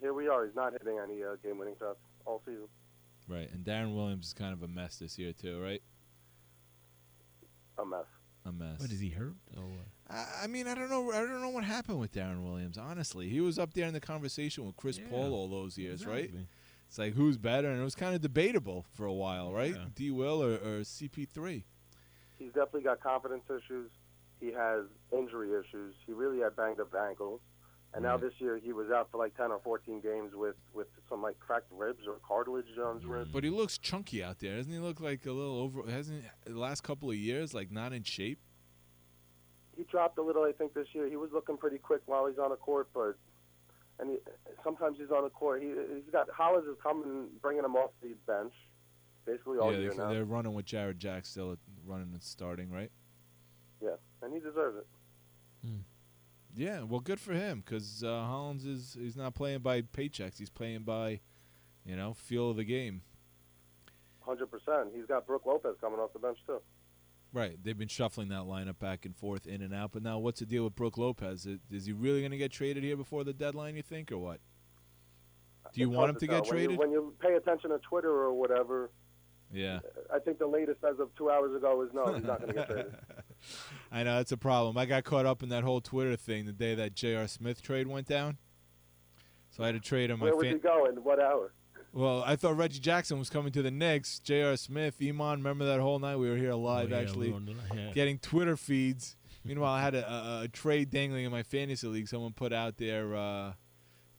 here 0.00 0.14
we 0.14 0.26
are. 0.26 0.44
He's 0.46 0.56
not 0.56 0.72
hitting 0.72 0.98
any 0.98 1.22
uh, 1.22 1.36
game-winning 1.44 1.74
shots 1.78 1.98
all 2.24 2.42
season. 2.44 2.66
Right. 3.28 3.50
And 3.52 3.64
Deron 3.64 3.94
Williams 3.94 4.26
is 4.26 4.32
kind 4.32 4.52
of 4.52 4.62
a 4.62 4.68
mess 4.68 4.96
this 4.96 5.18
year 5.18 5.32
too, 5.32 5.60
right? 5.60 5.82
A 7.78 7.84
mess. 7.84 8.04
A 8.46 8.52
mess. 8.52 8.80
What 8.80 8.90
is 8.90 9.00
he 9.00 9.10
hurt? 9.10 9.34
Oh, 9.56 9.60
what? 9.60 9.86
I, 10.10 10.44
I 10.44 10.46
mean, 10.46 10.66
I 10.66 10.74
don't 10.74 10.90
know. 10.90 11.12
I 11.12 11.18
don't 11.18 11.42
know 11.42 11.50
what 11.50 11.64
happened 11.64 12.00
with 12.00 12.12
Deron 12.12 12.42
Williams. 12.42 12.78
Honestly, 12.78 13.28
he 13.28 13.40
was 13.40 13.58
up 13.58 13.74
there 13.74 13.86
in 13.86 13.92
the 13.92 14.00
conversation 14.00 14.64
with 14.64 14.76
Chris 14.76 14.98
Yeah, 14.98 15.04
Paul 15.10 15.34
all 15.34 15.48
those 15.48 15.76
years, 15.76 16.06
right? 16.06 16.32
It's 16.88 16.98
like 16.98 17.14
who's 17.14 17.36
better, 17.36 17.68
and 17.68 17.80
it 17.80 17.84
was 17.84 17.94
kind 17.94 18.14
of 18.14 18.22
debatable 18.22 18.86
for 18.94 19.04
a 19.04 19.12
while, 19.12 19.52
right? 19.52 19.74
Yeah. 19.74 19.84
D. 19.94 20.10
Will 20.10 20.42
or, 20.42 20.54
or 20.54 20.80
CP3. 20.80 21.64
He's 22.38 22.48
definitely 22.48 22.82
got 22.82 23.00
confidence 23.00 23.44
issues. 23.50 23.90
He 24.40 24.52
has 24.52 24.84
injury 25.12 25.50
issues. 25.50 25.94
He 26.06 26.12
really 26.12 26.38
had 26.38 26.56
banged 26.56 26.80
up 26.80 26.94
ankles. 26.94 27.40
And 27.94 28.02
now 28.02 28.16
mm-hmm. 28.16 28.26
this 28.26 28.34
year 28.38 28.58
he 28.62 28.72
was 28.72 28.90
out 28.90 29.08
for 29.10 29.18
like 29.18 29.36
10 29.36 29.50
or 29.50 29.60
14 29.64 30.00
games 30.00 30.32
with, 30.34 30.56
with 30.74 30.88
some 31.08 31.22
like 31.22 31.38
cracked 31.38 31.72
ribs 31.72 32.06
or 32.06 32.16
cartilage 32.26 32.66
on 32.82 32.96
his 32.96 33.06
ribs. 33.06 33.30
But 33.32 33.44
he 33.44 33.50
looks 33.50 33.78
chunky 33.78 34.22
out 34.22 34.38
there, 34.40 34.56
doesn't 34.56 34.72
he? 34.72 34.78
Look 34.78 35.00
like 35.00 35.24
a 35.26 35.32
little 35.32 35.58
over. 35.58 35.90
Hasn't 35.90 36.22
he, 36.22 36.52
the 36.52 36.58
last 36.58 36.82
couple 36.82 37.10
of 37.10 37.16
years 37.16 37.54
like 37.54 37.70
not 37.70 37.92
in 37.92 38.02
shape? 38.02 38.38
He 39.76 39.84
dropped 39.84 40.18
a 40.18 40.22
little, 40.22 40.42
I 40.42 40.52
think, 40.52 40.74
this 40.74 40.88
year. 40.92 41.08
He 41.08 41.16
was 41.16 41.30
looking 41.32 41.56
pretty 41.56 41.78
quick 41.78 42.02
while 42.06 42.26
he's 42.26 42.38
on 42.38 42.50
the 42.50 42.56
court, 42.56 42.88
but 42.92 43.16
and 44.00 44.10
he, 44.10 44.16
sometimes 44.62 44.98
he's 44.98 45.10
on 45.10 45.24
the 45.24 45.30
court. 45.30 45.62
He, 45.62 45.68
he's 45.68 46.12
got 46.12 46.28
Hollins 46.30 46.66
is 46.66 46.76
coming, 46.82 47.28
bringing 47.40 47.64
him 47.64 47.76
off 47.76 47.90
the 48.02 48.14
bench, 48.26 48.52
basically 49.24 49.58
all 49.58 49.72
yeah, 49.72 49.78
year 49.78 49.90
they, 49.90 49.96
now. 49.96 50.10
they're 50.10 50.24
running 50.24 50.54
with 50.54 50.66
Jarrett 50.66 50.98
Jack 50.98 51.26
still 51.26 51.56
running 51.86 52.10
and 52.12 52.22
starting, 52.22 52.70
right? 52.70 52.90
Yeah, 53.82 53.96
and 54.22 54.32
he 54.32 54.40
deserves 54.40 54.78
it. 54.78 54.86
Hmm. 55.64 55.80
Yeah, 56.54 56.82
well, 56.82 57.00
good 57.00 57.20
for 57.20 57.34
him 57.34 57.62
because 57.64 58.02
uh, 58.02 58.24
Hollins 58.24 58.64
is 58.64 58.96
he's 58.98 59.16
not 59.16 59.34
playing 59.34 59.60
by 59.60 59.82
paychecks. 59.82 60.38
He's 60.38 60.50
playing 60.50 60.82
by, 60.82 61.20
you 61.84 61.96
know, 61.96 62.14
feel 62.14 62.50
of 62.50 62.56
the 62.56 62.64
game. 62.64 63.02
Hundred 64.20 64.50
percent. 64.50 64.90
He's 64.94 65.06
got 65.06 65.26
Brook 65.26 65.42
Lopez 65.46 65.76
coming 65.80 66.00
off 66.00 66.12
the 66.12 66.18
bench 66.18 66.38
too. 66.46 66.60
Right. 67.32 67.62
They've 67.62 67.76
been 67.76 67.88
shuffling 67.88 68.28
that 68.28 68.42
lineup 68.42 68.78
back 68.78 69.04
and 69.04 69.14
forth, 69.14 69.46
in 69.46 69.62
and 69.62 69.74
out. 69.74 69.92
But 69.92 70.02
now, 70.02 70.18
what's 70.18 70.40
the 70.40 70.46
deal 70.46 70.64
with 70.64 70.74
Brook 70.74 70.96
Lopez? 70.96 71.46
Is, 71.46 71.58
is 71.70 71.86
he 71.86 71.92
really 71.92 72.20
going 72.20 72.30
to 72.30 72.38
get 72.38 72.50
traded 72.50 72.82
here 72.82 72.96
before 72.96 73.22
the 73.24 73.34
deadline? 73.34 73.76
You 73.76 73.82
think, 73.82 74.10
or 74.10 74.18
what? 74.18 74.40
Do 75.74 75.80
you 75.80 75.88
It's 75.88 75.96
want 75.96 76.10
him 76.10 76.16
to 76.16 76.26
get 76.26 76.40
when 76.42 76.50
traded? 76.50 76.70
You, 76.72 76.78
when 76.78 76.90
you 76.90 77.14
pay 77.20 77.34
attention 77.34 77.70
to 77.70 77.78
Twitter 77.78 78.10
or 78.10 78.32
whatever, 78.32 78.90
yeah. 79.52 79.80
I 80.14 80.18
think 80.18 80.38
the 80.38 80.46
latest 80.46 80.82
as 80.84 80.98
of 80.98 81.14
two 81.16 81.30
hours 81.30 81.54
ago 81.54 81.82
is 81.82 81.90
no, 81.92 82.12
he's 82.14 82.24
not 82.24 82.40
going 82.40 82.48
to 82.48 82.54
get 82.54 82.68
traded. 82.68 82.94
I 83.90 84.02
know 84.02 84.16
that's 84.16 84.32
a 84.32 84.36
problem. 84.36 84.76
I 84.76 84.86
got 84.86 85.04
caught 85.04 85.26
up 85.26 85.42
in 85.42 85.48
that 85.50 85.64
whole 85.64 85.80
Twitter 85.80 86.16
thing 86.16 86.46
the 86.46 86.52
day 86.52 86.74
that 86.74 86.94
J.R. 86.94 87.26
Smith 87.26 87.62
trade 87.62 87.86
went 87.86 88.06
down. 88.06 88.38
So 89.50 89.62
I 89.62 89.66
had 89.66 89.74
to 89.74 89.80
trade 89.80 90.10
him. 90.10 90.20
Where 90.20 90.36
was 90.36 90.46
he 90.46 90.54
going? 90.54 90.96
What 91.02 91.20
hour? 91.20 91.52
Well, 91.92 92.22
I 92.26 92.36
thought 92.36 92.56
Reggie 92.56 92.80
Jackson 92.80 93.18
was 93.18 93.30
coming 93.30 93.50
to 93.52 93.62
the 93.62 93.70
Knicks. 93.70 94.18
J.R. 94.18 94.56
Smith, 94.56 94.96
Iman. 95.02 95.38
Remember 95.38 95.64
that 95.64 95.80
whole 95.80 95.98
night 95.98 96.16
we 96.16 96.28
were 96.28 96.36
here 96.36 96.52
live, 96.52 96.88
Oh, 96.92 96.94
yeah, 96.94 96.98
we 96.98 97.02
actually, 97.02 97.30
were 97.30 97.36
on 97.36 97.46
the 97.46 97.52
li- 97.52 97.58
yeah. 97.74 97.92
getting 97.92 98.18
Twitter 98.18 98.56
feeds. 98.56 99.16
Meanwhile, 99.44 99.72
I 99.72 99.80
had 99.80 99.94
a, 99.94 100.06
a, 100.12 100.40
a 100.44 100.48
trade 100.48 100.90
dangling 100.90 101.24
in 101.24 101.30
my 101.32 101.42
fantasy 101.42 101.86
league. 101.86 102.08
Someone 102.08 102.32
put 102.34 102.52
out 102.52 102.76
there 102.76 103.16
uh, 103.16 103.52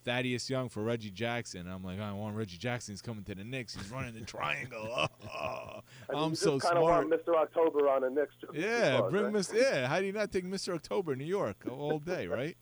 Thaddeus 0.10 0.50
Young 0.50 0.70
for 0.70 0.82
Reggie 0.82 1.12
Jackson. 1.12 1.68
I'm 1.68 1.84
like, 1.84 2.00
I 2.00 2.12
want 2.14 2.36
Reggie 2.36 2.58
Jackson. 2.58 2.94
He's 2.94 3.02
coming 3.02 3.24
to 3.26 3.36
the 3.36 3.44
Knicks. 3.44 3.76
He's 3.76 3.92
running 3.92 4.16
the 4.16 4.22
triangle. 4.22 4.90
Oh, 4.92 5.08
I 5.30 5.82
mean, 6.12 6.24
I'm 6.24 6.34
so 6.34 6.56
just 6.56 6.66
kind 6.66 6.80
of 6.80 6.84
want 6.84 7.12
Mr. 7.12 7.36
October 7.36 7.88
on 7.88 8.02
the 8.02 8.10
Knicks. 8.10 8.34
Yeah, 8.52 9.02
bring 9.08 9.26
right? 9.26 9.34
Mr. 9.34 9.62
Yeah, 9.62 9.86
how 9.88 10.00
do 10.00 10.08
you 10.08 10.12
not 10.12 10.32
take 10.32 10.46
Mr. 10.46 10.74
October 10.74 11.14
in 11.14 11.20
New 11.20 11.26
York 11.26 11.64
all 11.70 12.00
day, 12.00 12.26
right? 12.28 12.58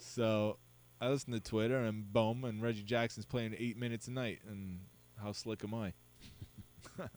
So 0.00 0.58
I 1.00 1.08
listen 1.10 1.32
to 1.32 1.38
Twitter 1.38 1.76
and 1.76 2.12
boom, 2.12 2.42
and 2.42 2.60
Reggie 2.60 2.82
Jackson's 2.82 3.24
playing 3.24 3.54
eight 3.56 3.76
minutes 3.76 4.08
a 4.08 4.10
night, 4.10 4.40
and 4.48 4.80
how 5.22 5.30
slick 5.30 5.62
am 5.62 5.74
I? 5.74 5.92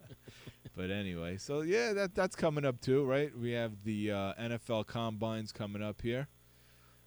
but 0.75 0.91
anyway, 0.91 1.37
so 1.37 1.61
yeah, 1.61 1.93
that 1.93 2.13
that's 2.13 2.35
coming 2.35 2.63
up 2.63 2.79
too, 2.79 3.05
right? 3.05 3.35
We 3.35 3.53
have 3.53 3.83
the 3.83 4.11
uh, 4.11 4.33
NFL 4.39 4.85
combines 4.85 5.51
coming 5.51 5.81
up 5.81 5.99
here. 6.03 6.27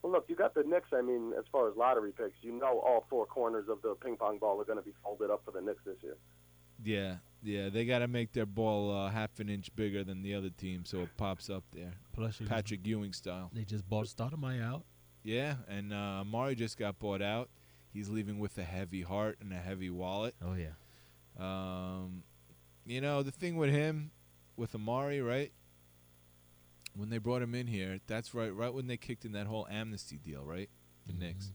Well, 0.02 0.12
look, 0.12 0.26
you 0.28 0.36
got 0.36 0.54
the 0.54 0.62
Knicks. 0.62 0.88
I 0.92 1.02
mean, 1.02 1.32
as 1.38 1.44
far 1.50 1.68
as 1.68 1.76
lottery 1.76 2.12
picks, 2.12 2.36
you 2.42 2.52
know 2.52 2.78
all 2.80 3.04
four 3.10 3.26
corners 3.26 3.66
of 3.68 3.82
the 3.82 3.94
ping 3.96 4.16
pong 4.16 4.38
ball 4.38 4.60
are 4.60 4.64
going 4.64 4.78
to 4.78 4.84
be 4.84 4.92
folded 5.02 5.30
up 5.30 5.42
for 5.44 5.50
the 5.50 5.60
Knicks 5.60 5.80
this 5.84 5.96
year. 6.02 6.16
Yeah, 6.84 7.16
yeah, 7.42 7.70
they 7.70 7.86
got 7.86 8.00
to 8.00 8.08
make 8.08 8.32
their 8.32 8.44
ball 8.46 8.94
uh, 8.94 9.10
half 9.10 9.40
an 9.40 9.48
inch 9.48 9.74
bigger 9.74 10.04
than 10.04 10.22
the 10.22 10.34
other 10.34 10.50
team, 10.50 10.84
so 10.84 10.98
it 11.00 11.08
pops 11.16 11.48
up 11.48 11.64
there. 11.72 11.94
Plus, 12.12 12.38
you 12.38 12.44
just- 12.46 12.54
Patrick 12.54 12.86
Ewing 12.86 13.12
style. 13.14 13.50
They 13.52 13.64
just 13.64 13.88
bought 13.88 14.06
Stoudemire 14.06 14.62
out. 14.62 14.84
Yeah, 15.22 15.54
and 15.68 15.92
uh, 15.92 16.22
Amar'e 16.24 16.54
just 16.56 16.78
got 16.78 16.98
bought 16.98 17.22
out. 17.22 17.48
He's 17.92 18.08
leaving 18.10 18.38
with 18.38 18.56
a 18.58 18.62
heavy 18.62 19.00
heart 19.02 19.38
and 19.40 19.52
a 19.52 19.56
heavy 19.56 19.88
wallet. 19.90 20.34
Oh 20.44 20.54
yeah. 20.54 20.74
Um, 21.38 22.22
you 22.84 23.00
know 23.00 23.22
the 23.22 23.30
thing 23.32 23.56
with 23.56 23.70
him, 23.70 24.10
with 24.56 24.72
Amar'e, 24.74 25.26
right? 25.26 25.50
When 26.96 27.10
they 27.10 27.18
brought 27.18 27.42
him 27.42 27.54
in 27.54 27.66
here, 27.66 28.00
that's 28.06 28.34
right. 28.34 28.54
Right 28.54 28.72
when 28.72 28.86
they 28.86 28.96
kicked 28.96 29.24
in 29.24 29.32
that 29.32 29.46
whole 29.46 29.66
amnesty 29.70 30.16
deal, 30.18 30.42
right? 30.44 30.70
The 31.06 31.12
Knicks, 31.12 31.52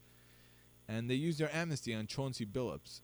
and 0.88 1.10
they 1.10 1.16
used 1.16 1.40
their 1.40 1.54
amnesty 1.54 1.94
on 1.94 2.08
Chauncey 2.08 2.46
Billups, 2.46 3.02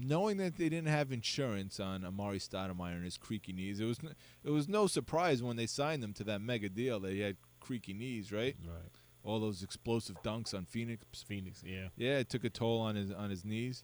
knowing 0.00 0.36
that 0.38 0.56
they 0.56 0.68
didn't 0.68 0.88
have 0.88 1.10
insurance 1.12 1.80
on 1.80 2.02
Amar'e 2.02 2.36
Stoudemire 2.38 2.94
and 2.94 3.04
his 3.04 3.16
creaky 3.16 3.52
knees. 3.52 3.80
It 3.80 3.84
was 3.84 3.98
n- 4.02 4.14
it 4.44 4.50
was 4.50 4.68
no 4.68 4.86
surprise 4.86 5.42
when 5.42 5.56
they 5.56 5.66
signed 5.66 6.04
him 6.04 6.12
to 6.14 6.24
that 6.24 6.40
mega 6.40 6.68
deal 6.68 7.00
that 7.00 7.12
he 7.12 7.20
had 7.20 7.36
creaky 7.60 7.94
knees, 7.94 8.30
right? 8.32 8.54
Right. 8.66 8.90
All 9.24 9.40
those 9.40 9.62
explosive 9.62 10.16
dunks 10.22 10.54
on 10.54 10.64
Phoenix. 10.66 11.04
Phoenix, 11.26 11.62
yeah. 11.66 11.88
Yeah, 11.96 12.18
it 12.18 12.28
took 12.28 12.44
a 12.44 12.50
toll 12.50 12.80
on 12.80 12.94
his 12.96 13.10
on 13.10 13.30
his 13.30 13.44
knees. 13.44 13.82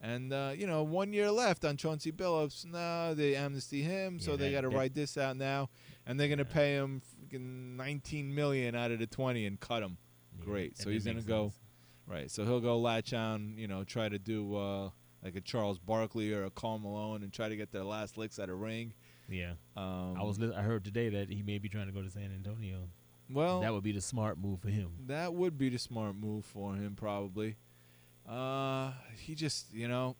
And 0.00 0.32
uh, 0.32 0.52
you 0.54 0.66
know, 0.66 0.82
one 0.84 1.12
year 1.12 1.30
left 1.30 1.64
on 1.64 1.76
Chauncey 1.76 2.12
Billups. 2.12 2.64
No, 2.66 3.14
they 3.14 3.34
amnesty 3.34 3.82
him, 3.82 4.20
so 4.20 4.32
Yeah, 4.32 4.36
they 4.36 4.52
got 4.52 4.60
to 4.60 4.68
write 4.68 4.94
this 4.94 5.16
out 5.18 5.36
now, 5.36 5.70
and 6.06 6.20
they're 6.20 6.28
gonna 6.28 6.44
pay 6.44 6.74
him 6.74 7.00
19 7.32 8.34
million 8.34 8.74
out 8.74 8.90
of 8.90 8.98
the 8.98 9.06
20 9.06 9.46
and 9.46 9.58
cut 9.60 9.82
him. 9.82 9.98
Great. 10.40 10.78
So 10.78 10.90
he's 10.90 11.04
gonna 11.04 11.22
go, 11.22 11.48
sense. 11.48 11.60
right? 12.06 12.30
So 12.30 12.44
he'll 12.44 12.60
go 12.60 12.78
latch 12.78 13.12
on, 13.12 13.54
you 13.56 13.68
know, 13.68 13.84
try 13.84 14.08
to 14.08 14.18
do 14.18 14.56
uh, 14.56 14.90
like 15.22 15.36
a 15.36 15.40
Charles 15.40 15.78
Barkley 15.78 16.32
or 16.32 16.44
a 16.44 16.50
Karl 16.50 16.78
Malone 16.78 17.22
and 17.22 17.32
try 17.32 17.48
to 17.48 17.56
get 17.56 17.72
their 17.72 17.84
last 17.84 18.16
licks 18.16 18.38
at 18.38 18.48
a 18.48 18.54
ring. 18.54 18.94
Yeah. 19.28 19.52
Um, 19.76 20.16
I 20.18 20.22
was. 20.22 20.38
Li- 20.38 20.54
I 20.56 20.62
heard 20.62 20.84
today 20.84 21.10
that 21.10 21.30
he 21.30 21.42
may 21.42 21.58
be 21.58 21.68
trying 21.68 21.86
to 21.86 21.92
go 21.92 22.02
to 22.02 22.10
San 22.10 22.32
Antonio. 22.32 22.88
Well, 23.30 23.60
that 23.60 23.72
would 23.72 23.82
be 23.82 23.92
the 23.92 24.00
smart 24.00 24.38
move 24.38 24.60
for 24.60 24.68
him. 24.68 24.90
That 25.06 25.34
would 25.34 25.58
be 25.58 25.68
the 25.68 25.78
smart 25.78 26.16
move 26.16 26.46
for 26.46 26.74
him, 26.74 26.94
probably. 26.96 27.56
Uh, 28.26 28.92
he 29.18 29.34
just, 29.34 29.72
you 29.72 29.88
know, 29.88 30.16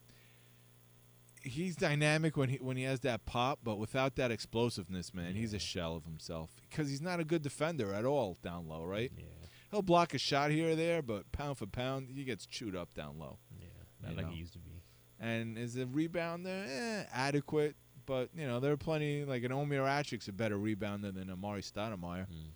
he's 1.42 1.76
dynamic 1.76 2.36
when 2.36 2.48
he 2.48 2.56
when 2.56 2.76
he 2.76 2.84
has 2.84 3.00
that 3.00 3.26
pop, 3.26 3.60
but 3.62 3.78
without 3.78 4.16
that 4.16 4.30
explosiveness, 4.30 5.14
man, 5.14 5.34
he's 5.34 5.54
a 5.54 5.58
shell 5.58 5.96
of 5.96 6.04
himself 6.04 6.50
because 6.68 6.88
he's 6.88 7.00
not 7.00 7.20
a 7.20 7.24
good 7.24 7.42
defender 7.42 7.92
at 7.92 8.04
all 8.04 8.38
down 8.42 8.68
low, 8.68 8.84
right? 8.84 9.12
Yeah. 9.16 9.24
He'll 9.70 9.82
block 9.82 10.14
a 10.14 10.18
shot 10.18 10.50
here 10.50 10.70
or 10.70 10.74
there, 10.74 11.02
but 11.02 11.30
pound 11.32 11.58
for 11.58 11.66
pound, 11.66 12.08
he 12.14 12.24
gets 12.24 12.46
chewed 12.46 12.74
up 12.74 12.94
down 12.94 13.18
low. 13.18 13.38
Yeah, 13.58 13.66
not 14.02 14.16
like 14.16 14.26
know. 14.26 14.32
he 14.32 14.38
used 14.38 14.54
to 14.54 14.58
be. 14.58 14.82
And 15.20 15.58
is 15.58 15.74
the 15.74 15.84
rebounder 15.84 16.66
eh, 16.68 17.04
adequate? 17.12 17.76
But 18.06 18.30
you 18.34 18.46
know 18.46 18.60
there 18.60 18.72
are 18.72 18.78
plenty 18.78 19.24
like 19.24 19.42
an 19.44 19.52
Omer 19.52 19.82
Asik's 19.82 20.28
a 20.28 20.32
better 20.32 20.56
rebounder 20.56 21.14
than 21.14 21.28
Amar'e 21.28 21.60
Stoudemire. 21.60 22.26
Hmm. 22.26 22.50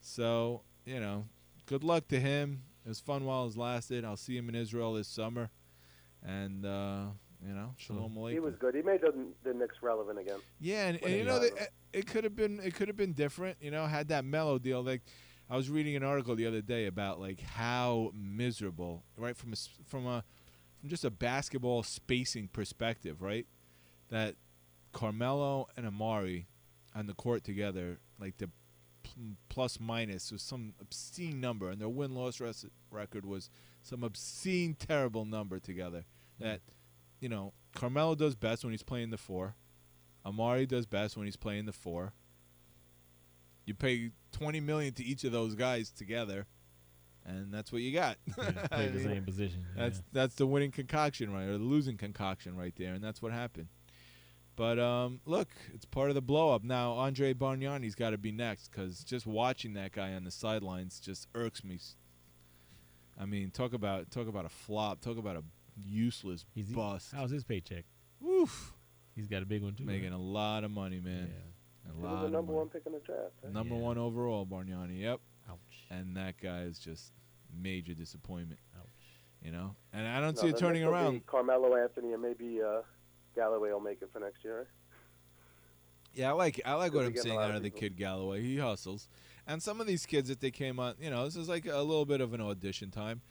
So 0.00 0.62
you 0.86 1.00
know, 1.00 1.26
good 1.66 1.84
luck 1.84 2.08
to 2.08 2.20
him. 2.20 2.62
It 2.84 2.88
was 2.88 3.00
fun 3.00 3.24
while 3.26 3.46
it 3.46 3.56
lasted. 3.56 4.04
I'll 4.04 4.16
see 4.16 4.36
him 4.36 4.48
in 4.48 4.54
Israel 4.54 4.94
this 4.94 5.08
summer, 5.08 5.50
and 6.24 6.64
uh, 6.64 7.02
you 7.46 7.54
know, 7.54 7.74
shalom 7.78 8.14
aleichem. 8.14 8.32
He 8.32 8.40
was 8.40 8.54
good. 8.56 8.74
He 8.74 8.82
made 8.82 9.00
the, 9.00 9.14
the 9.44 9.54
Knicks 9.54 9.76
relevant 9.82 10.18
again. 10.18 10.38
Yeah, 10.60 10.88
and, 10.88 11.02
and 11.02 11.14
you 11.14 11.24
know, 11.24 11.40
got 11.40 11.50
they, 11.56 11.98
it 11.98 12.06
could 12.06 12.24
have 12.24 12.36
been 12.36 12.60
it 12.60 12.74
could 12.74 12.88
have 12.88 12.96
been 12.96 13.12
different. 13.12 13.58
You 13.60 13.70
know, 13.70 13.86
had 13.86 14.08
that 14.08 14.24
mellow 14.24 14.58
deal. 14.58 14.82
Like, 14.82 15.02
I 15.48 15.56
was 15.56 15.70
reading 15.70 15.96
an 15.96 16.02
article 16.02 16.34
the 16.36 16.46
other 16.46 16.62
day 16.62 16.86
about 16.86 17.20
like 17.20 17.40
how 17.40 18.12
miserable, 18.14 19.04
right, 19.16 19.36
from 19.36 19.50
a 19.50 19.52
s- 19.52 19.68
from 19.86 20.06
a 20.06 20.24
from 20.80 20.88
just 20.88 21.04
a 21.04 21.10
basketball 21.10 21.82
spacing 21.82 22.48
perspective, 22.48 23.22
right, 23.22 23.46
that 24.08 24.36
Carmelo 24.92 25.68
and 25.76 25.86
Amar'e 25.86 26.46
on 26.94 27.06
the 27.06 27.14
court 27.14 27.44
together, 27.44 27.98
like 28.18 28.38
the 28.38 28.50
plus 29.48 29.80
minus 29.80 30.30
was 30.30 30.42
some 30.42 30.74
obscene 30.80 31.40
number, 31.40 31.70
and 31.70 31.80
their 31.80 31.88
win 31.88 32.14
loss 32.14 32.40
record 32.90 33.24
was 33.24 33.50
some 33.82 34.02
obscene 34.04 34.74
terrible 34.74 35.24
number 35.24 35.58
together. 35.58 36.04
Hmm. 36.38 36.44
That 36.44 36.60
you 37.20 37.28
know, 37.28 37.52
Carmelo 37.74 38.14
does 38.14 38.34
best 38.34 38.64
when 38.64 38.72
he's 38.72 38.82
playing 38.82 39.10
the 39.10 39.18
four. 39.18 39.54
Amar'e 40.26 40.66
does 40.66 40.86
best 40.86 41.16
when 41.16 41.26
he's 41.26 41.36
playing 41.36 41.66
the 41.66 41.72
four. 41.72 42.12
You 43.66 43.74
pay 43.74 44.10
twenty 44.32 44.60
million 44.60 44.92
to 44.94 45.04
each 45.04 45.24
of 45.24 45.32
those 45.32 45.54
guys 45.54 45.90
together, 45.90 46.46
and 47.24 47.52
that's 47.52 47.72
what 47.72 47.82
you 47.82 47.92
got. 47.92 48.16
Play- 48.32 48.52
play 48.70 48.86
the 48.88 48.98
mean, 48.98 49.04
same 49.04 49.24
position, 49.24 49.64
That's 49.76 49.98
yeah. 49.98 50.04
that's 50.12 50.34
the 50.34 50.46
winning 50.46 50.72
concoction, 50.72 51.32
right, 51.32 51.44
or 51.44 51.58
the 51.58 51.64
losing 51.64 51.96
concoction, 51.96 52.56
right 52.56 52.74
there, 52.76 52.94
and 52.94 53.04
that's 53.04 53.22
what 53.22 53.32
happened. 53.32 53.68
But 54.56 54.78
um, 54.78 55.20
look, 55.24 55.48
it's 55.72 55.84
part 55.86 56.10
of 56.10 56.14
the 56.14 56.20
blow 56.20 56.54
up. 56.54 56.64
Now 56.64 56.92
Andre 56.92 57.32
Bargnani's 57.32 57.94
got 57.94 58.10
to 58.10 58.18
be 58.18 58.32
next 58.32 58.68
because 58.70 59.04
just 59.04 59.26
watching 59.26 59.74
that 59.74 59.92
guy 59.92 60.12
on 60.12 60.24
the 60.24 60.30
sidelines 60.30 61.00
just 61.00 61.28
irks 61.34 61.64
me. 61.64 61.78
I 63.18 63.24
mean, 63.24 63.50
talk 63.50 63.72
about 63.72 64.10
talk 64.10 64.28
about 64.28 64.44
a 64.44 64.50
flop. 64.50 65.00
Talk 65.00 65.16
about 65.16 65.36
a 65.36 65.44
useless 65.76 66.44
He's 66.54 66.68
bust. 66.68 67.12
How's 67.14 67.30
his 67.30 67.44
paycheck? 67.44 67.84
Woof. 68.20 68.72
He's 69.14 69.26
got 69.28 69.42
a 69.42 69.46
big 69.46 69.62
one 69.62 69.74
too. 69.74 69.84
right? 69.84 69.94
Making 69.96 70.12
a 70.12 70.18
lot 70.18 70.64
of 70.64 70.70
money, 70.70 71.00
man. 71.00 71.30
A 71.88 71.96
He 71.96 72.02
lot 72.02 72.22
was 72.22 72.30
the 72.30 72.36
number 72.36 72.52
one 72.52 72.68
pick 72.68 72.82
in 72.86 72.92
the 72.92 72.98
draft. 73.00 73.32
huh? 73.42 73.50
Number 73.52 73.74
one 73.74 73.98
overall, 73.98 74.46
Bargnani. 74.46 75.00
Yep. 75.00 75.20
Ouch. 75.50 75.58
And 75.90 76.16
that 76.16 76.34
guy 76.40 76.62
is 76.62 76.78
just 76.78 77.12
major 77.60 77.94
disappointment. 77.94 78.60
Ouch. 78.78 78.86
You 79.42 79.52
know, 79.52 79.74
and 79.92 80.06
I 80.06 80.20
don't 80.20 80.36
No, 80.36 80.42
see 80.42 80.48
it 80.48 80.58
turning 80.58 80.84
around. 80.84 81.14
be 81.14 81.20
Carmelo 81.26 81.74
Anthony 81.74 82.12
and 82.12 82.20
maybe 82.22 82.60
uh, 82.62 82.82
Galloway 83.34 83.70
will 83.72 83.80
make 83.80 84.02
it 84.02 84.10
for 84.12 84.20
next 84.20 84.44
year. 84.44 84.66
Yeah, 86.12 86.30
I 86.30 86.32
like 86.32 86.60
I 86.64 86.74
like 86.74 86.92
what 86.92 87.04
I'm 87.06 87.16
seeing 87.16 87.38
out 87.38 87.50
of 87.50 87.56
of 87.56 87.62
the 87.62 87.70
kid 87.70 87.96
Galloway. 87.96 88.42
He 88.42 88.58
hustles, 88.58 89.08
and 89.46 89.62
some 89.62 89.80
of 89.80 89.86
these 89.86 90.06
kids 90.06 90.28
that 90.28 90.40
they 90.40 90.50
came 90.50 90.80
on, 90.80 90.94
you 91.00 91.08
know, 91.08 91.24
this 91.24 91.36
is 91.36 91.48
like 91.48 91.66
a 91.66 91.78
little 91.78 92.04
bit 92.04 92.20
of 92.20 92.34
an 92.34 92.40
audition 92.40 92.90
time. 92.90 93.22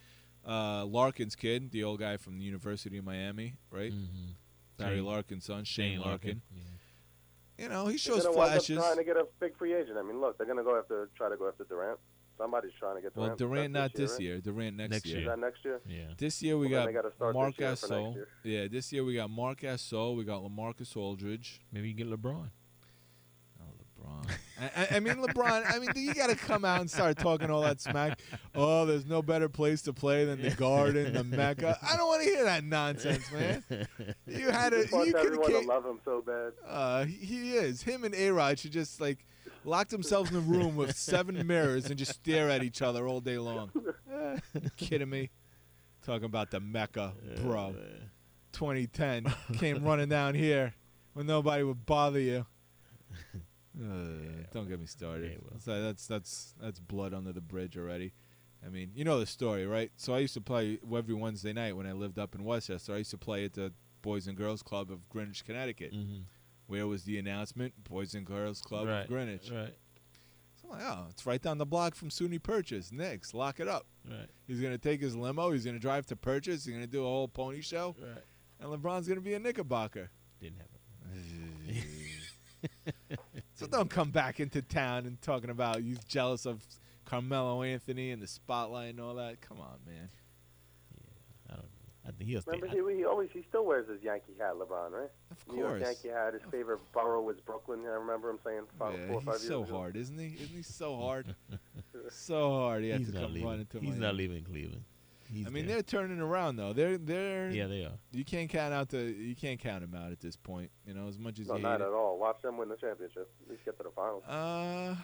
Uh, 0.47 0.85
Larkin's 0.85 1.35
kid, 1.35 1.71
the 1.71 1.83
old 1.83 1.99
guy 1.99 2.17
from 2.17 2.37
the 2.39 2.43
University 2.45 2.97
of 2.97 3.05
Miami, 3.05 3.55
right? 3.71 3.91
Mm-hmm. 3.91 4.31
Barry 4.77 4.97
Shane- 4.97 5.05
Larkin's 5.05 5.45
son, 5.45 5.63
Shane, 5.65 5.91
Shane 5.97 5.99
Larkin. 5.99 6.41
Larkin, 6.41 6.41
You 7.57 7.69
know, 7.69 7.83
he 7.85 7.91
They're 7.91 7.97
shows 7.97 8.23
gonna 8.23 8.37
wind 8.37 8.57
up 8.57 8.63
trying 8.63 8.97
to 8.97 9.03
get 9.03 9.17
a 9.17 9.25
big 9.39 9.57
free 9.57 9.73
agent. 9.73 9.97
I 9.97 10.01
mean, 10.01 10.21
look, 10.21 10.37
they're 10.37 10.47
going 10.47 10.57
to 10.57 10.63
go 10.63 10.77
after 10.79 11.09
try 11.17 11.29
to 11.29 11.35
go 11.37 11.47
after 11.49 11.65
Durant. 11.65 11.99
Somebody's 12.37 12.71
trying 12.79 12.95
to 12.95 13.01
get 13.01 13.13
Durant. 13.13 13.31
Well, 13.31 13.35
Durant. 13.37 13.73
Durant 13.73 13.73
not 13.73 13.93
this 13.93 14.17
year. 14.17 14.39
Durant 14.39 14.77
next, 14.77 14.91
Next 14.91 15.05
year. 15.07 15.19
Is 15.19 15.25
that 15.27 15.39
next 15.39 15.65
year? 15.65 15.81
Yeah. 15.85 16.13
This 16.17 16.41
year 16.41 16.57
we 16.57 16.67
Well, 16.67 16.79
got 16.79 16.85
they 16.87 16.93
gotta 16.93 17.11
start 17.13 17.33
Mark 17.35 17.57
this 17.57 17.59
year 17.59 17.75
for 17.75 17.87
next 17.89 18.17
Gasol. 18.17 18.25
Yeah, 18.43 18.67
this 18.69 18.93
year 18.93 19.03
we 19.03 19.15
got 19.15 19.29
Marc 19.29 19.59
Gasol. 19.59 20.15
We 20.15 20.23
got 20.23 20.41
Lamarcus 20.41 20.95
Aldridge. 20.95 21.59
Maybe 21.73 21.89
you 21.89 21.93
get 21.93 22.09
LeBron. 22.09 22.49
LeBron. 24.09 24.35
I, 24.75 24.95
I- 24.97 24.99
mean, 24.99 25.15
LeBron. 25.15 25.63
I 25.73 25.79
mean, 25.79 25.89
you 25.95 26.13
got 26.13 26.27
to 26.29 26.35
come 26.35 26.65
out 26.65 26.81
and 26.81 26.89
start 26.91 27.17
talking 27.17 27.49
all 27.49 27.61
that 27.61 27.79
smack. 27.79 28.19
Oh, 28.55 28.85
there's 28.85 29.05
no 29.05 29.21
better 29.21 29.47
place 29.47 29.81
to 29.83 29.93
play 29.93 30.25
than 30.25 30.41
the 30.41 30.49
Garden, 30.51 31.13
the 31.13 31.23
Mecca. 31.23 31.77
I 31.81 31.95
don't 31.95 32.07
want 32.07 32.23
to 32.23 32.29
hear 32.29 32.43
that 32.43 32.63
nonsense, 32.63 33.31
man. 33.31 33.63
You 34.27 34.49
had 34.49 34.73
a 34.73 34.79
you 34.87 35.13
everyone 35.15 35.51
to 35.51 35.59
love 35.61 35.85
him 35.85 35.99
so 36.03 36.21
bad. 36.21 36.51
Uh, 36.67 37.05
he- 37.05 37.53
is. 37.53 37.81
Him 37.83 38.03
and 38.03 38.13
A 38.15 38.31
Rod 38.31 38.59
should 38.59 38.71
just 38.71 38.99
like 38.99 39.25
lock 39.65 39.87
themselves 39.89 40.29
in 40.31 40.37
a 40.37 40.41
room 40.41 40.75
with 40.75 40.95
seven 40.95 41.45
mirrors 41.47 41.85
and 41.89 41.97
just 41.97 42.13
stare 42.15 42.49
at 42.49 42.63
each 42.63 42.81
other 42.81 43.07
all 43.07 43.21
day 43.21 43.37
long. 43.37 43.71
you 44.53 44.69
kidding 44.77 45.09
me? 45.09 45.29
Talking 46.05 46.25
about 46.25 46.51
the 46.51 46.59
Mecca, 46.59 47.13
bro. 47.41 47.75
2010 48.53 49.25
came 49.57 49.83
running 49.83 50.09
down 50.09 50.33
here 50.33 50.73
when 51.13 51.27
nobody 51.27 51.63
would 51.63 51.85
bother 51.85 52.19
you. 52.19 52.45
Uh, 53.81 54.43
don't 54.51 54.67
get 54.67 54.79
me 54.79 54.85
started. 54.85 55.39
So 55.59 55.81
that's 55.81 56.05
that's 56.07 56.53
that's 56.61 56.79
blood 56.79 57.13
under 57.13 57.31
the 57.31 57.41
bridge 57.41 57.77
already. 57.77 58.13
I 58.65 58.69
mean, 58.69 58.91
you 58.93 59.05
know 59.05 59.19
the 59.19 59.25
story, 59.25 59.65
right? 59.65 59.91
So 59.95 60.13
I 60.13 60.19
used 60.19 60.33
to 60.33 60.41
play 60.41 60.79
every 60.93 61.13
Wednesday 61.13 61.53
night 61.53 61.77
when 61.77 61.85
I 61.87 61.93
lived 61.93 62.19
up 62.19 62.35
in 62.35 62.43
Westchester. 62.43 62.93
I 62.93 62.97
used 62.97 63.11
to 63.11 63.17
play 63.17 63.45
at 63.45 63.53
the 63.53 63.71
Boys 64.01 64.27
and 64.27 64.35
Girls 64.35 64.61
Club 64.61 64.91
of 64.91 65.07
Greenwich, 65.07 65.45
Connecticut. 65.45 65.93
Mhm. 65.93 66.23
Where 66.67 66.85
was 66.87 67.03
the 67.05 67.17
announcement? 67.17 67.73
Boys 67.85 68.13
and 68.15 68.25
Girls 68.25 68.61
Club 68.61 68.87
Right, 68.87 69.01
of 69.03 69.07
Greenwich. 69.07 69.49
right. 69.49 69.73
So 70.61 70.67
I'm 70.71 70.77
like, 70.79 70.81
oh, 70.85 71.07
it's 71.09 71.25
right 71.25 71.41
down 71.41 71.57
the 71.57 71.65
block 71.65 71.95
from 71.95 72.09
SUNY 72.09 72.37
Purchase. 72.43 72.91
Knicks, 72.91 73.33
lock 73.33 73.59
it 73.61 73.67
up. 73.69 73.85
Right. 74.09 74.27
He's 74.45 74.59
gonna 74.59 74.77
take 74.77 74.99
his 75.01 75.15
limo. 75.15 75.51
He's 75.51 75.63
gonna 75.65 75.79
drive 75.79 76.05
to 76.07 76.17
Purchase. 76.17 76.65
He's 76.65 76.73
gonna 76.73 76.85
do 76.85 77.01
a 77.03 77.07
whole 77.07 77.27
pony 77.29 77.61
show. 77.61 77.95
Right. 77.97 78.23
And 78.59 78.69
LeBron's 78.69 79.07
gonna 79.07 79.21
be 79.21 79.35
a 79.35 79.39
Knickerbocker. 79.39 80.11
Didn't 80.41 80.57
happen. 80.57 80.75
so 83.59 83.67
don't 83.67 83.89
come 83.89 84.11
back 84.11 84.39
into 84.39 84.61
town 84.61 85.05
and 85.05 85.21
talking 85.21 85.49
about 85.49 85.83
you 85.83 85.97
jealous 86.07 86.45
of 86.45 86.63
Carmelo 87.05 87.63
Anthony 87.63 88.11
and 88.11 88.21
the 88.21 88.27
spotlight 88.27 88.89
and 88.91 88.99
all 89.01 89.15
that. 89.15 89.41
Come 89.41 89.59
on, 89.59 89.77
man. 89.87 90.09
I 91.49 91.53
don't. 91.55 91.65
I 92.07 92.11
think 92.11 92.29
he'll 92.29 92.41
stay. 92.41 92.51
Remember, 92.59 92.89
he, 92.91 92.97
he 92.99 93.05
always 93.05 93.29
he 93.33 93.43
still 93.49 93.65
wears 93.65 93.87
his 93.89 94.01
Yankee 94.01 94.33
hat, 94.39 94.53
LeBron, 94.55 94.91
right? 94.91 95.09
Of 95.31 95.47
New 95.53 95.59
York 95.59 95.79
course. 95.79 95.81
Yankee 96.03 96.07
hat. 96.17 96.33
His 96.33 96.41
favorite 96.51 96.79
borough 96.93 97.21
was 97.21 97.37
Brooklyn. 97.45 97.81
I 97.85 97.89
remember 97.95 98.29
him 98.29 98.39
saying 98.43 98.61
five, 98.77 98.97
Yeah, 98.97 99.07
four 99.07 99.15
or 99.17 99.21
five 99.21 99.33
he's 99.35 99.43
years 99.43 99.47
so 99.49 99.63
ago. 99.63 99.77
hard, 99.77 99.95
isn't 99.95 100.17
he? 100.17 100.35
Isn't 100.43 100.55
he 100.55 100.61
so 100.63 100.97
hard? 101.01 101.35
so 102.09 102.51
hard. 102.51 102.83
He 102.83 102.89
had 102.89 102.99
He's 102.99 103.09
to 103.09 103.13
not 103.15 103.23
come 103.23 103.33
leaving. 103.33 103.49
running 103.49 103.65
to 103.67 103.79
He's 103.79 103.89
Miami. 103.89 103.99
not 104.05 104.15
leaving 104.15 104.43
Cleveland. 104.43 104.83
He's 105.31 105.45
I 105.45 105.49
mean, 105.51 105.67
there. 105.67 105.75
they're 105.75 105.83
turning 105.83 106.19
around 106.19 106.55
though. 106.55 106.73
They're 106.73 106.97
they're 106.97 107.51
Yeah, 107.51 107.67
they 107.67 107.83
are. 107.85 107.91
You 108.11 108.25
can't 108.25 108.49
count 108.49 108.73
out 108.73 108.89
the 108.89 109.03
you 109.03 109.35
can't 109.35 109.59
count 109.59 109.81
them 109.81 109.93
out 109.99 110.11
at 110.11 110.19
this 110.19 110.35
point. 110.35 110.71
You 110.87 110.93
know, 110.95 111.07
as 111.07 111.19
much 111.19 111.39
as 111.39 111.47
No, 111.47 111.55
you 111.57 111.61
not 111.61 111.79
hate 111.79 111.85
at 111.85 111.87
it. 111.89 111.93
all. 111.93 112.17
Watch 112.17 112.41
them 112.41 112.57
win 112.57 112.69
the 112.69 112.75
championship. 112.75 113.29
At 113.43 113.49
least 113.51 113.63
get 113.65 113.77
to 113.77 113.83
the 113.83 113.91
finals. 113.91 114.23
Uh, 114.27 114.31
I 114.31 114.95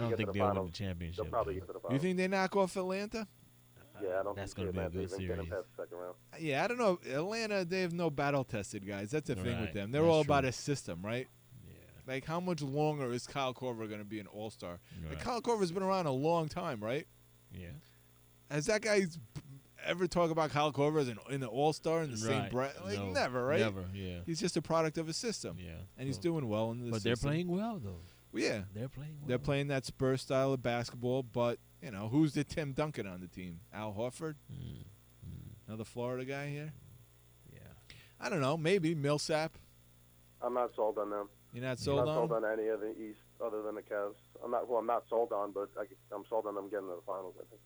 don't 0.00 0.16
think 0.16 0.32
the 0.32 0.32
they'll 0.38 0.54
win 0.54 0.66
the 0.66 0.72
championship. 0.72 1.24
They'll 1.24 1.30
probably 1.30 1.54
get 1.54 1.66
to 1.66 1.72
the 1.74 1.80
finals. 1.80 1.92
You 1.92 1.98
think 1.98 2.16
they 2.16 2.28
knock 2.28 2.56
off 2.56 2.76
Atlanta? 2.76 3.28
Yeah, 4.02 4.20
I 4.20 4.22
don't 4.24 4.36
That's 4.36 4.52
think 4.52 4.68
gonna 4.68 4.72
be 4.72 4.78
a 4.78 4.86
Atlanta 4.86 5.06
good 5.08 5.20
even 5.22 5.26
getting 5.36 5.44
series. 5.46 5.50
past 5.50 5.76
the 5.76 5.82
second 5.82 5.98
round. 5.98 6.14
Yeah, 6.38 6.64
I 6.64 6.68
don't 6.68 6.78
know. 6.78 6.98
Atlanta, 7.14 7.64
they 7.64 7.80
have 7.82 7.92
no 7.94 8.10
battle 8.10 8.44
tested 8.44 8.86
guys. 8.86 9.10
That's 9.10 9.28
the 9.28 9.34
thing 9.36 9.60
with 9.60 9.72
them. 9.72 9.90
They're 9.90 10.02
that's 10.02 10.12
all 10.12 10.20
about 10.20 10.44
a 10.44 10.52
system, 10.52 11.00
right? 11.02 11.26
Yeah. 11.66 11.74
Like, 12.14 12.24
how 12.26 12.38
much 12.40 12.60
longer 12.62 13.10
is 13.12 13.26
Kyle 13.26 13.54
Korver 13.54 13.86
going 13.88 13.98
to 14.00 14.04
be 14.04 14.20
an 14.20 14.26
All 14.26 14.50
Star? 14.50 14.80
Like, 15.08 15.20
Kyle 15.20 15.40
Korver's 15.40 15.72
been 15.72 15.82
around 15.82 16.06
a 16.06 16.12
long 16.12 16.48
time, 16.48 16.82
right? 16.82 17.06
Yeah. 17.52 17.68
Has 18.50 18.66
that 18.66 18.82
guy 18.82 19.06
ever 19.86 20.06
talk 20.06 20.30
about 20.30 20.50
Kyle 20.50 20.72
Korver 20.72 21.00
as 21.00 21.08
an, 21.08 21.18
in 21.30 21.40
the 21.40 21.46
All 21.46 21.72
Star 21.72 22.02
in 22.02 22.10
the 22.10 22.16
same 22.16 22.48
breath? 22.50 22.78
Like, 22.84 22.98
No, 22.98 23.10
never, 23.10 23.44
right? 23.44 23.60
never, 23.60 23.84
yeah. 23.94 24.18
He's 24.26 24.40
just 24.40 24.56
a 24.56 24.62
product 24.62 24.98
of 24.98 25.08
a 25.08 25.12
system. 25.12 25.56
Yeah. 25.58 25.72
And 25.96 26.06
he's 26.06 26.16
So- 26.16 26.22
doing 26.22 26.48
well 26.48 26.70
in 26.70 26.84
the 26.84 26.90
But 26.90 27.02
they're 27.02 27.16
playing 27.16 27.48
well 27.48 27.78
though. 27.78 28.00
Well, 28.32 28.42
yeah. 28.42 28.62
They're 28.74 28.88
playing 28.88 29.16
well. 29.20 29.28
They're 29.28 29.38
playing 29.38 29.68
that 29.68 29.84
Spurs 29.86 30.22
style 30.22 30.52
of 30.52 30.62
basketball, 30.62 31.22
but 31.22 31.58
you 31.82 31.90
know 31.90 32.08
who's 32.08 32.34
the 32.34 32.44
Tim 32.44 32.72
Duncan 32.72 33.06
on 33.06 33.20
the 33.20 33.28
team? 33.28 33.60
Al 33.72 33.92
Horford, 33.92 34.34
mm-hmm. 34.52 34.82
another 35.66 35.84
Florida 35.84 36.24
guy 36.24 36.48
here. 36.48 36.72
Yeah, 37.52 37.60
I 38.20 38.28
don't 38.28 38.40
know. 38.40 38.56
Maybe 38.56 38.94
Millsap. 38.94 39.58
I'm 40.42 40.54
not 40.54 40.74
sold 40.74 40.98
on 40.98 41.10
them. 41.10 41.28
You're 41.52 41.64
not 41.64 41.78
I'm 41.86 41.96
not 41.96 42.08
on. 42.08 42.14
sold 42.14 42.32
on 42.32 42.44
any 42.44 42.68
of 42.68 42.80
the 42.80 42.90
East 42.90 43.20
other 43.42 43.62
than 43.62 43.76
the 43.76 43.82
Cavs. 43.82 44.16
I'm 44.44 44.50
not. 44.50 44.68
Well, 44.68 44.78
I'm 44.78 44.86
not 44.86 45.04
sold 45.08 45.32
on, 45.32 45.52
but 45.52 45.70
I, 45.78 45.84
am 46.14 46.24
sold 46.28 46.46
on 46.46 46.54
them 46.54 46.68
getting 46.68 46.88
to 46.88 46.96
the 46.96 47.02
finals. 47.06 47.34
I 47.38 47.44
think. 47.48 47.60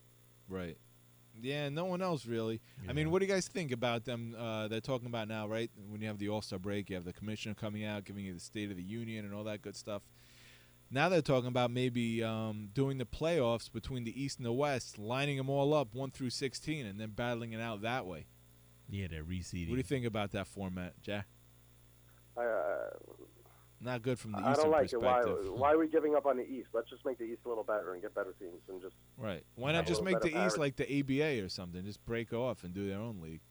Right. 0.47 0.77
Yeah, 1.39 1.69
no 1.69 1.85
one 1.85 2.01
else 2.01 2.25
really. 2.25 2.61
I 2.89 2.93
mean, 2.93 3.11
what 3.11 3.19
do 3.19 3.25
you 3.25 3.31
guys 3.31 3.47
think 3.47 3.71
about 3.71 4.05
them? 4.05 4.35
Uh, 4.37 4.67
they're 4.67 4.81
talking 4.81 5.07
about 5.07 5.27
now, 5.27 5.47
right? 5.47 5.69
When 5.89 6.01
you 6.01 6.07
have 6.07 6.17
the 6.17 6.29
All 6.29 6.41
Star 6.41 6.59
break, 6.59 6.89
you 6.89 6.95
have 6.95 7.05
the 7.05 7.13
commissioner 7.13 7.55
coming 7.55 7.85
out, 7.85 8.05
giving 8.05 8.25
you 8.25 8.33
the 8.33 8.39
State 8.39 8.69
of 8.69 8.77
the 8.77 8.83
Union 8.83 9.25
and 9.25 9.33
all 9.33 9.43
that 9.45 9.61
good 9.61 9.75
stuff. 9.75 10.01
Now 10.91 11.07
they're 11.07 11.21
talking 11.21 11.47
about 11.47 11.71
maybe 11.71 12.21
um, 12.23 12.69
doing 12.73 12.97
the 12.97 13.05
playoffs 13.05 13.71
between 13.71 14.03
the 14.03 14.21
East 14.21 14.39
and 14.39 14.45
the 14.45 14.51
West, 14.51 14.99
lining 14.99 15.37
them 15.37 15.49
all 15.49 15.73
up 15.73 15.95
one 15.95 16.11
through 16.11 16.31
sixteen, 16.31 16.85
and 16.85 16.99
then 16.99 17.11
battling 17.11 17.53
it 17.53 17.61
out 17.61 17.81
that 17.83 18.05
way. 18.05 18.25
Yeah, 18.89 19.07
they're 19.09 19.23
reseeding. 19.23 19.69
What 19.69 19.75
do 19.75 19.77
you 19.77 19.83
think 19.83 20.05
about 20.05 20.31
that 20.33 20.47
format, 20.47 21.01
Jack? 21.01 21.27
I, 22.37 22.43
uh, 22.43 22.89
Not 23.83 24.03
good 24.03 24.19
from 24.19 24.33
the 24.33 24.37
East. 24.37 24.45
I 24.47 24.51
Eastern 24.51 24.63
don't 24.69 24.71
like 24.71 24.93
it. 24.93 25.01
Why? 25.01 25.21
Why 25.23 25.71
are 25.73 25.77
we 25.79 25.87
giving 25.87 26.15
up 26.15 26.25
on 26.27 26.37
the 26.37 26.43
East? 26.47 26.67
Let's 26.73 26.89
just 26.89 27.03
make 27.03 27.17
the 27.17 27.23
East 27.23 27.41
a 27.45 27.49
little 27.49 27.63
better 27.63 27.93
and 27.93 28.01
get 28.01 28.13
better 28.13 28.33
teams 28.39 28.61
and 28.69 28.79
just. 28.81 28.93
Right. 29.17 29.43
Why 29.55 29.71
not 29.71 29.87
just 29.87 30.03
make 30.03 30.21
the 30.21 30.45
East 30.45 30.57
like 30.59 30.75
the 30.75 30.99
ABA 30.99 31.43
or 31.43 31.49
something? 31.49 31.83
Just 31.83 32.03
break 32.05 32.31
off 32.31 32.63
and 32.63 32.73
do 32.73 32.87
their 32.87 32.99
own 32.99 33.19
league. 33.21 33.41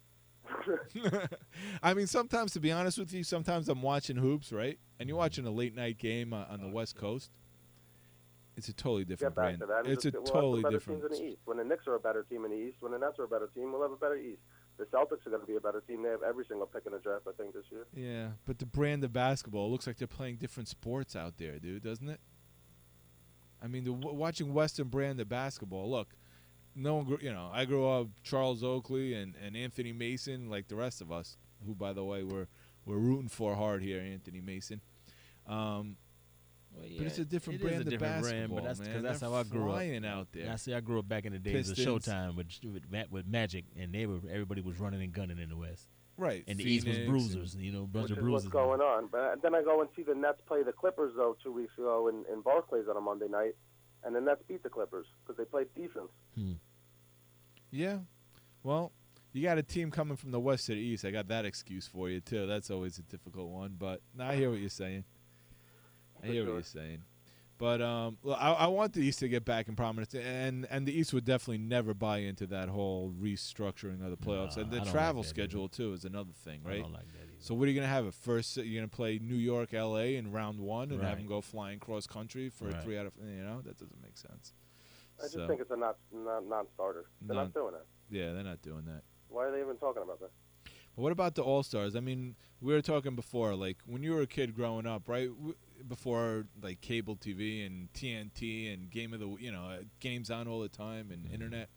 I 1.82 1.94
mean, 1.94 2.06
sometimes 2.06 2.52
to 2.52 2.60
be 2.60 2.70
honest 2.70 2.98
with 2.98 3.12
you, 3.12 3.24
sometimes 3.24 3.68
I'm 3.68 3.82
watching 3.82 4.16
hoops, 4.16 4.52
right? 4.52 4.78
And 5.00 5.08
you're 5.08 5.18
watching 5.18 5.46
a 5.46 5.50
late 5.50 5.74
night 5.74 5.98
game 5.98 6.32
uh, 6.32 6.44
on 6.48 6.60
the 6.60 6.68
West 6.68 6.96
Coast. 6.96 7.30
It's 8.56 8.68
a 8.68 8.72
totally 8.72 9.04
different 9.04 9.34
Get 9.34 9.40
back 9.42 9.44
brand. 9.58 9.60
to 9.60 9.66
that. 9.66 9.84
and 9.84 9.88
It's 9.92 10.04
a 10.04 10.10
we'll 10.12 10.22
totally 10.24 10.62
have 10.62 10.62
some 10.62 10.62
better 10.62 10.76
different. 10.78 11.00
teams 11.02 11.18
in 11.20 11.26
the 11.26 11.32
East. 11.32 11.40
When 11.44 11.56
the 11.56 11.64
Knicks 11.64 11.86
are 11.86 11.94
a 11.94 12.00
better 12.00 12.24
team 12.28 12.44
in 12.44 12.50
the 12.50 12.56
East, 12.56 12.76
when 12.80 12.92
the 12.92 12.98
Nets 12.98 13.18
are 13.18 13.24
a 13.24 13.28
better 13.28 13.48
team, 13.54 13.72
we'll 13.72 13.82
have 13.82 13.92
a 13.92 13.96
better 13.96 14.16
East. 14.16 14.40
The 14.80 14.86
Celtics 14.86 15.26
are 15.26 15.30
going 15.30 15.42
to 15.42 15.46
be 15.46 15.56
a 15.56 15.60
better 15.60 15.82
team. 15.82 16.02
They 16.02 16.08
have 16.08 16.22
every 16.26 16.46
single 16.48 16.66
pick 16.66 16.86
in 16.86 16.92
the 16.92 16.98
draft, 16.98 17.26
I 17.28 17.32
think, 17.32 17.52
this 17.52 17.66
year. 17.70 17.84
Yeah, 17.94 18.28
but 18.46 18.58
the 18.58 18.64
brand 18.64 19.04
of 19.04 19.12
basketball 19.12 19.70
looks 19.70 19.86
like 19.86 19.98
they're 19.98 20.08
playing 20.08 20.36
different 20.36 20.68
sports 20.68 21.14
out 21.14 21.36
there, 21.36 21.58
dude, 21.58 21.82
doesn't 21.82 22.08
it? 22.08 22.18
I 23.62 23.66
mean, 23.66 23.84
the, 23.84 23.92
watching 23.92 24.54
Western 24.54 24.88
brand 24.88 25.20
of 25.20 25.28
basketball. 25.28 25.90
Look, 25.90 26.14
no 26.74 26.94
one, 26.94 27.04
grew, 27.04 27.18
you 27.20 27.30
know, 27.30 27.50
I 27.52 27.66
grew 27.66 27.86
up 27.86 28.08
Charles 28.22 28.64
Oakley 28.64 29.12
and, 29.12 29.34
and 29.44 29.54
Anthony 29.54 29.92
Mason, 29.92 30.48
like 30.48 30.68
the 30.68 30.76
rest 30.76 31.02
of 31.02 31.12
us, 31.12 31.36
who, 31.66 31.74
by 31.74 31.92
the 31.92 32.02
way, 32.02 32.22
we're 32.22 32.46
we're 32.86 32.96
rooting 32.96 33.28
for 33.28 33.54
hard 33.54 33.82
here, 33.82 34.00
Anthony 34.00 34.40
Mason. 34.40 34.80
Um, 35.46 35.96
but 36.76 37.06
it's 37.06 37.18
a 37.18 37.24
different 37.24 37.60
it 37.60 37.64
is 37.64 37.68
brand 37.70 37.86
a 37.86 37.90
different 37.90 38.16
of 38.16 38.22
brand, 38.22 38.34
basketball, 38.50 38.56
but 38.56 38.64
that's 38.64 38.80
man. 38.80 39.02
that's 39.02 39.20
They're 39.20 39.28
how 39.30 39.34
I 39.36 39.42
grew 39.44 39.62
up. 39.68 39.74
flying 39.76 40.04
out 40.06 40.28
there. 40.32 40.44
And 40.44 40.52
I 40.52 40.56
see, 40.56 40.74
I 40.74 40.80
grew 40.80 40.98
up 40.98 41.08
back 41.08 41.24
in 41.26 41.32
the 41.32 41.38
days 41.38 41.68
Pistons. 41.68 41.86
of 41.86 42.02
Showtime 42.02 42.36
with 42.36 42.46
with, 42.64 43.10
with 43.10 43.26
Magic, 43.26 43.64
and 43.78 43.92
they 43.92 44.06
were 44.06 44.18
everybody 44.30 44.60
was 44.60 44.78
running 44.80 45.02
and 45.02 45.12
gunning 45.12 45.38
in 45.38 45.48
the 45.48 45.56
West. 45.56 45.88
Right, 46.16 46.44
And 46.46 46.58
the 46.58 46.64
East 46.70 46.86
was 46.86 46.98
bruisers, 46.98 47.54
and- 47.54 47.62
you 47.64 47.72
know, 47.72 47.84
a 47.84 47.86
bunch 47.86 48.04
Which 48.10 48.12
of 48.12 48.18
is 48.18 48.22
bruisers. 48.24 48.44
what's 48.44 48.52
going 48.52 48.80
on. 48.82 49.06
But 49.10 49.40
then 49.42 49.54
I 49.54 49.62
go 49.62 49.80
and 49.80 49.88
see 49.96 50.02
the 50.02 50.14
Nets 50.14 50.42
play 50.46 50.62
the 50.62 50.72
Clippers, 50.72 51.14
though, 51.16 51.34
two 51.42 51.50
weeks 51.50 51.72
ago 51.78 52.08
in, 52.08 52.24
in 52.30 52.42
Barclays 52.42 52.88
on 52.90 52.96
a 52.98 53.00
Monday 53.00 53.26
night. 53.26 53.52
And 54.04 54.14
the 54.14 54.20
Nets 54.20 54.42
beat 54.46 54.62
the 54.62 54.68
Clippers 54.68 55.06
because 55.22 55.38
they 55.38 55.46
played 55.46 55.68
defense. 55.74 56.10
Hmm. 56.34 56.52
Yeah. 57.70 57.98
Well, 58.62 58.92
you 59.32 59.42
got 59.42 59.56
a 59.58 59.62
team 59.62 59.90
coming 59.90 60.16
from 60.16 60.30
the 60.30 60.40
west 60.40 60.66
to 60.66 60.72
the 60.74 60.78
east. 60.80 61.04
I 61.06 61.10
got 61.10 61.28
that 61.28 61.44
excuse 61.46 61.86
for 61.86 62.10
you 62.10 62.20
too. 62.20 62.46
That's 62.46 62.70
always 62.70 62.98
a 62.98 63.02
difficult 63.02 63.48
one, 63.48 63.76
but 63.78 64.02
no, 64.14 64.24
I 64.24 64.36
hear 64.36 64.50
what 64.50 64.58
you're 64.60 64.68
saying. 64.68 65.04
I 66.22 66.26
For 66.26 66.32
hear 66.32 66.42
what 66.42 66.46
sure. 66.46 66.54
you're 66.54 66.62
saying. 66.62 67.02
But 67.58 67.82
um, 67.82 68.16
look, 68.22 68.38
I, 68.40 68.52
I 68.52 68.66
want 68.68 68.94
the 68.94 69.00
East 69.02 69.18
to 69.18 69.28
get 69.28 69.44
back 69.44 69.68
in 69.68 69.76
prominence, 69.76 70.14
and 70.14 70.66
and 70.70 70.86
the 70.86 70.98
East 70.98 71.12
would 71.12 71.26
definitely 71.26 71.58
never 71.58 71.92
buy 71.92 72.18
into 72.18 72.46
that 72.46 72.70
whole 72.70 73.12
restructuring 73.20 74.02
of 74.02 74.10
the 74.10 74.16
playoffs, 74.16 74.56
No, 74.56 74.62
and 74.62 74.70
the 74.70 74.76
don't 74.78 74.86
like 74.86 74.94
travel 74.94 75.22
that 75.22 75.28
schedule 75.28 75.68
too 75.68 75.92
is 75.92 76.06
another 76.06 76.32
thing, 76.42 76.62
I 76.64 76.68
right? 76.68 76.82
don't 76.82 76.92
like 76.94 77.06
that 77.12 77.18
either. 77.24 77.34
So 77.38 77.54
what 77.54 77.68
are 77.68 77.70
you 77.70 77.74
gonna 77.78 77.86
have? 77.92 78.06
At 78.06 78.14
first, 78.14 78.56
you're 78.56 78.80
gonna 78.80 78.88
play 78.88 79.18
New 79.22 79.34
York, 79.36 79.74
L.A. 79.74 80.16
in 80.16 80.32
round 80.32 80.58
one, 80.58 80.90
and 80.90 81.02
have 81.02 81.18
them 81.18 81.26
go 81.26 81.42
flying 81.42 81.78
cross 81.80 82.06
country 82.06 82.48
for 82.48 82.64
Right. 82.68 82.82
three 82.82 82.96
out 82.96 83.04
of 83.04 83.12
you 83.22 83.42
know 83.44 83.60
that 83.60 83.76
doesn't 83.78 84.02
make 84.02 84.16
sense. 84.16 84.54
I 85.18 85.24
just 85.24 85.46
think 85.46 85.60
it's 85.60 85.70
a 85.70 85.76
not, 85.76 85.98
not, 86.14 86.46
non-starter. 86.48 87.04
They're 87.20 87.34
Non- 87.36 87.44
not 87.44 87.52
doing 87.54 87.74
it. 87.74 87.86
Yeah, 88.08 88.32
they're 88.32 88.42
not 88.42 88.62
doing 88.62 88.86
that. 88.86 89.02
Why 89.28 89.44
are 89.44 89.52
they 89.52 89.60
even 89.60 89.76
talking 89.76 90.02
about 90.02 90.18
that? 90.20 90.30
But 90.64 91.02
what 91.02 91.12
about 91.12 91.34
the 91.34 91.42
All 91.42 91.62
Stars? 91.62 91.94
I 91.94 92.00
mean, 92.00 92.36
we 92.62 92.72
were 92.72 92.80
talking 92.80 93.14
before, 93.14 93.54
like 93.54 93.76
when 93.84 94.02
you 94.02 94.12
were 94.14 94.22
a 94.22 94.26
kid 94.26 94.54
growing 94.56 94.86
up, 94.86 95.08
right? 95.10 95.28
Before 95.88 96.46
like 96.62 96.80
cable 96.80 97.16
TV 97.16 97.66
and 97.66 97.92
TNT 97.92 98.72
and 98.72 98.90
Game 98.90 99.12
of 99.12 99.20
the, 99.20 99.28
you 99.38 99.50
know, 99.52 99.62
uh, 99.64 99.82
games 100.00 100.30
on 100.30 100.46
all 100.48 100.60
the 100.60 100.68
time 100.68 101.10
and 101.10 101.30
internet. 101.32 101.68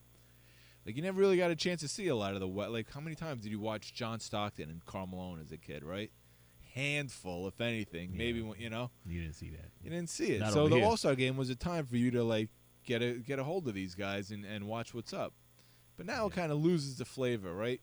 Like 0.85 0.95
you 0.97 1.01
never 1.01 1.19
really 1.19 1.37
got 1.37 1.51
a 1.51 1.55
chance 1.55 1.81
to 1.81 1.87
see 1.87 2.07
a 2.07 2.15
lot 2.15 2.33
of 2.33 2.39
the 2.39 2.47
what. 2.47 2.71
Like 2.71 2.91
how 2.91 2.99
many 2.99 3.15
times 3.15 3.43
did 3.43 3.51
you 3.51 3.59
watch 3.59 3.93
John 3.93 4.19
Stockton 4.19 4.69
and 4.69 4.85
Karl 4.85 5.07
Malone 5.07 5.39
as 5.39 5.51
a 5.51 5.57
kid, 5.57 5.83
right? 5.83 6.11
Handful, 6.73 7.47
if 7.47 7.61
anything. 7.61 8.11
Maybe 8.17 8.43
you 8.57 8.69
know. 8.69 8.89
You 9.05 9.21
didn't 9.21 9.35
see 9.35 9.49
that. 9.51 9.69
You 9.83 9.89
didn't 9.89 10.09
see 10.09 10.31
it. 10.33 10.39
Not 10.41 10.53
so 10.53 10.67
the. 10.67 10.81
All 10.81 10.97
Star 10.97 11.15
game 11.15 11.37
was 11.37 11.49
a 11.49 11.55
time 11.55 11.85
for 11.85 11.95
you 11.95 12.11
to 12.11 12.23
like 12.23 12.49
get 12.83 13.01
a 13.01 13.13
get 13.13 13.39
a 13.39 13.43
hold 13.43 13.67
of 13.67 13.73
these 13.73 13.95
guys 13.95 14.31
and, 14.31 14.43
and 14.45 14.67
watch 14.67 14.93
what's 14.93 15.13
up. 15.13 15.33
But 15.95 16.05
now 16.05 16.25
it 16.25 16.33
kind 16.33 16.51
of 16.51 16.57
loses 16.57 16.97
the 16.97 17.05
flavor, 17.05 17.53
right? 17.53 17.79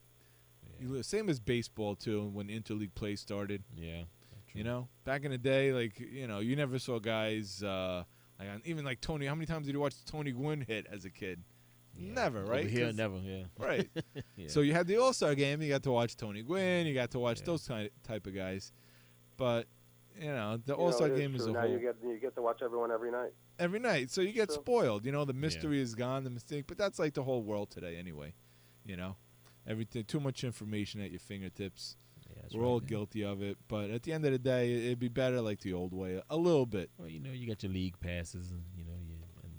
You 0.81 1.03
same 1.03 1.29
as 1.29 1.39
baseball 1.41 1.95
too. 1.95 2.29
When 2.33 2.49
interleague 2.49 2.95
play 2.95 3.17
started, 3.17 3.63
Yeah. 3.77 4.03
You 4.55 4.65
know, 4.65 4.89
back 5.05 5.25
in 5.25 5.31
the 5.31 5.39
day, 5.39 5.73
like 5.73 5.99
you 6.01 6.27
know, 6.27 6.41
you 6.41 6.57
never 6.57 6.79
saw 6.79 6.99
guys 6.99 7.63
uh, 7.63 8.05
like 8.39 8.49
even 8.65 8.85
like 8.85 9.01
Tony. 9.01 9.27
How 9.27 9.35
many 9.35 9.47
times 9.47 9.67
did 9.67 9.73
you 9.75 9.81
watch 9.81 9.95
Tony 10.05 10.33
Gwynn 10.33 10.61
hit 10.61 10.87
as 10.91 11.05
a 11.05 11.11
kid? 11.11 11.43
Never, 11.99 12.45
right? 12.45 12.61
Over 12.61 12.69
here, 12.69 12.87
'Cause- 12.87 12.97
never, 12.97 13.17
yeah. 13.19 13.43
Right. 13.59 13.89
Yeah. 14.37 14.49
So 14.49 14.61
you 14.61 14.73
had 14.73 14.87
the 14.87 14.97
All 14.97 15.13
Star 15.13 15.35
game. 15.35 15.61
You 15.61 15.69
got 15.69 15.83
to 15.83 15.91
watch 15.93 16.17
Tony 16.17 16.43
Gwynn. 16.43 16.87
You 16.87 16.95
got 16.95 17.11
to 17.11 17.19
watch 17.19 17.43
those 17.43 17.67
ty- 17.67 17.91
type 18.07 18.27
of 18.27 18.35
guys. 18.35 18.73
But 19.37 19.67
you 20.19 20.29
know, 20.33 20.59
the 20.65 20.75
All 20.75 20.93
Star 20.93 21.09
it 21.09 21.17
game 21.17 21.35
is 21.35 21.43
true. 21.43 21.51
a 21.51 21.55
now 21.55 21.61
whole 21.63 21.71
you 21.71 21.79
get 21.79 21.97
you 22.03 22.19
get 22.19 22.35
to 22.37 22.43
watch 22.43 22.61
everyone 22.63 22.91
every 22.91 23.11
night. 23.11 23.33
every 23.59 23.81
night. 23.81 24.11
So 24.11 24.21
you 24.23 24.33
get 24.33 24.49
True. 24.49 24.57
spoiled. 24.57 25.05
You 25.05 25.13
know, 25.13 25.25
the 25.25 25.33
mystery 25.35 25.81
is 25.81 25.95
gone, 25.95 26.25
the 26.25 26.31
mistake. 26.31 26.65
But 26.67 26.79
that's 26.79 26.99
like 26.99 27.15
the 27.15 27.23
whole 27.23 27.43
world 27.43 27.71
today, 27.71 27.97
anyway. 27.97 28.35
You 28.87 28.97
know, 28.97 29.17
everything. 29.67 30.05
Too 30.05 30.21
much 30.21 30.43
information 30.45 31.01
at 31.03 31.11
your 31.11 31.21
fingertips. 31.21 31.97
That's 32.43 32.55
We're 32.55 32.63
right, 32.63 32.69
all 32.69 32.81
yeah. 32.83 32.89
guilty 32.89 33.25
of 33.25 33.43
it. 33.43 33.59
But 33.69 33.91
at 33.91 34.03
the 34.03 34.13
end 34.13 34.25
of 34.25 34.33
the 34.33 34.39
day, 34.39 34.73
it'd 34.87 34.99
be 34.99 35.09
better 35.09 35.41
like 35.41 35.61
the 35.61 35.73
old 35.73 35.93
way, 35.93 36.23
a 36.31 36.37
little 36.37 36.67
bit. 36.67 36.91
Well, 36.99 37.09
you 37.09 37.21
know, 37.21 37.31
you 37.31 37.47
got 37.47 37.63
your 37.63 37.73
league 37.73 37.99
passes, 38.01 38.51
and 38.51 38.63
you 38.77 38.85
know, 38.85 38.93
you, 39.07 39.15
and 39.43 39.53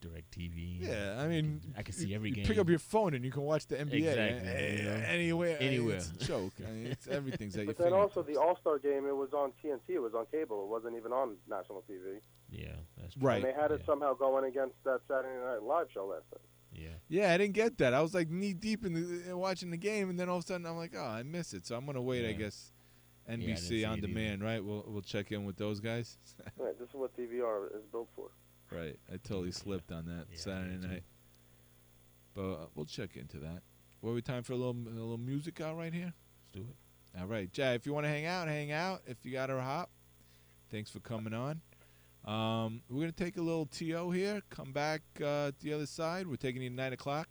Direct 0.00 0.30
TV. 0.30 0.80
Yeah, 0.80 1.16
I 1.20 1.26
mean, 1.26 1.60
I 1.76 1.82
can 1.82 1.92
see 1.94 2.14
every 2.14 2.28
you 2.30 2.36
game. 2.36 2.46
Pick 2.46 2.58
up 2.58 2.68
your 2.68 2.78
phone 2.78 3.14
and 3.14 3.24
you 3.24 3.32
can 3.32 3.42
watch 3.42 3.66
the 3.66 3.76
NBA 3.76 3.94
Exactly, 3.94 4.48
a- 4.48 4.76
you 4.78 4.82
know. 4.84 5.04
anywhere. 5.06 5.56
Anywhere. 5.60 5.96
It's 5.96 6.10
a 6.12 6.18
joke. 6.24 6.52
I 6.66 6.70
mean, 6.70 6.86
it's 6.86 7.08
everything's 7.08 7.56
at 7.56 7.64
your 7.64 7.74
But 7.74 7.82
then 7.82 7.92
also 7.92 8.22
the 8.22 8.36
All 8.36 8.56
Star 8.60 8.78
game, 8.78 9.06
it 9.06 9.16
was 9.16 9.32
on 9.32 9.52
TNT. 9.62 9.80
It 9.94 9.98
was 9.98 10.14
on 10.14 10.26
cable. 10.30 10.62
It 10.64 10.68
wasn't 10.68 10.96
even 10.96 11.12
on 11.12 11.36
national 11.48 11.82
TV. 11.90 12.20
Yeah, 12.50 12.68
that's 12.96 13.16
Right. 13.16 13.36
And 13.36 13.44
they 13.44 13.52
had 13.60 13.72
it 13.72 13.82
somehow 13.84 14.14
going 14.14 14.44
against 14.44 14.76
that 14.84 15.00
Saturday 15.08 15.34
Night 15.44 15.62
Live 15.62 15.88
show 15.92 16.06
last 16.06 16.24
night. 16.32 16.42
Yeah. 16.80 16.88
Yeah, 17.08 17.32
I 17.32 17.38
didn't 17.38 17.54
get 17.54 17.78
that. 17.78 17.94
I 17.94 18.00
was 18.02 18.14
like 18.14 18.30
knee 18.30 18.52
deep 18.54 18.84
in 18.86 18.92
the, 18.94 19.30
in 19.30 19.38
watching 19.38 19.70
the 19.70 19.76
game, 19.76 20.10
and 20.10 20.18
then 20.18 20.28
all 20.28 20.38
of 20.38 20.44
a 20.44 20.46
sudden 20.46 20.66
I'm 20.66 20.76
like, 20.76 20.94
oh, 20.96 21.04
I 21.04 21.22
miss 21.22 21.52
it. 21.54 21.66
So 21.66 21.76
I'm 21.76 21.84
gonna 21.86 22.02
wait. 22.02 22.24
I 22.24 22.28
Yeah. 22.30 22.32
guess 22.34 22.72
I 23.26 23.32
didn't 23.36 23.44
NBC 23.56 23.58
see 23.58 23.84
on 23.84 23.94
it 23.94 23.98
either. 23.98 24.06
demand, 24.08 24.42
right? 24.42 24.64
We'll 24.64 24.84
we'll 24.86 25.02
check 25.02 25.32
in 25.32 25.44
with 25.44 25.56
those 25.56 25.80
guys. 25.80 26.16
Right, 26.56 26.78
this 26.78 26.88
is 26.88 26.94
what 26.94 27.16
DVR 27.16 27.66
is 27.76 27.82
built 27.92 28.08
for. 28.16 28.30
right. 28.70 28.98
I 29.12 29.16
totally 29.16 29.52
slipped 29.52 29.90
on 29.92 30.04
that 30.06 30.26
Saturday 30.38 30.76
night, 30.86 31.02
but 32.34 32.52
uh, 32.52 32.66
we'll 32.74 32.86
check 32.86 33.16
into 33.16 33.38
that. 33.38 33.62
What 34.00 34.14
we 34.14 34.22
time 34.22 34.42
for 34.42 34.52
a 34.52 34.56
little 34.56 34.76
a 34.86 34.90
little 34.90 35.18
music 35.18 35.60
out 35.60 35.76
right 35.76 35.92
here? 35.92 36.12
Let's 36.42 36.52
do 36.52 36.60
it. 36.70 37.20
All 37.20 37.26
right, 37.26 37.50
Jay. 37.52 37.74
If 37.74 37.86
you 37.86 37.92
want 37.92 38.04
to 38.04 38.10
hang 38.10 38.26
out, 38.26 38.48
hang 38.48 38.70
out. 38.70 39.02
If 39.06 39.24
you 39.24 39.32
got 39.32 39.46
to 39.46 39.60
hop, 39.60 39.90
thanks 40.70 40.90
for 40.90 41.00
coming 41.00 41.34
on. 41.34 41.60
Um, 42.28 42.82
we're 42.90 43.00
gonna 43.00 43.12
take 43.12 43.38
a 43.38 43.40
little 43.40 43.64
to 43.64 43.84
here. 44.10 44.42
Come 44.50 44.70
back 44.70 45.00
uh, 45.24 45.52
the 45.62 45.72
other 45.72 45.86
side. 45.86 46.26
We're 46.26 46.36
taking 46.36 46.60
you 46.60 46.68
to 46.68 46.74
nine 46.74 46.92
o'clock. 46.92 47.26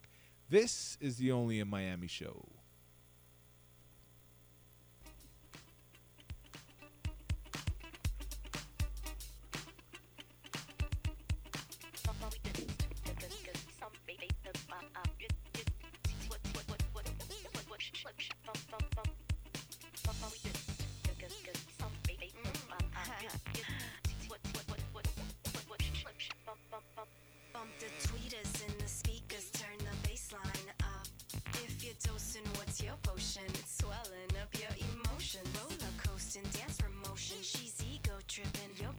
This 0.49 0.97
is 0.99 1.17
the 1.17 1.31
Only 1.31 1.59
in 1.59 1.67
Miami 1.67 2.07
show. 2.07 2.56
The 27.79 27.89
tweeters 28.07 28.53
in 28.65 28.73
the 28.79 28.87
speakers, 28.87 29.51
turn 29.51 29.77
the 29.79 30.07
bass 30.07 30.31
line 30.33 30.69
up. 30.81 31.07
If 31.65 31.83
you're 31.83 31.99
dosing, 32.03 32.47
what's 32.55 32.81
your 32.81 32.97
potion? 33.03 33.43
It's 33.49 33.77
swelling 33.77 34.33
up 34.41 34.49
your 34.57 34.73
emotion. 34.89 35.41
Roller 35.55 35.93
coasting, 36.03 36.43
dance 36.53 36.77
promotion. 36.81 37.37
She's 37.41 37.75
ego 37.93 38.17
tripping, 38.27 38.73
you're 38.81 38.96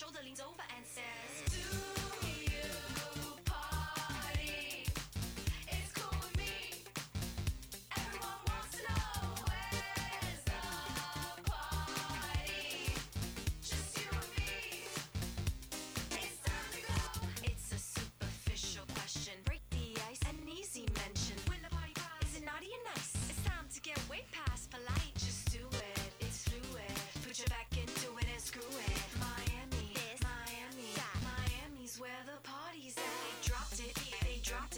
shoulder, 0.00 0.20
leans 0.24 0.40
over 0.40 0.62
and 0.74 0.86
says, 0.86 1.99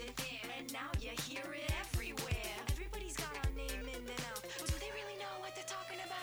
it, 0.09 0.21
and 0.59 0.73
now 0.73 0.91
you 1.01 1.11
hear 1.29 1.53
it 1.53 1.71
everywhere. 1.81 2.57
Everybody's 2.71 3.17
got 3.17 3.29
our 3.45 3.51
name 3.57 3.89
in 3.89 3.95
and 3.95 4.21
out, 4.31 4.43
but 4.59 4.67
do 4.67 4.75
they 4.79 4.91
really 4.91 5.19
know 5.19 5.41
what 5.41 5.55
they're 5.55 5.65
talking 5.65 5.99
about? 6.05 6.19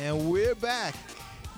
And 0.00 0.30
we're 0.30 0.54
back. 0.54 0.94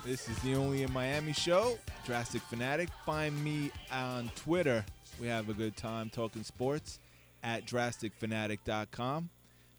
This 0.03 0.27
is 0.27 0.39
the 0.39 0.55
Only 0.55 0.81
in 0.81 0.91
Miami 0.91 1.31
show. 1.31 1.77
Drastic 2.05 2.41
Fanatic. 2.41 2.89
Find 3.05 3.43
me 3.43 3.69
on 3.91 4.31
Twitter. 4.35 4.83
We 5.19 5.27
have 5.27 5.47
a 5.49 5.53
good 5.53 5.77
time 5.77 6.09
talking 6.09 6.43
sports 6.43 6.99
at 7.43 7.67
drasticfanatic.com. 7.67 9.29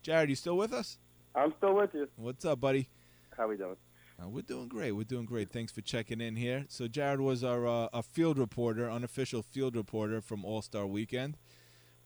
Jared, 0.02 0.30
you 0.30 0.36
still 0.36 0.56
with 0.56 0.72
us? 0.72 0.98
I'm 1.34 1.52
still 1.58 1.74
with 1.74 1.90
you. 1.92 2.08
What's 2.14 2.44
up, 2.44 2.60
buddy? 2.60 2.88
How 3.36 3.48
we 3.48 3.56
doing? 3.56 3.74
Uh, 4.22 4.28
we're 4.28 4.42
doing 4.42 4.68
great. 4.68 4.92
We're 4.92 5.02
doing 5.02 5.24
great. 5.24 5.50
Thanks 5.50 5.72
for 5.72 5.80
checking 5.80 6.20
in 6.20 6.36
here. 6.36 6.66
So 6.68 6.86
Jared 6.86 7.20
was 7.20 7.42
our 7.42 7.66
uh, 7.66 7.88
a 7.92 8.04
field 8.04 8.38
reporter, 8.38 8.88
unofficial 8.88 9.42
field 9.42 9.74
reporter 9.74 10.20
from 10.20 10.44
All 10.44 10.62
Star 10.62 10.86
Weekend. 10.86 11.36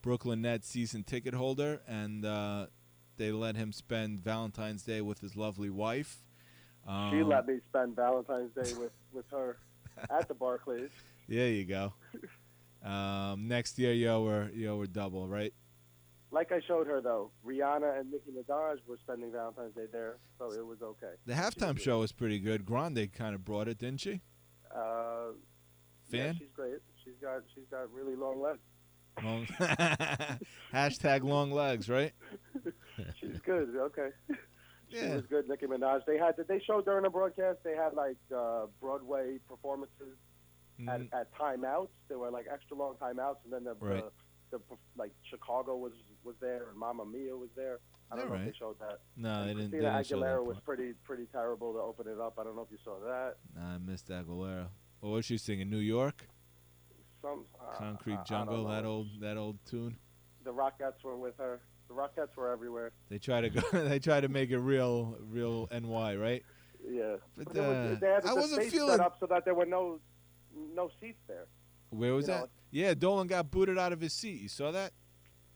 Brooklyn 0.01 0.41
Nets 0.41 0.67
season 0.67 1.03
ticket 1.03 1.35
holder, 1.35 1.81
and 1.87 2.25
uh, 2.25 2.67
they 3.17 3.31
let 3.31 3.55
him 3.55 3.71
spend 3.71 4.23
Valentine's 4.23 4.81
Day 4.81 5.01
with 5.01 5.19
his 5.19 5.35
lovely 5.35 5.69
wife. 5.69 6.23
Um, 6.87 7.11
she 7.11 7.23
let 7.23 7.47
me 7.47 7.59
spend 7.69 7.95
Valentine's 7.95 8.51
Day 8.53 8.73
with, 8.79 8.91
with 9.11 9.25
her 9.31 9.57
at 10.09 10.27
the 10.27 10.33
Barclays. 10.33 10.89
There 11.29 11.49
you 11.49 11.65
go. 11.65 11.91
Um, 12.81 13.49
next 13.49 13.77
year, 13.77 13.91
yo, 13.91 14.23
we're 14.23 14.49
yo, 14.51 14.77
we're 14.77 14.85
double, 14.85 15.27
right? 15.27 15.53
Like 16.31 16.53
I 16.53 16.61
showed 16.65 16.87
her 16.87 17.01
though, 17.01 17.31
Rihanna 17.45 17.99
and 17.99 18.09
Nicki 18.09 18.31
Minaj 18.31 18.77
were 18.87 18.97
spending 19.03 19.33
Valentine's 19.33 19.75
Day 19.75 19.87
there, 19.91 20.19
so 20.39 20.53
it 20.53 20.65
was 20.65 20.81
okay. 20.81 21.15
The 21.25 21.33
halftime 21.33 21.77
show 21.77 21.99
was 21.99 22.13
pretty 22.13 22.39
good. 22.39 22.65
Grande 22.65 23.11
kind 23.11 23.35
of 23.35 23.43
brought 23.43 23.67
it, 23.67 23.77
didn't 23.77 23.99
she? 23.99 24.21
Uh, 24.73 25.31
yeah, 26.09 26.27
Fan? 26.27 26.35
she's 26.39 26.47
great. 26.55 26.77
She's 27.03 27.15
got 27.21 27.41
she's 27.53 27.67
got 27.69 27.91
really 27.91 28.15
long 28.15 28.41
legs. 28.41 28.59
Long 29.21 29.45
Hashtag 30.73 31.23
long 31.23 31.51
legs, 31.51 31.89
right? 31.89 32.13
She's 33.19 33.39
good. 33.43 33.75
Okay. 33.75 34.09
She 34.89 34.97
Yeah. 34.97 35.15
was 35.15 35.25
good. 35.25 35.47
Nicki 35.49 35.65
Minaj. 35.65 36.05
They 36.05 36.17
had. 36.17 36.35
Did 36.37 36.47
they 36.47 36.59
show 36.59 36.81
during 36.81 37.03
the 37.03 37.09
broadcast? 37.09 37.59
They 37.63 37.75
had 37.75 37.93
like 37.93 38.17
uh, 38.35 38.67
Broadway 38.79 39.37
performances 39.47 40.17
at, 40.87 41.01
Mhm. 41.01 41.09
at 41.13 41.33
timeouts. 41.33 41.89
There 42.07 42.17
were 42.19 42.31
like 42.31 42.45
extra 42.51 42.77
long 42.77 42.95
timeouts, 42.95 43.37
and 43.43 43.51
then 43.51 43.63
the, 43.65 43.75
Right. 43.75 44.03
the, 44.51 44.57
the 44.59 44.63
like 44.95 45.11
Chicago 45.29 45.75
was 45.75 45.93
was 46.23 46.35
there, 46.39 46.69
and 46.69 46.77
Mamma 46.77 47.05
Mia 47.05 47.35
was 47.35 47.49
there. 47.55 47.79
I 48.09 48.15
don't 48.15 48.29
know 48.29 48.35
if 48.35 48.45
they 48.45 48.53
showed 48.57 48.79
that. 48.79 48.99
No, 49.17 49.41
they 49.41 49.47
didn't- 49.47 49.57
they 49.71 49.79
Christina 49.79 49.81
didn't 49.91 50.05
show 50.07 50.19
that 50.21 50.25
Aguilera 50.25 50.45
was 50.45 50.59
pretty 50.61 50.93
pretty 51.03 51.25
terrible 51.25 51.73
to 51.73 51.79
open 51.79 52.07
it 52.07 52.19
up. 52.21 52.39
I 52.39 52.43
don't 52.45 52.55
know 52.55 52.61
if 52.61 52.71
you 52.71 52.77
saw 52.83 52.97
that. 53.01 53.35
Nah, 53.53 53.75
I 53.75 53.77
missed 53.79 54.07
Aguilera. 54.07 54.69
What 55.01 55.09
was 55.09 55.25
she 55.25 55.37
singing? 55.37 55.69
New 55.69 55.77
York? 55.79 56.27
something. 57.21 57.45
Uh, 57.59 57.73
Concrete 57.73 58.19
Jungle, 58.25 58.65
that 58.67 58.85
old 58.85 59.07
that 59.19 59.35
old 59.37 59.57
tune. 59.65 59.97
The 60.43 60.53
Rockettes 60.53 61.03
were 61.03 61.17
with 61.17 61.35
her. 61.37 61.59
The 61.87 61.93
Rockettes 61.93 62.35
were 62.35 62.51
everywhere. 62.51 62.91
They 63.09 63.17
try 63.17 63.41
to 63.41 63.49
go. 63.49 63.61
they 63.71 63.99
try 63.99 64.19
to 64.21 64.27
make 64.27 64.49
it 64.51 64.59
real, 64.59 65.17
real 65.29 65.67
NY, 65.71 66.15
right? 66.17 66.43
Yeah. 66.87 67.15
But, 67.37 67.47
was- 67.49 67.57
uh, 67.57 67.95
they 67.99 68.07
had 68.09 68.25
I 68.25 68.33
wasn't 68.33 68.63
feeling- 68.71 68.91
set 68.91 68.99
up 68.99 69.17
so 69.19 69.25
that 69.27 69.45
there 69.45 69.55
were 69.55 69.65
no 69.65 69.99
no 70.73 70.89
seats 70.99 71.19
there. 71.27 71.45
Where 71.89 72.13
was 72.13 72.27
You 72.27 72.33
know, 72.33 72.39
that? 72.41 72.49
Yeah, 72.71 72.93
Dolan 72.93 73.27
got 73.27 73.49
booted 73.51 73.77
out 73.77 73.93
of 73.93 74.01
his 74.01 74.13
seat. 74.13 74.41
You 74.41 74.49
saw 74.49 74.71
that? 74.71 74.91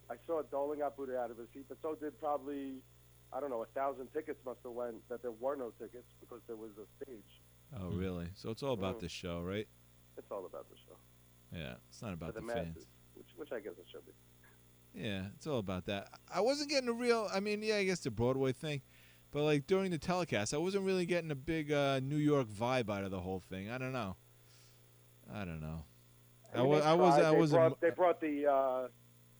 I 0.09 0.15
saw 0.27 0.41
Dolan 0.43 0.79
got 0.79 0.95
booted 0.95 1.15
out 1.15 1.31
of 1.31 1.37
his 1.37 1.47
seat, 1.53 1.65
but 1.67 1.77
so 1.81 1.95
did 1.95 2.17
probably, 2.19 2.75
I 3.33 3.39
don't 3.39 3.49
know, 3.49 3.63
a 3.63 3.65
thousand 3.67 4.07
tickets 4.13 4.39
must 4.45 4.59
have 4.63 4.71
went 4.73 5.07
that 5.09 5.21
there 5.21 5.31
were 5.31 5.55
no 5.55 5.71
tickets 5.79 6.07
because 6.19 6.39
there 6.47 6.55
was 6.55 6.71
a 6.77 7.03
stage. 7.03 7.41
Oh, 7.79 7.89
really? 7.89 8.27
So 8.35 8.49
it's 8.49 8.63
all 8.63 8.73
about 8.73 8.97
Mm. 8.97 9.01
the 9.01 9.09
show, 9.09 9.41
right? 9.41 9.67
It's 10.17 10.31
all 10.31 10.45
about 10.45 10.67
the 10.69 10.75
show. 10.77 10.97
Yeah, 11.57 11.75
it's 11.89 12.01
not 12.01 12.13
about 12.13 12.33
For 12.35 12.41
the, 12.41 12.47
the 12.47 12.53
fans. 12.53 12.87
which, 13.15 13.27
which 13.37 13.51
I 13.51 13.59
guess 13.59 13.73
it 13.77 13.85
should 13.91 14.05
be. 14.05 14.11
Yeah, 14.93 15.23
it's 15.35 15.47
all 15.47 15.59
about 15.59 15.85
that. 15.85 16.09
I 16.33 16.41
wasn't 16.41 16.69
getting 16.69 16.89
a 16.89 16.93
real. 16.93 17.29
I 17.33 17.39
mean, 17.39 17.61
yeah, 17.63 17.77
I 17.77 17.85
guess 17.85 17.99
the 17.99 18.11
Broadway 18.11 18.51
thing, 18.51 18.81
but 19.31 19.43
like 19.43 19.67
during 19.67 19.91
the 19.91 19.97
telecast, 19.97 20.53
I 20.53 20.57
wasn't 20.57 20.85
really 20.85 21.05
getting 21.05 21.31
a 21.31 21.35
big 21.35 21.71
uh, 21.71 21.99
New 22.01 22.17
York 22.17 22.47
vibe 22.47 22.89
out 22.89 23.03
of 23.03 23.11
the 23.11 23.19
whole 23.19 23.39
thing. 23.39 23.69
I 23.69 23.77
don't 23.77 23.93
know. 23.93 24.15
I 25.33 25.45
don't 25.45 25.61
know. 25.61 25.85
I, 26.53 26.63
mean, 26.63 26.81
I 26.81 26.93
was. 26.93 27.13
I 27.15 27.31
they 27.31 27.37
was. 27.39 27.51
Brought, 27.51 27.79
they 27.81 27.89
brought 27.89 28.19
the. 28.19 28.51
Uh, 28.51 28.87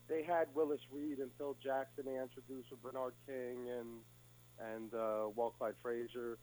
they 0.08 0.22
had 0.22 0.46
Willis 0.54 0.80
Reed 0.90 1.18
and 1.18 1.30
Phil 1.36 1.56
Jackson. 1.62 2.04
They 2.06 2.20
introduced 2.20 2.70
with 2.70 2.82
Bernard 2.82 3.14
King 3.26 3.68
and 3.78 4.68
and 4.74 4.94
uh, 4.94 5.28
Walt 5.34 5.54
Clyde 5.58 5.74
Frazier, 5.82 6.38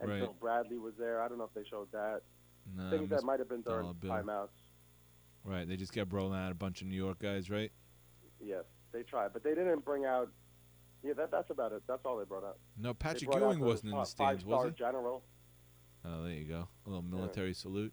and 0.00 0.10
Right. 0.10 0.20
Bill 0.20 0.34
Bradley 0.38 0.78
was 0.78 0.94
there. 0.98 1.22
I 1.22 1.28
don't 1.28 1.38
know 1.38 1.44
if 1.44 1.54
they 1.54 1.68
showed 1.68 1.90
that. 1.92 2.22
Nah, 2.76 2.90
Things 2.90 3.10
that 3.10 3.22
might 3.22 3.38
have 3.38 3.48
been 3.48 3.62
during 3.62 3.94
timeouts. 3.94 4.48
Right, 5.44 5.68
they 5.68 5.76
just 5.76 5.92
kept 5.92 6.12
rolling 6.12 6.38
out 6.38 6.50
a 6.50 6.54
bunch 6.54 6.80
of 6.80 6.86
New 6.86 6.96
York 6.96 7.18
guys, 7.18 7.50
right? 7.50 7.70
Yes, 8.44 8.64
they 8.92 9.02
tried, 9.02 9.32
but 9.32 9.42
they 9.42 9.50
didn't 9.54 9.84
bring 9.84 10.04
out. 10.04 10.30
Yeah, 11.02 11.12
that, 11.14 11.30
that's 11.30 11.50
about 11.50 11.72
it. 11.72 11.82
That's 11.86 12.04
all 12.04 12.18
they 12.18 12.24
brought 12.24 12.44
out. 12.44 12.58
No, 12.78 12.94
Patrick 12.94 13.32
Ewing 13.34 13.60
wasn't 13.60 13.92
in 13.92 13.98
the 13.98 14.04
stands, 14.04 14.44
was 14.44 14.66
he? 14.66 14.70
general. 14.78 15.22
Oh, 16.04 16.22
there 16.24 16.32
you 16.32 16.44
go. 16.44 16.68
A 16.86 16.88
little 16.88 17.02
military 17.02 17.54
salute. 17.54 17.92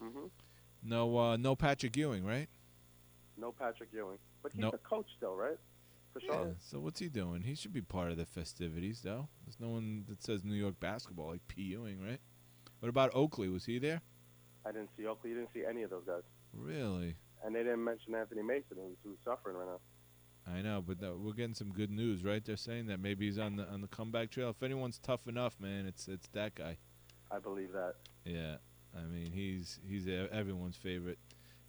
hmm 0.00 0.26
No, 0.82 1.16
uh, 1.18 1.36
no 1.36 1.54
Patrick 1.56 1.96
Ewing, 1.96 2.24
right? 2.24 2.48
No 3.36 3.52
Patrick 3.52 3.90
Ewing, 3.92 4.18
but 4.42 4.52
he's 4.52 4.60
Nope. 4.60 4.72
the 4.72 4.78
coach 4.78 5.06
still, 5.16 5.34
right? 5.36 5.56
For 6.12 6.20
sure. 6.20 6.46
Yeah. 6.48 6.52
So 6.58 6.80
what's 6.80 6.98
he 7.00 7.08
doing? 7.08 7.42
He 7.42 7.54
should 7.54 7.72
be 7.72 7.82
part 7.82 8.10
of 8.10 8.16
the 8.16 8.24
festivities, 8.26 9.02
though. 9.02 9.28
There's 9.44 9.60
no 9.60 9.68
one 9.68 10.04
that 10.08 10.22
says 10.22 10.44
New 10.44 10.54
York 10.54 10.80
basketball 10.80 11.28
like 11.30 11.46
P. 11.48 11.62
Ewing, 11.62 12.00
right? 12.00 12.20
What 12.80 12.88
about 12.88 13.14
Oakley? 13.14 13.48
Was 13.48 13.66
he 13.66 13.78
there? 13.78 14.00
I 14.66 14.72
didn't 14.72 14.90
see 14.96 15.06
Oakley. 15.06 15.30
You 15.30 15.36
didn't 15.36 15.52
see 15.54 15.64
any 15.68 15.82
of 15.82 15.90
those 15.90 16.04
guys, 16.06 16.22
Really? 16.52 17.16
And 17.44 17.54
they 17.54 17.62
didn't 17.62 17.84
mention 17.84 18.14
Anthony 18.14 18.42
Mason, 18.42 18.76
who's, 18.76 18.96
who's 19.04 19.18
suffering 19.24 19.56
right 19.56 19.66
now. 19.66 19.80
I 20.54 20.62
know, 20.62 20.82
but 20.86 20.98
we're 21.18 21.32
getting 21.32 21.54
some 21.54 21.70
good 21.72 21.90
news, 21.90 22.24
right? 22.24 22.44
They're 22.44 22.56
saying 22.56 22.86
that 22.86 23.00
maybe 23.00 23.26
he's 23.26 23.38
on 23.38 23.56
the 23.56 23.68
on 23.68 23.80
the 23.80 23.88
comeback 23.88 24.30
trail. 24.30 24.48
If 24.50 24.62
anyone's 24.62 24.98
tough 24.98 25.28
enough, 25.28 25.56
man, 25.60 25.86
it's 25.86 26.08
it's 26.08 26.28
that 26.28 26.54
guy. 26.54 26.78
I 27.30 27.38
believe 27.38 27.72
that. 27.72 27.94
Yeah, 28.24 28.56
I 28.96 29.02
mean 29.02 29.30
he's 29.32 29.78
he's 29.86 30.08
everyone's 30.08 30.76
favorite. 30.76 31.18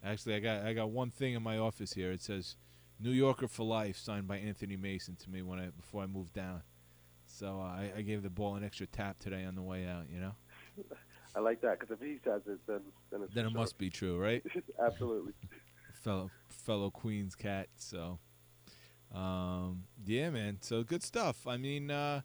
Actually, 0.04 0.36
I 0.36 0.40
got 0.40 0.64
I 0.64 0.74
got 0.74 0.92
one 0.92 1.12
thing 1.12 1.34
in 1.34 1.44
my 1.44 1.58
office 1.58 1.94
here. 1.94 2.12
It 2.12 2.22
says 2.22 2.56
New 3.00 3.12
Yorker 3.12 3.48
for 3.48 3.66
life, 3.66 3.98
signed 3.98 4.28
by 4.28 4.38
Anthony 4.38 4.78
Mason 4.78 5.16
to 5.18 5.30
me 5.30 5.42
when 5.42 5.60
I 5.60 5.70
before 5.70 6.04
I 6.04 6.06
moved 6.06 6.34
down. 6.34 6.62
So 7.26 7.60
uh, 7.60 7.64
I, 7.64 7.92
I 7.98 8.02
gave 8.02 8.24
the 8.24 8.30
ball 8.30 8.56
an 8.56 8.64
extra 8.64 8.88
tap 8.88 9.20
today 9.20 9.44
on 9.44 9.56
the 9.56 9.62
way 9.62 9.86
out. 9.86 10.06
You 10.10 10.22
know, 10.22 10.36
I 11.36 11.40
like 11.40 11.62
that 11.62 11.80
because 11.80 11.96
if 11.96 12.06
he 12.06 12.18
says 12.24 12.42
it, 12.48 12.60
then 12.68 12.82
then 13.12 13.22
it's 13.24 13.34
then 13.34 13.46
it 13.46 13.52
sure. 13.52 13.60
must 13.60 13.78
be 13.78 13.90
true, 13.90 14.18
right? 14.20 14.44
Absolutely. 14.84 15.34
fellow 15.94 16.30
fellow 16.50 16.90
Queens 16.90 17.36
cat. 17.36 17.68
So, 17.78 18.20
um, 19.14 19.84
yeah, 20.06 20.30
man. 20.30 20.58
So 20.62 20.84
good 20.84 21.04
stuff. 21.04 21.46
I 21.46 21.58
mean, 21.58 21.92
uh, 21.92 22.22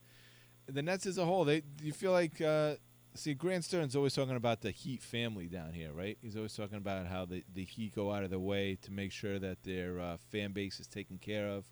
the 0.67 0.83
Nets 0.83 1.07
as 1.07 1.19
a 1.19 1.25
whole, 1.25 1.45
they 1.45 1.63
you 1.83 1.93
feel 1.93 2.13
like 2.13 2.41
uh, 2.41 2.77
see 3.15 3.35
Grant 3.35 3.65
Stern's 3.65 3.95
always 3.95 4.15
talking 4.15 4.37
about 4.37 4.61
the 4.61 4.71
Heat 4.71 5.03
family 5.03 5.47
down 5.47 5.73
here, 5.73 5.93
right? 5.93 6.19
He's 6.21 6.37
always 6.37 6.55
talking 6.55 6.79
about 6.79 7.07
how 7.07 7.25
the 7.25 7.45
the 7.53 7.65
Heat 7.65 7.95
go 7.95 8.13
out 8.13 8.25
of 8.25 8.31
their 8.31 8.39
way 8.39 8.77
to 8.83 8.93
make 8.93 9.13
sure 9.13 9.39
that 9.39 9.63
their 9.63 10.01
uh, 10.01 10.17
fan 10.31 10.53
base 10.53 10.81
is 10.81 10.87
taken 10.87 11.19
care 11.19 11.49
of, 11.49 11.67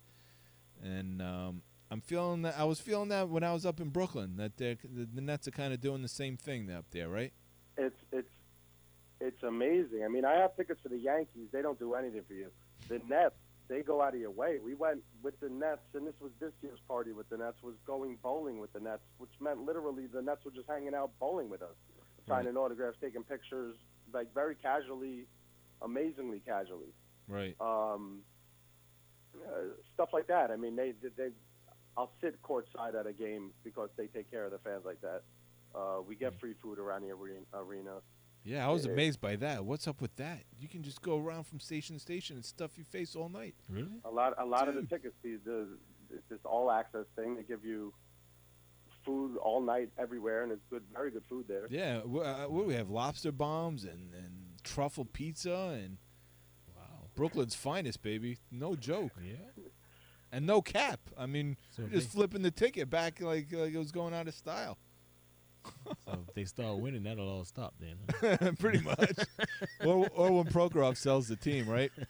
and 0.81 1.21
um, 1.21 1.61
I'm 1.93 2.01
feeling 2.01 2.41
that 2.41 2.55
I 2.57 2.63
was 2.63 2.79
feeling 2.79 3.09
that 3.09 3.29
when 3.29 3.43
I 3.43 3.53
was 3.53 3.67
up 3.67 3.79
in 3.79 3.89
Brooklyn 3.89 4.37
that 4.37 4.57
the, 4.57 4.77
the 4.83 5.21
Nets 5.21 5.47
are 5.47 5.51
kind 5.51 5.73
of 5.73 5.79
doing 5.79 6.01
the 6.01 6.07
same 6.07 6.37
thing 6.37 6.71
up 6.71 6.85
there, 6.89 7.07
right? 7.07 7.31
It's 7.77 7.99
it's 8.11 8.33
it's 9.21 9.43
amazing. 9.43 10.03
I 10.03 10.07
mean, 10.07 10.25
I 10.25 10.33
have 10.37 10.55
tickets 10.55 10.79
for 10.81 10.89
the 10.89 10.97
Yankees. 10.97 11.49
They 11.51 11.61
don't 11.61 11.77
do 11.77 11.93
anything 11.93 12.23
for 12.27 12.33
you. 12.33 12.47
The 12.89 12.99
Nets, 13.07 13.35
they 13.67 13.83
go 13.83 14.01
out 14.01 14.15
of 14.15 14.19
your 14.19 14.31
way. 14.31 14.57
We 14.63 14.73
went 14.73 15.03
with 15.21 15.39
the 15.39 15.49
Nets, 15.49 15.83
and 15.93 16.07
this 16.07 16.15
was 16.19 16.31
this 16.39 16.51
year's 16.63 16.79
party 16.87 17.11
with 17.11 17.29
the 17.29 17.37
Nets. 17.37 17.61
Was 17.61 17.75
going 17.85 18.17
bowling 18.23 18.59
with 18.59 18.73
the 18.73 18.79
Nets, 18.79 19.03
which 19.19 19.29
meant 19.39 19.63
literally 19.63 20.07
the 20.07 20.23
Nets 20.23 20.43
were 20.43 20.51
just 20.51 20.67
hanging 20.67 20.95
out 20.95 21.11
bowling 21.19 21.47
with 21.47 21.61
us, 21.61 21.75
signing 22.27 22.57
autographs, 22.57 22.97
taking 22.99 23.23
pictures, 23.23 23.75
like 24.11 24.33
very 24.33 24.55
casually, 24.55 25.27
amazingly 25.83 26.39
casually. 26.39 26.91
Right. 27.27 27.55
Um, 27.61 28.21
uh, 29.35 29.75
stuff 29.93 30.09
like 30.11 30.27
that. 30.27 30.49
I 30.49 30.55
mean, 30.55 30.75
they, 30.75 30.93
they 31.01 31.09
they 31.15 31.29
I'll 31.97 32.11
sit 32.21 32.41
courtside 32.41 32.95
at 32.99 33.05
a 33.05 33.13
game 33.13 33.51
because 33.63 33.89
they 33.97 34.07
take 34.07 34.29
care 34.31 34.45
of 34.45 34.51
the 34.51 34.57
fans 34.59 34.83
like 34.85 35.01
that. 35.01 35.21
Uh, 35.75 36.01
we 36.07 36.15
get 36.15 36.39
free 36.39 36.53
food 36.61 36.79
around 36.79 37.01
the 37.03 37.11
arena. 37.11 37.41
arena. 37.53 37.91
Yeah, 38.43 38.67
I 38.67 38.71
was 38.71 38.85
It- 38.85 38.91
amazed 38.91 39.21
by 39.21 39.35
that. 39.37 39.63
What's 39.65 39.87
up 39.87 40.01
with 40.01 40.15
that? 40.17 40.43
You 40.59 40.67
can 40.67 40.83
just 40.83 41.01
go 41.01 41.17
around 41.19 41.45
from 41.45 41.59
station 41.59 41.95
to 41.95 41.99
station 41.99 42.35
and 42.35 42.43
stuff 42.45 42.77
your 42.77 42.85
face 42.85 43.15
all 43.15 43.29
night. 43.29 43.55
Really? 43.69 44.01
A 44.05 44.09
lot, 44.11 44.33
a 44.37 44.45
lot 44.45 44.67
of 44.67 44.75
the 44.75 44.83
tickets, 44.83 45.15
the, 45.23 45.37
the 45.45 45.77
it's 46.11 46.27
this 46.29 46.39
all 46.43 46.69
access 46.69 47.05
thing. 47.15 47.35
They 47.35 47.43
give 47.43 47.63
you 47.63 47.93
food 49.05 49.37
all 49.37 49.61
night 49.61 49.89
everywhere, 49.97 50.43
and 50.43 50.51
it's 50.51 50.61
good, 50.69 50.83
very 50.93 51.11
good 51.11 51.23
food 51.29 51.45
there. 51.47 51.67
Yeah, 51.69 51.97
uh, 51.99 52.45
what 52.47 52.61
do 52.61 52.67
we 52.67 52.73
have? 52.75 52.89
Lobster 52.89 53.31
bombs 53.31 53.83
and, 53.83 54.13
and 54.13 54.33
truffle 54.63 55.05
pizza 55.05 55.77
and 55.81 55.97
wow, 56.75 57.07
Brooklyn's 57.15 57.55
finest, 57.55 58.01
baby. 58.01 58.37
No 58.51 58.75
joke. 58.75 59.11
Yeah. 59.23 59.35
And 60.33 60.45
no 60.47 60.61
cap. 60.63 60.99
I 61.17 61.27
mean, 61.27 61.57
So 61.69 61.83
you're 61.83 61.91
just 61.91 62.11
they- 62.11 62.17
flipping 62.17 62.41
the 62.41 62.51
ticket 62.51 62.89
back 62.89 63.21
like 63.21 63.51
like 63.51 63.73
it 63.73 63.77
was 63.77 63.91
going 63.91 64.13
out 64.13 64.27
of 64.27 64.33
style. 64.33 64.77
So 66.03 66.19
if 66.27 66.33
they 66.33 66.43
start 66.45 66.79
winning, 66.79 67.03
that'll 67.03 67.29
all 67.29 67.45
stop 67.45 67.73
then. 67.79 67.95
huh? 68.19 68.51
Pretty 68.59 68.79
much. 68.79 69.11
or, 69.85 70.07
or 70.13 70.31
when 70.33 70.45
Prokhorov 70.45 70.97
sells 70.97 71.27
the 71.29 71.35
team, 71.37 71.67
right? 71.69 71.91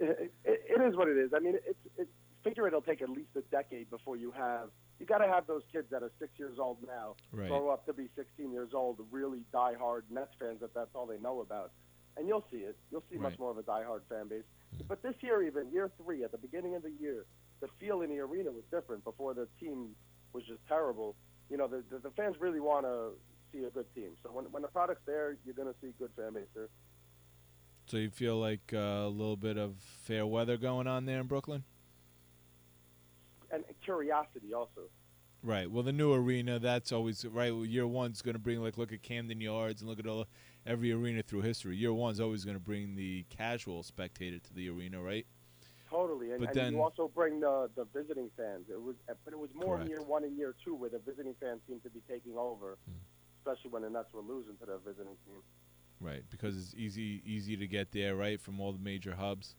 It, 0.00 0.32
it, 0.44 0.62
it 0.78 0.80
is 0.80 0.94
what 0.96 1.08
it 1.08 1.16
is. 1.16 1.32
I 1.34 1.40
mean, 1.40 1.56
it's 1.66 1.78
it's 1.96 2.10
figure 2.44 2.68
it'll 2.68 2.80
take 2.80 3.02
at 3.02 3.10
least 3.10 3.30
a 3.36 3.40
decade 3.50 3.90
before 3.90 4.16
you 4.16 4.30
have. 4.30 4.68
You 5.00 5.06
got 5.06 5.18
to 5.18 5.26
have 5.26 5.48
those 5.48 5.62
kids 5.72 5.88
that 5.90 6.04
are 6.04 6.12
six 6.20 6.30
years 6.38 6.56
old 6.60 6.78
now 6.86 7.16
Right. 7.32 7.48
grow 7.48 7.68
up 7.70 7.84
to 7.86 7.92
be 7.92 8.08
16 8.14 8.52
years 8.52 8.70
old, 8.74 9.00
really 9.10 9.40
diehard 9.52 10.02
Nets 10.08 10.30
fans 10.38 10.60
that 10.60 10.72
that's 10.74 10.90
all 10.94 11.06
they 11.06 11.18
know 11.18 11.40
about, 11.40 11.72
and 12.16 12.28
you'll 12.28 12.44
see 12.52 12.58
it. 12.58 12.76
You'll 12.92 13.02
see 13.10 13.18
much 13.18 13.36
more 13.40 13.50
of 13.50 13.58
a 13.58 13.64
diehard 13.64 14.02
fan 14.08 14.28
base. 14.28 14.44
Mm. 14.76 14.86
But 14.86 15.02
this 15.02 15.14
year, 15.20 15.42
even 15.42 15.68
year 15.72 15.90
three, 16.00 16.22
at 16.22 16.30
the 16.30 16.38
beginning 16.38 16.76
of 16.76 16.84
the 16.84 16.92
year, 17.00 17.24
the 17.60 17.68
feel 17.80 18.02
in 18.02 18.10
the 18.10 18.18
arena 18.20 18.50
was 18.50 18.64
different. 18.70 19.04
Before 19.04 19.34
the 19.34 19.48
team 19.60 19.90
was 20.32 20.44
just 20.44 20.60
terrible. 20.68 21.14
You 21.50 21.56
know, 21.56 21.66
the 21.66 21.82
the, 21.90 21.98
the 21.98 22.10
fans 22.10 22.36
really 22.40 22.60
want 22.60 22.84
to 22.84 23.10
see 23.52 23.64
a 23.64 23.70
good 23.70 23.92
team. 23.94 24.10
So 24.22 24.30
when 24.30 24.44
when 24.46 24.62
the 24.62 24.68
product's 24.68 25.04
there, 25.06 25.36
you're 25.44 25.54
going 25.54 25.68
to 25.68 25.74
see 25.80 25.92
good 25.98 26.10
fan 26.16 26.34
base 26.34 26.48
there. 26.54 26.68
So 27.86 27.96
you 27.96 28.10
feel 28.10 28.38
like 28.38 28.72
uh, 28.72 28.76
a 28.76 29.08
little 29.08 29.36
bit 29.36 29.56
of 29.56 29.76
fair 30.02 30.26
weather 30.26 30.58
going 30.58 30.86
on 30.86 31.06
there 31.06 31.20
in 31.20 31.26
Brooklyn? 31.26 31.64
And 33.50 33.64
curiosity 33.82 34.52
also. 34.52 34.90
Right. 35.42 35.70
Well, 35.70 35.82
the 35.82 35.92
new 35.92 36.12
arena, 36.12 36.58
that's 36.58 36.92
always 36.92 37.24
right. 37.24 37.52
Year 37.52 37.86
one's 37.86 38.20
going 38.20 38.34
to 38.34 38.40
bring 38.40 38.60
like 38.60 38.76
look 38.76 38.92
at 38.92 39.02
Camden 39.02 39.40
Yards 39.40 39.80
and 39.80 39.88
look 39.88 39.98
at 39.98 40.06
all 40.06 40.26
every 40.66 40.92
arena 40.92 41.22
through 41.22 41.42
history. 41.42 41.76
Year 41.76 41.94
one's 41.94 42.20
always 42.20 42.44
going 42.44 42.56
to 42.56 42.62
bring 42.62 42.94
the 42.96 43.24
casual 43.30 43.82
spectator 43.82 44.38
to 44.38 44.54
the 44.54 44.68
arena, 44.68 45.00
right? 45.00 45.26
Totally, 45.90 46.32
and, 46.32 46.40
But 46.40 46.50
and 46.50 46.56
then- 46.56 46.72
you 46.74 46.82
also 46.82 47.08
bring 47.08 47.40
the 47.40 47.70
the 47.74 47.84
visiting 47.84 48.30
fans. 48.36 48.66
It 48.68 48.80
was, 48.80 48.96
but 49.06 49.32
it 49.32 49.38
was 49.38 49.50
more 49.54 49.76
Correct. 49.76 49.84
in 49.84 49.90
year 49.90 50.02
one 50.02 50.24
and 50.24 50.36
year 50.36 50.54
two 50.64 50.74
where 50.74 50.90
the 50.90 50.98
visiting 50.98 51.34
fans 51.40 51.60
seemed 51.66 51.82
to 51.84 51.90
be 51.90 52.00
taking 52.08 52.36
over, 52.36 52.76
especially 53.38 53.70
when 53.70 53.82
the 53.82 53.90
Nets 53.90 54.12
were 54.12 54.20
losing 54.20 54.56
to 54.58 54.66
the 54.66 54.78
visiting 54.78 55.16
team. 55.24 55.42
Right, 56.00 56.22
because 56.30 56.56
it's 56.56 56.74
easy 56.74 57.22
easy 57.24 57.56
to 57.56 57.66
get 57.66 57.92
there, 57.92 58.16
right, 58.16 58.40
from 58.40 58.60
all 58.60 58.72
the 58.72 58.78
major 58.78 59.14
hubs. 59.16 59.56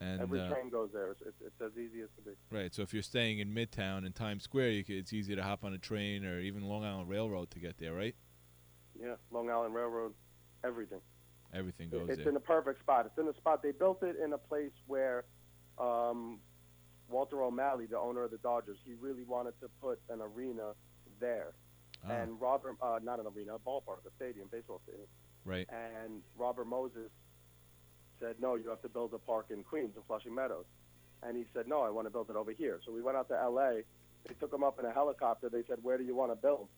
And 0.00 0.20
Every 0.20 0.40
uh, 0.40 0.48
train 0.48 0.68
goes 0.70 0.90
there. 0.92 1.10
It's, 1.10 1.22
it's, 1.44 1.60
as 1.60 1.72
easy 1.72 2.02
as 2.02 2.08
can 2.14 2.32
be. 2.32 2.56
right, 2.56 2.72
so 2.72 2.82
if 2.82 2.94
you're 2.94 3.02
staying 3.02 3.40
in 3.40 3.52
Midtown 3.52 4.06
and 4.06 4.14
Times 4.14 4.44
Square, 4.44 4.70
you 4.70 4.84
could, 4.84 4.94
it's 4.94 5.12
easy 5.12 5.34
to 5.34 5.42
hop 5.42 5.64
on 5.64 5.74
a 5.74 5.78
train 5.78 6.24
or 6.24 6.38
even 6.38 6.62
Long 6.62 6.84
Island 6.84 7.08
Railroad 7.08 7.50
to 7.50 7.58
get 7.58 7.78
there, 7.78 7.92
right? 7.92 8.14
Yeah, 9.00 9.14
Long 9.32 9.50
Island 9.50 9.74
Railroad, 9.74 10.14
everything. 10.64 11.00
Everything 11.54 11.88
goes 11.88 12.08
it's 12.08 12.18
there. 12.18 12.28
in 12.28 12.34
the 12.34 12.40
perfect 12.40 12.80
spot. 12.80 13.06
It's 13.06 13.18
in 13.18 13.26
a 13.28 13.34
spot. 13.36 13.62
They 13.62 13.72
built 13.72 14.02
it 14.02 14.16
in 14.22 14.32
a 14.32 14.38
place 14.38 14.72
where 14.86 15.24
um, 15.78 16.40
Walter 17.08 17.42
O'Malley, 17.42 17.86
the 17.86 17.98
owner 17.98 18.24
of 18.24 18.30
the 18.30 18.38
Dodgers, 18.38 18.76
he 18.84 18.94
really 18.94 19.24
wanted 19.24 19.58
to 19.60 19.68
put 19.80 20.00
an 20.10 20.20
arena 20.20 20.72
there. 21.20 21.52
Ah. 22.06 22.12
And 22.12 22.40
Robert, 22.40 22.76
uh, 22.82 22.98
not 23.02 23.18
an 23.18 23.26
arena, 23.26 23.54
a 23.54 23.58
ballpark, 23.58 24.04
a 24.06 24.10
stadium, 24.16 24.48
baseball 24.50 24.80
stadium. 24.84 25.08
Right. 25.44 25.66
And 25.70 26.20
Robert 26.36 26.66
Moses 26.66 27.10
said, 28.20 28.36
no, 28.40 28.56
you 28.56 28.68
have 28.68 28.82
to 28.82 28.88
build 28.88 29.14
a 29.14 29.18
park 29.18 29.46
in 29.50 29.62
Queens, 29.62 29.92
in 29.96 30.02
Flushing 30.06 30.34
Meadows. 30.34 30.66
And 31.22 31.36
he 31.36 31.44
said, 31.54 31.66
no, 31.66 31.80
I 31.80 31.90
want 31.90 32.06
to 32.06 32.10
build 32.10 32.30
it 32.30 32.36
over 32.36 32.52
here. 32.52 32.80
So 32.84 32.92
we 32.92 33.02
went 33.02 33.16
out 33.16 33.28
to 33.28 33.34
L.A. 33.34 33.82
They 34.26 34.34
took 34.38 34.52
him 34.52 34.62
up 34.62 34.78
in 34.78 34.84
a 34.84 34.92
helicopter. 34.92 35.48
They 35.48 35.62
said, 35.66 35.78
where 35.82 35.98
do 35.98 36.04
you 36.04 36.14
want 36.14 36.30
to 36.32 36.36
build? 36.36 36.68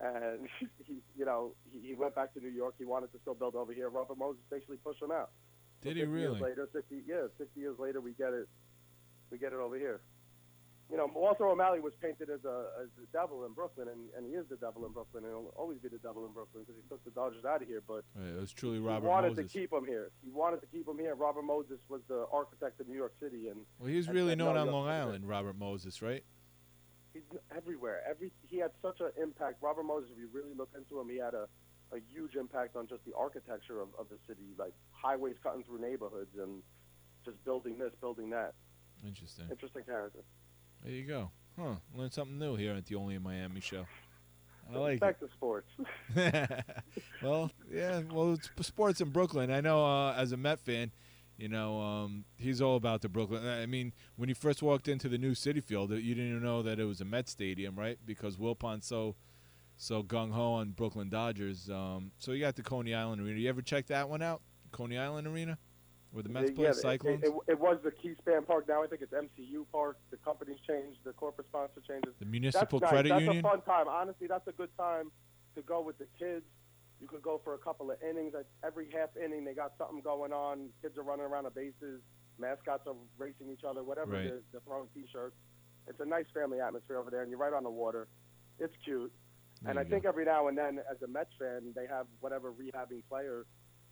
And 0.00 0.48
he, 0.86 0.96
you 1.16 1.24
know, 1.24 1.52
he, 1.72 1.88
he 1.88 1.94
went 1.94 2.14
back 2.14 2.34
to 2.34 2.40
New 2.40 2.50
York. 2.50 2.74
He 2.78 2.84
wanted 2.84 3.12
to 3.12 3.18
still 3.20 3.34
build 3.34 3.54
over 3.54 3.72
here. 3.72 3.88
Robert 3.88 4.18
Moses 4.18 4.42
basically 4.50 4.76
pushed 4.76 5.02
him 5.02 5.10
out. 5.10 5.30
So 5.82 5.88
Did 5.88 5.96
he 5.98 6.04
really? 6.04 6.38
Years 6.38 6.40
later, 6.40 6.68
60, 6.72 7.02
yeah, 7.06 7.26
60 7.38 7.60
years 7.60 7.78
later, 7.78 8.00
we 8.00 8.12
get 8.12 8.32
it. 8.32 8.48
We 9.30 9.38
get 9.38 9.52
it 9.52 9.58
over 9.58 9.76
here. 9.76 10.00
You 10.90 10.96
know, 10.96 11.10
Walter 11.12 11.46
O'Malley 11.48 11.80
was 11.80 11.94
painted 12.00 12.30
as 12.30 12.44
a 12.44 12.66
as 12.80 12.86
the 12.96 13.06
devil 13.12 13.44
in 13.44 13.52
Brooklyn, 13.54 13.88
and, 13.88 14.06
and 14.16 14.24
he 14.24 14.38
is 14.38 14.46
the 14.48 14.54
devil 14.54 14.86
in 14.86 14.92
Brooklyn, 14.92 15.24
and 15.24 15.32
he'll 15.32 15.52
always 15.56 15.78
be 15.78 15.88
the 15.88 15.98
devil 15.98 16.24
in 16.26 16.32
Brooklyn 16.32 16.62
because 16.62 16.80
he 16.80 16.88
took 16.88 17.02
the 17.04 17.10
Dodgers 17.10 17.44
out 17.44 17.60
of 17.60 17.66
here. 17.66 17.82
But 17.86 18.04
it 18.14 18.40
was 18.40 18.52
truly 18.52 18.78
Robert. 18.78 19.02
he 19.02 19.08
wanted 19.08 19.28
Moses. 19.30 19.50
to 19.50 19.58
keep 19.58 19.72
him 19.72 19.84
here. 19.84 20.10
He 20.24 20.30
wanted 20.30 20.60
to 20.60 20.66
keep 20.68 20.86
him 20.86 20.96
here. 20.96 21.16
Robert 21.16 21.42
Moses 21.42 21.78
was 21.88 22.02
the 22.06 22.26
architect 22.32 22.80
of 22.80 22.86
New 22.86 22.94
York 22.94 23.14
City, 23.20 23.48
and 23.48 23.62
well, 23.80 23.88
he 23.88 23.96
was 23.96 24.08
really 24.08 24.36
known 24.36 24.56
on 24.56 24.70
Long 24.70 24.86
to 24.86 24.92
keep 24.92 24.96
it." 24.96 25.02
Island, 25.02 25.28
Robert 25.28 25.58
Moses, 25.58 26.02
right? 26.02 26.22
He's 27.16 27.38
everywhere. 27.56 28.02
Every 28.08 28.30
he 28.46 28.58
had 28.58 28.72
such 28.82 29.00
an 29.00 29.10
impact. 29.20 29.62
Robert 29.62 29.84
Moses, 29.84 30.10
if 30.12 30.18
you 30.18 30.28
really 30.32 30.54
look 30.54 30.68
into 30.76 31.00
him, 31.00 31.08
he 31.08 31.16
had 31.16 31.32
a, 31.32 31.48
a 31.92 31.98
huge 32.12 32.34
impact 32.36 32.76
on 32.76 32.86
just 32.86 33.04
the 33.06 33.16
architecture 33.16 33.80
of, 33.80 33.88
of 33.98 34.08
the 34.10 34.18
city, 34.28 34.52
like 34.58 34.72
highways 34.90 35.36
cutting 35.42 35.64
through 35.64 35.80
neighborhoods 35.80 36.36
and 36.38 36.62
just 37.24 37.42
building 37.44 37.78
this, 37.78 37.92
building 38.00 38.28
that. 38.30 38.52
Interesting. 39.06 39.46
Interesting 39.50 39.82
character. 39.84 40.20
There 40.84 40.92
you 40.92 41.06
go. 41.06 41.30
Huh. 41.58 41.76
Learn 41.94 42.10
something 42.10 42.38
new 42.38 42.56
here 42.56 42.74
at 42.74 42.84
the 42.84 42.96
Only 42.96 43.14
in 43.14 43.22
Miami 43.22 43.60
show. 43.60 43.86
I 44.74 44.78
like 44.78 45.00
Back 45.00 45.20
to 45.20 45.28
sports. 45.32 45.68
well, 47.22 47.50
yeah. 47.72 48.02
Well, 48.10 48.34
it's 48.34 48.50
sports 48.66 49.00
in 49.00 49.10
Brooklyn. 49.10 49.50
I 49.50 49.60
know 49.60 49.84
uh, 49.84 50.12
as 50.14 50.32
a 50.32 50.36
Met 50.36 50.60
fan, 50.60 50.90
you 51.36 51.48
know, 51.48 51.80
um, 51.80 52.24
he's 52.36 52.62
all 52.62 52.76
about 52.76 53.02
the 53.02 53.08
Brooklyn. 53.08 53.46
I 53.46 53.66
mean, 53.66 53.92
when 54.16 54.28
you 54.28 54.34
first 54.34 54.62
walked 54.62 54.88
into 54.88 55.08
the 55.08 55.18
new 55.18 55.32
Citi 55.32 55.62
Field, 55.62 55.90
you 55.90 56.14
didn't 56.14 56.30
even 56.30 56.42
know 56.42 56.62
that 56.62 56.78
it 56.80 56.84
was 56.84 57.00
a 57.00 57.04
Met 57.04 57.28
stadium, 57.28 57.76
right? 57.76 57.98
Because 58.04 58.36
Wilpon's 58.36 58.86
so 58.86 59.16
so 59.76 60.02
gung 60.02 60.32
ho 60.32 60.54
on 60.54 60.70
Brooklyn 60.70 61.10
Dodgers. 61.10 61.68
Um, 61.68 62.12
so 62.18 62.32
you 62.32 62.40
got 62.40 62.56
the 62.56 62.62
Coney 62.62 62.94
Island 62.94 63.20
Arena. 63.20 63.38
You 63.38 63.48
ever 63.48 63.62
check 63.62 63.86
that 63.88 64.08
one 64.08 64.22
out? 64.22 64.40
Coney 64.72 64.96
Island 64.96 65.26
Arena, 65.26 65.58
where 66.12 66.22
the 66.22 66.30
Mets 66.30 66.50
Uh, 66.50 66.54
play 66.54 66.64
yeah, 66.64 66.72
Cyclones. 66.72 67.22
It, 67.22 67.28
it, 67.28 67.52
it 67.52 67.60
was 67.60 67.78
the 67.84 67.90
Keyspan 67.90 68.46
Park. 68.46 68.66
Now 68.68 68.82
I 68.82 68.86
think 68.86 69.02
it's 69.02 69.12
MCU 69.12 69.66
Park. 69.70 69.98
The 70.10 70.16
company's 70.18 70.58
changed. 70.66 71.00
The 71.04 71.12
corporate 71.12 71.48
sponsor 71.48 71.82
changes. 71.86 72.14
The 72.18 72.24
Municipal 72.26 72.80
that's 72.80 72.92
nice. 72.92 73.02
Credit 73.02 73.26
that's 73.26 73.38
a 73.38 73.42
fun 73.42 73.60
time. 73.62 73.88
Honestly, 73.88 74.26
that's 74.26 74.48
a 74.48 74.52
good 74.52 74.70
time 74.78 75.10
to 75.54 75.62
go 75.62 75.82
with 75.82 75.98
the 75.98 76.06
kids. 76.18 76.44
You 77.00 77.06
could 77.06 77.22
go 77.22 77.40
for 77.44 77.54
a 77.54 77.58
couple 77.58 77.90
of 77.90 77.98
innings. 78.02 78.32
Every 78.64 78.86
half 78.92 79.10
inning, 79.22 79.44
they 79.44 79.52
got 79.52 79.72
something 79.78 80.00
going 80.00 80.32
on. 80.32 80.70
Kids 80.82 80.96
are 80.96 81.02
running 81.02 81.26
around 81.26 81.44
the 81.44 81.50
bases. 81.50 82.00
Mascots 82.38 82.86
are 82.86 82.94
racing 83.18 83.50
each 83.52 83.64
other. 83.68 83.82
Whatever 83.82 84.12
Right. 84.12 84.26
it 84.26 84.32
is, 84.34 84.42
they're 84.52 84.60
throwing 84.62 84.88
T-shirts. 84.94 85.36
It's 85.86 86.00
a 86.00 86.04
nice 86.04 86.26
family 86.34 86.60
atmosphere 86.60 86.98
over 86.98 87.10
there, 87.10 87.22
and 87.22 87.30
you're 87.30 87.38
right 87.38 87.52
on 87.52 87.62
the 87.62 87.70
water. 87.70 88.08
It's 88.58 88.74
cute. 88.84 89.12
There 89.62 89.70
and 89.70 89.78
I 89.78 89.82
you 89.82 89.88
think 89.88 90.04
every 90.04 90.24
now 90.24 90.48
and 90.48 90.56
then, 90.56 90.78
as 90.90 91.00
a 91.02 91.06
Mets 91.06 91.30
fan, 91.38 91.72
they 91.74 91.86
have 91.86 92.06
whatever 92.20 92.52
rehabbing 92.52 93.02
player 93.08 93.46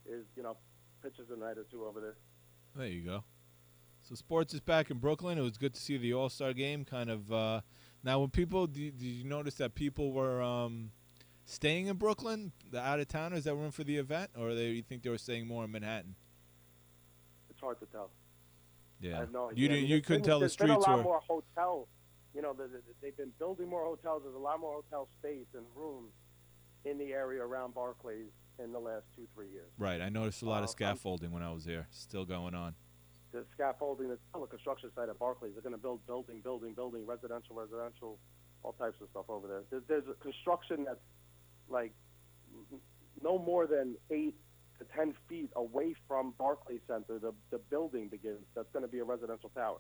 is, 0.07 0.25
you 0.37 0.43
know, 0.43 0.57
pitches 1.03 1.27
a 1.31 1.37
night 1.39 1.57
or 1.59 1.65
two 1.71 1.85
over 1.87 2.01
there. 2.01 2.17
There 2.75 2.87
you 2.87 3.03
go. 3.03 3.25
So 4.03 4.15
sports 4.15 4.53
is 4.53 4.61
back 4.61 4.91
in 4.91 4.99
Brooklyn. 4.99 5.39
It 5.39 5.43
was 5.43 5.57
good 5.57 5.73
to 5.75 5.81
see 5.81 5.97
the 5.97 6.13
All 6.13 6.29
Star 6.29 6.53
game. 6.53 6.85
Kind 6.85 7.09
of 7.11 7.33
uh, 7.33 7.61
now, 8.03 8.21
when 8.21 8.29
people 8.31 8.67
did, 8.67 8.99
did 8.99 9.07
you 9.07 9.25
notice 9.25 9.55
that 9.55 9.75
people 9.75 10.13
were 10.13 10.43
um, 10.43 10.91
staying 11.45 11.87
in 11.87 11.97
Brooklyn, 11.97 12.53
the 12.71 12.81
out 12.81 13.01
of 13.01 13.09
towners 13.09 13.45
that 13.45 13.57
were 13.57 13.65
in 13.65 13.71
for 13.71 13.85
the 13.85 13.97
event, 13.97 14.31
or 14.39 14.55
they 14.55 14.69
you 14.69 14.83
think 14.83 15.03
they 15.03 15.11
were 15.11 15.19
staying 15.19 15.47
more 15.47 15.65
in 15.65 15.71
Manhattan? 15.73 16.15
It's 17.51 17.61
hard 17.61 17.79
to 17.81 17.87
tell. 17.87 18.11
Yeah, 19.01 19.17
I 19.17 19.21
have 19.21 19.33
no 19.33 19.51
idea. 19.51 19.63
you 19.63 19.69
I 19.69 19.73
mean, 19.81 19.87
you 19.91 20.01
couldn't 20.01 20.23
been- 20.23 20.29
tell 20.31 20.39
the 20.39 20.45
there's 20.45 20.53
streets 20.53 20.85
been 20.85 20.93
a 20.95 20.97
lot 20.97 21.05
more 21.05 21.21
hotel. 21.21 21.89
You 22.35 22.43
know, 22.43 22.53
the, 22.53 22.65
the, 22.65 22.81
they've 23.01 23.17
been 23.17 23.33
building 23.39 23.69
more 23.69 23.85
hotels. 23.85 24.23
There's 24.25 24.35
a 24.35 24.39
lot 24.39 24.59
more 24.59 24.75
hotel 24.83 25.09
space 25.19 25.47
and 25.55 25.65
rooms 25.77 26.13
in 26.85 26.99
the 26.99 27.13
area 27.13 27.43
around 27.43 27.75
Barclays 27.75 28.31
in 28.59 28.73
the 28.73 28.79
last 28.79 29.05
two, 29.15 29.27
three 29.35 29.49
years. 29.51 29.71
Right, 29.79 30.01
I 30.01 30.09
noticed 30.09 30.43
a 30.43 30.47
lot 30.47 30.61
Uh, 30.61 30.65
of 30.65 30.71
scaffolding 30.71 31.31
when 31.31 31.43
I 31.43 31.53
was 31.53 31.65
there. 31.65 31.87
Still 31.91 32.25
going 32.25 32.55
on. 32.55 32.75
The 33.33 33.45
scaffolding, 33.53 34.17
still 34.31 34.45
a 34.45 34.47
construction 34.47 34.91
site 34.95 35.09
at 35.09 35.19
Barclays. 35.19 35.53
They're 35.55 35.63
going 35.63 35.75
to 35.75 35.79
build 35.81 36.05
building, 36.07 36.41
building, 36.41 36.73
building, 36.75 37.05
residential, 37.07 37.55
residential, 37.57 38.19
all 38.63 38.73
types 38.75 39.01
of 39.01 39.09
stuff 39.11 39.25
over 39.29 39.47
there. 39.49 39.63
There's, 39.71 39.83
there's 39.89 40.09
a 40.09 40.15
construction 40.23 40.85
that's 40.85 41.01
like 41.69 41.93
no 43.23 43.39
more 43.39 43.67
than 43.67 43.97
eight 44.11 44.35
to 44.79 44.85
ten 44.97 45.15
feet 45.29 45.51
away 45.57 45.95
from 46.09 46.35
Barclays 46.39 46.81
Center. 46.87 47.19
The 47.19 47.33
the 47.51 47.59
building 47.71 48.09
begins. 48.09 48.45
That's 48.55 48.69
going 48.73 48.85
to 48.85 48.89
be 48.91 48.99
a 48.99 49.05
residential 49.05 49.51
tower. 49.51 49.79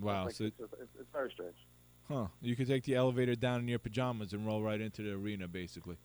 Wow. 0.00 0.24
Like, 0.26 0.34
So, 0.34 0.44
it's, 0.44 0.56
it's, 0.58 0.72
it's 0.98 1.08
very 1.12 1.30
strange. 1.32 1.54
huh? 2.08 2.26
You 2.42 2.56
could 2.56 2.66
take 2.66 2.82
the 2.84 2.96
elevator 2.96 3.36
down 3.36 3.60
in 3.60 3.68
your 3.68 3.78
pajamas 3.78 4.32
and 4.32 4.44
roll 4.44 4.60
right 4.62 4.80
into 4.80 5.02
the 5.02 5.12
arena, 5.12 5.46
basically. 5.46 5.96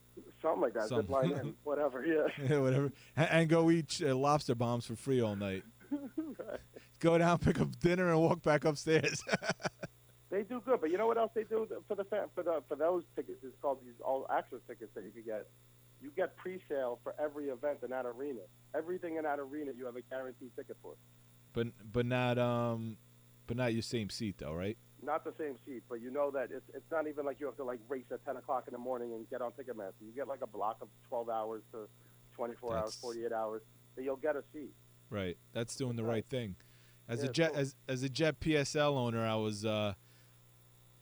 Something 0.43 0.61
like 0.61 0.73
that. 0.75 0.89
Some- 0.89 1.01
Zip 1.01 1.09
line 1.09 1.31
in, 1.31 1.55
whatever. 1.63 2.05
Yeah. 2.05 2.27
yeah, 2.49 2.59
whatever. 2.59 2.91
And, 3.17 3.29
and 3.31 3.49
go 3.49 3.71
eat 3.71 3.99
uh, 4.05 4.15
lobster 4.15 4.53
bombs 4.53 4.85
for 4.85 4.95
free 4.95 5.21
all 5.21 5.35
night. 5.35 5.63
Go 6.99 7.17
down, 7.17 7.37
pick 7.39 7.59
up 7.61 7.79
dinner, 7.79 8.09
and 8.09 8.19
walk 8.19 8.41
back 8.43 8.65
upstairs. 8.65 9.23
They 10.31 10.43
do 10.43 10.61
good, 10.63 10.79
but 10.81 10.91
you 10.91 10.97
know 10.97 11.07
what 11.07 11.17
else 11.17 11.31
they 11.33 11.43
do 11.43 11.67
for 11.87 11.95
the 11.95 12.03
for 12.35 12.43
the 12.43 12.61
for 12.67 12.75
those 12.75 13.03
tickets? 13.15 13.39
It's 13.43 13.55
called 13.61 13.79
these 13.83 13.95
all 14.05 14.27
access 14.29 14.59
tickets 14.67 14.91
that 14.95 15.03
you 15.03 15.11
can 15.11 15.23
get. 15.23 15.47
You 16.01 16.11
get 16.15 16.37
pre-sale 16.37 16.99
for 17.03 17.13
every 17.19 17.45
event 17.49 17.79
in 17.83 17.89
that 17.89 18.05
arena. 18.05 18.41
Everything 18.73 19.17
in 19.17 19.23
that 19.23 19.39
arena, 19.39 19.71
you 19.77 19.85
have 19.85 19.95
a 19.97 20.01
guaranteed 20.01 20.51
ticket 20.55 20.77
for. 20.81 20.93
but 21.53 21.67
but 21.91 22.05
not 22.05 22.37
um, 22.37 22.97
but 23.47 23.57
not 23.57 23.73
your 23.73 23.81
same 23.81 24.09
seat 24.09 24.35
though, 24.37 24.53
right? 24.53 24.77
Not 25.01 25.23
the 25.23 25.33
same 25.39 25.55
seat, 25.65 25.83
but 25.89 25.99
you 26.01 26.11
know 26.11 26.29
that 26.31 26.49
it's 26.51 26.65
it's 26.75 26.89
not 26.91 27.07
even 27.07 27.25
like 27.25 27.39
you 27.39 27.47
have 27.47 27.57
to 27.57 27.63
like 27.63 27.79
race 27.89 28.05
at 28.11 28.23
10 28.25 28.37
o'clock 28.37 28.65
in 28.67 28.73
the 28.73 28.77
morning 28.77 29.13
and 29.13 29.27
get 29.29 29.41
on 29.41 29.51
Ticketmaster. 29.53 29.93
You 30.05 30.11
get 30.15 30.27
like 30.27 30.41
a 30.41 30.47
block 30.47 30.77
of 30.81 30.89
12 31.07 31.29
hours 31.29 31.63
to 31.71 31.87
24 32.35 32.77
hours, 32.77 32.95
48 33.01 33.31
hours. 33.31 33.61
That 33.95 34.03
you'll 34.03 34.15
get 34.17 34.35
a 34.35 34.43
seat. 34.53 34.71
Right. 35.09 35.37
That's 35.53 35.75
doing 35.75 35.95
the 35.95 36.03
right 36.03 36.25
thing. 36.29 36.55
As 37.07 37.23
Yeah, 37.23 37.29
a 37.29 37.31
jet 37.33 37.51
cool. 37.53 37.61
as 37.61 37.75
as 37.87 38.03
a 38.03 38.09
jet 38.09 38.39
PSL 38.39 38.95
owner, 38.95 39.25
I 39.25 39.35
was 39.35 39.65
uh, 39.65 39.93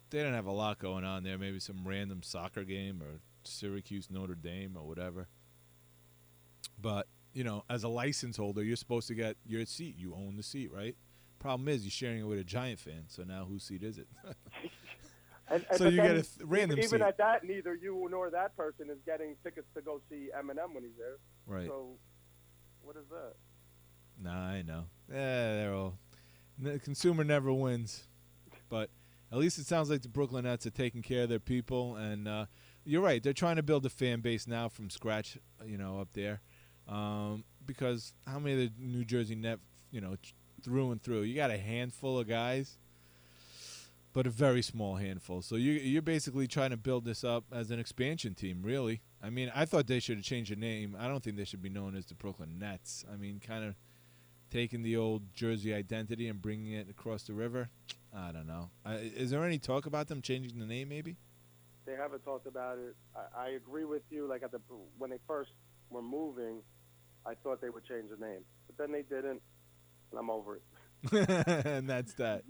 they 0.10 0.20
didn't 0.20 0.34
have 0.36 0.46
a 0.46 0.52
lot 0.52 0.80
going 0.80 1.04
on 1.04 1.24
there. 1.24 1.38
Maybe 1.38 1.60
some 1.60 1.88
random 1.88 2.22
soccer 2.24 2.64
game 2.64 3.02
or 3.02 3.20
Syracuse 3.44 4.10
Notre 4.10 4.36
Dame 4.36 4.76
or 4.78 4.84
whatever. 4.88 5.28
But 6.82 7.08
you 7.34 7.44
know, 7.44 7.64
as 7.70 7.84
a 7.84 7.88
license 7.90 8.38
holder, 8.38 8.64
you're 8.64 8.76
supposed 8.76 9.08
to 9.10 9.14
get 9.16 9.36
your 9.46 9.66
seat. 9.66 9.96
You 9.98 10.16
own 10.16 10.38
the 10.38 10.44
seat, 10.44 10.72
right? 10.74 10.96
Problem 11.40 11.68
is, 11.68 11.84
you're 11.84 11.92
sharing 11.92 12.22
it 12.22 12.24
with 12.28 12.40
a 12.40 12.44
Giant 12.44 12.80
fan. 12.80 13.04
So 13.08 13.24
now, 13.24 13.46
whose 13.46 13.64
seat 13.64 13.84
is 13.84 13.98
it? 13.98 14.08
And, 15.50 15.66
and 15.70 15.78
So 15.78 15.88
you 15.88 15.96
get 15.96 16.12
a 16.18 16.24
th- 16.24 16.28
random 16.44 16.78
even 16.78 16.90
seat. 16.90 17.02
at 17.02 17.18
that, 17.20 17.46
neither 17.46 17.74
you 17.74 18.06
nor 18.12 18.30
that 18.30 18.58
person 18.58 18.90
is 18.90 18.98
getting 19.06 19.36
tickets 19.46 19.68
to 19.76 19.82
go 19.82 20.02
see 20.10 20.30
Eminem 20.38 20.74
when 20.74 20.84
he's 20.84 20.98
there. 20.98 21.20
Right. 21.46 21.68
So, 21.68 21.92
what 22.82 22.98
is 22.98 23.06
that? 23.10 23.34
Nah, 24.22 24.46
I 24.50 24.62
know. 24.64 24.88
Yeah, 25.10 25.56
they're 25.56 25.74
all. 25.74 25.98
The 26.60 26.80
consumer 26.80 27.24
never 27.24 27.54
wins, 27.54 28.04
but 28.68 28.90
at 29.32 29.38
least 29.38 29.58
it 29.58 29.66
sounds 29.66 29.90
like 29.90 30.02
the 30.02 30.08
Brooklyn 30.08 30.46
Nets 30.46 30.66
are 30.66 30.72
taking 30.72 31.02
care 31.02 31.24
of 31.24 31.30
their 31.30 31.40
people, 31.40 31.96
and 31.96 32.28
uh, 32.28 32.46
you're 32.86 33.02
right. 33.02 33.22
They're 33.22 33.34
trying 33.34 33.58
to 33.58 33.64
build 33.64 33.86
a 33.86 33.90
fan 33.90 34.22
base 34.22 34.48
now 34.48 34.70
from 34.70 34.90
scratch. 34.90 35.38
You 35.66 35.78
know, 35.78 36.00
up 36.00 36.10
there, 36.14 36.42
um, 36.88 37.44
because 37.66 38.14
how 38.26 38.40
many 38.40 38.54
of 38.54 38.60
the 38.60 38.72
New 38.80 39.04
Jersey 39.04 39.36
Net, 39.36 39.60
you 39.92 40.02
know, 40.02 40.16
through 40.64 40.92
and 40.92 41.02
through, 41.02 41.22
you 41.24 41.36
got 41.36 41.52
a 41.52 41.58
handful 41.58 42.20
of 42.20 42.28
guys, 42.28 42.78
but 44.14 44.26
a 44.26 44.30
very 44.30 44.62
small 44.62 44.96
handful. 44.96 45.42
So 45.42 45.56
you 45.56 45.74
you're 45.74 46.02
basically 46.02 46.48
trying 46.48 46.72
to 46.72 46.78
build 46.78 47.04
this 47.04 47.24
up 47.24 47.44
as 47.52 47.70
an 47.70 47.80
expansion 47.80 48.34
team, 48.34 48.62
really. 48.64 49.02
I 49.22 49.30
mean, 49.30 49.52
I 49.54 49.66
thought 49.66 49.88
they 49.88 50.00
should 50.00 50.18
have 50.18 50.26
changed 50.26 50.52
the 50.52 50.56
name. 50.56 50.96
I 50.98 51.08
don't 51.08 51.24
think 51.24 51.36
they 51.38 51.46
should 51.46 51.62
be 51.62 51.70
known 51.70 51.96
as 51.96 52.06
the 52.06 52.14
Brooklyn 52.14 52.60
Nets. 52.60 53.04
I 53.12 53.18
mean, 53.18 53.42
kind 53.46 53.66
of 53.66 53.76
taking 54.50 54.84
the 54.84 54.96
old 54.96 55.34
Jersey 55.34 55.74
identity 55.74 56.28
and 56.28 56.42
bringing 56.42 56.74
it 56.74 56.90
across 56.90 57.24
the 57.24 57.34
river. 57.34 57.70
I 58.18 58.32
don't 58.32 58.48
know. 58.48 58.70
I, 58.84 58.96
is 58.96 59.30
there 59.30 59.44
any 59.46 59.60
talk 59.60 59.86
about 59.86 60.08
them 60.08 60.22
changing 60.22 60.60
the 60.60 60.66
name? 60.66 60.90
Maybe. 60.90 61.18
They 61.86 61.94
haven't 61.94 62.24
talked 62.24 62.48
about 62.48 62.78
it. 62.80 62.96
I, 63.16 63.46
I 63.46 63.50
agree 63.50 63.86
with 63.86 64.02
you. 64.10 64.28
Like 64.28 64.44
at 64.44 64.52
the 64.52 64.60
when 64.98 65.10
they 65.10 65.20
first 65.28 65.52
were 65.90 66.02
moving, 66.02 66.62
I 67.26 67.34
thought 67.36 67.62
they 67.62 67.70
would 67.70 67.86
change 67.86 68.10
the 68.10 68.26
name, 68.26 68.42
but 68.66 68.78
then 68.78 68.92
they 68.92 69.04
didn't, 69.04 69.42
and 70.12 70.20
I'm 70.20 70.30
over 70.30 70.58
it. 70.58 70.64
and 71.66 71.90
that's 71.90 72.14
that. 72.16 72.44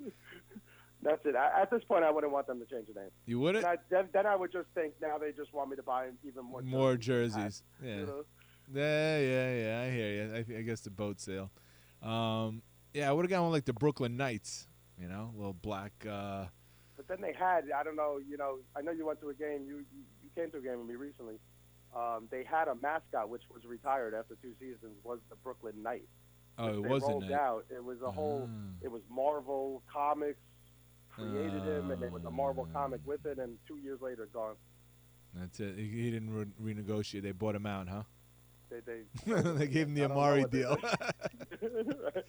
That's 1.04 1.24
it. 1.26 1.36
I, 1.36 1.62
at 1.62 1.70
this 1.70 1.84
point, 1.84 2.04
I 2.04 2.10
wouldn't 2.12 2.34
want 2.34 2.48
them 2.48 2.60
to 2.60 2.66
change 2.66 2.88
the 2.92 3.00
name. 3.00 3.10
You 3.26 3.40
wouldn't? 3.40 3.64
I, 3.66 3.76
then, 3.90 4.10
then 4.14 4.26
I 4.26 4.36
would 4.36 4.52
just 4.52 4.68
think 4.74 4.94
now 5.02 5.18
they 5.18 5.32
just 5.32 5.54
want 5.54 5.70
me 5.70 5.76
to 5.76 5.84
buy 5.84 6.08
even 6.26 6.46
more. 6.46 6.62
More 6.62 6.96
jerseys. 6.98 7.62
You 7.84 7.90
Yeah. 7.90 7.96
know? 8.06 8.24
Yeah, 8.74 9.20
yeah, 9.20 9.54
yeah. 9.56 9.82
I 9.82 9.92
hear 9.92 10.10
you. 10.10 10.34
I, 10.34 10.60
I 10.60 10.62
guess 10.64 10.82
the 10.82 10.90
boat 10.90 11.22
sale. 11.22 11.52
Um, 12.02 12.62
yeah, 12.94 13.10
I 13.10 13.14
would 13.14 13.24
have 13.24 13.30
gone 13.30 13.46
with 13.46 13.54
like 13.54 13.66
the 13.66 13.74
Brooklyn 13.74 14.18
Knights. 14.18 14.68
You 15.00 15.08
know, 15.08 15.32
little 15.36 15.54
black. 15.54 15.94
Uh, 16.10 16.46
But 16.96 17.08
then 17.08 17.22
they 17.22 17.34
had, 17.34 17.66
I 17.76 17.84
don't 17.84 17.96
know, 17.96 18.18
you 18.28 18.38
know, 18.38 18.58
I 18.76 18.82
know 18.82 18.92
you 18.92 19.06
went 19.06 19.22
to 19.22 19.30
a 19.30 19.34
game. 19.34 19.66
You 19.68 19.78
you, 19.94 20.04
you 20.24 20.30
came 20.36 20.50
to 20.52 20.58
a 20.58 20.62
game 20.62 20.80
with 20.80 20.88
me 20.88 20.96
recently. 20.96 21.36
Um, 21.96 22.28
they 22.32 22.44
had 22.44 22.68
a 22.68 22.76
mascot 22.76 23.30
which 23.30 23.44
was 23.54 23.64
retired 23.66 24.14
after 24.14 24.36
two 24.42 24.54
seasons. 24.60 24.98
Was 25.04 25.20
the 25.30 25.36
Brooklyn 25.36 25.82
Knight. 25.82 26.08
Oh, 26.58 26.70
it 26.70 26.82
wasn't 26.84 27.12
rolled 27.12 27.24
it. 27.26 27.32
out. 27.34 27.66
It 27.70 27.84
was 27.84 28.02
a 28.02 28.12
whole. 28.12 28.50
It 28.82 28.92
was 28.92 29.04
Marvel 29.10 29.84
Comics 29.92 30.40
created 31.10 31.64
him, 31.64 31.92
and 31.92 32.02
it 32.04 32.12
was 32.12 32.24
a 32.26 32.32
Marvel 32.32 32.68
comic 32.74 33.02
with 33.06 33.26
it. 33.26 33.38
And 33.40 33.58
two 33.68 33.78
years 33.78 34.02
later, 34.02 34.28
gone. 34.34 34.56
That's 35.34 35.60
it. 35.60 35.76
He, 35.78 35.88
he 35.88 36.12
didn't 36.12 36.34
re- 36.34 36.74
renegotiate. 36.74 37.22
They 37.24 37.32
bought 37.32 37.56
him 37.56 37.66
out, 37.66 37.88
huh? 37.88 38.04
They 38.70 38.80
they, 38.82 39.42
they 39.54 39.68
gave 39.68 39.88
him 39.88 39.94
the 39.94 40.06
I 40.06 40.08
don't 40.08 40.18
know 40.18 40.24
Amar'e 40.24 40.52
deal. 40.52 40.78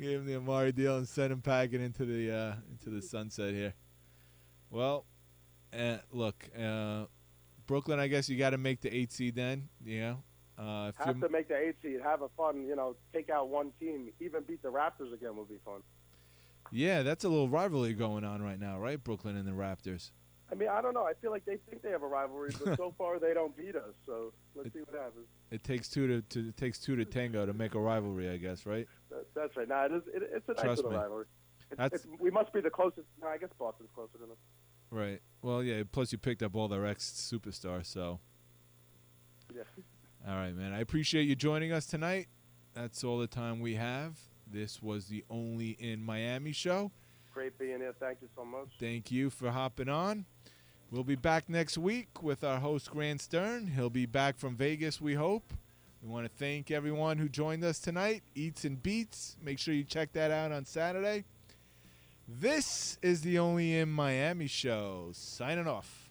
gave 0.00 0.20
him 0.20 0.26
the 0.26 0.34
Amar'e 0.34 0.74
deal 0.74 0.96
and 0.96 1.08
sent 1.08 1.32
him 1.32 1.40
packing 1.40 1.82
into 1.82 2.04
the 2.04 2.34
uh, 2.34 2.54
into 2.70 2.90
the 2.90 3.02
sunset 3.02 3.52
here. 3.54 3.74
Well, 4.70 5.04
uh, 5.78 5.98
look, 6.12 6.48
uh, 6.58 7.04
Brooklyn. 7.66 7.98
I 7.98 8.08
guess 8.08 8.28
you 8.28 8.36
got 8.36 8.50
to 8.50 8.58
make 8.58 8.80
the 8.80 8.94
eight 8.94 9.12
seed 9.12 9.34
then. 9.34 9.68
Yeah. 9.84 10.16
Uh, 10.58 10.90
if 10.90 10.96
have 11.04 11.20
to 11.20 11.28
make 11.28 11.48
the 11.48 11.56
eight 11.56 11.76
seed. 11.82 12.00
Have 12.02 12.22
a 12.22 12.28
fun. 12.36 12.64
You 12.66 12.76
know, 12.76 12.96
take 13.12 13.30
out 13.30 13.48
one 13.48 13.72
team. 13.80 14.10
Even 14.20 14.42
beat 14.42 14.62
the 14.62 14.70
Raptors 14.70 15.12
again 15.12 15.36
would 15.36 15.48
be 15.48 15.58
fun. 15.64 15.82
yeah, 16.70 17.02
that's 17.02 17.24
a 17.24 17.28
little 17.28 17.48
rivalry 17.48 17.92
going 17.92 18.24
on 18.24 18.42
right 18.42 18.58
now, 18.58 18.78
right? 18.78 19.02
Brooklyn 19.02 19.36
and 19.36 19.46
the 19.46 19.52
Raptors. 19.52 20.10
I 20.52 20.54
mean, 20.54 20.68
I 20.68 20.80
don't 20.82 20.94
know. 20.94 21.04
I 21.04 21.14
feel 21.14 21.30
like 21.30 21.44
they 21.44 21.56
think 21.68 21.82
they 21.82 21.90
have 21.90 22.02
a 22.02 22.06
rivalry, 22.06 22.52
but 22.64 22.76
so 22.76 22.94
far 22.98 23.18
they 23.18 23.34
don't 23.34 23.56
beat 23.56 23.74
us. 23.74 23.94
So 24.06 24.32
let's 24.54 24.72
see 24.72 24.80
what 24.80 24.94
happens. 24.94 25.26
It 25.50 25.64
takes 25.64 25.88
two 25.88 26.06
to, 26.06 26.22
to 26.22 26.48
it 26.48 26.56
takes 26.56 26.78
two 26.78 26.96
to 26.96 27.04
tango 27.04 27.46
to 27.46 27.52
make 27.52 27.74
a 27.74 27.80
rivalry, 27.80 28.28
I 28.28 28.36
guess, 28.36 28.66
right? 28.66 28.86
That, 29.14 29.26
that's 29.34 29.56
right. 29.56 29.68
Nah, 29.68 29.84
it 29.86 29.92
is. 29.92 30.02
It, 30.12 30.22
it's 30.34 30.48
a 30.48 30.52
nice 30.54 30.62
Trust 30.62 30.76
little 30.78 30.90
me. 30.90 30.96
rivalry. 30.98 31.26
It's, 31.70 31.78
That's- 31.78 32.04
it's, 32.04 32.20
we 32.20 32.30
must 32.30 32.52
be 32.52 32.60
the 32.60 32.70
closest. 32.70 33.06
No, 33.20 33.28
I 33.28 33.38
guess 33.38 33.50
Boston's 33.58 33.88
closer 33.94 34.18
than 34.20 34.30
us. 34.30 34.36
Right. 34.90 35.20
Well, 35.42 35.62
yeah. 35.62 35.82
Plus, 35.90 36.12
you 36.12 36.18
picked 36.18 36.42
up 36.42 36.54
all 36.54 36.68
their 36.68 36.84
ex 36.86 37.04
superstars, 37.32 37.86
so. 37.86 38.20
Yeah. 39.54 39.62
All 40.28 40.36
right, 40.36 40.54
man. 40.56 40.72
I 40.72 40.80
appreciate 40.80 41.24
you 41.28 41.34
joining 41.34 41.70
us 41.70 41.84
tonight. 41.84 42.28
That's 42.74 43.04
all 43.04 43.18
the 43.18 43.26
time 43.26 43.60
we 43.60 43.74
have. 43.74 44.18
This 44.50 44.82
was 44.82 45.06
the 45.06 45.22
Only 45.28 45.70
in 45.78 46.02
Miami 46.02 46.52
show. 46.52 46.90
Great 47.34 47.58
being 47.58 47.78
here. 47.78 47.94
Thank 48.00 48.18
you 48.22 48.28
so 48.34 48.42
much. 48.44 48.68
Thank 48.80 49.12
you 49.12 49.28
for 49.28 49.50
hopping 49.50 49.90
on. 49.90 50.24
We'll 50.90 51.04
be 51.04 51.14
back 51.14 51.48
next 51.50 51.76
week 51.76 52.22
with 52.22 52.42
our 52.42 52.58
host, 52.58 52.90
Grant 52.90 53.20
Stern. 53.20 53.66
He'll 53.66 53.90
be 53.90 54.06
back 54.06 54.38
from 54.38 54.56
Vegas, 54.56 54.98
we 55.00 55.12
hope. 55.14 55.52
We 56.04 56.10
want 56.10 56.26
to 56.26 56.32
thank 56.36 56.70
everyone 56.70 57.16
who 57.16 57.30
joined 57.30 57.64
us 57.64 57.78
tonight. 57.78 58.22
Eats 58.34 58.66
and 58.66 58.82
Beats. 58.82 59.38
Make 59.42 59.58
sure 59.58 59.72
you 59.72 59.84
check 59.84 60.12
that 60.12 60.30
out 60.30 60.52
on 60.52 60.66
Saturday. 60.66 61.24
This 62.28 62.98
is 63.00 63.22
the 63.22 63.38
Only 63.38 63.78
in 63.78 63.88
Miami 63.88 64.46
show. 64.46 65.08
Signing 65.12 65.66
off. 65.66 66.10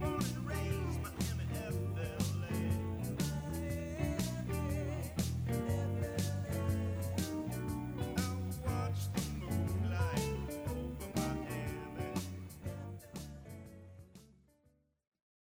Born 0.00 0.14
and 0.14 0.73